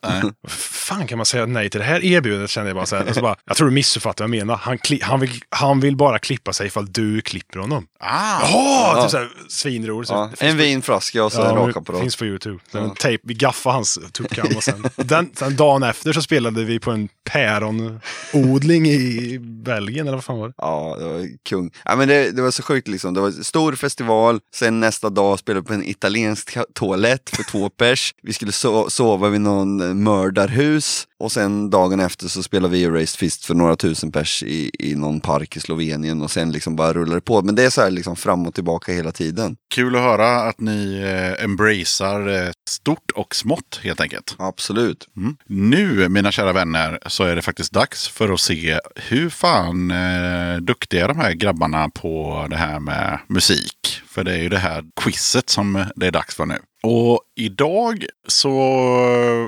[0.47, 3.09] fan kan man säga nej till det här erbjudandet kände jag bara så här.
[3.09, 4.55] Och så bara, jag tror du missuppfattar vad jag menar.
[4.55, 7.85] Han, han, vill, han vill bara klippa sig ifall du klipper honom.
[7.99, 10.07] Ah, Åh, typ såhär svinroligt.
[10.09, 12.01] Så Ja, det finns en vinflaska och så Ja, raka på dem.
[12.01, 12.59] finns på YouTube.
[12.71, 16.79] Den Tape, vi gaffade hans tuppkam och sen, den, sen dagen efter så spelade vi
[16.79, 20.53] på en päronodling i Belgien eller vad fan var det?
[20.61, 21.71] Ja, det var kung.
[21.85, 23.13] Ja, men det, det var så sjukt liksom.
[23.13, 27.69] Det var stor festival, sen nästa dag spelade vi på en italiensk toalett för två
[27.77, 28.13] pers.
[28.23, 32.89] Vi skulle so sova vid någon eh, mördarhus och sen dagen efter så spelade vi
[32.89, 36.75] Raised Fist för några tusen pers i, i någon park i Slovenien och sen liksom
[36.75, 37.41] bara rullade det på.
[37.41, 39.55] Men det är så här liksom fram och tillbaka hela tiden.
[39.73, 44.35] kul att höra att ni eh, embracear eh, stort och smått helt enkelt.
[44.39, 45.07] Absolut.
[45.17, 45.37] Mm.
[45.47, 49.97] Nu, mina kära vänner, så är det faktiskt dags för att se hur fan eh,
[50.41, 54.01] Eh, duktiga de här grabbarna på det här med musik.
[54.07, 56.57] För det är ju det här quizet som det är dags för nu.
[56.83, 58.51] Och idag så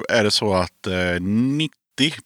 [0.10, 1.72] är det så att eh, 90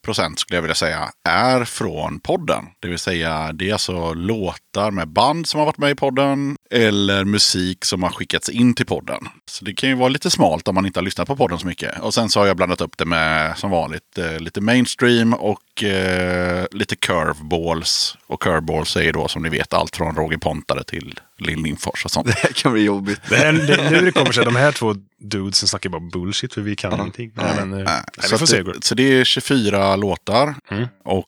[0.05, 2.65] procent skulle jag vilja säga är från podden.
[2.79, 6.57] Det vill säga det är alltså låtar med band som har varit med i podden
[6.71, 9.27] eller musik som har skickats in till podden.
[9.49, 11.67] Så det kan ju vara lite smalt om man inte har lyssnat på podden så
[11.67, 11.99] mycket.
[11.99, 15.83] Och sen så har jag blandat upp det med som vanligt eh, lite mainstream och
[15.83, 18.17] eh, lite curveballs.
[18.27, 22.05] Och curveballs är ju då som ni vet allt från Roger Pontare till Lill Lindfors
[22.05, 22.27] och sånt.
[22.37, 23.21] Det här kan bli jobbigt.
[23.29, 26.61] Det är, det, nu det kommer sig, de här två dudesen snackar bara bullshit för
[26.61, 27.31] vi kan ingenting.
[27.33, 28.63] Nej, men, eh, nej, så, vi får att se.
[28.63, 30.55] det, så det är 24 låtar.
[30.71, 30.87] Mm.
[31.03, 31.25] Och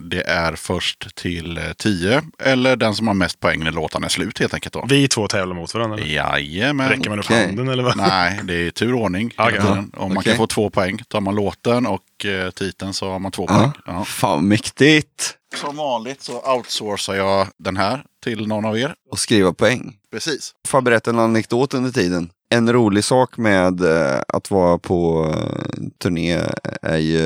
[0.00, 2.22] det är först till eh, 10.
[2.38, 4.72] Eller den som har mest poäng när låten är slut helt enkelt.
[4.74, 4.84] Då.
[4.88, 5.96] Vi två tävlar mot varandra.
[5.98, 6.06] eller?
[6.14, 6.88] Jajamän.
[6.88, 7.46] Räcker man upp Okej.
[7.46, 7.96] handen eller vad?
[7.96, 9.30] Nej, det är turordning.
[9.38, 9.60] hela Okej.
[9.60, 9.90] tiden.
[9.96, 10.30] Och man Okej.
[10.32, 10.98] kan få två poäng.
[11.08, 13.54] Tar man låten och eh, titeln så har man två Ja.
[13.58, 13.70] poäng.
[13.86, 14.04] Ja.
[14.04, 15.34] Fan mäktigt.
[15.56, 18.94] Som vanligt så outsourcar jag den här till någon av er.
[19.10, 19.94] Och skriva poäng.
[20.12, 20.52] Precis.
[20.68, 22.30] Får jag berätta en anekdot under tiden?
[22.50, 26.38] En rolig sak med eh, att vara på eh, turné
[26.82, 27.22] är ju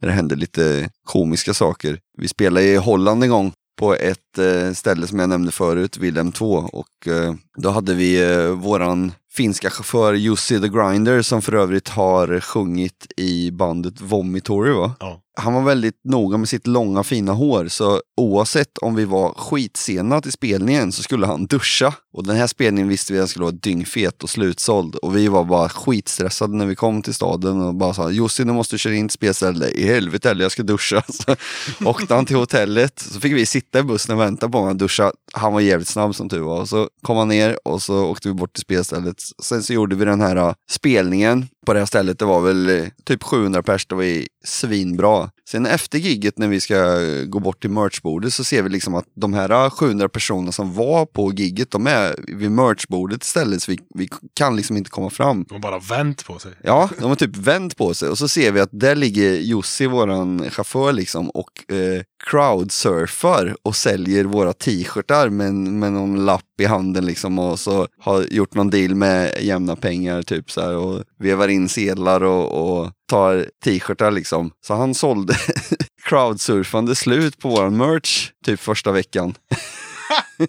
[0.00, 1.98] när det händer lite komiska saker.
[2.18, 4.38] Vi spelade i Holland en gång på ett
[4.74, 6.46] ställe som jag nämnde förut, Wilhelm 2.
[6.72, 7.08] Och
[7.56, 13.50] då hade vi våran finska chaufför Jussi the Grinder som för övrigt har sjungit i
[13.50, 14.94] bandet Vomitory va?
[15.00, 15.20] Ja.
[15.40, 20.20] Han var väldigt noga med sitt långa fina hår så oavsett om vi var skitsena
[20.20, 21.94] till spelningen så skulle han duscha.
[22.12, 25.28] Och den här spelningen visste vi att den skulle vara dyngfet och slutsåld och vi
[25.28, 28.78] var bara skitstressade när vi kom till staden och bara sa Jussi nu måste du
[28.78, 29.72] köra in till spelstället.
[29.72, 31.02] I helvete heller, jag ska duscha.
[31.08, 31.36] Så alltså,
[31.84, 34.78] åkte han till hotellet så fick vi sitta i bussen och vänta på honom att
[34.78, 35.12] duscha.
[35.32, 36.60] Han var jävligt snabb som tur var.
[36.60, 39.16] Och så kom han ner och så åkte vi bort till spelstället.
[39.42, 42.18] Sen så gjorde vi den här äh, spelningen på det här stället.
[42.18, 45.30] Det var väl eh, typ 700 pers, det var ju svinbra.
[45.48, 48.94] Sen efter gigget när vi ska eh, gå bort till merchbordet så ser vi liksom
[48.94, 53.62] att de här äh, 700 personerna som var på gigget, de är vid merchbordet istället
[53.62, 55.44] så vi, vi kan liksom inte komma fram.
[55.48, 56.52] De har bara vänt på sig.
[56.62, 59.86] Ja, de har typ vänt på sig och så ser vi att där ligger Jussi,
[59.86, 66.64] våran chaufför liksom och eh, crowdsurfar och säljer våra t-shirtar med, med någon lapp i
[66.64, 71.04] handen liksom och så har gjort någon deal med jämna pengar typ så här och
[71.18, 74.50] vevar in sedlar och, och tar t-shirtar liksom.
[74.66, 75.36] Så han sålde
[76.04, 79.34] crowdsurfande slut på våran merch typ första veckan.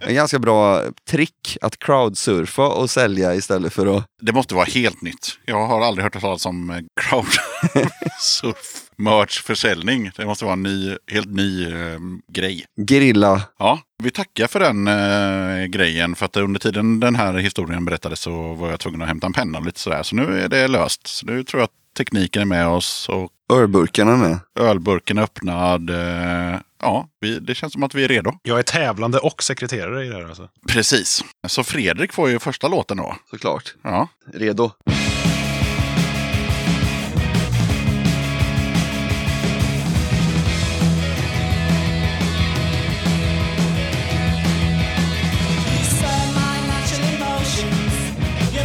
[0.00, 5.02] En ganska bra trick att crowdsurfa och sälja istället för att Det måste vara helt
[5.02, 5.38] nytt.
[5.44, 10.10] Jag har aldrig hört talas om eh, crowdsurf merch försäljning.
[10.16, 11.98] Det måste vara en ny, helt ny eh,
[12.32, 12.64] grej.
[12.76, 16.14] grilla Ja, vi tackar för den eh, grejen.
[16.14, 19.32] För att under tiden den här historien berättades så var jag tvungen att hämta en
[19.32, 20.02] penna och lite sådär.
[20.02, 21.06] Så nu är det löst.
[21.06, 24.38] Så nu tror jag att tekniken är med oss och Örburkarna med.
[24.60, 25.90] ölburken är öppnad.
[25.90, 28.32] Eh, ja, vi, det känns som att vi är redo.
[28.42, 30.48] Jag är tävlande och sekreterare i det här alltså.
[30.68, 31.24] Precis.
[31.46, 33.16] Så Fredrik får ju första låten då.
[33.30, 33.74] Såklart.
[33.82, 34.70] Ja, Redo.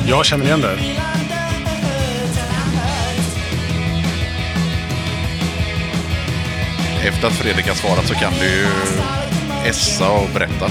[0.07, 0.77] Jag känner igen det.
[7.07, 8.67] Efter att Fredrik har svarat så kan du ju
[9.65, 10.69] essa och berätta.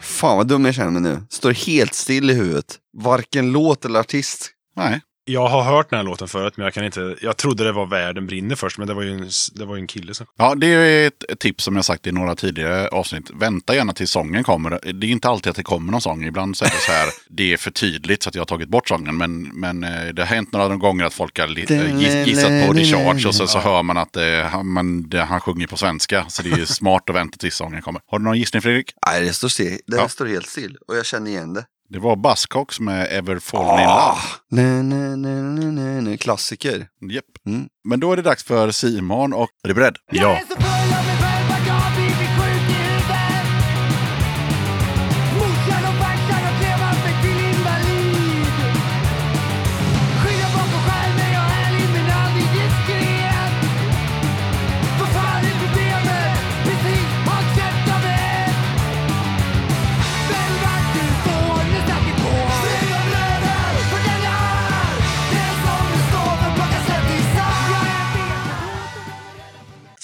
[0.00, 1.22] Fan vad dum jag känner mig nu.
[1.30, 2.78] Står helt still i huvudet.
[2.96, 4.50] Varken låt eller artist.
[4.76, 7.16] Nej, Jag har hört den här låten förut, men jag kan inte...
[7.22, 9.80] Jag trodde det var Världen brinner först, men det var ju en, det var ju
[9.80, 10.26] en kille som...
[10.38, 13.30] Ja, det är ett tips som jag sagt i några tidigare avsnitt.
[13.34, 14.70] Vänta gärna tills sången kommer.
[14.92, 16.24] Det är inte alltid att det kommer någon sång.
[16.24, 18.68] Ibland så är det så här, det är för tydligt så att jag har tagit
[18.68, 19.16] bort sången.
[19.16, 22.74] Men, men eh, det har hänt några gånger att folk har eh, giss- gissat på
[22.74, 25.76] The Charge och så, så hör man att eh, han, man, det, han sjunger på
[25.76, 26.24] svenska.
[26.28, 28.00] Så det är smart att vänta tills sången kommer.
[28.06, 28.92] Har du någon gissning Fredrik?
[29.06, 29.78] Nej, det står still.
[29.86, 30.08] Det Ja.
[30.08, 30.76] står helt still.
[30.88, 31.64] Och jag känner igen det.
[31.92, 34.18] Det var Buzzcocks med Ever Fallen in Ah, Love.
[34.50, 36.18] nej, nej, nej, nej, nej, nej.
[36.18, 36.88] Klassiker.
[37.10, 37.24] Japp.
[37.46, 37.68] Mm.
[37.84, 39.48] Men då är det dags för Simon och...
[39.64, 39.96] Är du beredd?
[40.10, 40.38] Ja.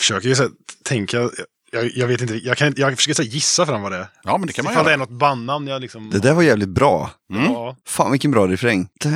[0.06, 0.50] Försöker ju så här
[0.84, 1.30] tänka
[1.72, 4.06] Jag, jag vet inte, jag, kan, jag försöker så här gissa fram vad det är.
[4.22, 5.06] Ja, men det kan man Ifall det är göra.
[5.06, 6.10] något bandnamn jag liksom...
[6.10, 7.10] Det där var jävligt bra.
[7.32, 7.44] Mm.
[7.44, 7.76] Ja.
[7.88, 8.88] Fan vilken bra refräng.
[9.00, 9.08] Det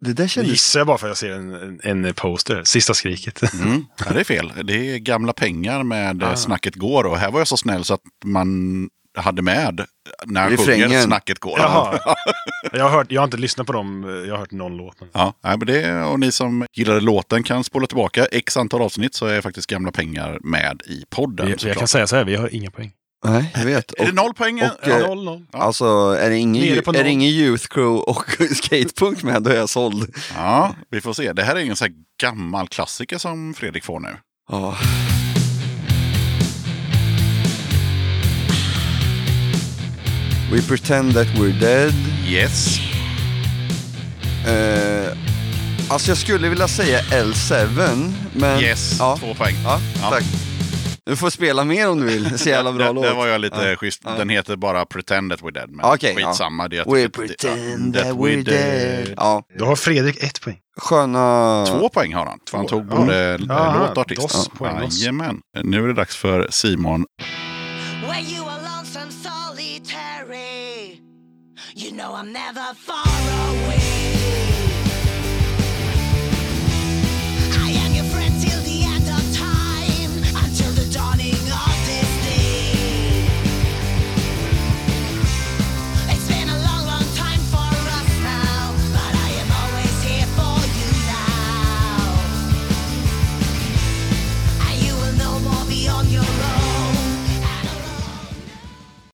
[0.00, 0.50] där Det kändes...
[0.50, 2.64] gissar jag bara för att jag ser en, en, en poster.
[2.64, 3.54] Sista skriket.
[3.54, 3.84] Mm.
[4.06, 4.52] Ja, det är fel.
[4.64, 6.32] Det är gamla pengar med Ah.
[6.32, 6.36] ah.
[6.36, 7.04] Snacket går.
[7.04, 8.48] Och här var jag så snäll så att man
[9.20, 9.84] hade med
[10.26, 10.88] när han Refrängen.
[10.88, 11.58] sjunger Snacket går.
[11.58, 11.98] Jaha.
[12.72, 14.96] Jag har, hört, jag har inte lyssnat på dem, jag har hört någon låt.
[15.12, 19.14] Ja, nej, men det, och ni som gillade låten kan spola tillbaka x antal avsnitt
[19.14, 21.46] så är faktiskt gamla pengar med i podden.
[21.46, 22.92] Vi, jag kan säga så här, vi har inga poäng.
[23.24, 23.92] Nej, jag vet.
[24.00, 24.62] Är det Och, noll poäng?
[24.62, 24.90] och, ja.
[25.00, 25.46] eh, Noll, noll.
[25.52, 25.84] alltså,
[26.20, 28.24] är det ingen, Nere på är det ingen Youth Crew och
[28.56, 30.16] Skatepunkt med, då är jag såld.
[30.34, 31.32] ja, vi får se.
[31.32, 34.16] Det här är en sån här gammal klassiker som Fredrik får nu.
[34.50, 34.76] Ja.
[40.52, 41.94] We pretend that we're dead.
[42.26, 42.78] Yes.
[44.46, 45.12] Eh,
[45.88, 48.60] alltså jag skulle vilja säga L7, men...
[48.60, 49.54] Yes, Ja, två poäng.
[49.64, 50.10] ja, Ja.
[50.10, 50.24] tack.
[51.06, 52.24] Du får spela mer om du vill.
[52.24, 53.04] Det är så jävla bra det, låt.
[53.04, 53.76] det var jag lite Ja.
[53.76, 54.02] schysst.
[54.04, 54.10] Ja.
[54.18, 55.70] Den heter bara Pretend that we're dead.
[55.70, 56.68] Men Okej, skitsamma.
[56.68, 59.14] Det är We pretend that that we're dead.
[59.16, 60.56] Ja, Då har Fredrik ett poäng.
[60.80, 61.64] sköna...
[61.68, 62.38] Två poäng har han.
[62.50, 62.96] För han tog Ja.
[62.96, 64.50] både Aha, låt och artist.
[65.00, 65.36] Jajamän.
[65.64, 67.04] Nu är det dags för Simon.
[71.74, 73.89] You know I'm never far away.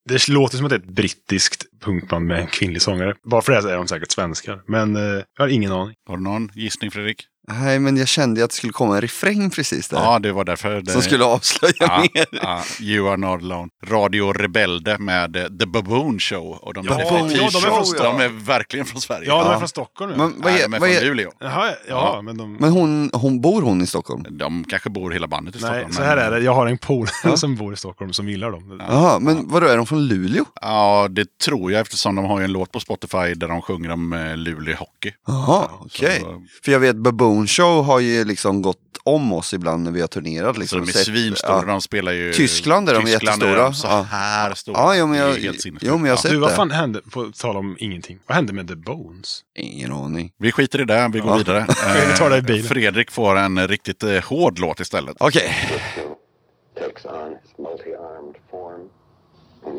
[0.07, 3.15] Det låter som att det är ett brittiskt punkband med en kvinnlig sångare.
[3.23, 4.61] Bara för det så är de säkert svenskar.
[4.67, 5.01] Men eh,
[5.37, 5.95] jag har ingen aning.
[6.07, 7.25] Har du någon gissning Fredrik?
[7.51, 9.97] Nej, men jag kände att det skulle komma en refräng precis där.
[9.97, 10.81] Ja, det var därför.
[10.81, 10.91] Det...
[10.91, 12.25] Som skulle avslöja Ja, mer.
[12.41, 13.69] ja, you are not alone.
[13.85, 16.51] Radio Rebelde med eh, The Baboon Show.
[16.61, 19.27] Och de, Ja, är, ja, de är från- de är verkligen från Sverige.
[19.27, 20.11] Ja, de är från Stockholm.
[20.11, 20.17] Ja.
[20.17, 21.31] Men vad Nej, är, de är vad från är, Luleå.
[21.39, 21.73] Jaha, ja,
[22.15, 22.21] Ja.
[22.21, 22.53] men de...
[22.59, 24.23] men hon, hon bor hon i Stockholm?
[24.29, 25.93] De kanske bor hela bandet i Nej, Stockholm.
[25.93, 26.39] så men- här är det.
[26.39, 28.81] Jag har en polare som bor i Stockholm som gillar dem.
[28.89, 30.45] Jaha, men vadå, är de från Luleå?
[30.61, 33.91] Ja, det tror jag eftersom de har ju en låt på Spotify där de sjunger
[33.91, 35.11] om eh, Luleå Hockey.
[35.27, 36.19] Jaha, okej.
[36.21, 40.01] så- För jag vet Baboon Show har ju liksom gått om oss ibland när vi
[40.01, 40.55] har turnerat.
[40.55, 41.51] Så Liksom, de är svinstora.
[41.55, 41.61] ja.
[41.65, 42.33] De spelar ju...
[42.33, 43.63] Tyskland är de Tyskland är jättestora.
[43.69, 44.01] de så Ja.
[44.11, 44.77] här stora.
[44.79, 46.17] Ja, jo, men Det är jag, helt jo, men jag har Ja.
[46.17, 46.55] sett Du, vad det.
[46.55, 49.41] fan hände, på tal om ingenting, vad hände med The Bones?
[49.55, 50.31] Ingen aning.
[50.39, 51.37] Vi skiter i det, vi går Ja.
[51.37, 51.65] vidare.
[52.11, 52.63] Vi tar det i bilen.
[52.67, 55.15] Fredrik får en riktigt eh, hård låt istället.
[55.19, 55.53] Okej,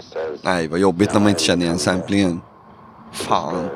[0.01, 2.41] says, nej vad jobbigt när man inte känner igen samplingen.
[3.13, 3.69] Fan.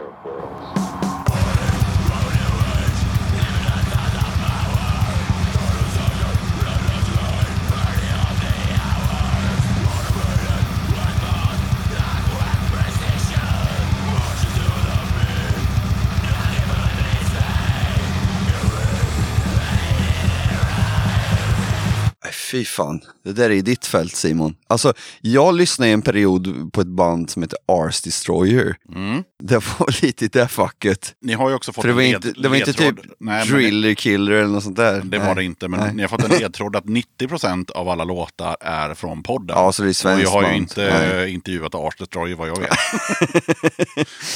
[22.53, 24.55] Fy fan, det där är i ditt fält Simon.
[24.69, 28.77] Alltså, jag lyssnade i en period på ett band som heter Ars Destroyer.
[28.95, 29.23] Mm.
[29.43, 31.15] Det var lite i det facket.
[31.21, 33.47] Ni har ju också fått För det var en inte, det var inte typ Nej,
[33.47, 34.93] Driller Killer eller något sånt där.
[34.93, 35.29] Det, det Nej.
[35.29, 35.95] var det inte, men Nej.
[35.95, 39.57] ni har fått en ledtråd att 90% av alla låtar är från podden.
[39.57, 41.33] Ja, så det är Och svenskt jag har ju inte Nej.
[41.33, 42.71] intervjuat Ars Destroyer vad jag vet.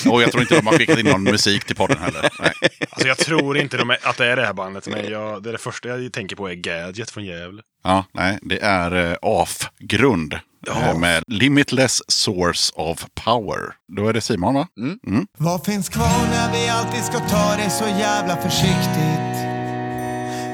[0.11, 2.31] och jag tror inte de har skickat in någon musik till podden heller.
[2.41, 2.53] Nej.
[2.91, 5.51] Alltså jag tror inte de är, att det är det här bandet, men jag, det,
[5.51, 7.63] är det första jag tänker på är Gadget från Gävle.
[7.87, 10.35] Ja, nej, det är eh, AF-grund.
[10.69, 13.61] eh, Med Limitless Source of Power.
[13.97, 14.67] Då är det Simon va?
[15.07, 15.27] Mm.
[15.39, 19.37] Vad finns kvar när vi alltid ska ta det så jävla försiktigt?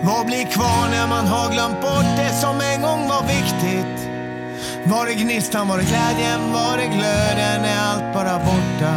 [0.04, 4.08] Vad blir kvar när man har glömt bort det som en gång var viktigt?
[4.86, 7.64] Var det gnistan, var det glädjen, var det glöden?
[7.64, 8.94] Är allt bara borta?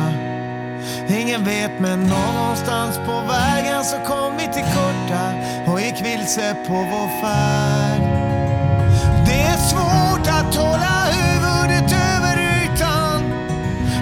[1.10, 5.34] Ingen vet men någonstans på vägen så kom vi till korta
[5.72, 8.02] och gick vilse på vår färd.
[9.26, 13.22] Det är svårt att hålla huvudet över ytan.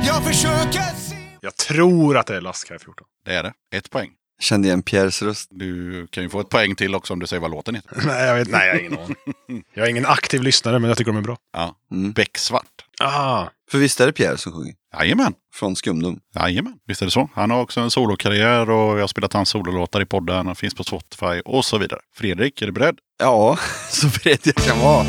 [0.05, 3.07] Jag försöker se Jag tror att det är Lastkaj 14.
[3.25, 3.53] Det är det.
[3.75, 4.09] Ett poäng.
[4.41, 5.47] Kände igen Pierres röst.
[5.51, 8.01] Du kan ju få ett poäng till också om du säger vad låten heter.
[8.05, 9.63] nej, jag vet, nej, jag har ingen aning.
[9.73, 11.37] Jag är ingen aktiv lyssnare, men jag tycker de är bra.
[11.53, 11.75] Ja.
[11.91, 12.11] Mm.
[12.11, 12.65] Becksvart.
[12.99, 14.73] Ah, För visst är det Pierre som sjunger?
[14.99, 15.33] Jajamän.
[15.53, 16.19] Från Skumdum.
[16.35, 17.29] Jajamän, visst är det så.
[17.33, 20.47] Han har också en solokarriär och jag har spelat hans sololåtar i podden.
[20.47, 21.99] Han finns på Spotify och så vidare.
[22.15, 22.97] Fredrik, är du beredd?
[23.19, 23.57] Ja,
[23.89, 25.05] så beredd jag kan vara.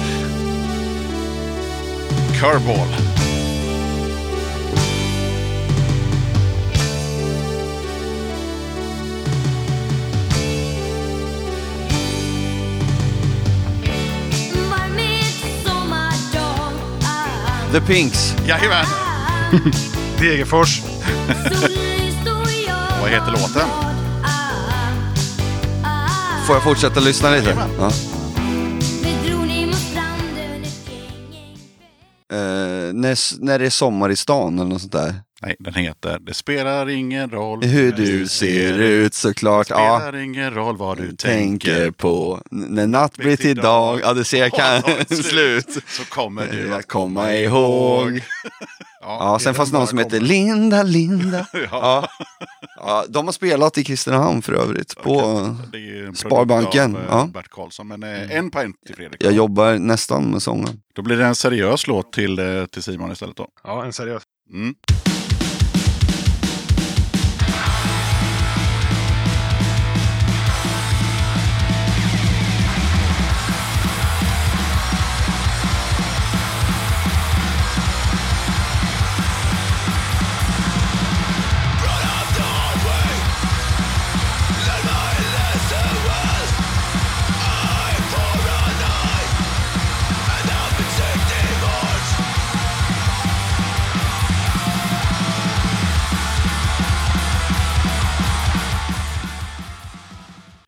[2.40, 3.23] Curveball.
[17.74, 18.34] The Pinks.
[18.46, 18.86] Jajamän!
[20.20, 20.82] Degerfors.
[23.00, 23.68] Vad heter låten?
[26.46, 27.68] Får jag fortsätta lyssna lite?
[27.78, 27.86] Ja.
[32.36, 35.14] Eh, när, när det är sommar i stan eller något sånt där.
[35.44, 39.70] Nej, den heter Det spelar ingen roll Hur du ser ut såklart.
[39.70, 39.98] Ja.
[40.00, 44.00] spelar ingen roll vad du Tänker tänker på när natt blir till dag.
[44.02, 44.82] Ja, det ser jag kan.
[45.22, 45.78] Slut.
[45.86, 48.20] Så kommer du att komma ihåg.
[49.06, 51.46] Ja, sen fanns någon som heter Linda, Linda.
[51.70, 52.08] Ja.
[52.76, 54.96] Ja, de har spelat i Kristinehamn för övrigt.
[55.02, 55.20] På,
[55.72, 57.28] Det en produkt Sparbanken, Av, eh, ja.
[57.34, 57.88] Bert Karlsson.
[57.88, 59.24] Men eh, en poäng till Fredrik.
[59.24, 60.80] jag jobbar nästan med sången.
[60.94, 63.48] Då blir det en seriös låt till, eh, till Simon istället då.
[63.64, 64.22] Ja, en seriös.
[64.52, 64.74] Mm.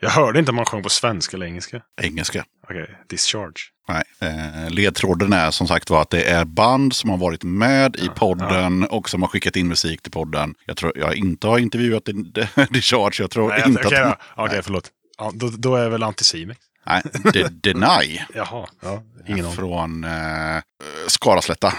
[0.07, 1.81] Jag hörde inte om man sjöng på svenska eller engelska.
[2.03, 2.45] Engelska.
[2.65, 3.61] Okej, discharge.
[3.89, 4.03] Nej.
[4.21, 8.09] Eh, ledtråden är som sagt var att det är band som har varit med i
[8.09, 10.55] podden och som har skickat in musik till podden.
[10.67, 12.05] Jag tror jag inte har intervjuat
[12.71, 13.17] Discharge.
[13.23, 14.19] Jag tror Nej, inte okej, att...
[14.37, 14.91] Okej, förlåt.
[15.19, 16.61] Ja, då, då är väl Anticimex.
[16.87, 17.03] Nej,
[17.33, 18.21] De- Deny.
[18.35, 19.53] Jaha, ja, ingen.
[19.53, 20.61] Från eh,
[21.07, 21.73] Skaraslätta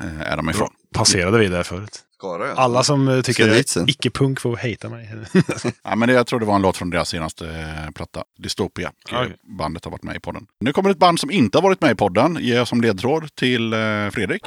[0.00, 0.70] eh, är de ifrån.
[0.94, 1.98] Passerade vi där förut.
[2.20, 2.54] Skara, ja.
[2.56, 5.10] Alla som eh, tycker är icke-punk får hata mig.
[5.84, 8.92] Ja, men det, jag tror det var en låt från deras senaste eh, platta, Dystopia.
[9.12, 9.36] Okej.
[9.58, 10.46] Bandet har varit med i podden.
[10.60, 12.38] Nu kommer ett band som inte har varit med i podden.
[12.40, 13.78] Ger jag som ledtråd till eh,
[14.10, 14.42] Fredrik.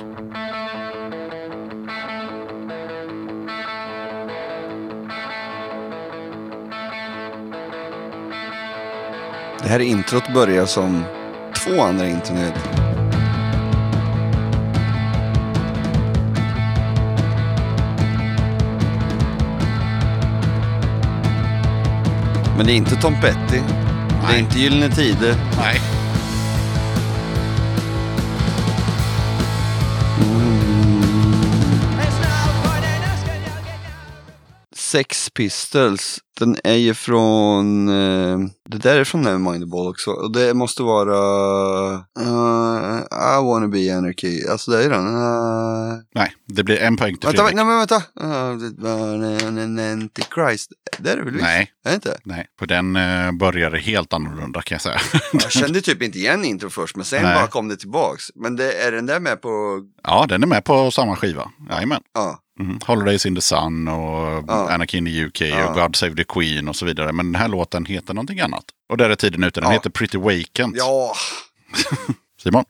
[9.61, 11.03] Det här introt börjar som
[11.55, 12.37] två andra intron.
[22.57, 23.37] Men det är inte Tom Petty.
[23.49, 24.39] Det är Nej.
[24.39, 25.35] inte Gyllene Tider.
[25.57, 25.81] Nej.
[34.93, 36.19] Sex Pistols.
[36.39, 37.89] Den är ju från...
[37.89, 38.37] eh,
[38.69, 40.11] det där är från Nevermind the Ball också.
[40.11, 41.93] Och det måste vara...
[42.19, 42.99] eh,
[43.39, 44.47] I wanna be anarchy.
[44.47, 45.07] Alltså det är den.
[45.07, 47.55] Uh, Nej, det blir en poäng till vänta, Fredrik.
[47.55, 47.95] nej men vänta.
[49.75, 50.71] Uh, Antichrist.
[50.97, 51.43] Det är det väl visst?
[51.43, 51.71] Nej.
[51.85, 52.17] Är det inte?
[52.23, 54.99] Nej, för den eh, började helt annorlunda kan jag säga.
[55.33, 57.35] Jag kände typ inte igen intro först, men sen Nej.
[57.35, 58.23] bara kom det tillbaks.
[58.35, 59.81] Men det, är den där med på...
[60.03, 61.51] ja, den är med på samma skiva.
[61.69, 62.01] Jajamän.
[62.13, 62.39] Ja.
[62.59, 62.79] Mm.
[62.85, 64.69] Holidays in the Sun och Ja.
[64.73, 65.67] Anakin i UK Ja.
[65.69, 67.11] och God Save the Queen och så vidare.
[67.11, 68.63] Men den här låten heter någonting annat.
[68.89, 69.61] Och där är tiden ute.
[69.61, 69.73] Den Ja.
[69.73, 70.75] heter Pretty Vacant.
[70.77, 71.13] Ja.
[72.43, 72.65] Simon?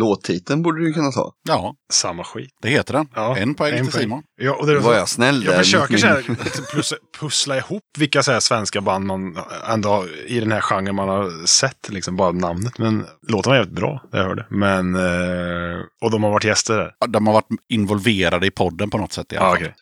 [0.00, 1.32] Låttiteln borde du kunna ta.
[1.48, 2.50] Ja, Samma skit.
[2.62, 3.08] det heter den.
[3.14, 4.22] Ja, en poäng till Simon.
[4.40, 5.46] Ja, och det är Var jag snäll där?
[5.52, 6.22] Jag försöker så här,
[6.72, 9.38] plus, pussla ihop vilka så här svenska band man
[9.68, 12.78] ändå i den här genren man har sett, liksom bara namnet.
[12.78, 14.46] Men låten var jävligt bra, det jag hörde.
[14.50, 16.90] Men, eh, och de har varit gäster där.
[17.00, 19.62] Ja, De har varit involverade i podden på något sätt i alla Ja, fall.
[19.62, 19.74] okej.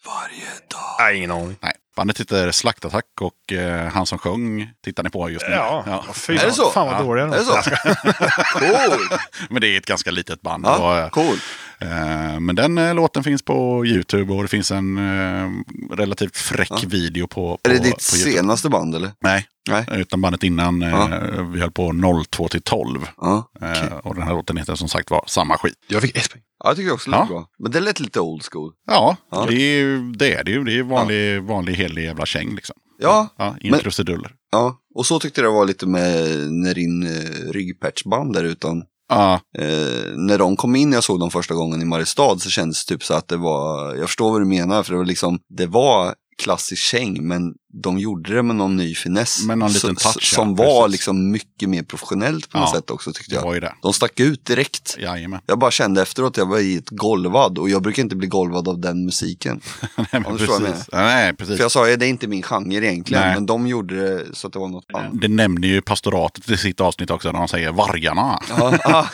[1.01, 1.57] Nej, ingen aning.
[1.63, 5.55] Nej, bandet heter Slaktattack och eh, han som sjöng tittar ni på just nu.
[5.55, 6.71] Ja, fy Är det så?
[6.71, 7.03] Fan vad Ja.
[7.03, 7.53] dåliga de Är det så?
[8.59, 9.19] cool.
[9.51, 10.67] Men det är ett ganska litet band.
[10.67, 11.37] Ja, Och, eh, cool.
[11.81, 15.51] Eh, Men den eh, låten finns på YouTube och det finns en eh,
[15.97, 19.11] relativt fräck video på, på Är det ditt senaste band eller?
[19.21, 19.87] Nej, Nej.
[19.93, 20.83] utan bandet innan.
[20.83, 21.09] eh, Ja.
[21.53, 21.93] Vi höll på
[22.31, 23.07] 02 till 12.
[23.17, 23.51] Ja.
[23.63, 25.75] Eh, Och den här låten heter som sagt var Samma skit.
[25.89, 26.43] Jag fick ett poäng.
[26.65, 27.35] ja, jag tycker också det lät Ja.
[27.35, 27.47] bra.
[27.59, 28.73] Men det lät lite old school.
[28.87, 29.47] Ja, Ja.
[29.49, 30.65] Det, är, ju- det är det ju.
[30.65, 32.77] Det är vanlig, vanlig helig jävla käng liksom.
[33.01, 34.31] Ja, Ja, inga krusiduller.
[34.53, 34.79] ja.
[34.95, 38.83] Och så tyckte jag det var lite med Nerin uh, ryggpatchband där utan.
[39.09, 39.35] Ah.
[39.59, 42.95] Eh, när de kom in, jag såg dem första gången i Mariestad så kändes det
[42.95, 45.67] typ så att det var, jag förstår vad du menar, för det var liksom, det
[45.67, 49.45] var klassisk käng, men de gjorde det med någon ny finess.
[49.45, 50.93] Med någon liten touch, ja, Som var precis.
[50.93, 53.43] liksom mycket mer professionellt på något Ja, sätt också tyckte jag.
[53.43, 53.75] var.
[53.83, 54.97] De stack ut direkt.
[55.01, 55.41] Jajamän.
[55.47, 58.29] Jag bara kände efteråt att jag var i ett golvad och jag brukar inte bli
[58.29, 59.61] golvad av den musiken.
[59.97, 60.89] Nej, Ja, vad jag precis.
[60.93, 61.57] Nej, precis.
[61.57, 63.35] För jag sa det är inte min genre egentligen, Nej.
[63.35, 65.21] men de gjorde det så att det var något annat.
[65.21, 68.41] Det nämner ju pastoratet i sitt avsnitt också när de säger vargarna.
[68.59, 69.09] Ja, ja.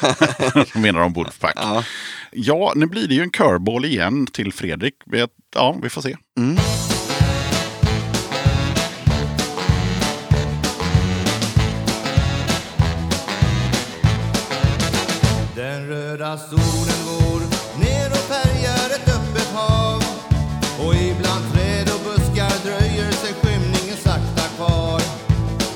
[0.74, 1.52] Då menar de Wolfpack.
[1.56, 1.84] Ja.
[2.32, 4.94] Ja, nu blir det ju en curveball igen till Fredrik.
[5.54, 6.16] Ja, vi får se.
[6.38, 6.56] Mm.
[16.24, 17.40] Röda solen går
[17.80, 20.02] ner och färgar ett öppet hav
[20.86, 25.00] Och ibland träd och buskar dröjer sig skymningen sakta kvar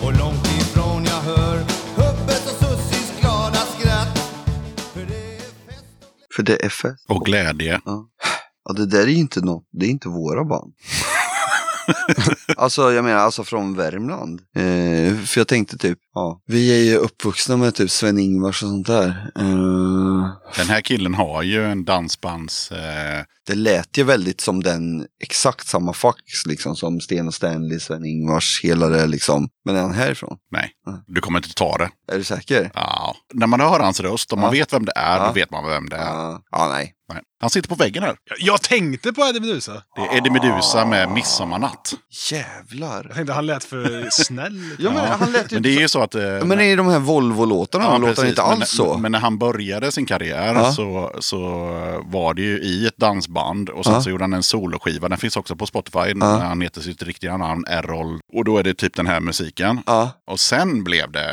[0.02, 1.57] Och långt ifrån jag hör
[1.97, 4.18] Hubbes och Sussis glada skratt
[4.93, 5.85] För det är fest
[6.28, 7.05] och För det är fest.
[7.09, 7.81] Och glädje.
[8.65, 10.73] Ja, det där är inte något, det är inte våra band.
[12.57, 14.41] alltså jag menar alltså från Värmland.
[14.57, 18.86] Eh, för jag tänkte typ, ja, vi är ju uppvuxna med typ Sven-Ingvars och sånt
[18.86, 19.31] där.
[19.36, 22.73] Eh, Den här killen har ju en dansbands...
[22.73, 27.78] Eh, det lät ju väldigt som den, exakt samma fax liksom som Sten och Stanley,
[27.81, 29.49] Sven-Ingvars, hela det liksom.
[29.65, 30.36] Men är han härifrån?
[30.52, 31.01] nej, Mm.
[31.07, 31.91] du kommer inte ta det.
[32.12, 32.70] Är du säker?
[32.75, 33.17] Ja.
[33.35, 34.60] När man hör hans röst, om man Ja.
[34.60, 35.27] vet vem det är, Ja.
[35.27, 36.01] då vet man vem det är.
[36.10, 36.94] Ja, ja nej.
[37.12, 37.23] Nej.
[37.41, 38.17] Han sitter på väggen här.
[38.25, 39.73] Jag, jag tänkte på Eddie Meduza.
[39.97, 41.94] Det är Eddie Meduza med Midsommarnatt.
[42.31, 43.05] Jävlar.
[43.07, 44.62] Jag tänkte han lät för snäll.
[44.78, 45.57] Ja, men han lät ju...
[45.57, 46.15] Men det är ju så att...
[46.15, 48.99] Eh, men i de här Volvo-låtarna Ja, låter han inte men, alls så.
[48.99, 50.73] Men när han började sin karriär Ja.
[50.73, 51.39] så, så
[52.05, 53.38] var det ju i ett dansband
[53.70, 54.02] och sen Ja.
[54.02, 55.08] så gjorde han en soloskiva.
[55.08, 55.99] Den finns också på Spotify.
[56.20, 56.26] Ja.
[56.39, 58.20] Han heter sitt riktiga namn Errol.
[58.33, 59.83] Och då är det typ den här musiken.
[59.86, 60.10] Ja.
[60.26, 61.28] Och sen blev det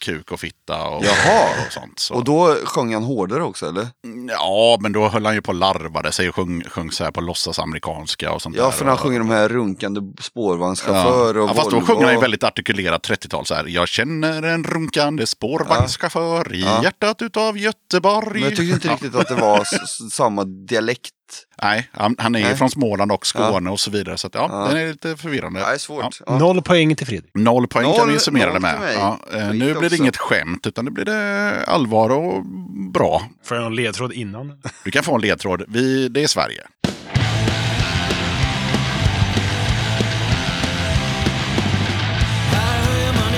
[0.00, 1.98] kuk och fitta och, och sånt.
[1.98, 2.14] Så.
[2.14, 3.86] Och då sjöng han hårdare också eller?
[4.28, 7.10] Ja, men då höll han ju på och larvade sig och sjöng, sjöng så här
[7.10, 8.70] på låtsasamerikanska och sånt Ja, där.
[8.70, 12.44] för han sjunger de här runkande spårvagnschaufför och ja, fast då sjunger han ju väldigt
[12.44, 13.64] artikulerat 30-tal så här.
[13.68, 18.40] Jag känner en runkande spårvagnschaufför i hjärtat utav Göteborg.
[18.40, 19.64] Men jag tyckte inte riktigt att det var
[20.10, 21.10] samma dialekt.
[21.62, 22.56] Nej, han, han är ju Nej.
[22.56, 24.18] från Småland och Skåne och så vidare.
[24.18, 24.68] Så att, ja, Ja.
[24.68, 25.60] den är lite förvirrande.
[25.60, 26.20] Det är svårt.
[26.26, 26.38] Ja.
[26.38, 27.30] Noll poäng till Fredrik.
[27.34, 28.78] Noll poäng kan vi summera det med.
[28.94, 29.96] Ja, eh, nu blir det också.
[29.96, 32.44] inget skämt, utan nu blir det allvar och
[32.92, 33.22] bra.
[33.44, 34.52] Får jag någon ledtråd innan?
[34.84, 35.62] Du kan få en ledtråd.
[35.68, 36.62] Vi, det är Sverige.
[42.52, 43.34] Här höjer man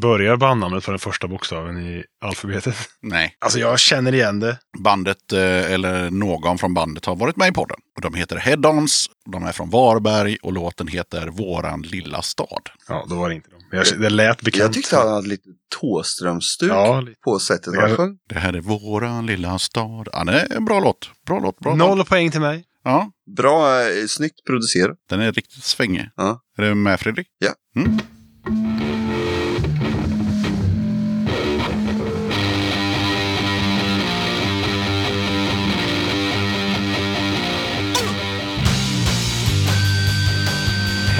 [0.00, 2.76] Börjar bandnamnet på den första bokstaven i alfabetet?
[3.02, 3.36] Nej.
[3.38, 4.58] Alltså jag känner igen det.
[4.78, 7.76] Bandet, eh, eller någon från bandet, har varit med i podden.
[7.96, 12.68] Och de heter Head-Ons, de är från Varberg och låten heter Våran lilla stad.
[12.88, 13.76] Ja, då var det inte de.
[13.76, 14.60] Jag, det lät bekant.
[14.62, 15.48] Jag tyckte han hade lite
[15.80, 17.20] Thåströmsstuk Ja, lite.
[17.24, 18.18] på sättet Det han kanske- sjöng.
[18.28, 20.08] Det här är Våran lilla stad.
[20.12, 21.10] Ja, det är en bra låt.
[21.26, 21.58] Bra låt.
[21.58, 21.78] Bra låt.
[21.88, 22.64] Noll poäng till mig.
[22.84, 24.96] Ja, Bra, eh, snyggt producerat.
[25.10, 26.08] den är riktigt svängig.
[26.16, 26.40] Ja.
[26.58, 27.26] Är du med Fredrik?
[27.38, 27.50] Ja.
[27.80, 27.98] Mm.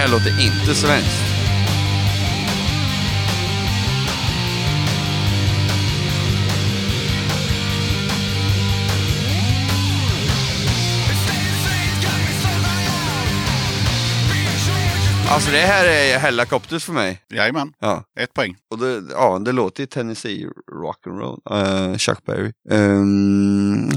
[0.06, 1.22] Här låter inte svenskt.
[15.28, 17.20] Alltså det här är Hellacopters för mig.
[17.30, 18.04] Jajamän, Ja.
[18.20, 18.56] ett poäng.
[18.70, 21.90] Och det, ja, det låter ju Tennessee rock'n'roll.
[21.90, 22.52] Uh, Chuck Berry.
[22.70, 23.90] Um,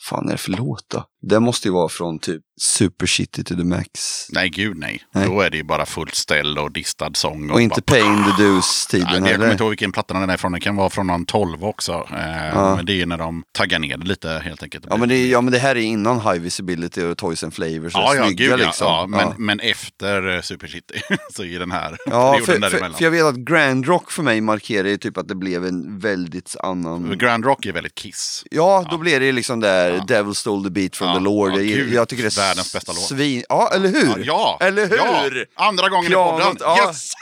[0.00, 1.04] fan är det för låt då?
[1.22, 4.26] Det måste ju vara från typ Super Shitty to the Max.
[4.32, 5.02] Nej, gud nej.
[5.14, 5.26] Nej.
[5.28, 7.50] Då är det ju bara fullt ställ och distad sång.
[7.50, 9.52] Och inte bara- Pain the Ja, Deuce-tiden det, jag kommer heller.
[9.52, 10.52] inte ihåg vilken platta den är ifrån.
[10.52, 11.92] Den kan vara från någon 12 också.
[11.92, 12.76] Eh, Ja.
[12.76, 14.86] Men det är när de taggar ner det lite helt enkelt.
[14.90, 17.92] Ja men, det, ja men det här är innan High Visibility och Toys and Flavors.
[17.94, 18.66] Ja, och ja, snygga, gud ja.
[18.66, 18.86] liksom.
[18.86, 19.34] ja, men, ja.
[19.38, 21.00] men efter eh, Super City
[21.32, 24.40] så är den här Ja, för, för, för jag vet att Grand Rock för mig
[24.40, 27.18] markerar ju typ att det blev en väldigt annan...
[27.18, 28.44] Grand Rock är väldigt Kiss.
[28.50, 30.04] Ja, då blir det ju liksom där Ja.
[30.04, 31.52] Devil stole the beat from Ja, the Lord.
[31.52, 33.02] ja, jag, jag tycker det är världens bästa låt.
[33.08, 33.44] Svin...
[33.48, 34.24] Ja, eller hur?
[34.24, 35.46] Ja, Eller hur?
[35.54, 36.56] Andra gången Pianot, i podden.
[36.60, 36.86] ja.
[36.88, 37.12] Yes!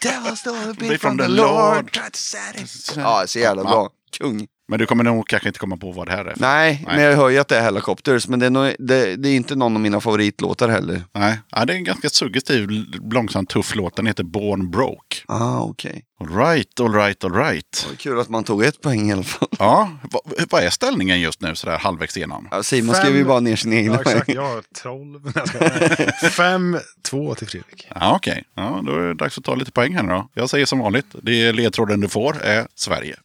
[0.02, 1.74] Devil stole the Beat from from the Lord.
[1.96, 1.98] Lord.
[2.96, 3.88] Ja, så jävla bra.
[4.18, 4.46] Kung.
[4.68, 6.34] Men du kommer nog kanske inte komma på vad det här är.
[6.36, 6.96] Nej, Nej.
[6.96, 8.28] men jag hör ju att det är Helicopters.
[8.28, 11.02] Men det är, nog, det, det är inte någon av mina favoritlåtar heller.
[11.14, 12.68] Nej, ja, det är en ganska suggestiv,
[13.12, 13.96] långsam, tuff låt.
[13.96, 15.16] Den heter Born Broke.
[15.28, 16.02] Ah, okej.
[16.20, 17.82] All right, all right, all right.
[17.86, 17.96] Okay.
[17.96, 19.48] Kul att man tog ett poäng i alla fall.
[19.58, 22.48] Ja, vad, vad är ställningen just nu sådär halvvägs igenom?
[22.50, 24.28] Ja, Simon Fem- skriver ju bara ner sin egna Ja, exakt.
[24.28, 25.20] Jag har 12.
[25.24, 26.30] Nej, jag skojar.
[26.30, 26.78] Fem,
[27.10, 27.88] två till Fredrik.
[27.94, 28.44] Ja, okej.
[28.54, 30.28] Ja, då är det dags att ta lite poäng här nu då.
[30.34, 33.16] Jag säger som vanligt, det är ledtråden du får är Sverige.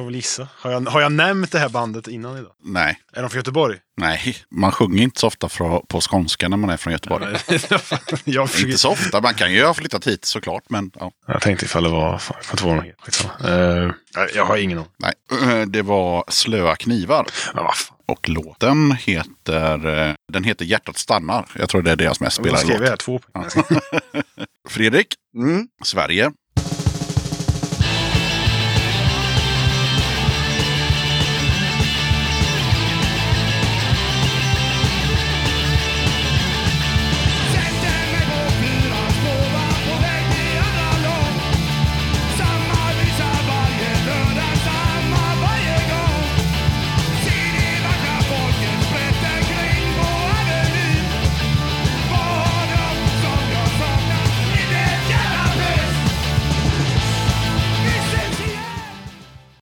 [0.00, 0.48] Får väl gissa.
[0.56, 2.52] Har jag, har jag nämnt det här bandet innan idag?
[2.64, 3.78] Nej, Är de från Göteborg?
[3.96, 7.26] nej, man sjunger inte så ofta fra, på skånska när man är från Göteborg.
[8.24, 11.10] jag, försöker, Inte så ofta, man kan ju ha flyttat hit såklart, men ja.
[11.26, 12.18] jag tänkte ifall det var...
[12.18, 12.36] Fan,
[13.40, 13.50] jag.
[13.50, 14.90] Eh, nej, jag har ingen aning.
[14.98, 17.26] Nej, det var Slöa knivar.
[17.54, 17.96] Ja, vad fan.
[18.06, 21.46] Och låten heter, eh, den heter Hjärtat stannar.
[21.58, 22.88] Jag tror det är deras mest spelade skrev jag låt.
[22.88, 22.96] här?
[22.96, 23.44] Två poäng.
[24.68, 25.06] Fredrik,
[25.36, 25.68] Mm.
[25.84, 26.30] Sverige.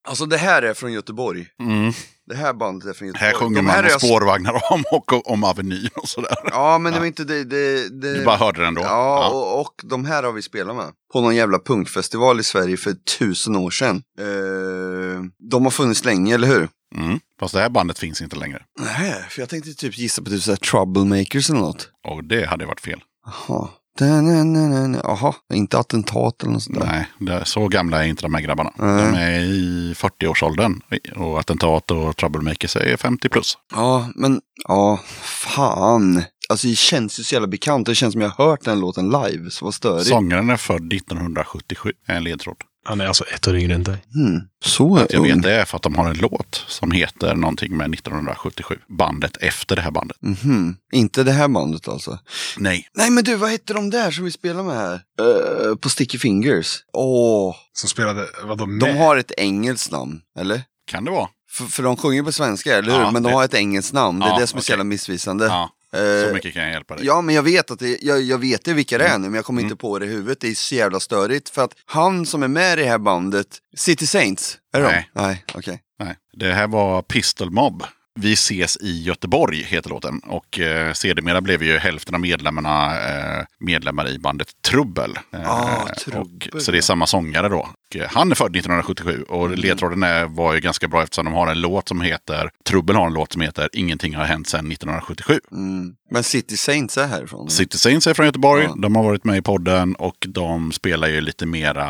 [0.08, 1.46] Alltså det här är från Göteborg.
[1.60, 1.92] Mm.
[2.26, 3.32] Det här bandet är från Göteborg.
[3.32, 6.36] Här sjunger man om spårvagnar om och om Avenyn och sådär.
[6.44, 7.44] Ja, men det var inte det.
[7.44, 8.14] det, det...
[8.18, 8.82] Du bara hörde den då?
[8.82, 9.28] Ja, Ja.
[9.28, 10.86] Och, och de här har vi spelat med.
[11.12, 14.02] På någon jävla punkfestival i Sverige för tusen år sedan.
[14.20, 16.68] Eh, de har funnits länge, eller hur?
[16.96, 17.20] Mm.
[17.40, 18.62] Fast det här bandet finns inte längre.
[18.80, 21.88] Nej, för jag tänkte typ gissa på typ såhär Troublemakers eller något.
[22.08, 23.00] Och det hade varit fel.
[23.26, 23.68] Jaha.
[24.04, 26.86] Jaha, inte attentat eller något sånt där.
[26.86, 28.72] Nej, det så gamla är inte de här grabbarna.
[28.76, 29.12] Nej.
[29.12, 30.80] De är i 40-årsåldern.
[31.16, 33.58] Och attentat och troublemakers är 50 plus.
[33.74, 36.22] Ja, men ja, fan.
[36.48, 37.86] Alltså det känns ju så jävla bekant.
[37.86, 39.50] Det känns som jag har hört den låten live.
[39.50, 40.06] Så vad störigt.
[40.06, 41.92] Sångaren är född 1977.
[42.06, 42.56] Är en ledtråd.
[42.88, 43.96] Han är alltså ett år yngre än dig.
[44.14, 44.40] Hmm.
[44.64, 45.26] Så Jag ung.
[45.28, 48.78] vet det är för att de har en låt som heter någonting med 1977.
[48.98, 50.16] Bandet efter det här bandet.
[50.20, 50.76] Mhm.
[50.92, 52.18] Inte det här bandet alltså.
[52.56, 52.88] Nej.
[52.94, 54.94] Nej men du, vad hette de där som vi spelar med här?
[55.20, 56.76] Eh, på Sticky Fingers.
[56.92, 58.88] Åh, Som spelade, vadå, med?
[58.88, 60.62] de har ett engelskt namn, eller?
[60.90, 61.28] Kan det vara?
[61.50, 63.00] För, för de sjunger på svenska, eller hur?
[63.00, 64.18] Ja, men de det- har ett engelskt namn.
[64.20, 64.72] Det är Ja, det som är så okej.
[64.72, 65.44] jävla missvisande.
[65.46, 67.06] Ja, så mycket kan jag hjälpa dig.
[67.06, 69.34] Ja, men jag vet att det, jag, jag vet ju vilka det är nu, men
[69.34, 69.70] jag kommer Mm.
[69.72, 70.40] inte på det i huvudet.
[70.40, 71.48] Det är så jävla störigt.
[71.48, 75.10] För att han som är med i det här bandet, City Saints, är det Nej.
[75.14, 75.20] de?
[75.22, 75.80] Nej, okej.
[75.98, 77.82] Nej, det här var Pistol Mob.
[78.20, 80.18] Vi ses i Göteborg heter låten.
[80.18, 85.18] Och eh, sedermera blev ju hälften av medlemmarna eh, medlemmar i bandet Trubbel.
[85.32, 87.68] Eh, Ah, Trubbel, och, så det är samma sångare då.
[87.94, 89.58] Eh, han är född 1977 och Mm.
[89.58, 93.06] ledtråden är, var ju ganska bra eftersom de har en låt som heter Trubbel har
[93.06, 95.40] en låt som heter Ingenting har hänt sedan 1977.
[95.52, 95.94] Mm.
[96.10, 97.50] Men City Saints är härifrån?
[97.50, 98.64] City Saints är från Göteborg.
[98.64, 98.74] Ja.
[98.78, 101.86] De har varit med i podden och de spelar ju lite mera...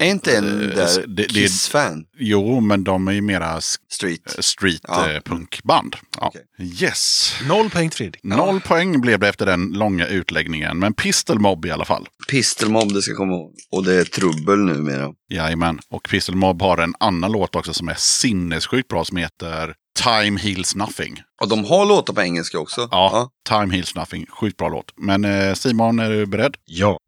[0.00, 2.04] Är inte en eh, där det- Kiss-fan?
[2.18, 4.36] Jo, men de är ju mera Street?
[4.38, 5.10] street Ja.
[5.10, 5.96] eh, punkband.
[6.20, 6.26] Ja.
[6.26, 6.42] Okej.
[6.82, 7.34] Yes.
[7.48, 8.22] Noll poäng till Fredrik.
[8.24, 10.78] Noll poäng blev det efter den långa utläggningen.
[10.78, 12.06] Men Pistol Mob i alla fall.
[12.30, 13.54] Pistol Mob, det ska komma ihåg.
[13.70, 15.12] Och det är trubbel numera.
[15.28, 15.78] Jajamän.
[15.90, 19.74] Och Pistol Mob har en annan låt också som är sinnessjukt bra som heter
[20.04, 21.22] Time Heals Nothing.
[21.42, 22.88] Och de har låtar på engelska också?
[22.90, 24.26] Ja, Time Heals Nothing.
[24.26, 24.92] Sjukt bra låt.
[24.96, 26.56] Men eh, Simon, är du beredd?
[26.64, 26.98] Ja.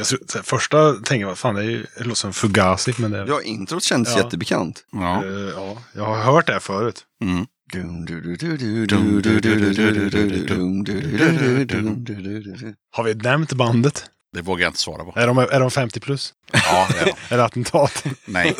[0.00, 2.94] Jag, tror- så här, första tänker jag, fan det, är ju, det låter som Fugazi.
[2.98, 4.16] Men det, Ja, introt känns Ja.
[4.22, 4.84] jättebekant.
[4.92, 5.24] Ja.
[5.24, 7.04] Eh, ja, jag har hört det här förut.
[7.24, 7.46] Mm.
[12.92, 14.04] Har vi nämnt bandet?
[14.32, 15.12] Det vågar jag inte svara på.
[15.20, 16.32] Är de, är de 50 plus?
[16.52, 17.12] Ja, det är de.
[17.34, 18.04] Är det attentat?
[18.26, 18.54] Nej.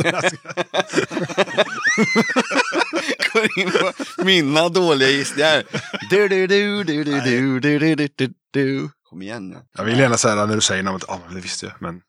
[3.32, 3.92] Går in på
[4.24, 5.62] mina dåliga gissningar.
[9.10, 9.56] Kom igen nu.
[9.76, 12.00] Jag vill gärna säga när du säger något, ja, ah, det visste jag, men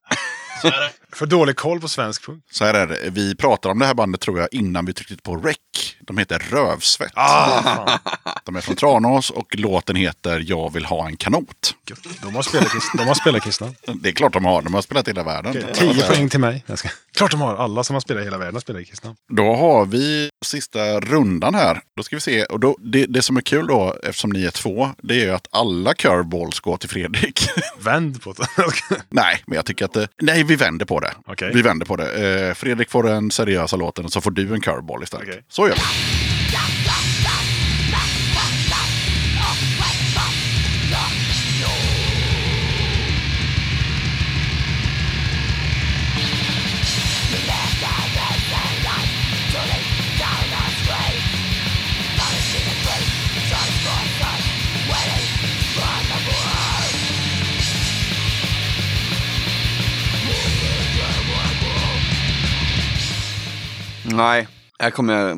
[1.14, 2.44] för dålig koll på svensk punk.
[2.52, 3.10] Så här är det.
[3.10, 5.58] Vi pratade om det här bandet tror jag innan vi tryckte på rec.
[6.02, 7.12] De heter Rövsvett.
[7.16, 8.00] Ah.
[8.46, 11.76] De är från Tranås och låten heter Jag vill ha en kanot.
[12.22, 13.74] De har spelat, de har spelat kristna.
[14.02, 14.62] Det är klart de har.
[14.62, 15.66] De har spelat i hela världen.
[15.74, 16.64] 10 poäng till mig.
[16.68, 16.90] Jag ska...
[17.16, 17.56] Klart de har.
[17.56, 19.16] Alla som har spelat i hela världen har spelat i kristna.
[19.30, 21.82] Då har vi sista rundan här.
[21.98, 22.46] Då ska vi se.
[22.46, 25.32] Och då, det, det som är kul då, eftersom ni är två, det är ju
[25.32, 27.50] att alla curveballs går till Fredrik.
[27.80, 28.48] Vänd på det.
[29.10, 31.14] nej, men jag tycker att det, Nej, vi vänder på det.
[31.26, 31.52] Okej.
[31.54, 32.48] Vi vänder på det.
[32.48, 35.28] Eh, Fredrik får den seriösa låten och så får du en curveball istället.
[35.30, 35.44] Okej.
[35.50, 35.82] Så gör vi.
[64.18, 64.48] Nej,
[64.80, 65.38] här kommer jag...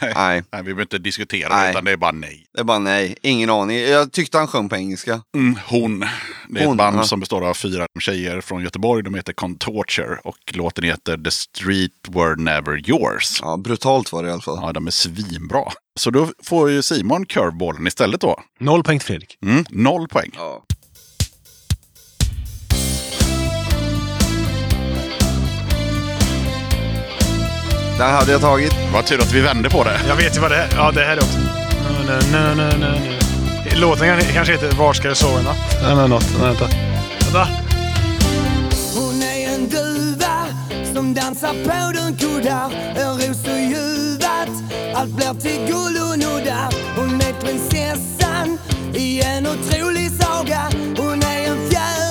[0.00, 1.70] Nej, Nej, vi behöver inte diskutera Nej.
[1.70, 2.46] utan det är bara nej.
[2.54, 3.16] det är bara nej.
[3.22, 3.78] Ingen aning.
[3.78, 5.22] Jag tyckte han sjöng på engelska.
[5.36, 6.00] Mm, hon.
[6.48, 7.02] Det är Hon, ett band ja.
[7.04, 9.02] som består av fyra tjejer från Göteborg.
[9.02, 13.38] De heter Contorture och låten heter The Street Were Never Yours.
[13.42, 14.58] Ja, brutalt var det i alla fall.
[14.62, 15.64] Ja, de är svinbra.
[16.00, 18.40] Så då får ju Simon curveballen istället då.
[18.60, 19.38] Noll poäng till Fredrik.
[19.42, 20.30] Mm, noll poäng.
[20.34, 20.64] Ja.
[28.02, 28.72] Den hade jag tagit.
[28.92, 30.00] Vad tur att vi vände på det.
[30.08, 30.68] Jag vet ju vad det är.
[30.76, 31.38] Ja, det här är också.
[33.80, 35.82] Låten kan- kanske heter Var ska jag sova i natt?
[35.82, 36.26] Eller något.
[36.38, 36.68] Nej, Vänta.
[37.24, 37.48] Vänta.
[38.94, 40.46] Hon är en duva
[40.94, 44.48] som dansar på dunkuddar En ros och ljuvat
[44.94, 48.58] Allt blir till guld och nuddar Hon är prinsessan
[48.94, 50.60] i en otrolig saga
[50.98, 52.01] Hon är en fjäril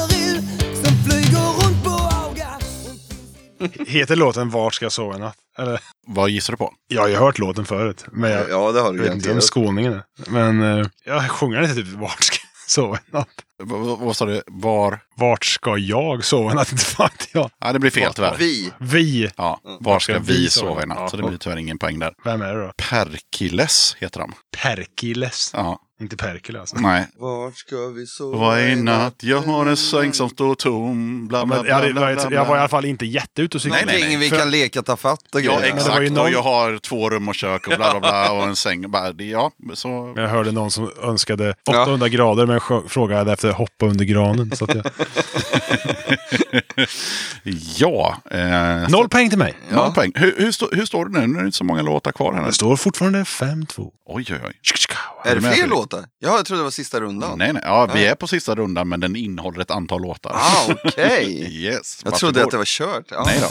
[3.87, 5.35] Heter låten Var ska jag sova i natt?
[5.57, 6.73] Eller, Vad gissar du på?
[6.87, 8.05] jag har hört låten förut.
[8.11, 10.03] Men jag, Ja, det har jag du vet inte om skåningen är.
[10.27, 13.27] Men eh, jag sjunger inte typ Vart ska jag sova i natt?
[13.63, 14.41] V- vad sa du?
[14.47, 14.99] Var?
[15.15, 16.71] Vart ska jag sova i natt?
[16.71, 17.49] Inte fan jag.
[17.59, 18.35] Ja, det blir fel tyvärr.
[18.39, 18.71] Vi.
[18.79, 19.29] Vi.
[19.37, 21.09] Ja, var ska vi sova i natt?
[21.09, 21.27] Så det Ja.
[21.29, 22.13] blir tyvärr ingen poäng där.
[22.23, 22.71] Vem är det då?
[22.89, 24.33] Perkiles heter de.
[24.57, 25.51] Perkiles.
[25.53, 26.75] Ja, Inte Perkele alltså.
[26.79, 27.07] nej.
[27.17, 29.15] Vart ska vi sova Vad är natt?
[29.23, 31.27] Jag har en säng som står tom.
[31.27, 32.67] Bla, Ja, bla, bla, jag, hade, bla, bla, jag var i alla bla.
[32.67, 33.85] fall inte jätteute och cyklade.
[33.85, 35.73] Nej, nej, Någonting vi kan leka ta fatt och Ja, grejer.
[35.75, 36.15] Men det var ju exakt.
[36.17, 38.91] någon- Och jag har två rum och kök och bla, bla, bla och en säng.
[38.91, 40.13] Bara, Ja, så...
[40.17, 44.55] Jag hörde någon som önskade 800 grader men frågade efter hoppa under granen.
[44.55, 44.85] Så att jag...
[47.77, 48.17] Ja.
[48.31, 49.53] Eh, Noll poäng till mig.
[49.69, 50.11] Noll poäng.
[50.15, 51.27] Hur, hur, stå, hur står det nu?
[51.27, 52.45] Nu är det inte så många låtar kvar här.
[52.45, 53.91] Det står fortfarande 5-2.
[54.05, 54.53] Oj, oj, oj.
[55.23, 56.05] Är det fler låtar?
[56.19, 57.37] Ja, jag trodde det var sista rundan.
[57.37, 57.61] Nej, nej.
[57.65, 60.31] Ja, vi är på sista rundan, men den innehåller ett antal låtar.
[60.35, 61.47] Ah, okej.
[61.63, 62.01] yes.
[62.03, 63.05] Jag trodde att det var kört.
[63.09, 63.23] Ja.
[63.25, 63.47] Nej då.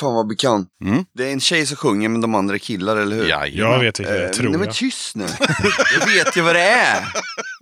[0.00, 0.68] Fan vad bekant.
[0.84, 1.04] Mm.
[1.14, 3.28] Det är en tjej som sjunger men de andra är killar, eller hur?
[3.28, 3.72] Jajamän.
[3.72, 4.74] Jag vet är, Eh, tror nej men jag.
[4.74, 5.26] tyst nu.
[6.00, 7.04] jag vet ju vad det är.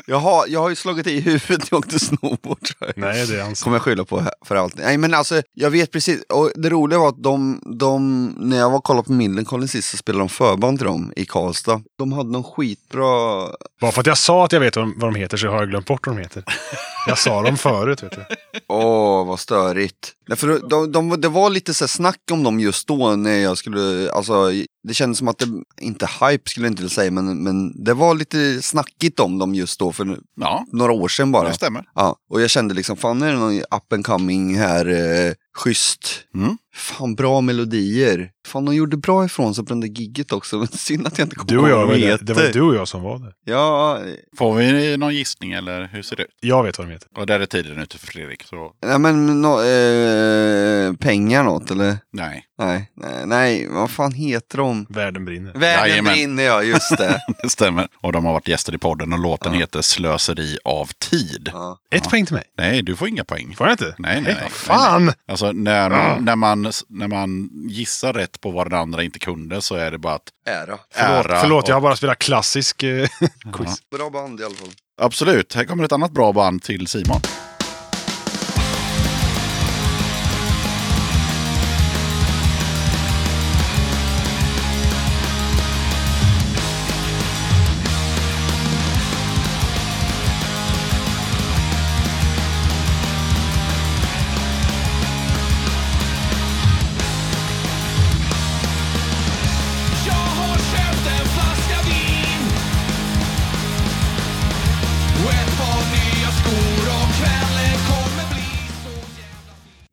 [0.07, 2.59] Jag har, jag har ju slagit i huvudet när jag åkte snowboard.
[2.97, 3.63] Nej, det är hans.
[3.63, 4.75] kommer jag skylla på för allt.
[4.77, 6.23] Nej men alltså, jag vet precis.
[6.29, 9.91] Och det roliga var att de, de när jag var och kollade på Millencolin sist
[9.91, 11.81] så spelade de förband till dem i Karlstad.
[11.99, 13.05] De hade någon skitbra...
[13.81, 15.71] Bara för att jag sa att jag vet vad de, de heter så har jag
[15.71, 16.45] glömt bort vad de heter.
[17.07, 18.25] Jag sa dem förut, vet du.
[18.69, 20.13] Åh, vad störigt.
[20.29, 23.39] Nej, för de, de, det var lite så här snack om dem just då när
[23.39, 24.51] jag skulle, alltså
[24.89, 25.47] det kändes som att det,
[25.81, 29.79] inte hype skulle jag inte säga, men, men det var lite snackigt om dem just
[29.79, 31.49] då för Ja, några år sedan bara.
[31.49, 31.85] det stämmer.
[31.95, 36.09] Ja, och jag kände liksom, fan är det någon up and coming här, eh, schysst.
[36.35, 36.57] Mm.
[36.75, 38.31] Fan, bra melodier.
[38.47, 40.59] Fan, de gjorde bra ifrån sig på den där gigget också.
[40.59, 42.53] Men synd att jag inte kommer Du och jag, vad de det, det var heter.
[42.61, 43.33] du och jag som var det.
[43.53, 44.01] Ja,
[44.39, 46.29] Får vi någon gissning eller hur ser det ut?
[46.41, 47.09] Jag vet vad de heter.
[47.17, 48.43] Och där är tiden ute för Fredrik.
[48.43, 51.99] Så nej men no, eh, pengar något eller?
[52.13, 54.87] nej, Nej, nej, nej, vad fan heter de?
[54.89, 55.53] Världen brinner.
[55.55, 56.13] Världen Jajamän.
[56.13, 57.21] brinner ja, just det.
[57.43, 57.89] det stämmer.
[58.01, 61.51] Och de har varit gäster i podden och låten heter Slöseri av tid.
[61.53, 61.79] ja.
[61.91, 62.45] Ett poäng till mig.
[62.59, 63.55] Nej, du får inga poäng.
[63.57, 63.95] Får jag inte?
[63.99, 64.51] Nej, nej, nej.
[64.51, 65.13] fan!
[65.29, 69.75] Alltså när när, man, när man gissar rätt på vad den andra inte kunde så
[69.75, 70.79] är det bara att Ära.
[70.95, 73.09] Förlåt, ära förlåt och- jag har bara spelat klassisk eh,
[73.53, 73.91] quiz.
[73.91, 74.69] Bra band i alla fall.
[75.01, 77.21] Absolut, här kommer ett annat bra band till Simon.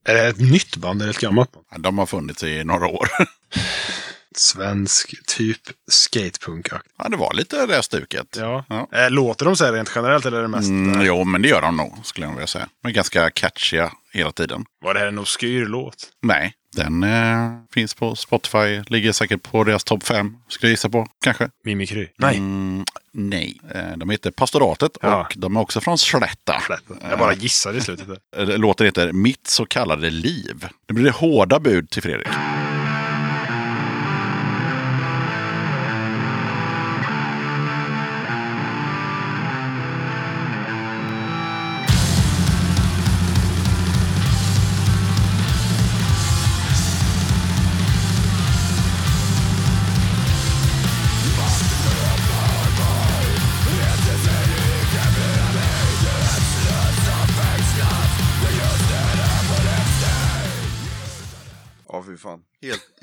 [0.09, 1.65] Är det ett nytt band eller ett gammalt band?
[1.71, 3.07] Ja, De har funnits i några år.
[4.35, 8.35] Svensk typ skatepunk Ja, det var lite det stuket.
[8.39, 8.65] Ja.
[8.69, 8.88] Ja.
[8.93, 10.69] Eh, Låter de så här rent generellt eller är det mest...
[10.69, 12.67] Mm, eh, jo, men det gör de nog, skulle jag vilja säga.
[12.83, 14.65] De är ganska catchiga hela tiden.
[14.81, 15.95] Var det här en obskyr låt?
[16.21, 18.81] Nej, den eh, finns på Spotify.
[18.88, 21.07] Ligger säkert på deras topp fem, skulle jag gissa på.
[21.23, 21.49] Kanske.
[21.64, 22.07] Mimikry?
[22.17, 22.38] Nej.
[22.38, 22.83] Mm,
[23.14, 23.59] nej.
[23.75, 25.22] Eh, de heter Pastoratet Ja.
[25.22, 26.61] och de är också från Slätta.
[27.09, 28.07] Jag bara gissade i slutet.
[28.38, 30.67] Eh, Låten heter Mitt så kallade liv.
[30.88, 32.27] Det blir det hårda bud till Fredrik.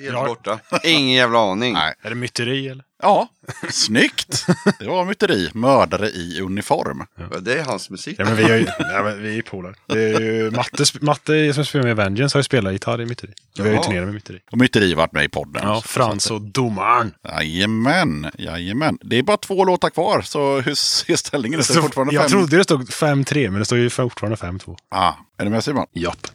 [0.07, 0.26] Helt, Ja.
[0.26, 0.59] borta.
[0.85, 1.73] Ingen jävla aning.
[1.73, 1.94] Nej.
[2.02, 2.85] Är det myteri eller?
[3.02, 3.28] Ja,
[3.70, 4.47] snyggt.
[4.78, 5.51] Det var myteri.
[5.55, 7.07] Mördare i uniform.
[7.31, 8.17] Ja, Det är hans musik.
[8.18, 9.75] Ja, men vi är ju ja, men vi är polare.
[9.86, 13.33] Det är ju Matte, Matte som spelar med Vengeance har ju spelat gitarr i myteri.
[13.57, 14.41] Vi har ju turnerat med myteri.
[14.52, 15.62] Och myteri varit med i podden.
[15.68, 17.15] Ja, Så- Frans och domaren.
[17.28, 18.99] Jajamän, jajamän.
[19.02, 21.67] Det är bara två låtar kvar, så hur ser ställningen ut?
[21.67, 22.31] Fortfarande jag fem.
[22.31, 24.76] trodde det stod 5-3, men det står ju fortfarande 5-2.
[24.91, 25.86] Ah, är du med Simon?
[25.93, 26.26] Japp.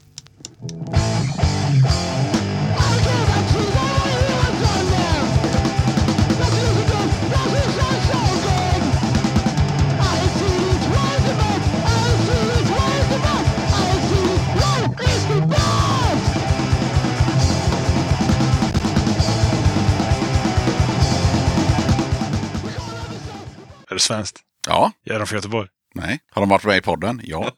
[23.92, 24.40] Är det svenskt?
[24.68, 24.92] Ja.
[25.06, 25.68] Är de från Göteborg?
[25.96, 26.20] Nej.
[26.32, 27.22] Har de varit med i podden?
[27.24, 27.52] Ja.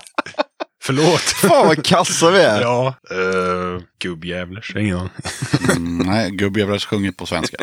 [0.82, 1.20] Förlåt.
[1.20, 2.60] Fan vad kassa vi är.
[2.60, 2.94] ja.
[3.12, 4.76] Uh, Gubbjävlers.
[4.76, 5.10] Ingen aning.
[5.70, 7.56] Mm, nej, gubbjävlar sjunger på svenska.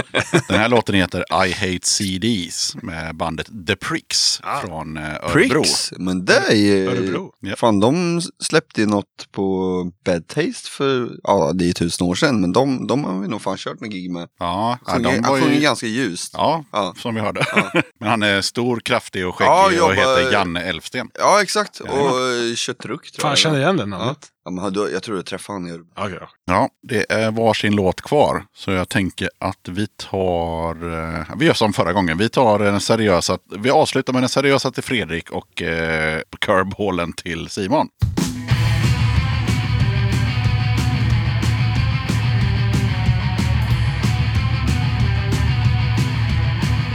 [0.48, 5.32] Den här låten heter I Hate CDs med bandet The Pricks från eh, Örebro.
[5.64, 6.88] Pricks, men det är ju...
[6.88, 7.32] Örebro.
[7.40, 7.56] Ja.
[7.56, 12.42] Fan, de släppte ju något på Bad Taste för, ja det är tusen år sedan,
[12.42, 14.28] men de, de har vi nog fan kört med gig med.
[14.40, 15.62] Ja, ja, Sjunger, de var han sjunger ju...
[15.62, 16.34] ganska ljust.
[16.38, 16.94] Ja, Ja.
[16.98, 17.46] som vi hörde.
[18.00, 21.10] Men han är stor, kraftig och skäggig Ja, och heter Janne Elfsten.
[21.20, 21.80] Ja, exakt.
[21.80, 21.90] Och
[22.20, 23.32] uh, köttruck tror Fan, jag.
[23.32, 23.98] jag känner igen den Ja.
[23.98, 24.28] namnet.
[24.46, 26.28] Ja, men hade- jag tror du träffade han i Örebro.
[26.46, 26.70] Ja.
[26.88, 28.46] Det är varsin låt kvar.
[28.56, 30.94] Så jag tänker att vi tar...
[31.20, 32.18] eh, Vi gör som förra gången.
[32.18, 33.38] Vi tar den seriösa...
[33.58, 37.88] Vi avslutar med den seriösa till Fredrik och eh, curveballen till Simon.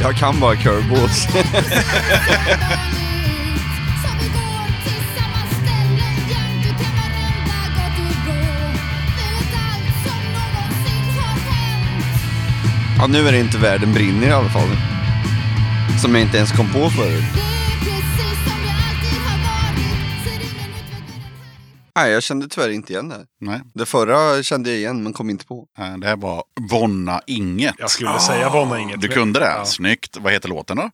[0.00, 1.26] Jag kan bara curveballs.
[12.98, 14.68] ja, nu är det inte världen brinner i alla fall.
[16.02, 17.24] Som jag inte ens kom på förut.
[21.94, 23.26] Här Nej, jag kände tyvärr inte igen det.
[23.40, 25.66] Nej, Det förra kände jag igen, men kom inte på.
[25.78, 27.74] eh, det här var Vonna Inget.
[27.78, 29.00] Jag skulle säga Vonna inget.
[29.00, 29.46] Du kunde det?
[29.58, 29.64] Ja.
[29.64, 30.16] Snyggt.
[30.20, 30.90] Vad heter låten då?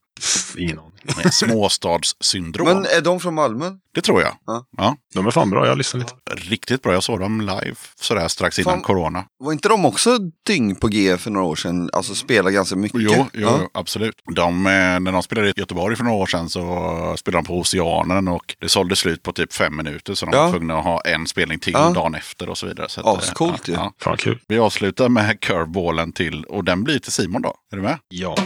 [0.58, 0.90] Ingen aning.
[1.16, 1.34] Med
[1.88, 2.66] småstadssyndrom.
[2.66, 3.70] Men är de från Malmö?
[3.94, 4.32] Det tror jag.
[4.46, 4.66] Ja.
[4.76, 4.96] Ja.
[5.14, 6.12] De är fan bra, jag lyssnar lite.
[6.30, 6.92] Riktigt bra.
[6.92, 8.82] Jag såg dem live sådär strax innan Fan.
[8.82, 9.24] corona.
[9.38, 11.90] Var inte de också dyng på G för några år sedan?
[11.92, 13.00] Alltså spela ganska mycket?
[13.02, 13.68] Jo, jo Ja.
[13.74, 14.14] absolut.
[14.34, 17.58] De, eh, när de spelade i Göteborg för några år sedan så spelade de på
[17.58, 20.14] Oceanen och det sålde slut på typ fem minuter.
[20.14, 20.42] Så de Ja.
[20.44, 21.90] var tvungna att ha en spelning till Ja.
[21.90, 22.88] dagen efter och så vidare.
[22.88, 23.76] Så eh, Ascoolt ju.
[24.00, 24.40] Fan kul.
[24.48, 27.54] Vi avslutar med curveballen till och den blir till Simon då.
[27.72, 27.98] Är du med?
[28.08, 28.36] Ja.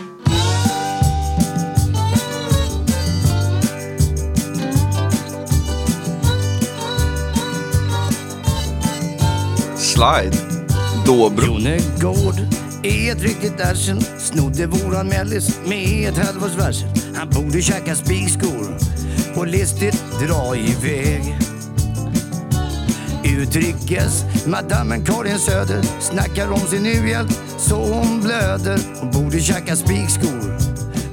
[9.99, 10.37] Slide.
[11.07, 11.45] Dobro.
[11.45, 12.39] Jonegård
[12.83, 18.77] är ett riktigt arsel Snodde våran mellis med ett halvårs varsel Han borde käka spikskor
[19.37, 21.39] och listigt dra iväg
[23.25, 30.57] Utrikes madammen Karin Söder snackar om sin u-hjälp så hon blöder Hon borde käka spikskor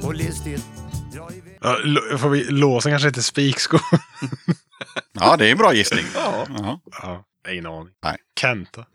[0.02, 0.64] och listigt
[1.12, 3.80] dra iväg Ja, får vi låsen kanske inte spikskor?
[5.12, 6.04] Ja, det är en bra gissning.
[6.14, 6.46] Ja.
[7.02, 7.88] ja, ingen aning.
[8.04, 8.16] Nej.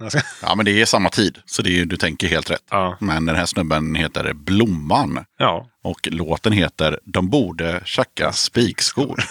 [0.10, 1.38] Ska- ja, men det är samma tid.
[1.46, 2.64] Så det är, du tänker helt rätt.
[2.70, 2.98] Ja.
[3.00, 5.26] Men den här snubben heter Blomman.
[5.38, 5.68] Ja.
[5.84, 9.24] Och låten heter De borde tjacka spikskor.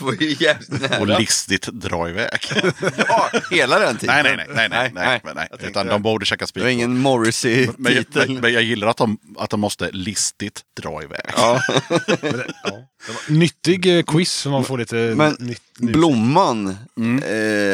[1.00, 2.40] Och listigt dra iväg.
[3.08, 4.22] Ja, hela den tiden.
[4.24, 6.68] nej, nej, nej, nej, nej, nej, nej, Utan de borde tjacka Det var spikskor.
[6.70, 8.28] ingen Men jag, Morrissey-titel.
[8.32, 11.20] men, men jag gillar att de, att de måste listigt dra iväg.
[11.36, 11.62] Ja.
[13.28, 15.62] Nyttig eh, quiz så man får lite Men nytt.
[15.78, 15.92] nytt.
[15.92, 17.22] Blomman, Mm.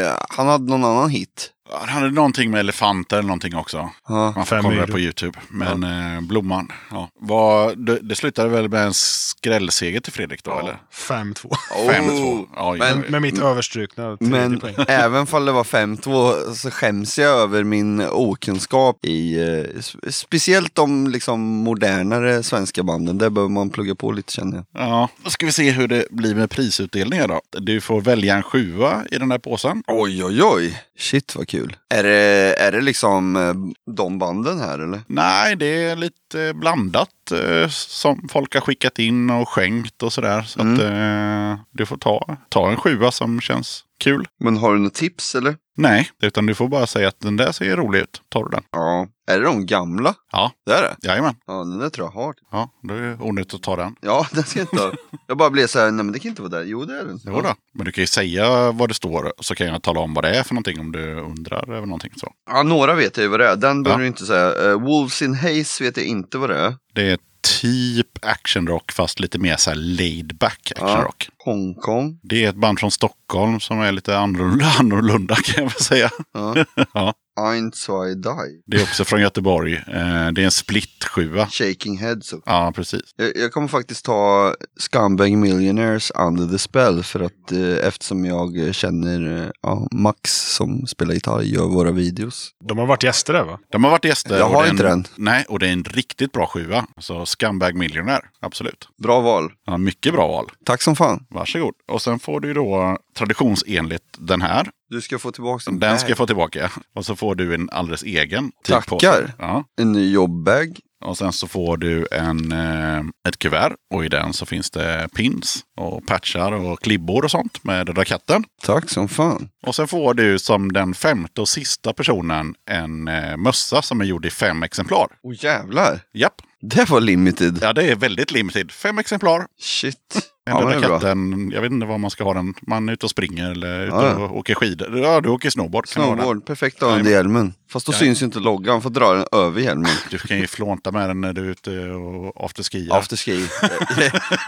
[0.07, 1.51] eh, han hade någon annan hit.
[1.75, 3.91] Ja, Han hade någonting med elefanter eller någonting också.
[4.09, 4.33] Ja.
[4.37, 5.39] Man får kolla det på YouTube.
[5.49, 5.83] Men
[6.17, 7.09] eh, Blomman, ja.
[7.21, 10.77] Var, det, det slutade väl med en skrällseger till Fredrik då, eller?
[10.93, 11.51] 5-2.
[11.89, 12.47] 5-2.
[12.57, 14.75] Ja, Men- Med mitt överstrukna tredje Men poäng.
[14.89, 19.45] även fall det var 5-2 så skäms jag över min okunskap i eh,
[19.81, 23.19] sp- speciellt de liksom modernare svenska banden.
[23.19, 24.65] Där behöver man plugga på lite känner jag.
[24.89, 27.41] ja, då ska vi se hur det blir med prisutdelningen då.
[27.51, 29.83] Du får välja en sjua i den här påsen.
[29.87, 31.77] Oj oj oj, shit vad kul.
[31.91, 33.55] Är det, är det liksom eh,
[33.95, 35.01] de banden här eller?
[35.07, 40.43] Nej, det är lite blandat eh, som folk har skickat in och skänkt och sådär.
[40.43, 44.29] Så att eh, du får ta, ta en sjua som känns kul.
[44.41, 45.57] Men har du något tips eller?
[45.77, 48.23] Nej, utan du får bara säga att den där ser rolig ut.
[48.29, 48.63] Tar du den?
[48.71, 49.09] Ja.
[49.27, 50.15] Är det de gamla?
[50.33, 50.97] Ja, Det är det?
[51.09, 51.35] jajamän.
[51.47, 52.35] Ja, den där tror jag har.
[52.51, 53.95] Ja, då är det onödigt att ta den.
[54.01, 54.93] Ja, den ska jag inte ha.
[55.27, 56.65] Jag bara blev så här, nej men det kan inte vara där.
[56.65, 57.21] Jo, det är den.
[57.27, 57.55] Jo då.
[57.75, 60.39] Men du kan ju säga vad det står så kan jag tala om vad det
[60.39, 62.33] är för någonting om du undrar över någonting så.
[62.51, 63.57] Ja, några vet jag ju vad det är.
[63.57, 64.05] Den behöver Ja.
[64.05, 64.53] du inte säga.
[64.73, 66.75] Uh, Wolves in Haze vet jag inte vad det är.
[66.95, 67.19] Det är
[67.61, 71.29] typ actionrock fast lite mer så här laid back actionrock.
[71.45, 72.19] Hongkong.
[72.23, 76.11] Det är ett band från Stockholm som är lite annorlunda, annorlunda kan jag väl säga.
[76.33, 76.55] Ja.
[76.95, 77.15] Ja.
[77.41, 78.63] Ein, zwei, die.
[78.67, 79.75] Det är också från Göteborg.
[79.75, 81.47] Eh, Det är en split sjua.
[81.47, 82.51] Shaking Heads också.
[82.51, 83.01] Ja, precis.
[83.17, 88.75] Jag, jag kommer faktiskt ta Scumbag Millionaires Under the Spell för att eh, eftersom jag
[88.75, 92.51] känner eh, ja, Max som spelar gitarr gör våra videos.
[92.69, 93.59] De har varit gäster där va?
[93.73, 94.39] De har varit gäster.
[94.39, 95.05] Jag och har inte en, den.
[95.17, 96.87] Nej, och det är en riktigt bra sjua.
[96.99, 98.89] Så Scumbag Millionaire, absolut.
[99.03, 99.53] Bra val.
[99.67, 100.47] Ja, mycket bra val.
[100.65, 101.27] Tack som fan.
[101.31, 101.75] Varsågod.
[101.93, 104.71] Och sen får du då traditionsenligt den här.
[104.91, 106.71] Du ska få tillbaka en Den ska jag få tillbaka.
[106.95, 108.53] Och så får du en alldeles egen.
[108.65, 109.33] typ Tackar.
[109.39, 109.65] Ja.
[109.81, 110.79] En ny jobbbag.
[111.05, 113.73] Och sen så får du en, eh, ett kuvert.
[113.95, 118.45] Och i den så finns det pins och patchar och klibbor och sånt med raketten.
[118.63, 119.49] Tack som fan.
[119.67, 124.05] Och sen får du som den femte och sista personen en eh, mössa som är
[124.05, 125.07] gjord i fem exemplar.
[125.23, 126.01] Åh jävlar.
[126.13, 126.35] Japp.
[126.61, 127.59] Det var limited.
[127.63, 128.73] Ja, det är väldigt limited.
[128.73, 129.47] Fem exemplar.
[129.61, 130.31] Shit.
[130.47, 130.89] En Ja, bra.
[130.89, 132.55] raketten, jag vet inte var man ska ha den.
[132.63, 134.25] Man är ute och springer eller ute Ja, ja.
[134.25, 134.99] och åker skidor.
[134.99, 135.87] Ja, du åker snowboard.
[135.87, 136.05] Kan.
[136.17, 137.55] Snowboard, perfekt att ha under hjälmen.
[137.75, 137.99] Fast då Ja.
[137.99, 139.91] syns ju inte loggan, får dra den över hjälmen.
[140.11, 142.97] Du kan ju flånta med den när du är ute och afterskiar.
[142.99, 143.47] Afterski.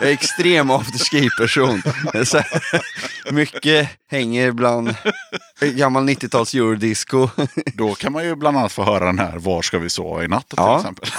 [0.00, 1.82] Jag är extrem afterski-person.
[3.30, 4.94] Mycket hänger bland
[5.60, 7.28] gammal 90-tals eurodisco.
[7.74, 10.28] Då kan man ju bland annat få höra den här Var ska vi sova i
[10.28, 11.10] natt till Ja, exempel.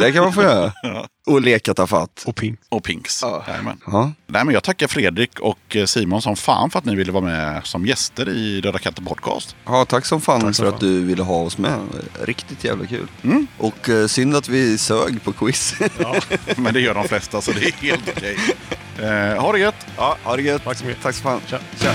[0.00, 0.72] det kan man få göra.
[0.82, 1.06] Ja.
[1.26, 2.22] Och leka tafatt.
[2.26, 2.56] Och ping.
[2.68, 3.22] Och Pinks.
[3.22, 3.44] Ja.
[3.48, 3.80] Jajamän.
[3.86, 4.12] Ja.
[4.26, 7.24] Nej, men jag tackar Fredrik och eh, Simon som fan för att ni ville vara
[7.24, 9.56] med som gäster i Döda katten podcast.
[9.64, 10.74] Ja, tack som fan Tack för fan.
[10.74, 11.80] att du ville ha oss med.
[12.20, 13.06] Riktigt jävla kul.
[13.24, 13.46] Mm.
[13.58, 15.74] Och eh, synd att vi sög på quiz.
[15.98, 16.14] Ja.
[16.56, 18.36] Men det gör de flesta så det är helt okej.
[18.98, 19.86] Eh, ha det gött!
[19.96, 20.64] ja, ha det gött.
[20.64, 21.02] Tack så mycket.
[21.02, 21.40] Tack så fan.
[21.46, 21.58] Tja.
[21.80, 21.94] Tja.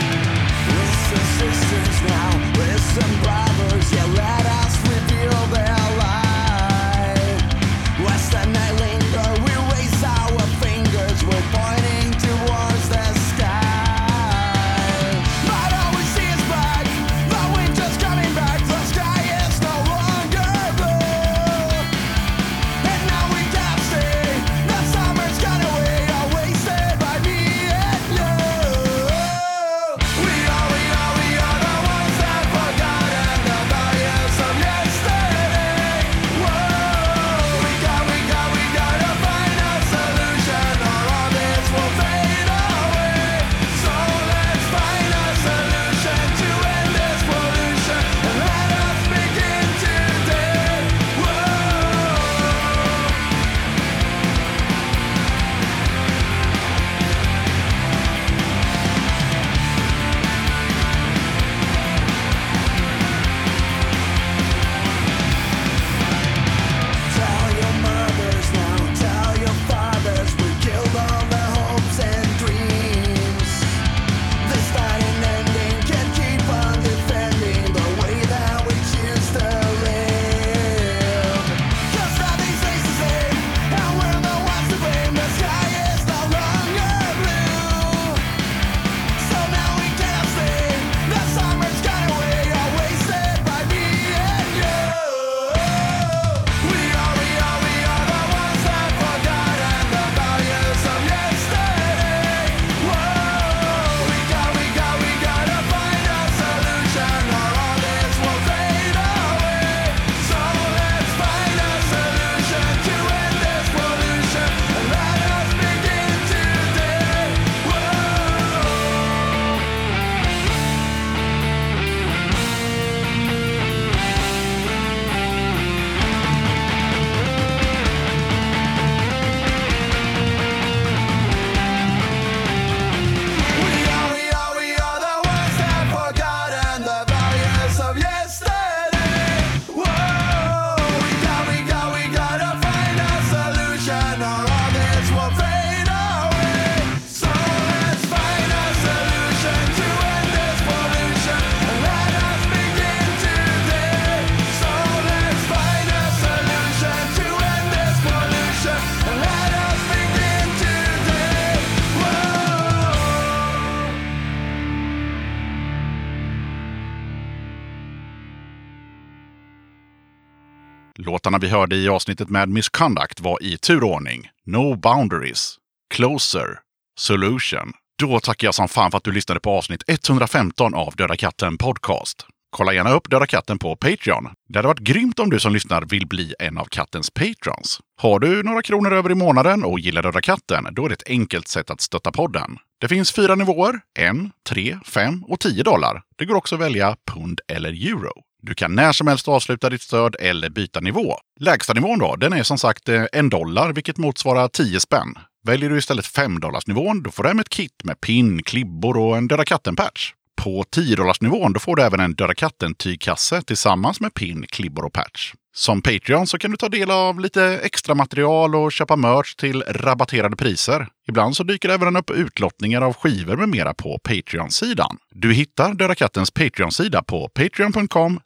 [171.40, 175.58] Låtarna vi hörde i avsnittet med Misconduct var i turordning No Boundaries,
[175.94, 176.60] Closer,
[177.00, 177.74] Solution.
[178.00, 181.58] Då tackar jag som fan för att du lyssnade på avsnitt 115 av Döda katten
[181.58, 182.26] Podcast.
[182.52, 184.30] Kolla gärna upp Döda katten på Patreon.
[184.50, 187.80] Det hade varit grymt om du som lyssnar vill bli en av kattens patrons.
[188.02, 191.10] Har du några kronor över i månaden och gillar Döda katten, då är det ett
[191.10, 192.58] enkelt sätt att stötta podden.
[192.82, 196.02] Det finns fyra nivåer, en, tre, fem och tio dollar.
[196.18, 198.14] Det går också att välja pund eller euro.
[198.42, 201.18] Du kan när som helst avsluta ditt stöd eller byta nivå.
[201.40, 205.16] Lägsta nivån då, den är som sagt eh, en dollar, vilket motsvarar 10 spänn.
[205.44, 209.18] Väljer du istället 5 nivån då får du hem ett kit med pin, klibbor och
[209.18, 210.14] en Döda katten-patch.
[210.42, 214.94] På 10 nivån då får du även en Döda katten-tygkasse tillsammans med pin, klibbor och
[214.94, 215.34] patch.
[215.60, 219.64] Som Patreon så kan du ta del av lite extra material och köpa merch till
[219.68, 220.88] rabatterade priser.
[221.08, 224.98] Ibland så dyker det även upp utlottningar av skivor med mera på Patreon-sidan.
[225.12, 228.20] Du hittar Döda Kattens Patreon-sida på patreon.com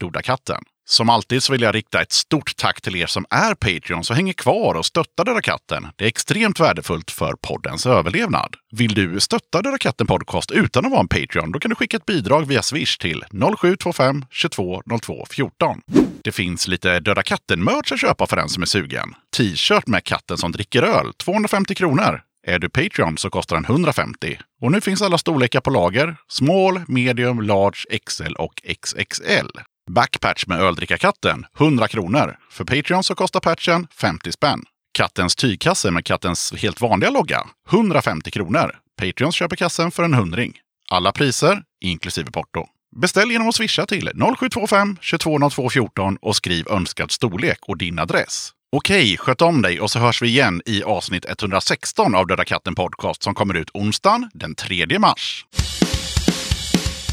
[0.00, 0.62] dodakatten.
[0.86, 4.16] Som alltid så vill jag rikta ett stort tack till er som är Patreon och
[4.16, 5.86] hänger kvar och stöttar Döda katten.
[5.96, 8.56] Det är extremt värdefullt för poddens överlevnad.
[8.72, 11.96] Vill du stötta Döda katten Podcast utan att vara en Patreon, då kan du skicka
[11.96, 13.24] ett bidrag via Swish till
[13.58, 15.80] 0725 22 02 14.
[16.24, 19.14] Det finns lite Döda katten-merch att köpa för den som är sugen.
[19.36, 22.20] T-shirt med katten som dricker öl, 250 kronor.
[22.46, 24.38] Är du Patreon så kostar den 150.
[24.60, 26.16] Och nu finns alla storlekar på lager.
[26.28, 29.48] Small, medium, large, XL och XXL.
[29.90, 32.36] Backpatch med öldrickarkatten, 100 kronor.
[32.50, 34.62] För Patreon så kostar patchen 50 spänn.
[34.98, 38.76] Kattens tygkasse med kattens helt vanliga logga, 150 kronor.
[39.00, 40.52] Patreons köper kassen för en hundring.
[40.90, 42.66] Alla priser, inklusive porto.
[42.96, 48.50] Beställ genom att swisha till 0725-220214 och skriv önskad storlek och din adress.
[48.72, 52.74] Okej, sköt om dig och så hörs vi igen i avsnitt 116 av Döda katten
[52.74, 55.46] Podcast som kommer ut onsdagen den 3 mars.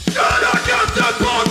[0.05, 1.50] Döda katten podcast!